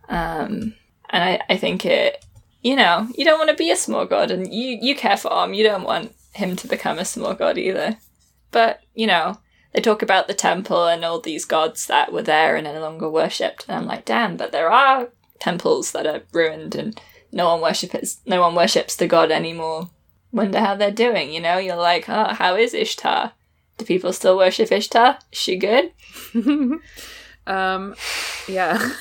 Um, 0.09 0.75
and 1.11 1.25
I, 1.25 1.41
I 1.49 1.57
think 1.57 1.85
it, 1.87 2.25
you 2.63 2.77
know, 2.77 3.09
you 3.17 3.25
don't 3.25 3.39
want 3.39 3.51
to 3.51 3.57
be 3.57 3.71
a 3.71 3.77
small 3.77 4.05
god, 4.05 4.31
and 4.31 4.53
you, 4.53 4.79
you 4.83 4.95
care 4.95 5.17
for 5.17 5.33
Om. 5.33 5.55
You 5.55 5.65
don't 5.65 5.85
want 5.85 6.15
him 6.35 6.57
to 6.57 6.69
become 6.69 6.99
a 6.99 7.05
small 7.07 7.35
god 7.35 7.57
either. 7.59 7.97
But, 8.51 8.81
you 8.95 9.07
know, 9.07 9.39
they 9.73 9.81
talk 9.81 10.03
about 10.03 10.27
the 10.29 10.35
temple 10.35 10.87
and 10.87 11.05
all 11.05 11.21
these 11.21 11.45
gods 11.45 11.87
that 11.87 12.13
were 12.13 12.23
there 12.23 12.57
and 12.57 12.67
are 12.67 12.75
no 12.75 12.81
longer 12.81 13.09
worshipped. 13.11 13.65
And 13.69 13.77
I'm 13.77 13.87
like, 13.87 14.05
damn, 14.05 14.37
but 14.37 14.53
there 14.53 14.71
are 14.71 15.09
temples 15.39 15.93
that 15.93 16.07
are 16.07 16.23
ruined 16.33 16.75
and 16.75 17.01
no 17.33 17.49
one 17.49 17.61
worships 17.63 18.19
no 18.27 18.41
one 18.43 18.55
worships 18.55 18.95
the 18.97 19.07
god 19.07 19.31
anymore. 19.31 19.89
Wonder 20.33 20.61
how 20.61 20.75
they're 20.77 20.91
doing, 20.91 21.33
you 21.33 21.41
know? 21.41 21.59
You're 21.59 21.77
like, 21.77 22.09
oh, 22.09 22.35
how 22.35 22.57
is 22.57 22.75
Ishtar? 22.75 23.33
Do 23.79 23.85
people 23.85 24.13
still 24.13 24.37
worship 24.37 24.71
Ishtar? 24.71 25.19
Is 25.33 25.39
she 25.39 25.57
good? 25.57 25.93
um, 27.47 27.95
yeah. 28.49 28.79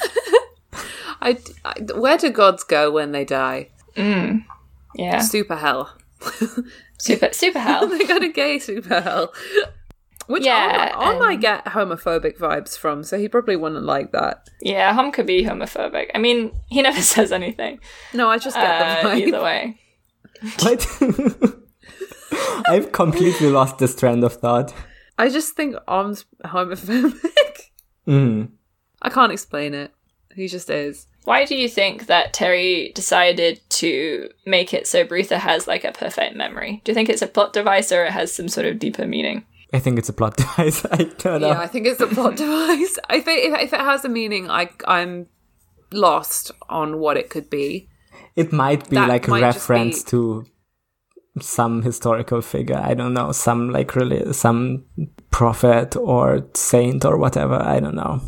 I, 1.22 1.38
I- 1.66 1.80
where 1.96 2.18
do 2.18 2.30
gods 2.32 2.64
go 2.64 2.92
when 2.92 3.12
they 3.12 3.26
die? 3.26 3.70
Yeah. 4.96 5.20
Super 5.20 5.56
hell. 5.56 5.96
Super 6.98 7.30
super 7.32 7.60
hell. 7.60 7.88
they 7.90 8.04
got 8.06 8.24
a 8.24 8.30
gay 8.30 8.60
super 8.60 9.02
hell. 9.02 9.34
Which 10.28 10.46
Yeah, 10.46 10.92
Om, 10.96 11.16
Om 11.18 11.22
I 11.22 11.34
um, 11.34 11.40
get 11.40 11.66
homophobic 11.66 12.38
vibes 12.38 12.78
from, 12.78 13.04
so 13.04 13.18
he 13.18 13.28
probably 13.28 13.56
wouldn't 13.56 13.84
like 13.84 14.12
that. 14.12 14.50
yeah, 14.62 14.94
Hom 14.94 15.12
could 15.12 15.26
be 15.26 15.44
homophobic. 15.44 16.12
I 16.14 16.20
mean, 16.20 16.52
he 16.68 16.82
never 16.88 17.02
says 17.02 17.32
anything. 17.32 17.80
No, 18.14 18.30
I 18.30 18.38
just 18.38 18.56
get 18.56 18.66
Uh, 18.82 19.02
the 19.02 19.10
vibe. 19.10 19.28
either 19.28 19.44
way. 19.44 19.80
what? 20.60 21.58
I've 22.68 22.92
completely 22.92 23.50
lost 23.50 23.78
this 23.78 23.96
trend 23.96 24.24
of 24.24 24.34
thought. 24.34 24.74
I 25.18 25.30
just 25.30 25.56
think 25.56 25.76
Om's 25.88 26.26
homophobic. 26.46 27.18
Mm. 28.08 28.50
I 29.02 29.10
can't 29.10 29.32
explain 29.32 29.74
it. 29.74 29.92
He 30.36 30.48
just 30.48 30.70
is. 30.70 31.08
Why 31.26 31.46
do 31.46 31.56
you 31.56 31.70
think 31.70 32.08
that 32.08 32.34
Terry 32.34 32.92
decided 32.96 33.60
to 33.72 34.30
make 34.46 34.74
it 34.74 34.88
so 34.88 35.06
Brutha 35.06 35.38
has 35.38 35.68
like 35.68 35.84
a 35.84 35.92
perfect 35.92 36.36
memory? 36.36 36.82
Do 36.84 36.92
you 36.92 36.96
think 36.96 37.10
it's 37.10 37.22
a 37.22 37.28
plot 37.28 37.54
device 37.54 37.92
or 37.92 38.06
it 38.06 38.12
has 38.12 38.34
some 38.34 38.48
sort 38.48 38.66
of 38.66 38.80
deeper 38.80 39.06
meaning? 39.06 39.46
I 39.74 39.80
think 39.80 39.98
it's 40.00 40.10
a 40.10 40.14
plot 40.14 40.38
device. 40.38 40.86
I 40.92 41.04
don't 41.18 41.42
know. 41.42 41.50
Yeah, 41.50 41.60
I 41.60 41.68
think 41.68 41.88
it's 41.88 42.02
a 42.02 42.08
plot 42.08 42.36
device. 42.38 42.98
I 43.10 43.22
think 43.22 43.46
if, 43.46 43.62
if 43.62 43.74
it 43.74 43.80
has 43.80 44.06
a 44.06 44.10
meaning, 44.10 44.50
I 44.50 44.70
I'm 44.88 45.28
lost 45.92 46.52
on 46.70 47.00
what 47.00 47.18
it 47.18 47.30
could 47.30 47.50
be. 47.50 47.90
It 48.36 48.52
might 48.52 48.90
be 48.90 48.96
That 48.96 49.10
like 49.10 49.28
a 49.28 49.32
might 49.32 49.42
just 49.42 49.70
reference 49.70 50.04
be- 50.04 50.10
to 50.12 50.46
some 51.40 51.82
historical 51.82 52.42
figure. 52.42 52.78
I 52.82 52.94
don't 52.94 53.14
know, 53.14 53.32
some 53.32 53.70
like 53.70 53.96
really 53.96 54.34
some 54.34 54.86
prophet 55.32 55.96
or 55.96 56.48
saint 56.54 57.06
or 57.06 57.18
whatever. 57.18 57.56
I 57.56 57.80
don't 57.80 57.96
know. 57.96 58.22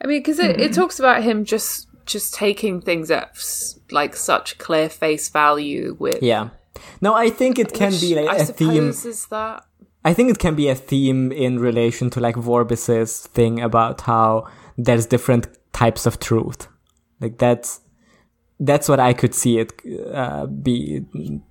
I 0.00 0.06
mean, 0.06 0.20
because 0.20 0.38
it, 0.38 0.52
it 0.52 0.56
mm-hmm. 0.58 0.80
talks 0.80 0.98
about 0.98 1.22
him 1.22 1.44
just 1.44 1.86
just 2.06 2.32
taking 2.34 2.80
things 2.80 3.10
at 3.10 3.36
like 3.90 4.16
such 4.16 4.58
clear 4.58 4.88
face 4.88 5.28
value 5.28 5.96
with. 5.98 6.22
Yeah. 6.22 6.50
No, 7.00 7.14
I 7.14 7.30
think 7.30 7.58
it 7.58 7.72
can 7.72 7.92
which 7.92 8.00
be 8.00 8.14
like 8.14 8.28
I 8.28 8.36
a 8.36 8.46
theme. 8.46 8.88
is 8.88 9.26
that. 9.26 9.64
I 10.04 10.14
think 10.14 10.30
it 10.30 10.38
can 10.38 10.54
be 10.54 10.68
a 10.68 10.74
theme 10.74 11.32
in 11.32 11.58
relation 11.58 12.10
to 12.10 12.20
like 12.20 12.36
Vorbis's 12.36 13.26
thing 13.28 13.60
about 13.60 14.02
how 14.02 14.48
there's 14.76 15.06
different 15.06 15.48
types 15.72 16.06
of 16.06 16.20
truth. 16.20 16.68
Like 17.20 17.38
that's 17.38 17.80
that's 18.60 18.88
what 18.88 18.98
I 18.98 19.12
could 19.12 19.34
see 19.34 19.58
it 19.58 19.72
uh, 20.12 20.46
be 20.46 21.04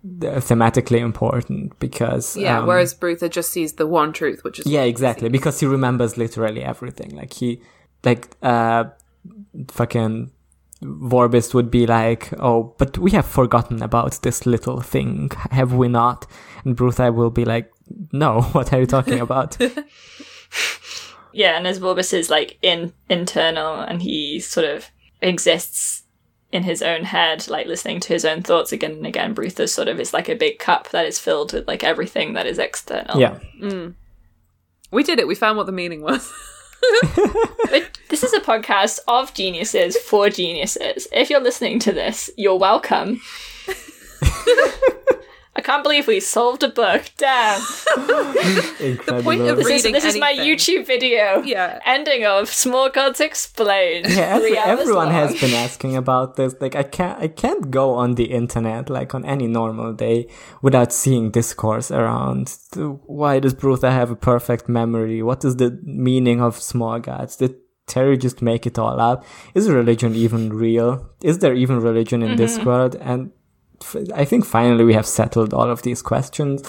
thematically 0.06 1.00
important 1.00 1.78
because 1.80 2.36
Yeah, 2.36 2.60
um, 2.60 2.68
whereas 2.68 2.94
Brutha 2.94 3.30
just 3.30 3.50
sees 3.50 3.74
the 3.74 3.88
one 3.88 4.12
truth, 4.14 4.44
which 4.44 4.60
is 4.60 4.66
yeah 4.66 4.84
exactly. 4.84 5.30
Because 5.30 5.60
he 5.60 5.66
remembers 5.66 6.18
literally 6.18 6.64
everything. 6.64 7.16
Like 7.16 7.34
he 7.34 7.62
like 8.04 8.36
uh 8.42 8.86
fucking 9.70 10.32
Vorbis 10.84 11.54
would 11.54 11.72
be 11.72 11.88
like 11.88 12.32
oh 12.40 12.76
but 12.78 12.98
we 12.98 13.12
have 13.12 13.26
forgotten 13.26 13.82
about 13.82 14.22
this 14.22 14.46
little 14.46 14.82
thing. 14.82 15.32
Have 15.52 15.74
we 15.74 15.88
not? 15.88 16.26
And 16.64 16.76
Bruthai 16.76 17.14
will 17.14 17.30
be 17.30 17.46
like 17.46 17.72
no 18.12 18.42
what 18.54 18.72
are 18.74 18.80
you 18.80 18.86
talking 18.86 19.20
about 19.20 19.58
Yeah, 21.34 21.56
and 21.58 21.68
as 21.68 21.80
Vorbis 21.80 22.14
is 22.14 22.30
like 22.32 22.58
in 22.64 22.94
internal 23.10 23.76
and 23.82 24.02
he 24.02 24.40
sort 24.40 24.66
of 24.66 24.90
exists 25.22 26.04
in 26.52 26.64
his 26.64 26.82
own 26.82 27.04
head, 27.04 27.48
like 27.48 27.68
listening 27.68 28.00
to 28.00 28.14
his 28.14 28.26
own 28.26 28.42
thoughts 28.42 28.72
again 28.72 28.92
and 28.94 29.06
again, 29.06 29.36
Brutha 29.36 29.70
sort 29.70 29.88
of 29.88 30.00
is 30.00 30.14
like 30.14 30.30
a 30.30 30.36
big 30.36 30.58
cup 30.58 30.90
that 30.90 31.06
is 31.06 31.20
filled 31.20 31.54
with 31.54 31.68
like 31.68 31.84
everything 31.84 32.34
that 32.34 32.48
is 32.48 32.58
external. 32.58 33.20
yeah 33.20 33.38
Mm. 33.62 33.94
we 34.90 35.04
did 35.04 35.20
it. 35.20 35.28
We 35.28 35.36
found 35.36 35.58
what 35.58 35.68
the 35.68 35.72
meaning 35.72 36.02
was. 36.02 36.32
But 37.70 38.00
this 38.10 38.24
is 38.24 38.34
a 38.34 38.40
podcast 38.40 39.00
of 39.08 39.34
geniuses 39.34 39.98
for 39.98 40.30
geniuses. 40.30 41.08
If 41.12 41.30
you're 41.30 41.42
listening 41.42 41.78
to 41.80 41.92
this, 41.92 42.30
you're 42.38 42.58
welcome. 42.58 43.22
I 45.58 45.62
can't 45.62 45.82
believe 45.82 46.06
we 46.06 46.20
solved 46.20 46.62
a 46.64 46.70
book. 46.70 47.10
Damn. 47.18 47.60
the 47.96 49.22
point 49.24 49.42
of 49.42 49.58
This 49.58 49.66
is, 49.66 49.72
Reading 49.72 49.94
this 49.94 50.06
is 50.06 50.20
my. 50.20 50.34
YouTube 50.38 50.86
video. 50.86 51.42
Yeah. 51.42 51.80
Ending 51.84 52.26
of 52.26 52.48
Small 52.48 52.90
Gods 52.92 53.20
Explained. 53.20 54.06
Yeah, 54.08 54.36
every, 54.36 54.50
Three 54.50 54.58
hours 54.60 54.80
everyone 54.82 55.10
has 55.10 55.40
been 55.42 55.56
asking 55.56 55.98
about 55.98 56.36
this. 56.36 56.54
Like, 56.62 56.76
I 56.76 56.84
can't, 56.84 57.20
I 57.20 57.28
can't 57.28 57.72
go 57.72 57.96
on 57.96 58.16
the 58.16 58.26
internet 58.26 58.88
like 58.90 59.16
on 59.16 59.26
any 59.26 59.48
normal 59.48 59.94
day 59.94 60.28
without 60.62 60.94
seeing 60.94 61.32
discourse 61.32 61.90
around. 61.90 62.56
Why 62.76 63.40
does 63.40 63.56
Brutha 63.56 63.92
have 63.92 64.12
a 64.12 64.16
perfect 64.16 64.70
memory? 64.70 65.24
What 65.24 65.44
is 65.44 65.56
the 65.56 65.80
meaning 65.84 66.40
of 66.40 66.60
small 66.60 67.00
gods? 67.00 67.38
Did 67.38 67.56
Terry 67.88 68.18
just 68.18 68.42
make 68.42 68.68
it 68.68 68.78
all 68.78 69.00
up? 69.00 69.26
Is 69.56 69.70
religion 69.70 70.14
even 70.14 70.54
real? 70.54 71.10
Is 71.24 71.40
there 71.40 71.56
even 71.56 71.80
religion 71.80 72.22
in 72.22 72.36
this 72.36 72.58
mm-hmm. 72.58 72.68
world? 72.68 72.96
And 72.96 73.32
f- 73.32 73.37
I 74.14 74.26
think 74.26 74.46
finally 74.46 74.84
we 74.84 74.94
have 74.94 75.06
settled 75.06 75.54
all 75.54 75.70
of 75.70 75.82
these 75.84 76.02
questions. 76.02 76.64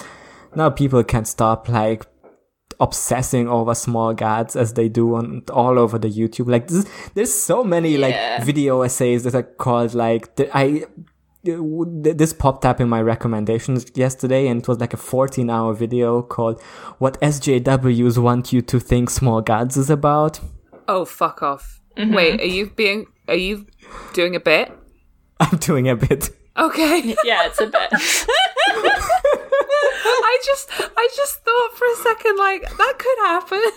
Now 0.55 0.69
people 0.69 1.03
can 1.03 1.25
stop 1.25 1.67
like 1.69 2.05
obsessing 2.79 3.47
over 3.49 3.75
small 3.75 4.13
gods 4.13 4.55
as 4.55 4.73
they 4.73 4.87
do 4.87 5.15
on 5.15 5.43
all 5.51 5.77
over 5.77 5.99
the 5.99 6.07
YouTube. 6.09 6.47
Like 6.49 6.67
this, 6.67 6.85
there's 7.13 7.33
so 7.33 7.63
many 7.63 7.97
Yeah. 7.97 8.07
like 8.37 8.45
video 8.45 8.81
essays 8.83 9.23
that 9.23 9.35
are 9.35 9.43
called 9.43 9.93
like 9.93 10.35
the, 10.35 10.49
I. 10.57 10.85
This 11.41 12.33
popped 12.33 12.65
up 12.65 12.81
in 12.81 12.89
my 12.89 13.01
recommendations 13.01 13.85
yesterday, 13.95 14.47
and 14.47 14.61
it 14.61 14.67
was 14.67 14.79
like 14.81 14.93
a 14.93 14.97
14 14.97 15.49
hour 15.49 15.73
video 15.73 16.21
called 16.21 16.61
"What 16.97 17.19
SJWs 17.21 18.17
Want 18.17 18.51
You 18.51 18.61
to 18.63 18.77
Think 18.79 19.09
Small 19.09 19.41
Gods 19.41 19.77
Is 19.77 19.89
About." 19.89 20.41
Oh, 20.89 21.05
fuck 21.05 21.41
off. 21.41 21.79
Mm-hmm. 21.95 22.13
Wait, 22.13 22.41
are 22.41 22.45
you 22.45 22.69
being. 22.71 23.05
Are 23.29 23.35
you 23.35 23.65
doing 24.13 24.35
a 24.35 24.39
bit? 24.41 24.69
I'm 25.39 25.57
doing 25.59 25.87
a 25.87 25.95
bit. 25.95 26.29
Okay. 26.59 27.15
Yeah, 27.23 27.45
it's 27.45 27.59
a 27.59 27.67
bit. 27.67 27.89
I 30.31 30.39
just. 30.45 30.69
I 30.71 31.09
just 31.15 31.43
thought 31.43 31.71
for 31.75 31.87
a 31.87 31.95
second, 31.95 32.37
like, 32.37 32.61
that 32.61 32.93
could 32.97 33.17
happen. 33.19 33.71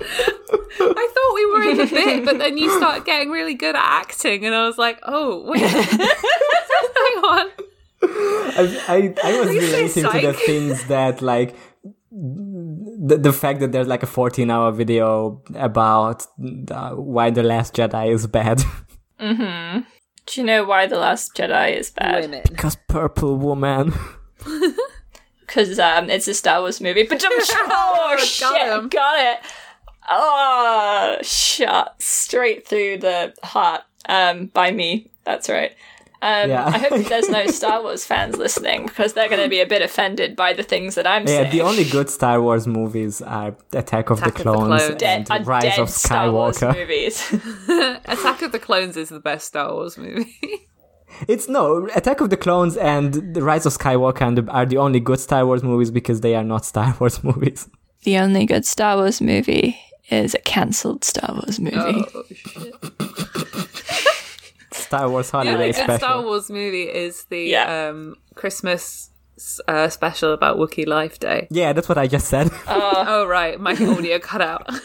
I 0.00 1.08
thought 1.14 1.34
we 1.34 1.46
were 1.46 1.62
in 1.70 1.80
a 1.80 1.86
bit, 1.86 2.24
but 2.24 2.38
then 2.38 2.58
you 2.58 2.76
start 2.76 3.04
getting 3.04 3.30
really 3.30 3.54
good 3.54 3.76
at 3.76 3.82
acting, 3.82 4.44
and 4.44 4.54
I 4.54 4.66
was 4.66 4.78
like, 4.78 4.98
oh, 5.04 5.44
wait. 5.46 5.60
Hang 5.62 7.24
on. 7.24 7.50
I, 8.04 8.84
I, 8.88 9.14
I 9.24 9.38
was 9.38 9.48
relating 9.48 10.04
to 10.04 10.20
the 10.26 10.32
things 10.32 10.84
that 10.86 11.22
like 11.22 11.54
the, 12.10 13.16
the 13.16 13.32
fact 13.32 13.60
that 13.60 13.70
there's 13.72 13.86
like 13.86 14.02
a 14.02 14.06
14 14.06 14.50
hour 14.50 14.72
video 14.72 15.42
about 15.54 16.26
uh, 16.70 16.90
why 16.90 17.30
the 17.30 17.44
last 17.44 17.74
jedi 17.74 18.12
is 18.12 18.26
bad 18.26 18.62
Do 20.26 20.40
you 20.40 20.46
know 20.46 20.64
why 20.64 20.86
The 20.86 20.98
Last 20.98 21.34
Jedi 21.34 21.76
is 21.76 21.90
bad? 21.90 22.22
Women. 22.22 22.42
because 22.48 22.76
purple 22.88 23.36
woman 23.36 23.92
Because 25.40 25.78
um, 25.78 26.08
it's 26.08 26.26
a 26.28 26.34
Star 26.34 26.60
Wars 26.60 26.80
movie. 26.80 27.02
But 27.02 27.22
oh, 27.26 28.14
Got 28.16 28.20
shit, 28.26 28.62
him. 28.72 28.88
got 28.88 29.18
it. 29.34 29.40
Oh, 30.10 31.18
shot 31.22 32.00
straight 32.00 32.66
through 32.66 32.98
the 32.98 33.34
heart 33.42 33.82
um, 34.08 34.46
by 34.46 34.70
me. 34.70 35.10
That's 35.24 35.48
right. 35.50 35.72
Um, 36.22 36.48
Yeah. 36.50 36.64
I 36.66 36.78
hope 36.78 37.06
there's 37.08 37.28
no 37.28 37.46
Star 37.60 37.82
Wars 37.82 38.04
fans 38.06 38.36
listening 38.36 38.86
because 38.86 39.12
they're 39.12 39.28
going 39.28 39.42
to 39.42 39.48
be 39.48 39.60
a 39.60 39.66
bit 39.66 39.82
offended 39.82 40.36
by 40.36 40.52
the 40.52 40.62
things 40.62 40.94
that 40.94 41.06
I'm 41.06 41.22
Yeah, 41.22 41.26
saying. 41.26 41.44
Yeah, 41.46 41.50
the 41.52 41.60
only 41.62 41.84
good 41.84 42.08
Star 42.08 42.40
Wars 42.40 42.66
movies 42.66 43.20
are 43.20 43.56
Attack 43.72 44.10
of 44.10 44.18
Attack 44.18 44.18
the 44.18 44.26
of 44.26 44.34
the 44.34 44.42
Clones 44.42 44.82
Clones. 44.86 44.94
dead, 45.00 45.26
and 45.30 45.30
are 45.30 45.42
Rise 45.44 45.62
dead 45.64 45.78
of 45.80 45.90
Star 45.90 46.30
Wars 46.30 46.58
Skywalker. 46.58 46.78
movies. 46.78 47.32
Attack 48.06 48.42
of 48.42 48.52
the 48.52 48.58
Clones 48.60 48.96
is 48.96 49.08
the 49.08 49.20
best 49.20 49.48
Star 49.48 49.72
Wars 49.74 49.98
movie. 49.98 50.36
It's 51.28 51.46
no 51.48 51.88
Attack 51.94 52.20
of 52.22 52.30
the 52.30 52.36
Clones 52.38 52.76
and 52.76 53.34
the 53.34 53.42
Rise 53.42 53.66
of 53.66 53.76
Skywalker 53.76 54.22
and 54.22 54.38
the, 54.38 54.50
are 54.50 54.64
the 54.64 54.78
only 54.78 54.98
good 55.00 55.20
Star 55.20 55.44
Wars 55.44 55.62
movies 55.62 55.90
because 55.90 56.20
they 56.22 56.34
are 56.34 56.44
not 56.44 56.64
Star 56.64 56.96
Wars 56.98 57.22
movies. 57.22 57.68
the 58.04 58.16
only 58.18 58.46
good 58.46 58.64
Star 58.64 58.96
Wars 58.96 59.20
movie 59.20 59.78
is 60.10 60.34
a 60.34 60.38
cancelled 60.38 61.04
Star 61.04 61.34
Wars 61.34 61.60
movie. 61.60 61.76
Oh, 61.76 62.24
Star 64.92 65.08
Wars 65.10 65.30
The 65.30 65.36
holiday 65.38 65.52
only 65.54 65.66
good 65.72 65.74
special. 65.76 65.98
Star 65.98 66.22
Wars 66.22 66.50
movie 66.50 66.88
is 67.04 67.24
the 67.24 67.42
Yeah. 67.56 67.88
um, 67.90 68.16
Christmas 68.34 69.10
uh, 69.66 69.88
special 69.88 70.32
about 70.32 70.56
Wookiee 70.58 70.86
Life 70.86 71.18
Day. 71.18 71.48
Yeah, 71.50 71.72
that's 71.72 71.88
what 71.88 71.98
I 71.98 72.06
just 72.06 72.28
said. 72.28 72.50
Oh 72.68 73.24
right, 73.26 73.58
my 73.60 73.72
audio 73.96 74.18
cut 74.18 74.40
out. 74.42 74.68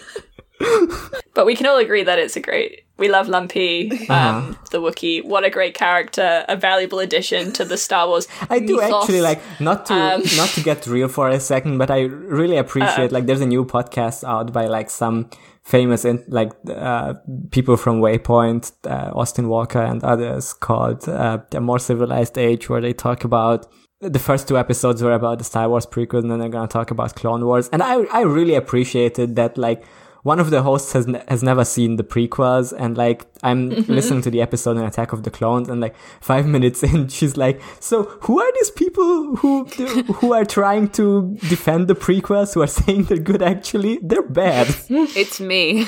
But 1.36 1.46
we 1.46 1.56
can 1.56 1.68
all 1.68 1.78
agree 1.78 2.02
that 2.04 2.18
it's 2.18 2.36
a 2.36 2.40
great. 2.40 2.82
We 2.98 3.10
love 3.10 3.28
Lumpy, 3.30 3.92
Uh-huh. 3.92 4.14
um, 4.14 4.58
the 4.72 4.80
Wookiee. 4.82 5.24
What 5.24 5.44
a 5.44 5.52
great 5.52 5.76
character! 5.76 6.44
A 6.50 6.56
valuable 6.56 6.98
addition 6.98 7.52
to 7.54 7.64
the 7.64 7.78
Star 7.78 8.08
Wars. 8.08 8.28
I 8.50 8.58
do 8.60 8.78
mythos. 8.78 9.04
actually 9.04 9.22
like 9.22 9.40
not 9.60 9.86
to 9.86 9.94
Um, 9.94 10.24
not 10.36 10.50
to 10.56 10.62
get 10.64 10.88
real 10.88 11.08
for 11.10 11.30
a 11.30 11.40
second, 11.40 11.78
but 11.78 11.92
I 11.92 12.00
really 12.40 12.58
appreciate 12.58 13.12
like 13.12 13.28
there's 13.28 13.42
a 13.42 13.46
new 13.46 13.66
podcast 13.66 14.24
out 14.28 14.52
by 14.52 14.66
like 14.66 14.90
some 14.90 15.30
famous 15.68 16.06
in, 16.06 16.24
like 16.30 16.54
uh, 16.70 17.14
people 17.52 17.76
from 17.76 18.00
Waypoint, 18.00 18.72
uh, 18.86 19.12
Austin 19.14 19.50
Walker 19.50 19.82
and 19.82 20.02
others 20.02 20.54
called 20.54 21.08
uh, 21.10 21.40
a 21.52 21.60
more 21.60 21.78
civilized 21.78 22.38
age, 22.38 22.70
where 22.70 22.80
they 22.80 22.94
talk 22.94 23.26
about 23.26 23.68
the 24.00 24.20
first 24.20 24.48
two 24.48 24.58
episodes 24.58 25.04
were 25.04 25.12
about 25.12 25.40
the 25.40 25.44
Star 25.44 25.68
Wars 25.68 25.86
prequels, 25.86 26.22
and 26.22 26.32
then 26.32 26.40
they're 26.40 26.50
gonna 26.58 26.70
talk 26.70 26.90
about 26.90 27.16
Clone 27.16 27.44
Wars, 27.46 27.68
and 27.74 27.84
I 27.84 28.04
I 28.20 28.22
really 28.22 28.56
appreciated 28.56 29.36
that 29.36 29.58
like 29.58 29.84
one 30.24 30.40
of 30.40 30.50
the 30.50 30.62
hosts 30.62 30.94
has 30.94 31.08
ne- 31.08 31.24
has 31.28 31.44
never 31.44 31.64
seen 31.64 31.96
the 31.96 32.04
prequels, 32.04 32.74
and 32.78 32.98
like 32.98 33.26
I'm 33.44 33.70
mm-hmm. 33.70 33.92
listening 33.92 34.22
to 34.24 34.32
the 34.32 34.42
episode 34.42 34.78
on 34.78 34.86
Attack 34.86 35.14
of 35.14 35.24
the 35.24 35.32
Clones, 35.32 35.70
and 35.70 35.80
like 35.82 35.96
five 36.22 36.46
minutes 36.56 36.84
in, 36.84 37.08
she's 37.08 37.38
like, 37.38 37.62
"So 37.80 38.04
who 38.22 38.42
are 38.42 38.52
these 38.54 38.72
people 38.72 39.36
who 39.38 39.66
who 39.66 40.34
are 40.34 40.46
trying 40.46 40.90
to 40.90 41.38
defend 41.50 41.88
the 41.88 41.96
prequels? 41.96 42.54
Who 42.54 42.62
are 42.62 42.68
saying 42.68 43.04
they're 43.06 43.18
good? 43.18 43.42
Actually, 43.42 44.00
they're 44.02 44.22
bad." 44.22 44.68
It's 45.18 45.40
me. 45.40 45.88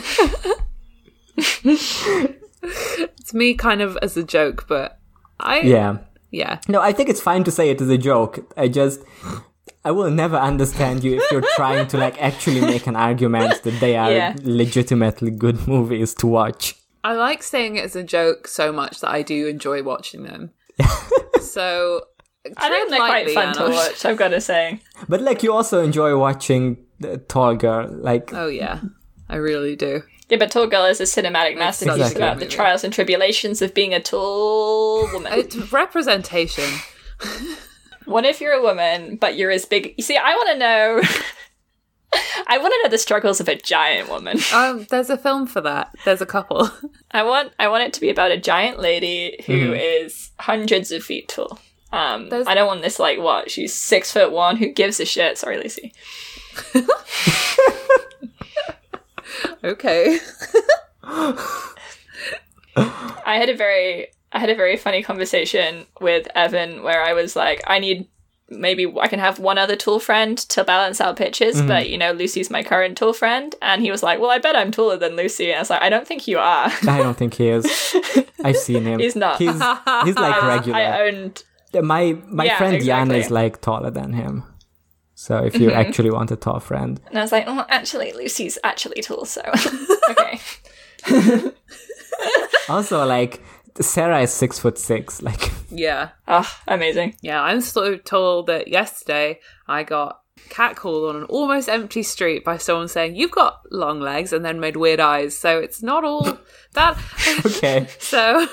it's 1.63 3.33
me, 3.33 3.53
kind 3.53 3.81
of 3.81 3.97
as 4.01 4.17
a 4.17 4.23
joke, 4.23 4.65
but 4.67 4.99
I 5.39 5.61
yeah. 5.61 5.97
yeah. 6.31 6.59
No, 6.67 6.81
I 6.81 6.91
think 6.93 7.09
it's 7.09 7.21
fine 7.21 7.43
to 7.43 7.51
say 7.51 7.69
it 7.69 7.81
as 7.81 7.89
a 7.89 7.97
joke. 7.97 8.39
I 8.57 8.67
just. 8.67 9.01
I 9.85 9.91
will 9.91 10.11
never 10.11 10.35
understand 10.35 11.03
you 11.03 11.17
if 11.21 11.31
you're 11.31 11.43
trying 11.55 11.87
to 11.87 11.97
like 11.97 12.21
actually 12.21 12.61
make 12.61 12.85
an 12.87 12.95
argument 12.95 13.63
that 13.63 13.79
they 13.79 13.95
are 13.95 14.11
Yeah. 14.11 14.35
legitimately 14.43 15.31
good 15.31 15.67
movies 15.67 16.13
to 16.15 16.27
watch. 16.27 16.75
I 17.03 17.13
like 17.13 17.43
saying 17.43 17.77
it 17.77 17.85
as 17.85 17.95
a 17.95 18.03
joke 18.03 18.47
so 18.47 18.71
much 18.73 18.99
that 18.99 19.09
I 19.09 19.21
do 19.21 19.47
enjoy 19.47 19.81
watching 19.83 20.23
them. 20.23 20.51
so 21.41 22.03
I 22.57 22.69
think 22.69 22.89
they're 22.89 22.99
quite 22.99 23.31
fun 23.31 23.53
to 23.55 23.69
watch. 23.69 24.03
I've 24.05 24.17
got 24.17 24.29
to 24.29 24.41
say. 24.41 24.81
But 25.07 25.21
like 25.21 25.43
you 25.43 25.53
also 25.53 25.81
enjoy 25.83 26.17
watching 26.17 26.77
the 26.99 27.17
Tall 27.17 27.55
Girl, 27.55 27.87
like 27.89 28.33
Oh 28.33 28.47
yeah, 28.47 28.81
I 29.29 29.37
really 29.37 29.75
do. 29.77 30.03
Yeah, 30.29 30.37
but 30.37 30.51
Tall 30.51 30.67
Girl 30.67 30.85
is 30.85 30.99
a 30.99 31.05
cinematic 31.05 31.57
masterpiece 31.57 31.95
Exactly. 31.95 32.21
about 32.21 32.39
the 32.39 32.45
trials 32.45 32.83
and 32.83 32.93
tribulations 32.93 33.61
of 33.61 33.73
being 33.73 33.93
a 33.93 33.99
tall 34.01 35.07
woman. 35.13 35.31
It's 35.33 35.55
representation. 35.71 36.65
what 38.09 38.25
if 38.25 38.41
you're 38.41 38.53
a 38.53 38.61
woman, 38.61 39.15
but 39.17 39.37
you're 39.37 39.51
as 39.51 39.65
big? 39.65 39.93
You 39.97 40.03
see, 40.03 40.17
I 40.17 40.33
want 40.35 40.49
to 40.49 40.57
know. 40.57 41.01
I 42.47 42.57
want 42.57 42.73
to 42.73 42.79
know 42.83 42.89
the 42.89 42.97
struggles 42.97 43.39
of 43.39 43.47
a 43.47 43.55
giant 43.55 44.09
woman. 44.09 44.39
Um, 44.53 44.87
there's 44.89 45.11
a 45.11 45.17
film 45.17 45.45
for 45.45 45.61
that. 45.61 45.93
There's 46.05 46.21
a 46.21 46.25
couple. 46.25 46.69
I 47.11 47.21
want 47.23 47.53
I 47.59 47.67
want 47.67 47.83
it 47.83 47.93
to 47.93 48.01
be 48.01 48.09
about 48.09 48.31
a 48.31 48.37
giant 48.37 48.79
lady 48.79 49.43
who 49.45 49.73
is 49.73 50.31
hundreds 50.39 50.91
of 50.91 51.03
feet 51.03 51.27
tall. 51.29 51.59
Um, 51.91 52.29
There's- 52.29 52.47
I 52.47 52.53
don't 52.55 52.67
want 52.67 52.81
this 52.81 52.99
like 52.99 53.19
what 53.19 53.49
she's 53.51 53.73
six 53.73 54.11
foot 54.11 54.31
one. 54.31 54.57
Who 54.57 54.67
gives 54.71 54.99
a 54.99 55.05
shit? 55.05 55.37
Sorry, 55.37 55.57
Lucy. 55.57 55.93
okay. 59.63 60.19
I 62.75 63.35
had 63.37 63.49
a 63.49 63.55
very 63.55 64.07
I 64.31 64.39
had 64.39 64.49
a 64.49 64.55
very 64.55 64.77
funny 64.77 65.01
conversation 65.03 65.85
with 65.99 66.27
Evan 66.35 66.83
where 66.83 67.03
I 67.03 67.13
was 67.13 67.35
like, 67.35 67.61
I 67.67 67.79
need 67.79 68.07
maybe 68.51 68.91
I 68.99 69.07
can 69.07 69.19
have 69.19 69.39
one 69.39 69.57
other 69.57 69.75
tool 69.75 69.99
friend 69.99 70.37
to 70.37 70.63
balance 70.63 70.99
out 70.99 71.17
pitches, 71.17 71.57
mm-hmm. 71.57 71.67
but 71.67 71.89
you 71.89 71.97
know, 71.97 72.11
Lucy's 72.11 72.49
my 72.49 72.63
current 72.63 72.97
tool 72.97 73.13
friend, 73.13 73.55
and 73.61 73.81
he 73.81 73.91
was 73.91 74.03
like, 74.03 74.19
Well, 74.19 74.29
I 74.29 74.39
bet 74.39 74.55
I'm 74.55 74.71
taller 74.71 74.97
than 74.97 75.15
Lucy. 75.15 75.51
And 75.51 75.57
I 75.57 75.61
was 75.61 75.69
like, 75.69 75.81
I 75.81 75.89
don't 75.89 76.07
think 76.07 76.27
you 76.27 76.37
are. 76.39 76.71
I 76.87 76.97
don't 76.97 77.17
think 77.17 77.35
he 77.35 77.49
is. 77.49 77.95
I've 78.43 78.57
seen 78.57 78.83
him. 78.83 78.99
He's 78.99 79.15
not. 79.15 79.37
He's 79.37 79.51
he's 79.51 80.15
like 80.15 80.41
regular. 80.43 80.77
I 80.77 81.07
owned 81.07 81.43
my 81.73 82.17
my 82.27 82.45
Yeah, 82.45 82.57
friend 82.57 82.83
Jan 82.83 83.11
is 83.11 83.29
like 83.29 83.61
taller 83.61 83.91
than 83.91 84.13
him. 84.13 84.43
So 85.15 85.37
if 85.43 85.55
you 85.59 85.69
mm-hmm. 85.69 85.79
actually 85.79 86.11
want 86.11 86.31
a 86.31 86.37
tall 86.37 86.59
friend, 86.59 86.99
and 87.07 87.17
I 87.17 87.21
was 87.21 87.31
like, 87.31 87.43
Oh, 87.47 87.65
actually 87.69 88.13
Lucy's 88.13 88.57
actually 88.63 89.01
tall, 89.01 89.25
so 89.25 89.41
okay. 90.09 90.39
also 92.69 93.05
like 93.05 93.43
Sarah 93.81 94.21
is 94.21 94.33
six 94.33 94.59
foot 94.59 94.77
six. 94.77 95.21
Like 95.29 95.51
Yeah. 95.69 96.09
Oh, 96.27 96.49
amazing. 96.67 97.15
Yeah, 97.21 97.41
I'm 97.41 97.61
so 97.61 97.97
told 97.97 98.47
that 98.47 98.67
yesterday 98.67 99.39
I 99.67 99.83
got 99.83 100.21
catcalled 100.49 101.09
on 101.09 101.15
an 101.17 101.23
almost 101.25 101.69
empty 101.69 102.03
street 102.03 102.43
by 102.43 102.57
someone 102.57 102.87
saying, 102.87 103.15
You've 103.15 103.31
got 103.31 103.59
long 103.71 103.99
legs, 103.99 104.33
and 104.33 104.43
then 104.43 104.59
made 104.59 104.75
weird 104.77 104.99
eyes. 104.99 105.37
So 105.37 105.59
it's 105.59 105.81
not 105.83 106.03
all 106.03 106.37
that. 106.73 106.97
okay, 107.45 107.87
so 107.99 108.47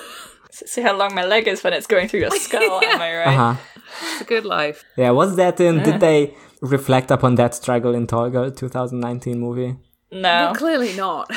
See 0.64 0.80
how 0.80 0.96
long 0.96 1.14
my 1.14 1.24
leg 1.26 1.46
is 1.48 1.62
when 1.62 1.74
it's 1.74 1.86
going 1.86 2.08
through 2.08 2.20
your 2.20 2.30
skull, 2.30 2.82
am 2.82 3.00
I 3.00 3.16
right? 3.16 3.26
uh 3.26 3.54
huh. 3.54 3.60
it's 4.12 4.22
a 4.22 4.24
good 4.24 4.46
life. 4.46 4.84
Yeah, 4.96 5.10
was 5.10 5.36
that 5.36 5.60
in? 5.60 5.82
Did 5.82 6.00
they 6.00 6.34
reflect 6.62 7.10
upon 7.10 7.34
that 7.34 7.54
struggle 7.54 7.94
in 7.94 8.06
Tall 8.06 8.30
Girl 8.30 8.50
2019 8.50 9.38
movie? 9.38 9.76
No. 10.10 10.20
Well, 10.22 10.54
clearly 10.54 10.96
not. 10.96 11.30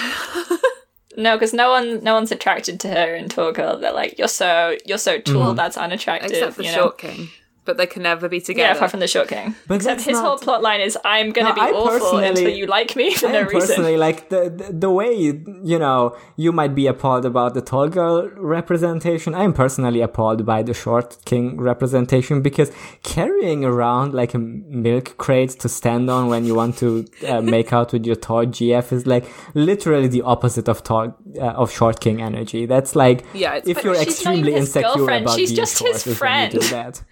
No, 1.18 1.36
because 1.36 1.54
no 1.54 1.70
one, 1.72 2.04
no 2.04 2.14
one's 2.14 2.32
attracted 2.32 2.80
to 2.82 2.88
her 2.90 3.16
in 3.16 3.30
Tall 3.30 3.52
Girl. 3.52 3.78
They're 3.78 3.92
like, 3.92 4.18
you're 4.18 4.28
so, 4.28 4.78
you're 4.86 4.98
so 4.98 5.20
tall. 5.20 5.48
Mm-hmm. 5.48 5.56
That's 5.56 5.78
unattractive. 5.78 6.32
Except 6.32 6.58
the 6.58 6.64
you 6.64 6.72
know? 6.72 6.78
Short 6.78 6.98
King. 6.98 7.30
But 7.66 7.78
they 7.78 7.86
can 7.86 8.02
never 8.04 8.28
be 8.28 8.38
Yeah, 8.38 8.44
together. 8.44 8.76
apart 8.78 8.92
from 8.92 9.00
the 9.00 9.08
Short 9.08 9.28
King. 9.28 9.54
But 9.68 9.76
Except 9.76 10.02
his 10.02 10.14
not- 10.14 10.26
whole 10.26 10.38
plot 10.40 10.62
line 10.64 10.82
is, 10.82 10.98
I'm 11.06 11.32
gonna 11.32 11.50
No, 11.50 11.56
be 11.56 11.62
I 11.62 11.70
awful 11.72 12.18
until 12.18 12.50
you 12.50 12.66
like 12.66 12.96
me 12.96 13.14
for 13.14 13.28
I 13.28 13.32
no 13.32 13.40
am 13.40 13.48
reason. 13.48 13.60
personally 13.60 13.98
like 13.98 14.30
the, 14.30 14.42
the 14.50 14.74
the 14.86 14.90
way 14.90 15.12
you 15.14 15.78
know 15.78 16.16
you 16.36 16.52
might 16.52 16.74
be 16.74 16.88
appalled 16.88 17.26
about 17.26 17.54
the 17.54 17.62
tall 17.62 17.88
girl 17.88 18.28
representation. 18.36 19.36
I 19.36 19.44
am 19.44 19.54
personally 19.54 20.02
appalled 20.02 20.46
by 20.46 20.64
the 20.64 20.74
short 20.74 21.18
king 21.26 21.60
representation 21.60 22.42
because 22.42 22.72
carrying 23.04 23.64
around 23.66 24.14
like 24.14 24.34
a 24.34 24.40
milk 24.40 25.18
crate 25.18 25.52
to 25.64 25.70
stand 25.70 26.10
on 26.10 26.28
when 26.28 26.46
you 26.46 26.56
want 26.56 26.78
to 26.80 27.06
uh, 27.28 27.42
make 27.56 27.72
out 27.74 27.94
with 27.94 28.06
your 28.06 28.16
tall 28.16 28.46
GF 28.46 28.92
is 28.92 29.06
like 29.06 29.26
literally 29.54 30.08
the 30.08 30.22
opposite 30.24 30.68
of 30.68 30.84
tall 30.84 31.16
uh, 31.38 31.62
of 31.62 31.72
short 31.72 32.00
king 32.00 32.22
energy. 32.22 32.66
That's 32.66 32.96
like 32.96 33.26
Yeah, 33.34 33.56
it's- 33.58 33.68
if 33.68 33.84
you're 33.84 33.96
extremely 33.96 34.56
insecure 34.56 35.04
about 35.10 35.36
she's 35.38 35.50
being 35.50 35.58
just 35.58 35.78
short 35.78 35.92
his 35.94 36.08
is 36.08 36.20
when 36.22 36.52
you 36.52 36.60
do 36.60 36.62
friend. 36.62 36.94
that. 36.94 37.04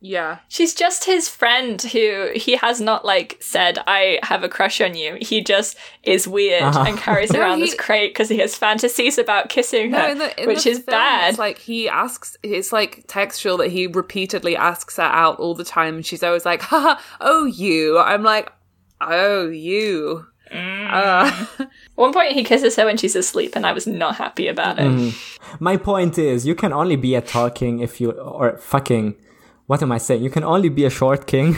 yeah. 0.00 0.38
She's 0.48 0.74
just 0.74 1.04
his 1.04 1.28
friend 1.28 1.80
who 1.82 2.30
he 2.34 2.56
has 2.56 2.80
not 2.80 3.04
like 3.04 3.36
said, 3.40 3.78
I 3.86 4.18
have 4.22 4.42
a 4.42 4.48
crush 4.48 4.80
on 4.80 4.94
you. 4.96 5.18
He 5.20 5.42
just 5.42 5.76
is 6.02 6.26
weird 6.26 6.62
Uh-huh. 6.62 6.84
and 6.88 6.96
carries 6.98 7.30
No, 7.34 7.40
around 7.40 7.58
he- 7.58 7.64
this 7.66 7.74
crate 7.74 8.12
because 8.14 8.28
he 8.30 8.38
has 8.38 8.54
fantasies 8.56 9.18
about 9.18 9.50
kissing 9.50 9.92
her, 9.92 10.08
in 10.10 10.18
the, 10.18 10.40
in 10.42 10.46
which 10.48 10.64
the 10.64 10.70
is 10.70 10.78
film, 10.78 10.86
bad. 10.96 11.30
It's 11.30 11.38
like 11.38 11.58
he 11.58 11.88
asks, 11.88 12.36
it's 12.42 12.72
like 12.72 13.04
textual 13.08 13.58
that 13.58 13.70
he 13.70 13.86
repeatedly 13.86 14.56
asks 14.56 14.96
her 14.96 15.02
out 15.02 15.38
all 15.38 15.54
the 15.54 15.64
time, 15.64 15.96
and 15.96 16.06
she's 16.06 16.22
always 16.22 16.46
like, 16.46 16.62
haha, 16.62 16.98
oh, 17.20 17.44
you. 17.44 17.98
I'm 17.98 18.22
like, 18.22 18.50
oh, 19.02 19.48
you. 19.48 20.26
Uh, 20.52 21.30
At 21.60 21.68
one 21.94 22.12
point, 22.12 22.32
he 22.32 22.42
kisses 22.42 22.74
her 22.76 22.84
when 22.84 22.96
she's 22.96 23.14
asleep, 23.14 23.54
and 23.54 23.64
I 23.66 23.72
was 23.72 23.86
not 23.86 24.16
happy 24.16 24.48
about 24.48 24.78
it. 24.78 24.86
Mm-hmm. 24.88 25.56
My 25.62 25.76
point 25.76 26.18
is, 26.18 26.46
you 26.46 26.54
can 26.54 26.72
only 26.72 26.96
be 26.96 27.14
a 27.14 27.20
talking 27.20 27.80
if 27.80 28.00
you 28.00 28.10
or 28.12 28.56
fucking. 28.58 29.14
What 29.70 29.84
am 29.84 29.92
I 29.92 29.98
saying? 29.98 30.24
You 30.24 30.30
can 30.30 30.42
only 30.42 30.68
be 30.68 30.84
a 30.84 30.90
short 30.90 31.28
king. 31.28 31.56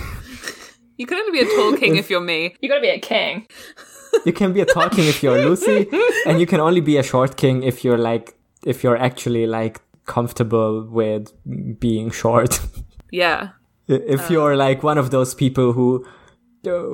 you 0.98 1.06
can 1.06 1.16
only 1.16 1.32
be 1.32 1.40
a 1.40 1.56
tall 1.56 1.74
king 1.78 1.96
if 1.96 2.10
you're 2.10 2.20
me. 2.20 2.54
You 2.60 2.68
gotta 2.68 2.82
be 2.82 2.88
a 2.88 2.98
king. 2.98 3.46
You 4.26 4.34
can 4.34 4.52
be 4.52 4.60
a 4.60 4.66
tall 4.66 4.90
king 4.90 5.08
if 5.08 5.22
you're 5.22 5.42
Lucy, 5.42 5.88
and 6.26 6.38
you 6.38 6.46
can 6.46 6.60
only 6.60 6.82
be 6.82 6.98
a 6.98 7.02
short 7.02 7.38
king 7.38 7.62
if 7.62 7.82
you're 7.82 7.96
like 7.96 8.34
if 8.66 8.84
you're 8.84 8.98
actually 8.98 9.46
like 9.46 9.80
comfortable 10.04 10.86
with 10.86 11.32
being 11.80 12.10
short. 12.10 12.60
Yeah. 13.10 13.48
if 13.88 14.20
uh. 14.20 14.32
you're 14.32 14.56
like 14.56 14.82
one 14.82 14.98
of 14.98 15.10
those 15.10 15.34
people 15.34 15.72
who 15.72 16.04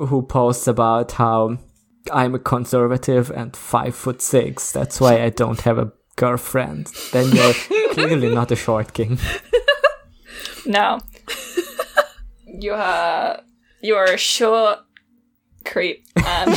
who 0.09 0.21
posts 0.21 0.67
about 0.67 1.11
how 1.11 1.57
I'm 2.13 2.35
a 2.35 2.39
conservative 2.39 3.29
and 3.31 3.55
five 3.57 3.93
foot 3.93 4.21
six, 4.21 4.71
that's 4.71 5.01
why 5.01 5.21
I 5.27 5.29
don't 5.29 5.61
have 5.61 5.77
a 5.77 5.91
girlfriend, 6.15 6.91
then 7.11 7.35
you're 7.35 7.57
clearly 7.93 8.33
not 8.33 8.51
a 8.51 8.55
short 8.55 8.93
king. 8.93 9.19
No. 10.69 10.99
you 12.45 12.73
are 12.73 13.41
you 13.81 13.95
are 13.95 14.05
a 14.05 14.17
short 14.17 14.79
creep. 15.65 16.05
Um, 16.17 16.23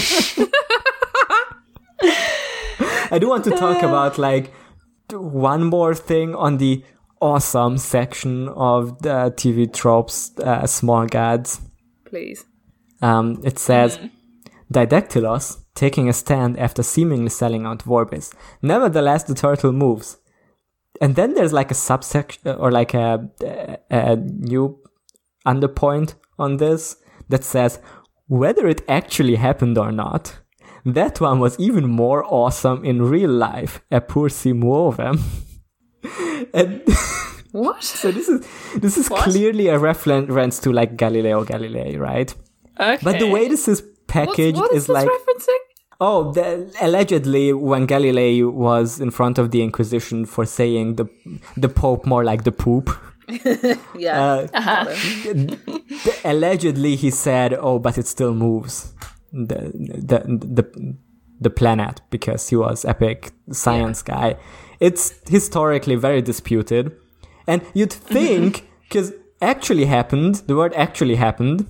I 3.11 3.19
do 3.19 3.29
want 3.29 3.45
to 3.45 3.53
talk 3.53 3.83
about 3.83 4.19
like 4.19 4.53
one 5.11 5.65
more 5.65 5.95
thing 5.95 6.35
on 6.35 6.59
the 6.59 6.85
awesome 7.23 7.79
section 7.79 8.49
of 8.49 9.01
the 9.01 9.33
TV 9.35 9.73
tropes 9.73 10.33
uh, 10.41 10.67
small 10.67 11.07
gods. 11.07 11.63
Please. 12.05 12.45
Um, 13.01 13.41
it 13.43 13.59
says 13.59 13.99
Didactylos 14.71 15.63
taking 15.75 16.11
a 16.11 16.13
stand 16.13 16.59
after 16.59 16.83
seemingly 16.83 17.31
selling 17.31 17.65
out 17.65 17.79
Vorbis. 17.85 18.31
Nevertheless, 18.61 19.25
the 19.25 19.35
turtle 19.35 19.73
moves. 19.73 20.19
And 21.03 21.17
then 21.17 21.35
there's 21.35 21.53
like 21.53 21.71
a 21.71 21.75
subsection 21.75 22.49
or 22.49 22.71
like 22.71 22.95
a, 22.95 23.29
a, 23.43 23.79
a 23.91 24.17
new 24.17 24.79
underpoint 25.47 26.15
on 26.39 26.57
this 26.59 26.97
that 27.29 27.43
says 27.45 27.81
whether 28.29 28.67
it 28.69 28.83
actually 28.89 29.35
happened 29.37 29.77
or 29.77 29.91
not. 29.93 30.39
That 30.85 31.21
one 31.21 31.39
was 31.41 31.59
even 31.59 31.89
more 31.89 32.25
awesome 32.25 32.85
in 32.85 33.03
real 33.03 33.31
life. 33.31 33.83
Eppur 33.91 34.31
si 34.31 34.53
muove. 34.53 34.99
and 36.55 36.83
What? 37.53 37.85
so 37.85 38.11
this 38.11 38.29
is 38.29 38.47
this 38.77 38.97
is 38.97 39.11
What? 39.11 39.23
clearly 39.25 39.69
a 39.69 39.79
reference 39.79 40.59
to 40.61 40.73
like 40.73 40.97
Galileo 40.97 41.45
Galilei, 41.45 41.99
right? 41.99 42.35
okay. 42.81 42.99
But 43.03 43.19
the 43.19 43.29
way 43.29 43.49
this 43.49 43.69
is 43.69 43.83
What's, 43.83 43.93
packaged 44.07 44.59
what 44.59 44.73
is 44.73 44.83
is 44.83 44.87
this 44.87 44.95
like 44.95 45.09
referencing? 45.09 45.63
Oh, 46.05 46.33
the, 46.37 46.45
allegedly 46.81 47.53
when 47.53 47.87
Galilei 47.87 48.35
was 48.67 49.01
in 49.01 49.11
front 49.11 49.39
of 49.39 49.51
the 49.53 49.61
Inquisition 49.63 50.27
for 50.27 50.45
saying 50.47 50.97
the 50.97 51.07
the 51.57 51.69
Pope 51.69 52.07
more 52.13 52.25
like 52.31 52.43
the 52.45 52.53
poop. 52.65 52.87
Yeah. 54.07 54.49
Uh, 54.53 54.85
the- 55.25 56.21
allegedly 56.25 56.97
he 56.97 57.11
said, 57.11 57.51
"Oh, 57.69 57.79
but 57.79 57.97
it 57.99 58.07
still 58.07 58.35
moves." 58.35 58.93
The 59.33 59.59
the 60.11 60.19
the 60.59 60.65
the 61.41 61.51
planet 61.51 62.01
because 62.11 62.51
he 62.51 62.57
was 62.57 62.85
epic 62.85 63.33
science 63.53 64.03
guy. 64.03 64.37
It's 64.81 65.15
historically 65.29 65.97
very 65.97 66.23
disputed, 66.23 66.85
and 67.47 67.63
you'd 67.75 67.93
think 68.15 68.67
because 68.83 69.13
actually 69.41 69.87
happened, 69.87 70.35
the 70.49 70.57
word 70.57 70.73
actually 70.75 71.17
happened, 71.17 71.67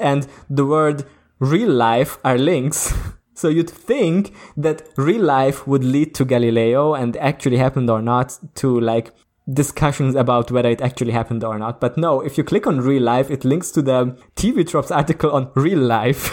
and 0.00 0.26
the 0.50 0.64
word 0.64 1.04
real 1.38 1.70
life 1.70 2.18
are 2.24 2.38
links. 2.38 2.92
So 3.36 3.48
you'd 3.48 3.70
think 3.70 4.32
that 4.56 4.88
real 4.96 5.22
life 5.22 5.66
would 5.66 5.84
lead 5.84 6.14
to 6.16 6.24
Galileo 6.24 6.94
and 6.94 7.16
actually 7.18 7.58
happened 7.58 7.90
or 7.90 8.00
not 8.00 8.38
to 8.56 8.80
like 8.80 9.12
discussions 9.52 10.14
about 10.14 10.50
whether 10.50 10.70
it 10.70 10.80
actually 10.80 11.12
happened 11.12 11.44
or 11.44 11.58
not. 11.58 11.80
But 11.80 11.96
no, 11.98 12.22
if 12.22 12.36
you 12.38 12.44
click 12.44 12.66
on 12.66 12.80
real 12.80 13.02
life, 13.02 13.30
it 13.30 13.44
links 13.44 13.70
to 13.72 13.82
the 13.82 14.18
TV 14.34 14.66
Tropes 14.66 14.90
article 14.90 15.30
on 15.30 15.50
real 15.54 15.78
life. 15.78 16.30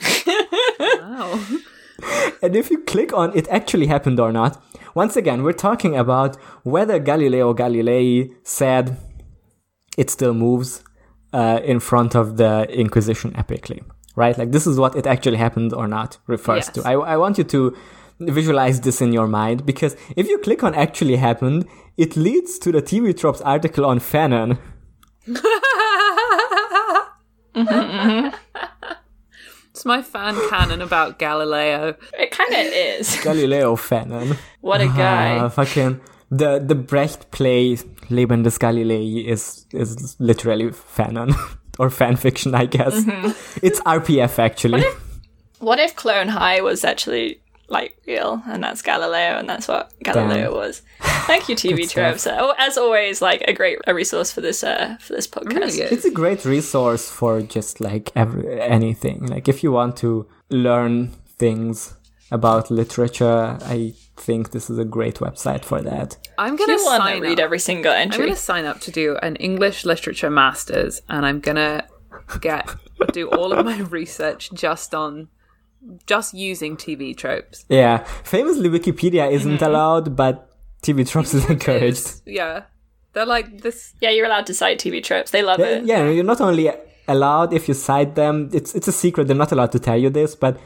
Wow. 0.80 1.40
and 2.42 2.54
if 2.54 2.70
you 2.70 2.78
click 2.84 3.12
on 3.12 3.36
it 3.36 3.48
actually 3.48 3.86
happened 3.86 4.20
or 4.20 4.30
not, 4.30 4.62
once 4.94 5.16
again, 5.16 5.42
we're 5.42 5.52
talking 5.52 5.96
about 5.96 6.36
whether 6.62 7.00
Galileo 7.00 7.52
Galilei 7.54 8.32
said 8.44 8.96
it 9.96 10.08
still 10.10 10.34
moves 10.34 10.84
uh, 11.32 11.60
in 11.64 11.80
front 11.80 12.14
of 12.14 12.36
the 12.36 12.68
Inquisition 12.70 13.32
epically, 13.32 13.82
right? 14.18 14.36
Like 14.40 14.50
this 14.52 14.66
is 14.66 14.76
what 14.82 14.96
it 14.96 15.06
actually 15.06 15.38
happened 15.38 15.72
or 15.72 15.86
not 15.88 16.18
refers 16.26 16.66
Yes. 16.66 16.74
to. 16.74 16.80
I, 16.90 17.14
I 17.14 17.16
want 17.16 17.38
you 17.38 17.44
to 17.44 17.72
visualize 18.20 18.80
this 18.80 19.00
in 19.00 19.12
your 19.12 19.28
mind 19.28 19.64
because 19.64 19.96
if 20.16 20.26
you 20.28 20.38
click 20.38 20.64
on 20.64 20.74
actually 20.74 21.16
happened, 21.16 21.66
it 21.96 22.16
leads 22.16 22.58
to 22.58 22.72
the 22.72 22.82
TV 22.82 23.16
Tropes 23.16 23.40
article 23.42 23.86
on 23.86 24.00
Fanon. 24.00 24.58
It's 29.70 29.84
my 29.84 30.02
fan 30.02 30.34
canon 30.50 30.82
about 30.82 31.20
Galileo. 31.20 31.94
it 32.18 32.32
kind 32.32 32.52
of 32.52 32.66
is. 32.72 33.16
Galileo 33.22 33.76
Fanon. 33.76 34.36
What 34.60 34.80
a 34.80 34.88
guy. 34.88 35.36
Uh, 35.38 35.48
fucking 35.48 36.00
the 36.30 36.58
the 36.58 36.74
Brecht 36.74 37.30
play 37.30 37.78
Leben 38.10 38.42
des 38.42 38.58
Galilei 38.58 39.24
is 39.24 39.66
is 39.72 40.16
literally 40.18 40.70
fanon 40.70 41.32
or 41.78 41.90
fan 41.90 42.16
fiction, 42.16 42.54
I 42.54 42.66
guess. 42.66 43.04
It's 43.62 43.80
RPF 43.80 44.38
actually. 44.38 44.84
What 45.60 45.78
if 45.78 45.96
Clone 45.96 46.28
High 46.28 46.60
was 46.60 46.84
actually 46.84 47.40
like 47.68 47.96
real, 48.06 48.42
and 48.46 48.62
that's 48.62 48.80
Galileo, 48.82 49.38
and 49.38 49.48
that's 49.48 49.68
what 49.68 49.92
Galileo 50.02 50.50
Damn. 50.50 50.52
was? 50.54 50.82
Thank 51.00 51.48
you, 51.48 51.54
TV 51.54 51.88
tropes. 51.88 52.26
Oh, 52.26 52.54
as 52.58 52.78
always, 52.78 53.20
like 53.20 53.42
a 53.46 53.52
great 53.52 53.78
a 53.86 53.94
resource 53.94 54.32
for 54.32 54.40
this 54.40 54.64
uh 54.64 54.96
for 55.00 55.12
this 55.12 55.26
podcast. 55.26 55.54
Really. 55.54 55.80
It's 55.82 56.04
a 56.04 56.10
great 56.10 56.44
resource 56.44 57.10
for 57.10 57.42
just 57.42 57.80
like 57.80 58.10
every, 58.16 58.60
anything. 58.60 59.26
Like 59.26 59.48
if 59.48 59.62
you 59.62 59.72
want 59.72 59.96
to 59.98 60.26
learn 60.48 61.12
things 61.38 61.94
about 62.30 62.70
literature, 62.70 63.58
I 63.62 63.94
think 64.16 64.50
this 64.50 64.68
is 64.68 64.78
a 64.78 64.84
great 64.84 65.16
website 65.16 65.64
for 65.64 65.80
that. 65.82 66.16
I'm 66.36 66.56
gonna 66.56 66.72
you 66.72 66.84
want 66.84 67.02
to 67.02 67.08
sign 67.08 67.22
read 67.22 67.40
up. 67.40 67.44
every 67.44 67.58
single 67.58 67.92
entry. 67.92 68.24
I'm 68.24 68.28
gonna 68.28 68.36
sign 68.36 68.64
up 68.64 68.80
to 68.80 68.90
do 68.90 69.16
an 69.22 69.36
English 69.36 69.84
literature 69.84 70.30
masters, 70.30 71.00
and 71.08 71.24
I'm 71.24 71.40
gonna 71.40 71.86
get 72.40 72.68
do 73.12 73.28
all 73.30 73.52
of 73.52 73.64
my 73.64 73.78
research 73.98 74.50
just 74.52 74.94
on 74.94 75.28
just 76.06 76.34
using 76.34 76.76
TV 76.76 77.16
tropes. 77.16 77.64
Yeah, 77.68 78.04
famously 78.24 78.68
Wikipedia 78.68 79.28
mhm. 79.28 79.32
isn't 79.32 79.62
allowed, 79.62 80.16
but 80.16 80.50
TV 80.82 81.08
tropes 81.08 81.34
is 81.34 81.48
encouraged. 81.48 82.20
Yeah, 82.26 82.64
they're 83.12 83.26
like 83.26 83.62
this. 83.62 83.94
Yeah, 84.00 84.10
you're 84.10 84.26
allowed 84.26 84.46
to 84.46 84.54
cite 84.54 84.78
TV 84.78 85.02
tropes. 85.02 85.30
They 85.30 85.42
love 85.42 85.60
Yeah, 85.60 85.66
it. 85.66 85.84
yeah, 85.84 86.08
you're 86.08 86.24
not 86.24 86.40
only 86.40 86.70
allowed 87.06 87.52
if 87.54 87.68
you 87.68 87.74
cite 87.74 88.14
them. 88.14 88.50
It's 88.52 88.74
it's 88.74 88.88
a 88.88 88.92
secret. 88.92 89.26
They're 89.28 89.36
not 89.36 89.52
allowed 89.52 89.72
to 89.72 89.78
tell 89.78 89.96
you 89.96 90.10
this, 90.10 90.34
but 90.34 90.58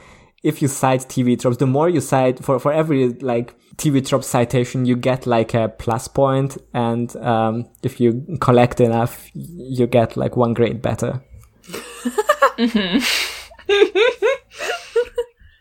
if 0.42 0.60
you 0.60 0.68
cite 0.68 1.02
TV 1.02 1.38
tropes, 1.40 1.58
the 1.58 1.66
more 1.66 1.88
you 1.88 2.00
cite 2.00 2.44
for 2.44 2.58
for 2.58 2.72
every 2.72 3.10
like 3.10 3.54
TV 3.76 4.06
trope 4.06 4.24
citation, 4.24 4.86
you 4.86 4.96
get 4.96 5.26
like 5.26 5.54
a 5.54 5.68
plus 5.68 6.08
point, 6.08 6.58
and 6.74 7.14
um, 7.16 7.68
if 7.82 8.00
you 8.00 8.36
collect 8.40 8.80
enough, 8.80 9.30
you 9.34 9.86
get 9.86 10.16
like 10.16 10.36
one 10.36 10.54
grade 10.54 10.82
better. 10.82 11.22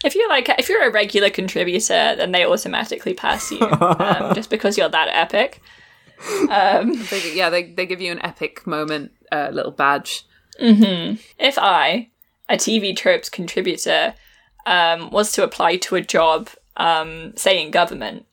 If 0.04 0.16
you're 0.16 0.30
like 0.30 0.50
if 0.58 0.68
you're 0.68 0.88
a 0.88 0.92
regular 0.92 1.30
contributor, 1.30 2.16
then 2.16 2.32
they 2.32 2.46
automatically 2.46 3.14
pass 3.14 3.52
you 3.52 3.62
um, 3.62 4.34
just 4.34 4.50
because 4.50 4.78
you're 4.78 4.90
that 4.90 5.10
epic. 5.12 5.62
They, 7.10 7.34
yeah, 7.36 7.50
they 7.50 7.72
they 7.72 7.86
give 7.86 8.02
you 8.02 8.12
an 8.12 8.24
epic 8.24 8.68
moment, 8.68 9.12
uh, 9.32 9.50
little 9.52 9.72
badge. 9.72 10.24
If 11.40 11.58
I, 11.58 12.10
a 12.48 12.56
TV 12.58 12.96
tropes 12.96 13.30
contributor, 13.30 14.14
um, 14.66 15.10
was 15.12 15.32
to 15.34 15.44
apply 15.44 15.78
to 15.78 15.96
a 15.96 16.02
job, 16.02 16.50
um, 16.78 17.36
say 17.36 17.62
in 17.62 17.72
government, 17.72 18.26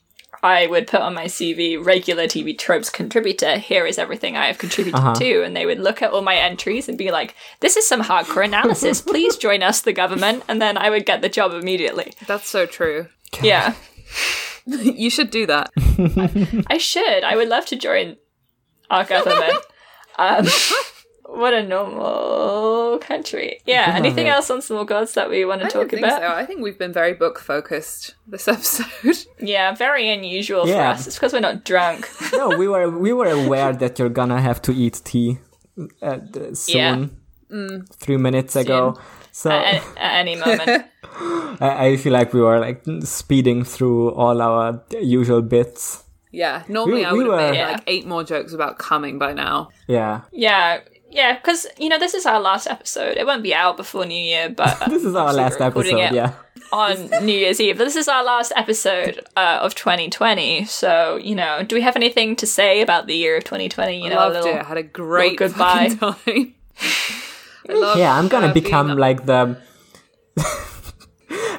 I 0.43 0.67
would 0.67 0.87
put 0.87 1.01
on 1.01 1.15
my 1.15 1.25
CV 1.25 1.83
regular 1.85 2.25
TV 2.25 2.57
tropes 2.57 2.91
contributor. 2.91 3.59
Here 3.59 3.87
is 3.87 3.99
everything 3.99 4.37
I 4.37 4.47
have 4.47 4.59
contributed 4.59 5.17
to, 5.17 5.43
and 5.43 5.57
they 5.57 5.67
would 5.67 5.81
look 5.81 6.01
at 6.01 6.13
all 6.13 6.23
my 6.23 6.37
entries 6.37 6.89
and 6.89 6.97
be 6.97 7.11
like, 7.11 7.35
"This 7.61 7.77
is 7.77 7.89
some 7.89 8.03
hardcore 8.03 8.45
analysis. 8.45 9.01
Please 9.01 9.37
join 9.47 9.63
us, 9.63 9.81
the 9.81 9.93
government." 9.93 10.45
And 10.47 10.63
then 10.63 10.79
I 10.79 10.91
would 10.91 11.07
get 11.07 11.23
the 11.23 11.29
job 11.29 11.53
immediately. 11.53 12.13
That's 12.27 12.49
so 12.49 12.67
true. 12.67 13.09
Yeah, 13.43 13.75
you 14.67 15.11
should 15.11 15.31
do 15.31 15.47
that. 15.47 15.71
I 16.69 16.79
should. 16.79 17.25
I 17.25 17.35
would 17.35 17.49
love 17.49 17.67
to 17.67 17.77
join 17.77 18.17
our 18.91 19.05
government. 19.05 19.59
Um, 20.21 20.49
what 21.39 21.55
a 21.55 21.63
normal 21.63 22.99
country. 22.99 23.61
Yeah. 23.67 23.93
Anything 23.97 24.29
else 24.29 24.51
on 24.51 24.61
small 24.63 24.85
gods 24.85 25.15
that 25.15 25.31
we 25.31 25.45
want 25.45 25.61
to 25.63 25.67
I 25.67 25.71
talk 25.71 25.93
about? 25.93 26.21
so. 26.21 26.29
I 26.29 26.45
think 26.47 26.61
we've 26.63 26.79
been 26.79 26.93
very 26.93 27.15
book 27.15 27.39
focused 27.39 28.15
this 28.27 28.49
episode. 28.55 29.17
Yeah, 29.41 29.75
very 29.75 30.09
unusual 30.11 30.67
for 30.67 30.75
us. 30.75 31.07
It's 31.07 31.17
because 31.17 31.33
we're 31.33 31.41
not 31.41 31.65
drunk. 31.65 32.09
No, 32.33 32.49
we 32.57 32.69
were 32.69 32.91
we 32.91 33.13
were 33.13 33.29
aware 33.31 33.73
that 33.73 33.99
you're 33.99 34.11
gonna 34.21 34.41
have 34.41 34.61
to 34.63 34.73
eat 34.73 35.01
tea 35.05 35.39
uh, 36.03 36.19
soon. 36.55 37.17
Yeah. 37.51 37.79
Three 37.99 38.17
minutes 38.19 38.55
ago. 38.57 38.97
So 39.33 39.51
at, 39.51 39.77
at 39.97 40.13
any 40.21 40.37
moment. 40.37 40.85
I, 41.61 41.87
I 41.87 41.97
feel 41.97 42.13
like 42.13 42.33
we 42.35 42.41
were 42.41 42.59
like 42.61 42.83
speeding 43.05 43.65
through 43.65 44.11
all 44.13 44.41
our 44.43 44.83
usual 45.01 45.43
bits. 45.43 46.05
yeah, 46.31 46.63
normally 46.69 47.01
We- 47.01 47.05
I 47.07 47.13
we 47.13 47.19
would 47.19 47.27
have 47.27 47.33
were- 47.41 47.51
made 47.51 47.57
Yeah. 47.59 47.71
like 47.73 47.83
eight 47.87 48.07
more 48.07 48.23
jokes 48.25 48.53
about 48.53 48.79
coming 48.79 49.19
by 49.19 49.33
now. 49.33 49.71
Yeah. 49.87 50.21
Yeah, 50.33 50.81
yeah, 51.11 51.35
because 51.37 51.67
you 51.79 51.89
know 51.89 51.99
this 51.99 52.15
is 52.15 52.27
our 52.27 52.41
last 52.41 52.67
episode. 52.67 53.17
It 53.17 53.27
won't 53.27 53.43
be 53.43 53.55
out 53.55 53.77
before 53.77 54.05
New 54.07 54.19
Year, 54.19 54.51
but 54.51 54.81
uh, 54.83 54.89
This 54.91 55.05
is 55.05 55.15
our 55.15 55.33
last 55.33 55.61
episode, 55.61 55.95
it 55.95 56.13
yeah. 56.13 56.35
on 56.73 57.09
New 57.25 57.33
Year's 57.37 57.61
Eve. 57.61 57.79
But 57.79 57.85
this 57.85 57.97
is 57.97 58.09
our 58.09 58.23
last 58.23 58.53
episode 58.57 59.25
uh, 59.37 59.59
of 59.63 59.75
2020. 59.75 60.65
So 60.65 61.17
you 61.17 61.35
know, 61.35 61.63
do 61.63 61.75
we 61.75 61.83
have 61.83 61.97
anything 61.97 62.37
to 62.37 62.47
say 62.47 62.81
about 62.83 63.07
the 63.07 63.15
year 63.15 63.37
of 63.37 63.45
2020? 63.45 64.03
You 64.03 64.11
know, 64.11 64.17
Loved 64.17 64.37
a 64.37 64.43
little. 64.43 64.61
it. 64.61 64.67
Had 64.67 64.77
a 64.77 64.83
great 64.83 65.39
goodbye. 65.39 65.89
time. 66.01 66.55
Yeah, 67.69 68.19
I'm 68.19 68.29
gonna 68.29 68.49
uh, 68.49 68.55
become 68.55 68.91
up- 68.93 68.99
like 68.99 69.27
the 69.27 69.59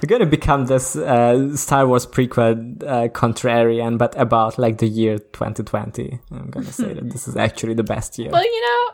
I'm 0.02 0.08
gonna 0.08 0.26
become 0.26 0.66
this 0.66 0.96
uh, 0.96 1.56
Star 1.58 1.86
Wars 1.86 2.06
prequel 2.06 2.82
uh, 2.84 3.10
contrarian, 3.10 3.98
but 3.98 4.18
about 4.18 4.58
like 4.58 4.78
the 4.78 4.88
year 4.88 5.18
2020. 5.18 6.20
I'm 6.32 6.50
gonna 6.50 6.72
say 6.72 6.94
that 6.94 7.12
this 7.12 7.28
is 7.28 7.36
actually 7.36 7.74
the 7.74 7.84
best 7.84 8.18
year. 8.18 8.30
Well, 8.32 8.44
you 8.44 8.62
know, 8.62 8.92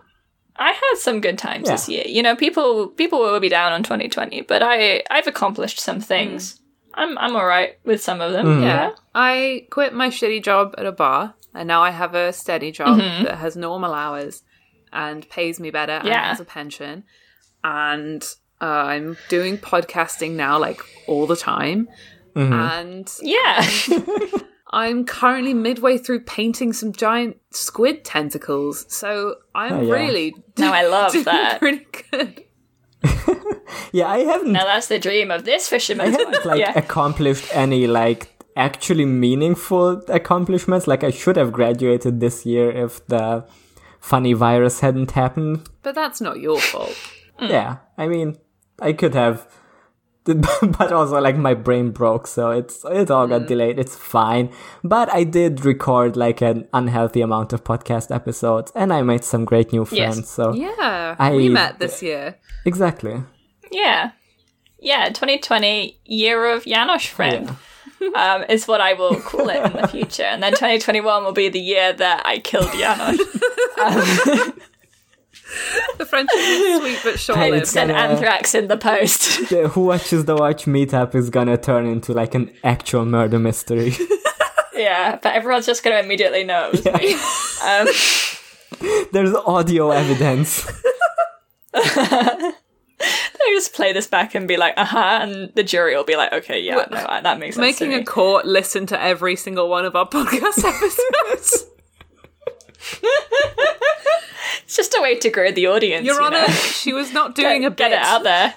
I 0.58 0.72
had 0.72 0.96
some 0.98 1.20
good 1.22 1.38
times 1.38 1.66
Yeah. 1.68 1.72
this 1.74 1.90
year. 1.90 2.04
You 2.08 2.24
know, 2.24 2.36
people 2.36 2.88
people 2.88 3.20
will 3.20 3.40
be 3.40 3.50
down 3.50 3.72
on 3.74 3.84
2020, 3.84 4.42
but 4.42 4.62
I 4.64 5.04
I've 5.10 5.28
accomplished 5.28 5.80
some 5.80 6.00
things. 6.00 6.60
I'm 6.94 7.18
I'm 7.18 7.36
all 7.36 7.46
right 7.46 7.78
with 7.84 8.02
some 8.02 8.22
of 8.22 8.32
them. 8.32 8.62
Yeah. 8.64 8.92
I 9.14 9.68
quit 9.70 9.94
my 9.94 10.08
shitty 10.10 10.42
job 10.44 10.74
at 10.78 10.86
a 10.86 10.92
bar, 10.94 11.34
and 11.54 11.68
now 11.68 11.82
I 11.84 11.90
have 11.92 12.16
a 12.16 12.32
steady 12.32 12.72
job 12.72 13.00
Mm-hmm. 13.00 13.26
that 13.26 13.38
has 13.38 13.56
normal 13.58 13.94
hours 13.94 14.44
and 14.94 15.30
pays 15.30 15.60
me 15.60 15.72
better 15.72 15.94
and 15.94 16.08
Yeah. 16.08 16.30
has 16.30 16.40
a 16.40 16.46
pension. 16.46 17.04
And 17.64 18.24
uh, 18.62 18.66
I'm 18.66 19.18
doing 19.28 19.58
podcasting 19.58 20.32
now, 20.32 20.58
like 20.58 20.80
all 21.08 21.28
the 21.28 21.36
time. 21.36 21.90
Mm-hmm. 22.34 22.54
And 22.54 23.14
Yeah. 23.22 23.68
I'm 24.72 25.06
currently 25.06 25.54
midway 25.54 25.98
through 25.98 26.22
painting 26.22 26.74
some 26.74 26.92
giant 26.92 27.38
squid 27.52 28.04
tentacles. 28.04 28.86
So 28.90 29.36
I'm 29.54 29.74
Oh, 29.74 29.82
yeah. 29.82 29.94
really 29.94 30.36
no, 30.58 30.74
I 30.74 30.86
love 30.88 31.12
doing 31.12 31.26
that. 31.26 31.60
pretty 31.60 31.86
good. 32.12 32.44
yeah, 33.92 34.08
I 34.08 34.20
haven't 34.20 34.52
Now 34.52 34.66
that's 34.66 34.88
the 34.88 35.00
dream 35.00 35.30
of 35.32 35.46
this 35.46 35.68
fisherman. 35.68 36.08
I 36.08 36.10
haven't 36.18 36.46
like 36.46 36.60
yeah. 36.60 36.78
accomplished 36.78 37.48
any 37.54 37.86
like 37.88 38.32
actually 38.58 39.06
meaningful 39.06 40.02
accomplishments. 40.10 40.88
Like 40.88 41.04
I 41.04 41.12
should 41.12 41.36
have 41.38 41.52
graduated 41.54 42.20
this 42.20 42.46
year 42.46 42.72
if 42.72 43.06
the 43.08 43.46
funny 44.00 44.34
virus 44.34 44.80
hadn't 44.80 45.12
happened. 45.12 45.70
But 45.84 45.96
that's 45.96 46.22
not 46.22 46.40
your 46.40 46.60
fault. 46.60 46.96
Yeah, 47.40 47.78
I 47.98 48.08
mean, 48.08 48.38
I 48.80 48.94
could 48.94 49.14
have, 49.14 49.46
but 50.78 50.92
also 50.92 51.22
like 51.22 51.38
my 51.38 51.54
brain 51.54 51.92
broke, 51.92 52.26
so 52.28 52.50
it's 52.50 52.84
it 52.86 53.12
all 53.12 53.28
got 53.28 53.46
delayed. 53.48 53.78
It's 53.80 53.96
fine, 53.96 54.50
but 54.84 55.08
I 55.14 55.24
did 55.24 55.64
record 55.64 56.18
like 56.18 56.42
an 56.42 56.68
unhealthy 56.74 57.22
amount 57.22 57.54
of 57.54 57.64
podcast 57.64 58.14
episodes, 58.14 58.72
and 58.76 58.92
I 58.92 59.02
made 59.04 59.24
some 59.24 59.46
great 59.46 59.72
new 59.72 59.86
friends. 59.86 60.18
Yes. 60.18 60.30
So 60.30 60.54
Yeah, 60.54 61.16
I- 61.20 61.36
we 61.36 61.50
met 61.50 61.78
this 61.80 62.02
year. 62.02 62.38
exactly, 62.66 63.22
Yeah. 63.72 64.12
Yeah, 64.80 65.08
2020 65.10 66.00
year 66.06 66.46
of 66.54 66.64
Janosch 66.66 67.08
friend. 67.08 67.56
Um, 68.14 68.44
is 68.50 68.68
what 68.68 68.82
I 68.82 68.94
will 68.94 69.16
call 69.16 69.50
it 69.50 69.66
in 69.66 69.82
the 69.82 69.88
future. 69.88 70.24
And 70.24 70.44
then 70.44 70.52
2021 70.52 71.24
will 71.24 71.32
be 71.32 71.48
the 71.50 71.60
year 71.62 71.94
that 71.94 72.22
I 72.26 72.38
killed 72.40 72.68
Janosch. 72.68 74.54
The 75.98 76.06
friendship 76.06 76.38
is 76.38 76.80
sweet 76.80 77.00
but 77.04 77.20
short-lived. 77.20 77.56
It's 77.56 77.72
Send 77.72 77.92
gonna- 77.92 78.14
anthrax 78.14 78.54
in 78.56 78.68
the 78.68 78.78
post. 78.78 79.50
the 79.50 79.70
Who 79.70 79.82
Watches 79.86 80.26
the 80.26 80.36
Watch 80.36 80.66
meetup 80.66 81.16
is 81.16 81.30
gonna 81.30 81.58
turn 81.58 81.86
into 81.86 82.14
like 82.14 82.36
an 82.36 82.52
actual 82.64 83.06
murder 83.06 83.40
mystery. 83.40 83.94
yeah, 84.76 85.18
but 85.22 85.34
everyone's 85.34 85.66
just 85.66 85.84
going 85.84 85.96
to 85.96 86.04
immediately 86.04 86.44
know 86.44 86.70
it 86.70 86.72
was 86.74 86.86
me. 86.86 87.14
Um, 87.66 89.08
There's 89.14 89.34
audio 89.34 89.92
evidence. 89.92 90.66
they 91.74 92.52
just 93.54 93.74
play 93.74 93.94
this 93.94 94.08
back 94.08 94.36
and 94.36 94.48
be 94.48 94.58
like, 94.58 94.74
uh 94.78 94.86
huh, 94.86 95.20
and 95.22 95.52
the 95.56 95.64
jury 95.64 95.96
will 95.96 96.04
be 96.04 96.16
like, 96.16 96.34
okay, 96.34 96.60
yeah, 96.60 96.76
no, 96.76 97.22
that 97.22 97.40
makes 97.40 97.56
sense. 97.56 97.80
Making 97.80 97.92
to 97.92 98.02
a 98.02 98.04
court 98.06 98.46
listen 98.46 98.86
to 98.88 99.02
every 99.02 99.36
single 99.36 99.70
one 99.70 99.86
of 99.86 99.96
our 99.96 100.08
podcast 100.08 100.64
episodes. 100.64 101.66
It's 104.64 104.76
just 104.78 104.96
a 104.98 105.02
way 105.02 105.16
to 105.20 105.30
grow 105.30 105.52
the 105.52 105.68
audience. 105.68 106.06
Your 106.06 106.16
you 106.20 106.24
Honor, 106.26 106.42
know? 106.42 106.54
she 106.54 106.92
was 106.94 107.14
not 107.14 107.36
doing 107.36 107.66
a 107.66 107.70
bit. 107.70 107.78
get 107.78 107.92
it 107.92 108.00
out 108.00 108.24
there. 108.24 108.54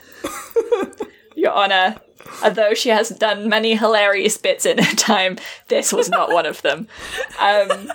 Your 1.37 1.53
Honor, 1.53 1.97
although 2.43 2.73
she 2.75 2.89
has 2.89 3.11
done 3.11 3.49
many 3.49 3.75
hilarious 3.77 4.39
bits 4.39 4.65
in 4.65 4.79
her 4.79 4.97
time, 4.97 5.37
this 5.69 5.93
was 5.93 6.09
not 6.09 6.33
one 6.33 6.47
of 6.47 6.63
them. 6.63 6.89
Um, 7.39 7.91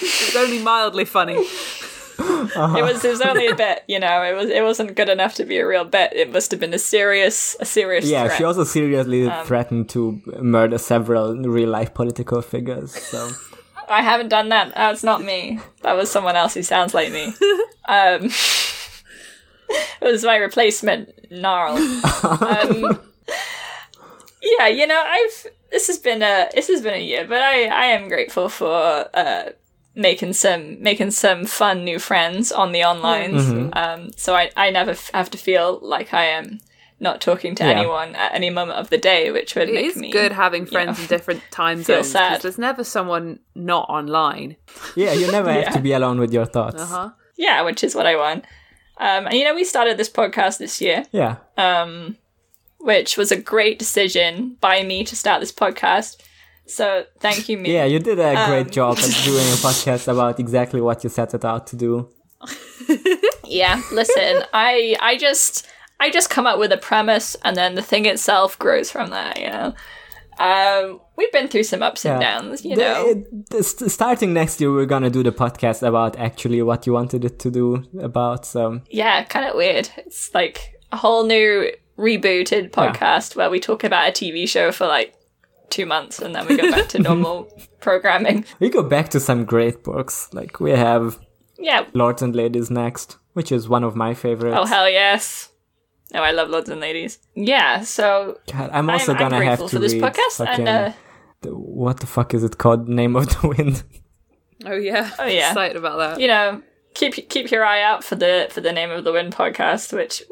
It 0.00 0.34
was 0.34 0.36
only 0.36 0.60
mildly 0.62 1.04
funny. 1.04 1.34
it 1.34 2.82
was 2.82 3.04
it 3.04 3.10
was 3.10 3.20
only 3.20 3.46
a 3.48 3.54
bit, 3.54 3.82
you 3.86 3.98
know. 4.00 4.22
It 4.22 4.34
was 4.34 4.48
it 4.48 4.62
wasn't 4.62 4.94
good 4.96 5.08
enough 5.08 5.34
to 5.34 5.44
be 5.44 5.58
a 5.58 5.66
real 5.66 5.84
bit. 5.84 6.12
It 6.14 6.32
must 6.32 6.50
have 6.52 6.60
been 6.60 6.72
a 6.74 6.78
serious 6.78 7.56
a 7.60 7.64
serious 7.64 8.06
Yeah, 8.06 8.24
threat. 8.26 8.38
she 8.38 8.44
also 8.44 8.64
seriously 8.64 9.28
Um, 9.28 9.44
threatened 9.44 9.88
to 9.90 10.20
murder 10.40 10.78
several 10.78 11.36
real 11.36 11.68
life 11.68 11.92
political 11.94 12.40
figures. 12.42 12.92
So 12.92 13.28
I 13.88 14.02
haven't 14.02 14.28
done 14.28 14.50
that. 14.50 14.74
That's 14.74 15.02
not 15.02 15.22
me. 15.22 15.60
That 15.82 15.96
was 15.96 16.10
someone 16.10 16.36
else 16.36 16.54
who 16.54 16.62
sounds 16.62 16.94
like 16.94 17.12
me. 17.12 17.32
Um, 17.90 18.24
it 19.70 20.02
was 20.02 20.22
my 20.22 20.36
replacement, 20.36 21.08
Gnarl. 21.30 21.78
Um, 21.78 23.00
yeah, 24.42 24.66
you 24.66 24.86
know, 24.86 25.02
I've 25.06 25.46
this 25.70 25.86
has 25.86 25.96
been 25.96 26.22
a 26.22 26.50
this 26.54 26.68
has 26.68 26.82
been 26.82 26.92
a 26.92 27.02
year, 27.02 27.26
but 27.26 27.40
I 27.40 27.64
I 27.64 27.86
am 27.86 28.08
grateful 28.08 28.50
for 28.50 29.08
uh, 29.14 29.52
making 29.94 30.34
some 30.34 30.82
making 30.82 31.12
some 31.12 31.46
fun 31.46 31.82
new 31.82 31.98
friends 31.98 32.52
on 32.52 32.72
the 32.72 32.84
online. 32.84 33.32
Mm-hmm. 33.32 33.70
Um, 33.72 34.12
so 34.16 34.34
I 34.34 34.50
I 34.54 34.68
never 34.70 34.90
f- 34.90 35.10
have 35.14 35.30
to 35.30 35.38
feel 35.38 35.78
like 35.80 36.12
I 36.12 36.24
am 36.24 36.60
not 37.00 37.20
talking 37.20 37.54
to 37.56 37.64
Yeah. 37.64 37.70
anyone 37.78 38.14
at 38.16 38.34
any 38.34 38.50
moment 38.50 38.78
of 38.78 38.90
the 38.90 38.98
day, 38.98 39.30
which 39.30 39.54
would 39.54 39.68
It 39.68 39.74
make 39.74 39.86
is 39.86 39.96
me 39.96 40.10
good 40.10 40.32
having 40.32 40.66
friends 40.66 40.98
know, 40.98 41.02
in 41.04 41.08
different 41.08 41.42
time 41.50 41.82
feel 41.84 41.96
zones 42.02 42.10
sad. 42.10 42.42
there's 42.42 42.58
never 42.58 42.82
someone 42.84 43.38
not 43.54 43.88
online. 43.88 44.56
yeah, 44.96 45.12
you 45.12 45.30
never 45.30 45.52
have 45.52 45.72
to 45.74 45.80
be 45.88 45.92
alone 45.92 46.18
with 46.18 46.32
your 46.32 46.44
thoughts. 46.46 46.82
Uh-huh. 46.82 47.10
Yeah, 47.36 47.62
which 47.62 47.84
is 47.84 47.94
what 47.94 48.06
I 48.06 48.16
want. 48.16 48.44
Um, 49.00 49.26
and 49.26 49.34
you 49.34 49.44
know, 49.44 49.54
we 49.54 49.62
started 49.64 49.96
this 49.96 50.10
podcast 50.10 50.58
this 50.58 50.80
year, 50.80 51.04
Yeah, 51.12 51.36
um, 51.56 52.16
which 52.78 53.16
was 53.16 53.30
a 53.30 53.36
great 53.40 53.78
decision 53.78 54.56
by 54.60 54.82
me 54.82 55.04
to 55.04 55.14
start 55.14 55.38
this 55.40 55.52
podcast. 55.52 56.16
So 56.66 57.04
thank 57.20 57.48
you, 57.48 57.56
me. 57.58 57.72
yeah, 57.78 57.84
you 57.84 58.00
did 58.00 58.18
a 58.18 58.34
Um, 58.36 58.50
great 58.50 58.70
job 58.72 58.98
at 58.98 59.14
doing 59.24 59.46
a 59.56 59.58
podcast 59.66 60.08
about 60.08 60.40
exactly 60.40 60.80
what 60.80 61.04
you 61.04 61.10
set 61.10 61.32
it 61.32 61.44
out 61.44 61.66
to 61.68 61.76
do. 61.76 62.08
Yeah, 63.44 63.80
listen, 63.92 64.42
I 64.52 64.96
I 65.00 65.16
just 65.16 65.66
I 66.00 66.10
just 66.10 66.30
come 66.30 66.46
up 66.46 66.58
with 66.58 66.72
a 66.72 66.76
premise, 66.76 67.36
and 67.44 67.56
then 67.56 67.74
the 67.74 67.82
thing 67.82 68.06
itself 68.06 68.58
grows 68.58 68.90
from 68.90 69.10
there. 69.10 69.32
You 69.36 69.50
know, 69.50 69.74
um, 70.38 71.00
we've 71.16 71.32
been 71.32 71.48
through 71.48 71.64
some 71.64 71.82
ups 71.82 72.04
and 72.04 72.20
Yeah. 72.22 72.38
downs. 72.38 72.64
You 72.64 72.76
The- 72.76 72.82
know, 72.82 73.06
it- 73.08 73.50
the- 73.50 73.90
starting 73.90 74.32
next 74.32 74.60
year, 74.60 74.72
we're 74.72 74.86
gonna 74.86 75.10
do 75.10 75.22
the 75.22 75.32
podcast 75.32 75.82
about 75.86 76.16
actually 76.18 76.62
what 76.62 76.86
you 76.86 76.92
wanted 76.92 77.24
it 77.24 77.38
to 77.40 77.50
do 77.50 77.82
about. 78.00 78.46
So 78.46 78.80
yeah, 78.90 79.24
kind 79.24 79.46
of 79.48 79.56
weird. 79.56 79.90
It's 79.96 80.32
like 80.34 80.74
a 80.92 80.96
whole 80.96 81.24
new 81.24 81.70
rebooted 81.98 82.70
podcast 82.70 83.34
where 83.34 83.50
we 83.50 83.58
talk 83.58 83.82
about 83.82 84.08
a 84.08 84.12
TV 84.12 84.46
show 84.48 84.70
for 84.70 84.86
like 84.86 85.14
two 85.70 85.84
months, 85.84 86.20
and 86.20 86.32
then 86.34 86.46
we 86.46 86.56
go 86.56 86.70
back 86.70 86.88
to 86.90 86.98
normal 87.10 87.48
programming. 87.80 88.44
we 88.60 88.68
go 88.70 88.82
back 88.84 89.08
to 89.10 89.18
some 89.20 89.44
great 89.44 89.82
books. 89.82 90.28
Like 90.32 90.60
we 90.60 90.70
have 90.70 91.18
Yeah, 91.58 91.86
Lords 91.92 92.22
and 92.22 92.36
Ladies 92.36 92.70
next, 92.70 93.16
which 93.32 93.50
is 93.50 93.68
one 93.68 93.82
of 93.82 93.96
my 93.96 94.14
favorites. 94.14 94.56
Oh 94.58 94.64
hell 94.64 94.88
yes! 94.88 95.48
No, 96.14 96.22
I 96.22 96.30
love 96.30 96.48
Lords 96.48 96.68
and 96.70 96.80
Ladies. 96.80 97.18
Yeah, 97.34 97.82
so 97.82 98.38
God, 98.52 98.70
I'm 98.72 98.88
also 98.88 99.12
I'm, 99.12 99.18
I'm 99.18 99.30
gonna 99.30 99.44
have 99.44 99.58
grateful 99.58 99.68
to 99.68 99.76
for 99.76 99.80
this 99.80 99.92
read 99.92 100.02
podcast, 100.02 100.36
fucking, 100.38 100.66
and 100.66 100.92
uh, 100.92 100.96
the- 101.42 101.54
what 101.54 102.00
the 102.00 102.06
fuck 102.06 102.32
is 102.34 102.42
it 102.44 102.58
called? 102.58 102.88
Name 102.88 103.14
of 103.16 103.28
the 103.40 103.48
Wind. 103.48 103.82
Oh 104.66 104.74
yeah. 104.74 105.10
Oh, 105.18 105.26
yeah. 105.26 105.48
Excited 105.50 105.76
about 105.76 105.98
that. 105.98 106.20
you 106.20 106.26
know, 106.26 106.62
keep 106.94 107.28
keep 107.28 107.50
your 107.50 107.64
eye 107.64 107.82
out 107.82 108.02
for 108.02 108.16
the 108.16 108.48
for 108.50 108.60
the 108.60 108.72
name 108.72 108.90
of 108.90 109.04
the 109.04 109.12
Wind 109.12 109.34
podcast, 109.36 109.92
which 109.92 110.22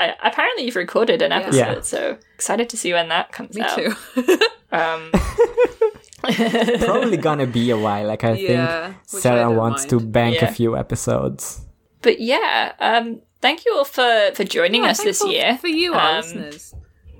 I, 0.00 0.14
apparently 0.22 0.64
you've 0.64 0.76
recorded 0.76 1.22
an 1.22 1.30
episode. 1.32 1.56
Yeah. 1.58 1.80
So 1.82 2.18
excited 2.34 2.68
to 2.70 2.76
see 2.76 2.92
when 2.92 3.08
that 3.10 3.30
comes 3.32 3.54
Me 3.54 3.62
out. 3.62 3.76
too. 3.76 3.94
Um, 4.70 5.10
Probably 6.22 7.16
gonna 7.16 7.46
be 7.46 7.70
a 7.70 7.76
while. 7.78 8.06
Like 8.06 8.24
I 8.24 8.32
Yeah, 8.32 8.86
think 8.88 8.96
which 9.12 9.14
I 9.14 9.20
Sarah 9.20 9.50
wants 9.50 9.82
mind. 9.82 9.90
to 9.90 10.00
bank 10.00 10.36
Yeah. 10.36 10.48
a 10.48 10.52
few 10.52 10.76
episodes. 10.76 11.62
but 12.02 12.20
yeah, 12.20 12.72
um, 12.80 13.22
thank 13.40 13.64
you 13.64 13.74
all 13.76 13.84
for 13.84 14.30
for 14.34 14.44
joining 14.44 14.84
Yeah, 14.84 14.90
us 14.90 15.02
this 15.02 15.18
thankful 15.18 15.32
year. 15.32 15.58
For 15.58 15.68
you, 15.68 15.94
our 15.94 16.10
Um, 16.10 16.16
listeners. 16.22 16.74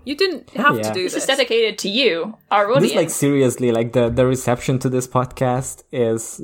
You 0.05 0.17
didn't 0.17 0.49
have 0.51 0.77
yeah. 0.77 0.83
to 0.85 0.93
do 0.95 1.03
This 1.03 1.13
this. 1.15 1.25
is 1.25 1.27
dedicated 1.27 1.77
to 1.81 1.89
you, 1.91 2.35
our 2.51 2.67
This 2.69 2.77
audience. 2.77 2.95
like 2.95 3.11
seriously, 3.11 3.73
like 3.73 3.93
the 3.93 4.09
the 4.09 4.27
reception 4.27 4.79
to 4.81 4.89
this 4.89 5.07
podcast 5.07 5.83
is 5.93 6.41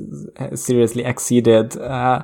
seriously 0.53 1.03
exceeded 1.03 1.75
uh, 1.77 2.23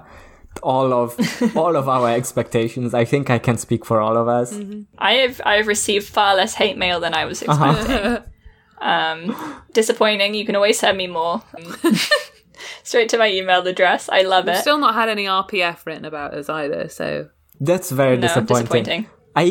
all 0.62 0.94
of 0.94 1.18
all 1.58 1.76
of 1.76 1.90
our 1.90 2.10
expectations. 2.10 2.94
I 2.94 3.06
think 3.06 3.30
I 3.32 3.40
can 3.40 3.58
speak 3.58 3.86
for 3.86 4.00
all 4.02 4.18
of 4.18 4.28
us. 4.28 4.54
Mm-hmm. 4.54 4.82
I 5.00 5.14
have 5.24 5.42
I 5.46 5.54
have 5.56 5.68
received 5.68 6.08
far 6.08 6.36
less 6.36 6.54
hate 6.56 6.78
mail 6.78 7.00
than 7.00 7.14
I 7.16 7.26
was 7.26 7.42
expecting. 7.42 8.24
um, 8.82 9.36
disappointing. 9.74 10.36
You 10.36 10.46
can 10.46 10.56
always 10.56 10.78
send 10.80 10.98
me 10.98 11.08
more. 11.08 11.42
Um, 11.58 11.96
Straight 12.84 13.10
to 13.10 13.18
my 13.18 13.30
email 13.32 13.66
address. 13.66 14.10
I 14.10 14.22
love 14.22 14.48
it. 14.48 14.58
Still 14.58 14.78
not 14.78 14.94
had 14.94 15.10
any 15.10 15.26
RPF 15.26 15.86
written 15.86 16.06
about 16.06 16.34
us 16.34 16.50
either, 16.50 16.90
so 16.90 17.30
That's 17.68 17.90
very 17.92 18.18
no, 18.18 18.24
disappointing. 18.28 18.84
disappointing. 18.84 19.06
I 19.36 19.46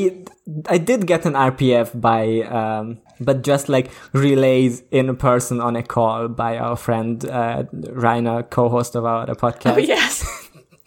I 0.68 0.78
did 0.78 1.06
get 1.06 1.24
an 1.24 1.34
RPF 1.34 1.88
by 1.98 2.42
um 2.58 2.98
but 3.20 3.42
just 3.42 3.68
like 3.68 3.90
relays 4.12 4.82
in 4.90 5.14
person 5.16 5.60
on 5.60 5.76
a 5.76 5.82
call 5.82 6.28
by 6.28 6.58
our 6.58 6.76
friend 6.76 7.24
uh, 7.24 7.64
Rainer, 8.06 8.42
co-host 8.42 8.94
of 8.96 9.04
our 9.04 9.26
podcast. 9.44 9.74
Oh 9.76 9.78
yes. 9.78 10.14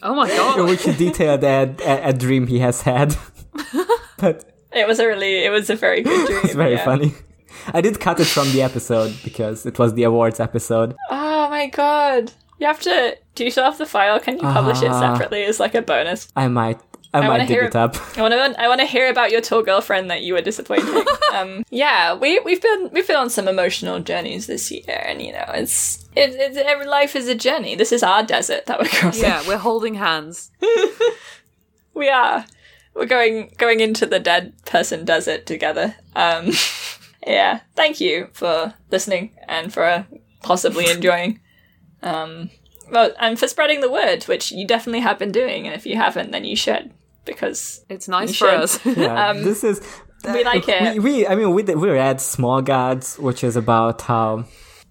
Oh 0.06 0.16
my 0.16 0.28
god. 0.28 0.60
In 0.60 0.66
which 0.72 0.84
detailed 0.98 1.44
a, 1.46 1.74
a, 1.86 2.10
a 2.10 2.14
dream 2.14 2.46
he 2.48 2.60
has 2.60 2.82
had. 2.82 3.16
but 4.18 4.44
It 4.74 4.86
was 4.86 5.00
a 5.00 5.08
really, 5.08 5.46
it 5.46 5.50
was 5.50 5.70
a 5.70 5.78
very 5.78 6.02
good 6.02 6.28
dream. 6.28 6.40
It's 6.44 6.56
very 6.56 6.74
yeah. 6.74 6.84
funny. 6.84 7.14
I 7.74 7.80
did 7.80 8.02
cut 8.02 8.20
it 8.20 8.26
from 8.28 8.52
the 8.52 8.62
episode 8.64 9.16
because 9.24 9.66
it 9.66 9.80
was 9.80 9.94
the 9.94 10.04
awards 10.04 10.42
episode. 10.42 10.96
Oh 11.10 11.48
my 11.50 11.68
god. 11.68 12.34
You 12.60 12.68
have 12.68 12.82
to, 12.82 13.16
do 13.36 13.46
you 13.46 13.52
still 13.52 13.64
have 13.64 13.78
the 13.78 13.86
file? 13.86 14.20
Can 14.20 14.36
you 14.36 14.42
publish 14.42 14.82
it 14.82 14.92
Ah. 14.92 15.00
separately 15.00 15.46
as 15.46 15.60
like 15.62 15.74
a 15.74 15.82
bonus? 15.82 16.28
I 16.36 16.50
might, 16.50 16.82
I, 17.14 17.20
wanna 17.20 17.30
might 17.30 17.48
dig 17.48 17.58
hear 17.58 17.64
it 17.66 17.76
up. 17.76 17.96
I 18.18 18.22
want 18.22 18.34
to. 18.34 18.62
I 18.62 18.68
want 18.68 18.82
to 18.82 18.88
hear 18.88 19.10
about 19.10 19.32
your 19.32 19.42
tall 19.42 19.62
girlfriend 19.62 20.10
that 20.10 20.24
you 20.24 20.34
were 20.34 20.42
disappointing. 20.42 21.06
um, 21.34 21.64
yeah, 21.70 22.16
we 22.16 22.40
we've 22.40 22.62
been 22.62 22.90
we've 22.92 23.06
been 23.06 23.16
on 23.16 23.30
some 23.30 23.48
emotional 23.48 24.00
journeys 24.00 24.48
this 24.48 24.72
year, 24.72 25.04
and 25.06 25.22
you 25.22 25.32
know, 25.32 25.46
it's 25.50 26.04
it, 26.16 26.32
it's 26.34 26.58
every 26.58 26.88
life 26.88 27.16
is 27.16 27.28
a 27.28 27.36
journey. 27.36 27.76
This 27.76 27.92
is 27.92 28.02
our 28.02 28.24
desert 28.24 28.66
that 28.66 28.80
we're 28.80 28.88
crossing. 28.88 29.24
Yeah, 29.24 29.48
we're 29.48 29.58
holding 29.58 29.96
hands. 29.96 30.52
we 31.94 32.10
are. 32.10 32.46
We're 32.96 33.06
going 33.06 33.54
going 33.58 33.80
into 33.80 34.08
the 34.08 34.20
dead 34.20 34.54
person 34.66 35.06
desert 35.06 35.46
together. 35.46 35.96
Um, 36.16 36.52
yeah. 37.28 37.62
Thank 37.76 38.02
you 38.02 38.30
for 38.34 38.74
listening 38.90 39.32
and 39.48 39.72
for 39.72 40.08
possibly 40.42 40.90
enjoying. 40.90 41.40
Um, 42.02 42.50
well, 42.92 43.12
and 43.20 43.40
for 43.40 43.48
spreading 43.48 43.82
the 43.82 43.92
word, 43.92 44.24
which 44.24 44.52
you 44.52 44.68
definitely 44.68 45.00
have 45.02 45.18
been 45.18 45.32
doing, 45.32 45.66
and 45.66 45.76
if 45.76 45.86
you 45.86 45.96
haven't, 45.96 46.32
then 46.32 46.44
you 46.44 46.56
should 46.56 46.92
because 47.26 47.86
It's 47.90 48.08
nice 48.08 48.30
for 48.30 48.48
should. 48.50 48.62
us. 48.64 48.80
Yeah, 48.98 49.30
Um, 49.30 49.44
this 49.44 49.64
is. 49.64 49.82
we 50.26 50.44
like 50.44 50.68
it. 50.70 50.94
We, 50.94 51.00
we, 51.00 51.28
I 51.28 51.36
mean, 51.36 51.52
we 51.54 51.64
we 51.64 51.90
read 51.90 52.22
Small 52.22 52.62
Gods, 52.62 53.18
which 53.20 53.44
is 53.44 53.56
about 53.56 54.02
how 54.04 54.46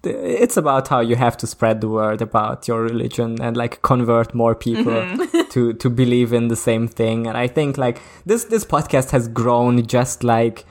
it's 0.05 0.57
about 0.57 0.89
how 0.89 0.99
you 0.99 1.15
have 1.15 1.37
to 1.37 1.47
spread 1.47 1.79
the 1.79 1.87
word 1.87 2.21
about 2.21 2.67
your 2.67 2.81
religion 2.83 3.41
and 3.41 3.55
like 3.55 3.81
convert 3.81 4.33
more 4.33 4.53
people 4.55 4.91
Mm-hmm. 4.93 5.49
to 5.53 5.73
to 5.73 5.89
believe 5.89 6.33
in 6.33 6.49
the 6.49 6.55
same 6.55 6.87
thing. 6.87 7.27
And 7.27 7.37
I 7.37 7.47
think 7.47 7.77
like 7.77 8.01
this 8.25 8.43
this 8.45 8.65
podcast 8.65 9.11
has 9.11 9.27
grown 9.27 9.85
just 9.87 10.23
like 10.23 10.65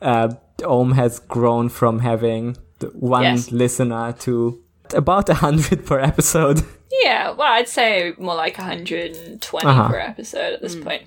uh, 0.00 0.28
Om 0.66 0.92
has 0.92 1.20
grown 1.20 1.68
from 1.68 2.00
having 2.00 2.56
the 2.80 2.88
one 2.88 3.22
Yes. 3.22 3.52
listener 3.52 4.12
to 4.24 4.60
about 4.94 5.28
a 5.28 5.34
hundred 5.34 5.86
per 5.86 6.00
episode. 6.00 6.62
Yeah, 7.00 7.30
well, 7.30 7.52
I'd 7.52 7.68
say 7.68 8.12
more 8.18 8.34
like 8.34 8.58
120 8.58 9.66
Uh-huh. 9.66 9.88
per 9.88 9.98
episode 9.98 10.52
at 10.54 10.60
this 10.60 10.74
point. 10.76 11.02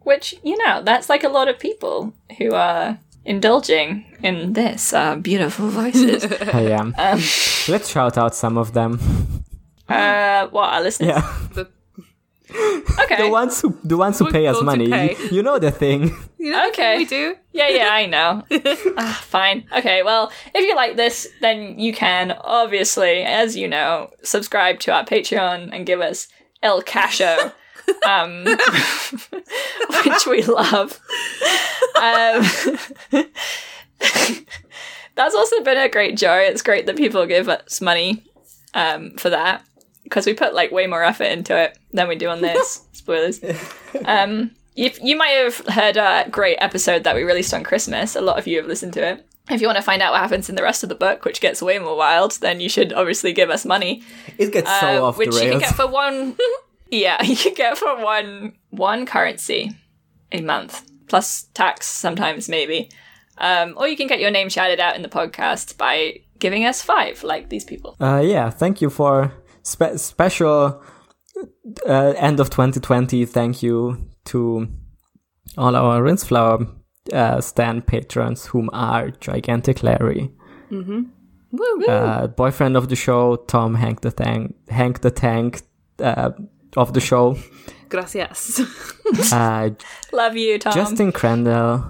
Which, 0.00 0.34
you 0.42 0.56
know, 0.64 0.82
that's 0.82 1.08
like 1.10 1.24
a 1.24 1.28
lot 1.28 1.48
of 1.48 1.58
people 1.58 2.14
who 2.38 2.54
are 2.54 2.98
indulging 3.24 4.04
in 4.22 4.54
this 4.54 4.92
uh, 4.94 5.16
beautiful 5.16 5.68
voices. 5.80 6.24
I 6.54 6.60
am. 6.72 6.94
um, 6.96 7.20
Let's 7.68 7.90
shout 7.90 8.16
out 8.16 8.34
some 8.34 8.56
of 8.56 8.72
them. 8.72 8.98
uh, 9.88 10.46
what, 10.48 10.72
our 10.72 10.80
listeners? 10.82 11.08
Yeah, 11.54 11.64
Okay. 13.04 13.22
the 13.22 13.28
ones 13.30 13.60
who 13.60 13.78
the 13.84 13.96
ones 13.96 14.18
who 14.18 14.24
The 14.26 14.30
pay 14.32 14.46
us 14.46 14.56
ones 14.62 14.76
who 14.82 14.88
money. 14.88 15.14
pay. 15.14 15.28
You 15.30 15.42
know 15.42 15.58
the 15.58 15.70
thing. 15.70 16.14
You 16.38 16.52
know, 16.52 16.68
Okay. 16.68 16.96
we 16.98 17.04
do. 17.04 17.34
Yeah, 17.52 17.68
yeah, 17.68 17.88
I 17.90 18.06
know. 18.06 18.44
ah, 18.96 19.20
fine. 19.26 19.64
Okay, 19.76 20.04
well, 20.04 20.30
if 20.54 20.64
you 20.64 20.76
like 20.76 20.96
this, 20.96 21.26
then 21.40 21.78
you 21.80 21.92
can, 21.92 22.30
obviously, 22.30 23.22
as 23.24 23.56
you 23.56 23.66
know, 23.66 24.10
subscribe 24.22 24.78
to 24.80 24.92
our 24.92 25.04
Patreon 25.04 25.70
and 25.72 25.84
give 25.84 26.00
us 26.00 26.28
El 26.62 26.80
Casho, 26.82 27.52
um, 28.06 28.44
which 30.04 30.26
we 30.28 30.42
love. 30.44 31.00
Um, 32.00 32.46
that's 35.16 35.34
also 35.34 35.60
been 35.64 35.76
a 35.78 35.88
great 35.88 36.16
joy. 36.16 36.38
It's 36.42 36.62
great 36.62 36.86
that 36.86 36.96
people 36.96 37.26
give 37.26 37.48
us 37.48 37.80
money 37.80 38.22
um, 38.74 39.16
for 39.16 39.30
that 39.30 39.64
because 40.08 40.24
we 40.26 40.34
put 40.34 40.54
like 40.54 40.72
way 40.72 40.86
more 40.86 41.04
effort 41.04 41.24
into 41.24 41.56
it 41.56 41.78
than 41.92 42.08
we 42.08 42.16
do 42.16 42.28
on 42.28 42.40
this. 42.40 42.86
Spoilers. 42.92 43.40
Um, 44.04 44.52
you, 44.74 44.90
you 45.02 45.16
might 45.16 45.28
have 45.30 45.58
heard 45.66 45.96
a 45.96 46.26
great 46.30 46.56
episode 46.60 47.04
that 47.04 47.14
we 47.14 47.22
released 47.22 47.52
on 47.52 47.62
Christmas. 47.62 48.16
A 48.16 48.20
lot 48.20 48.38
of 48.38 48.46
you 48.46 48.56
have 48.58 48.66
listened 48.66 48.94
to 48.94 49.06
it. 49.06 49.26
If 49.50 49.60
you 49.60 49.66
want 49.66 49.76
to 49.76 49.82
find 49.82 50.02
out 50.02 50.12
what 50.12 50.20
happens 50.20 50.48
in 50.48 50.56
the 50.56 50.62
rest 50.62 50.82
of 50.82 50.88
the 50.88 50.94
book, 50.94 51.24
which 51.24 51.40
gets 51.40 51.62
way 51.62 51.78
more 51.78 51.96
wild, 51.96 52.32
then 52.40 52.60
you 52.60 52.68
should 52.68 52.92
obviously 52.92 53.32
give 53.32 53.50
us 53.50 53.64
money, 53.64 54.02
It 54.36 54.52
gets 54.52 54.70
so 54.80 55.04
uh, 55.04 55.08
off 55.08 55.18
which 55.18 55.34
the 55.34 55.44
you 55.44 55.50
can 55.52 55.60
get 55.60 55.74
for 55.74 55.86
one. 55.86 56.36
yeah, 56.90 57.22
you 57.22 57.36
can 57.36 57.54
get 57.54 57.78
for 57.78 58.02
one 58.02 58.54
one 58.70 59.06
currency 59.06 59.72
a 60.32 60.42
month 60.42 60.90
plus 61.08 61.44
tax 61.54 61.86
sometimes 61.86 62.48
maybe, 62.50 62.90
um, 63.38 63.74
or 63.78 63.88
you 63.88 63.96
can 63.96 64.06
get 64.06 64.20
your 64.20 64.30
name 64.30 64.50
shouted 64.50 64.78
out 64.78 64.94
in 64.94 65.00
the 65.02 65.08
podcast 65.08 65.78
by 65.78 66.20
giving 66.38 66.66
us 66.66 66.82
five, 66.82 67.22
like 67.24 67.48
these 67.48 67.64
people. 67.64 67.96
Uh, 67.98 68.22
yeah, 68.22 68.50
thank 68.50 68.82
you 68.82 68.90
for 68.90 69.32
spe- 69.68 69.96
special 69.96 70.82
uh, 71.86 72.12
end 72.16 72.40
of 72.40 72.50
2020. 72.50 73.24
Thank 73.26 73.62
you 73.62 74.08
to 74.26 74.68
all 75.56 75.74
our 75.76 76.02
Rinseflower 76.02 76.68
uh, 77.12 77.40
stand 77.40 77.86
patrons, 77.86 78.46
whom 78.46 78.68
are 78.72 79.10
Gigantic 79.10 79.82
Larry, 79.82 80.30
Woo, 80.70 81.06
woo. 81.52 81.86
uh, 81.86 82.26
boyfriend 82.26 82.76
of 82.76 82.88
the 82.88 82.96
show, 82.96 83.36
Tom 83.36 83.74
Hank 83.74 84.00
the 84.02 84.10
Tank, 84.12 84.54
Hank 84.68 85.00
the 85.00 85.10
Tank 85.10 85.62
uh, 86.00 86.30
of 86.76 86.92
the 86.92 87.00
show, 87.00 87.36
Gracias. 87.88 88.60
uh, 89.32 89.70
Love 90.12 90.36
you, 90.36 90.58
Tom. 90.58 90.74
Justin 90.74 91.10
Crandall, 91.12 91.84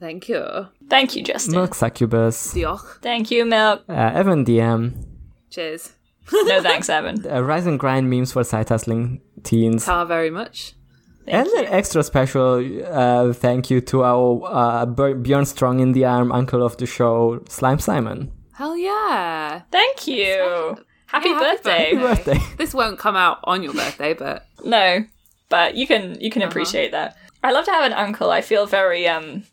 Thank 0.00 0.28
you. 0.28 0.42
Thank 0.88 1.14
you, 1.16 1.22
Justin. 1.22 1.54
Milk 1.54 1.74
Succubus, 1.74 2.54
Dioch. 2.54 3.00
Thank 3.02 3.30
you, 3.30 3.44
Milk. 3.44 3.82
uh, 3.88 3.92
Evan 4.14 4.44
DM, 4.44 4.94
Cheers. 5.50 5.92
No 6.32 6.62
thanks, 6.62 6.88
Evan. 6.88 7.24
uh, 7.30 7.42
Rise 7.42 7.66
and 7.66 7.78
Grind 7.78 8.08
memes 8.10 8.32
for 8.32 8.44
side 8.44 8.68
hustling 8.68 9.20
teens. 9.42 9.84
Ta 9.84 10.04
very 10.04 10.30
much. 10.30 10.74
Thank 11.26 11.48
and 11.48 11.66
an 11.66 11.72
extra 11.72 12.02
special 12.02 12.60
uh, 12.86 13.32
thank 13.32 13.70
you 13.70 13.80
to 13.82 14.04
our 14.04 14.42
uh, 14.44 14.86
Bjor- 14.86 15.22
Bjorn 15.22 15.46
Strong 15.46 15.80
in 15.80 15.92
the 15.92 16.04
Arm, 16.04 16.30
uncle 16.32 16.62
of 16.62 16.76
the 16.76 16.86
show, 16.86 17.42
Slime 17.48 17.78
Simon. 17.78 18.30
Hell 18.52 18.76
yeah. 18.76 19.62
Thank 19.70 20.06
you. 20.06 20.76
Happy 21.06 21.30
Yeah, 21.30 21.38
birthday. 21.38 21.94
birthday. 21.94 22.34
Birthday. 22.34 22.56
This 22.58 22.74
won't 22.74 22.98
come 22.98 23.16
out 23.16 23.38
on 23.44 23.62
your 23.62 23.72
birthday, 23.72 24.12
but 24.14 24.46
No, 24.64 25.04
but 25.48 25.74
you 25.76 25.86
can 25.86 26.20
you 26.20 26.30
can 26.30 26.42
Uh-huh. 26.42 26.50
appreciate 26.50 26.92
that. 26.92 27.16
I 27.42 27.52
love 27.52 27.64
to 27.66 27.70
have 27.70 27.84
an 27.84 27.92
uncle. 27.92 28.30
I 28.30 28.40
feel 28.42 28.66
very 28.66 29.06
um 29.08 29.44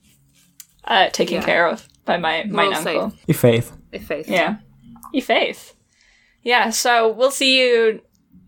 uh 0.85 1.10
taken 1.10 1.35
Yeah. 1.35 1.45
care 1.45 1.68
of 1.68 1.88
by 2.06 2.18
my 2.18 2.43
my 2.49 2.65
uncle. 2.68 3.11
safe. 3.11 3.27
Your 3.27 3.35
faith. 3.38 3.72
if 3.91 4.07
faith. 4.07 4.27
Yeah. 4.30 4.56
You 5.14 5.22
faith. 5.22 5.73
Yeah, 6.44 6.70
so 6.72 7.10
we'll 7.12 7.32
see 7.32 7.60
you 7.60 8.02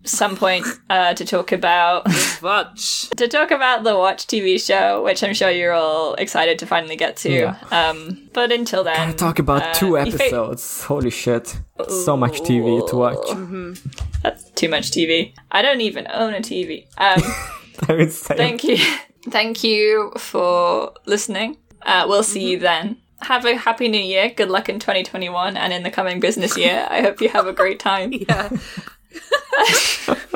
some 0.05 0.35
point 0.35 0.65
uh 0.89 1.13
to 1.13 1.23
talk 1.23 1.53
about 1.53 2.05
Watch. 2.41 3.09
to 3.11 3.27
talk 3.29 3.51
about 3.51 3.83
the 3.85 3.95
Watch 3.95 4.27
TV 4.27 4.59
show, 4.59 5.01
which 5.03 5.23
I'm 5.23 5.33
sure 5.33 5.49
you're 5.49 5.71
all 5.71 6.13
excited 6.15 6.59
to 6.59 6.65
finally 6.65 6.97
get 6.97 7.15
to. 7.17 7.31
Yeah. 7.31 7.57
Um 7.71 8.29
but 8.33 8.51
until 8.51 8.83
then 8.83 8.95
Gotta 8.97 9.17
talk 9.17 9.39
about 9.39 9.61
uh, 9.63 9.73
two 9.73 9.95
you 9.97 10.11
fa- 10.11 10.23
episodes. 10.23 10.83
Holy 10.83 11.09
shit. 11.09 11.57
So 11.87 12.17
much 12.17 12.41
TV 12.41 12.85
to 12.89 12.95
watch. 12.97 13.25
That's 14.23 14.49
too 14.51 14.67
much 14.67 14.91
TV. 14.91 15.33
I 15.51 15.61
don't 15.61 15.81
even 15.81 16.05
own 16.11 16.33
a 16.33 16.39
TV. 16.41 16.87
Um 16.97 17.21
Thank 18.09 18.63
you. 18.63 18.77
Thank 19.29 19.63
you 19.63 20.11
for 20.17 20.91
listening. 21.05 21.57
Uh, 21.81 22.05
we'll 22.07 22.23
see 22.23 22.51
you 22.51 22.59
then. 22.59 22.97
Have 23.23 23.45
a 23.45 23.55
happy 23.55 23.87
new 23.87 23.99
year. 24.01 24.29
Good 24.29 24.49
luck 24.49 24.69
in 24.69 24.79
2021 24.79 25.57
and 25.57 25.73
in 25.73 25.83
the 25.83 25.91
coming 25.91 26.19
business 26.19 26.57
year. 26.57 26.85
I 26.89 27.01
hope 27.01 27.21
you 27.21 27.29
have 27.29 27.47
a 27.47 27.53
great 27.53 27.79
time. 27.79 28.13
Yeah. 28.27 28.49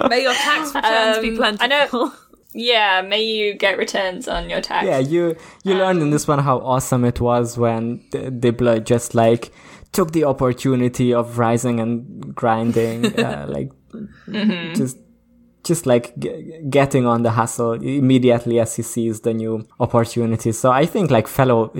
May 0.09 0.22
your 0.22 0.34
tax 0.34 0.73
returns 0.76 1.19
be 1.19 1.30
Um, 1.30 1.35
plentiful. 1.38 1.65
I 1.65 1.68
know- 1.68 2.11
Yeah, 2.53 3.01
may 3.01 3.22
you 3.23 3.53
get 3.55 3.77
returns 3.77 4.27
on 4.27 4.49
your 4.49 4.61
tax. 4.61 4.85
Yeah, 4.85 4.99
you 4.99 5.35
you 5.64 5.73
learned 5.76 6.01
in 6.01 6.09
this 6.11 6.27
one 6.27 6.39
how 6.39 6.57
awesome 6.59 7.05
it 7.05 7.19
was 7.22 7.57
when 7.57 7.97
D- 8.11 8.30
Dibbler 8.41 8.84
just 8.84 9.14
like 9.14 9.51
took 9.91 10.11
the 10.11 10.23
opportunity 10.23 11.14
of 11.14 11.38
rising 11.38 11.80
and 11.80 12.34
grinding, 12.35 13.05
uh, 13.19 13.45
like 13.47 13.69
Mm-hmm. 14.27 14.73
just 14.76 14.97
just 15.64 15.85
like 15.85 16.14
g- 16.19 16.61
getting 16.69 17.05
on 17.05 17.23
the 17.23 17.31
hustle 17.31 17.73
immediately 17.73 18.59
as 18.59 18.76
he 18.77 18.84
sees 18.84 19.22
the 19.22 19.34
new 19.34 19.65
opportunity. 19.80 20.51
So 20.51 20.72
I 20.72 20.85
think 20.85 21.11
like 21.11 21.27
fellow. 21.27 21.72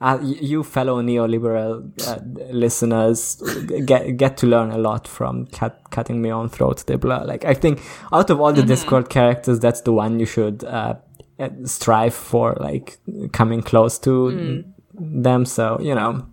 Uh, 0.00 0.18
you 0.22 0.62
fellow 0.62 1.02
neoliberal 1.02 1.82
uh, 2.08 2.18
listeners 2.54 3.36
get 3.84 4.16
get 4.16 4.38
to 4.38 4.46
learn 4.46 4.70
a 4.70 4.78
lot 4.78 5.06
from 5.06 5.46
cut, 5.48 5.78
cutting 5.90 6.22
me 6.22 6.30
on 6.30 6.48
throat 6.48 6.82
Dibbler. 6.86 7.26
Like 7.26 7.44
I 7.44 7.52
think 7.52 7.82
out 8.10 8.30
of 8.30 8.40
all 8.40 8.52
the 8.54 8.62
Discworld 8.62 9.10
characters, 9.10 9.60
that's 9.60 9.82
the 9.82 9.92
one 9.92 10.18
you 10.18 10.24
should 10.24 10.64
uh, 10.64 10.94
uh, 11.38 11.50
strive 11.64 12.14
for, 12.14 12.56
like 12.60 12.98
coming 13.32 13.60
close 13.60 13.98
to 13.98 14.64
them. 14.94 15.44
So 15.44 15.78
you 15.80 15.94
know, 15.94 16.26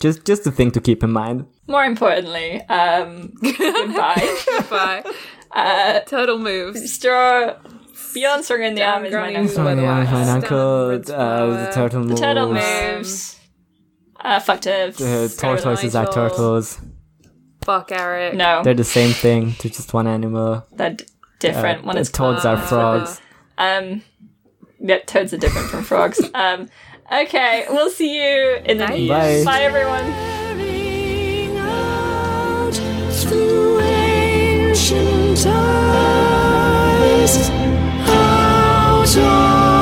just 0.00 0.24
just 0.24 0.46
a 0.46 0.50
thing 0.50 0.70
to 0.70 0.80
keep 0.80 1.02
in 1.02 1.12
mind. 1.12 1.46
More 1.68 1.84
importantly, 1.84 2.62
um, 2.62 3.34
goodbye. 3.42 4.36
Bye. 4.70 5.04
Uh, 5.50 6.00
Turtle 6.00 6.38
moves. 6.38 6.90
Straw. 6.92 7.56
Beyond 8.14 8.44
Sword 8.44 8.60
the 8.76 8.82
is 9.06 9.12
my 9.12 9.32
next 9.32 9.56
one. 9.56 9.76
My 9.76 10.30
uncle, 10.30 10.90
uh, 10.90 10.96
the 10.98 11.70
turtle 11.74 12.00
moves. 12.00 12.20
The 12.20 12.26
turtle 12.26 12.52
moves. 12.52 13.40
Uh, 14.20 14.38
fuck 14.40 14.60
turfs. 14.60 14.98
The 14.98 15.34
tortoises 15.36 15.96
are 15.96 16.12
turtles. 16.12 16.80
Fuck 17.62 17.92
Eric. 17.92 18.34
No. 18.34 18.62
They're 18.62 18.74
the 18.74 18.84
same 18.84 19.12
thing. 19.12 19.54
They're 19.60 19.70
just 19.70 19.92
one 19.94 20.06
animal. 20.06 20.66
They're 20.72 20.94
d- 20.94 21.04
different. 21.38 21.80
Uh, 21.84 21.86
one 21.86 21.98
is 21.98 22.10
toads 22.10 22.44
are 22.44 22.58
frogs. 22.58 23.20
Um, 23.58 24.02
yeah, 24.80 24.98
toads 24.98 25.32
are 25.32 25.38
different 25.38 25.68
from 25.68 25.84
frogs. 25.84 26.20
Um, 26.34 26.68
okay, 27.12 27.66
we'll 27.70 27.90
see 27.90 28.16
you 28.16 28.56
in 28.64 28.78
the 28.78 28.88
news. 28.88 29.08
Bye. 29.08 29.44
Bye, 29.44 29.60
everyone 29.62 30.32
joy. 39.14 39.81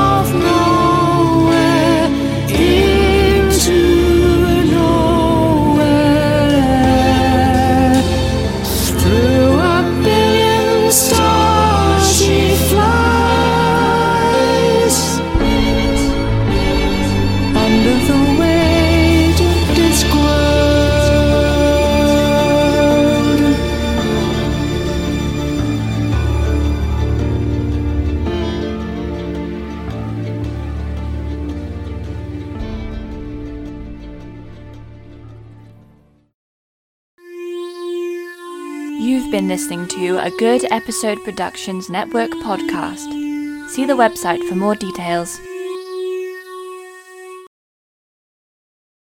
listening 39.50 39.88
to 39.88 40.16
a 40.18 40.30
Good 40.30 40.64
Episode 40.70 41.24
Productions 41.24 41.90
Network 41.90 42.30
podcast. 42.30 43.68
See 43.70 43.84
the 43.84 43.94
website 43.94 44.48
for 44.48 44.54
more 44.54 44.76
details. 44.76 45.40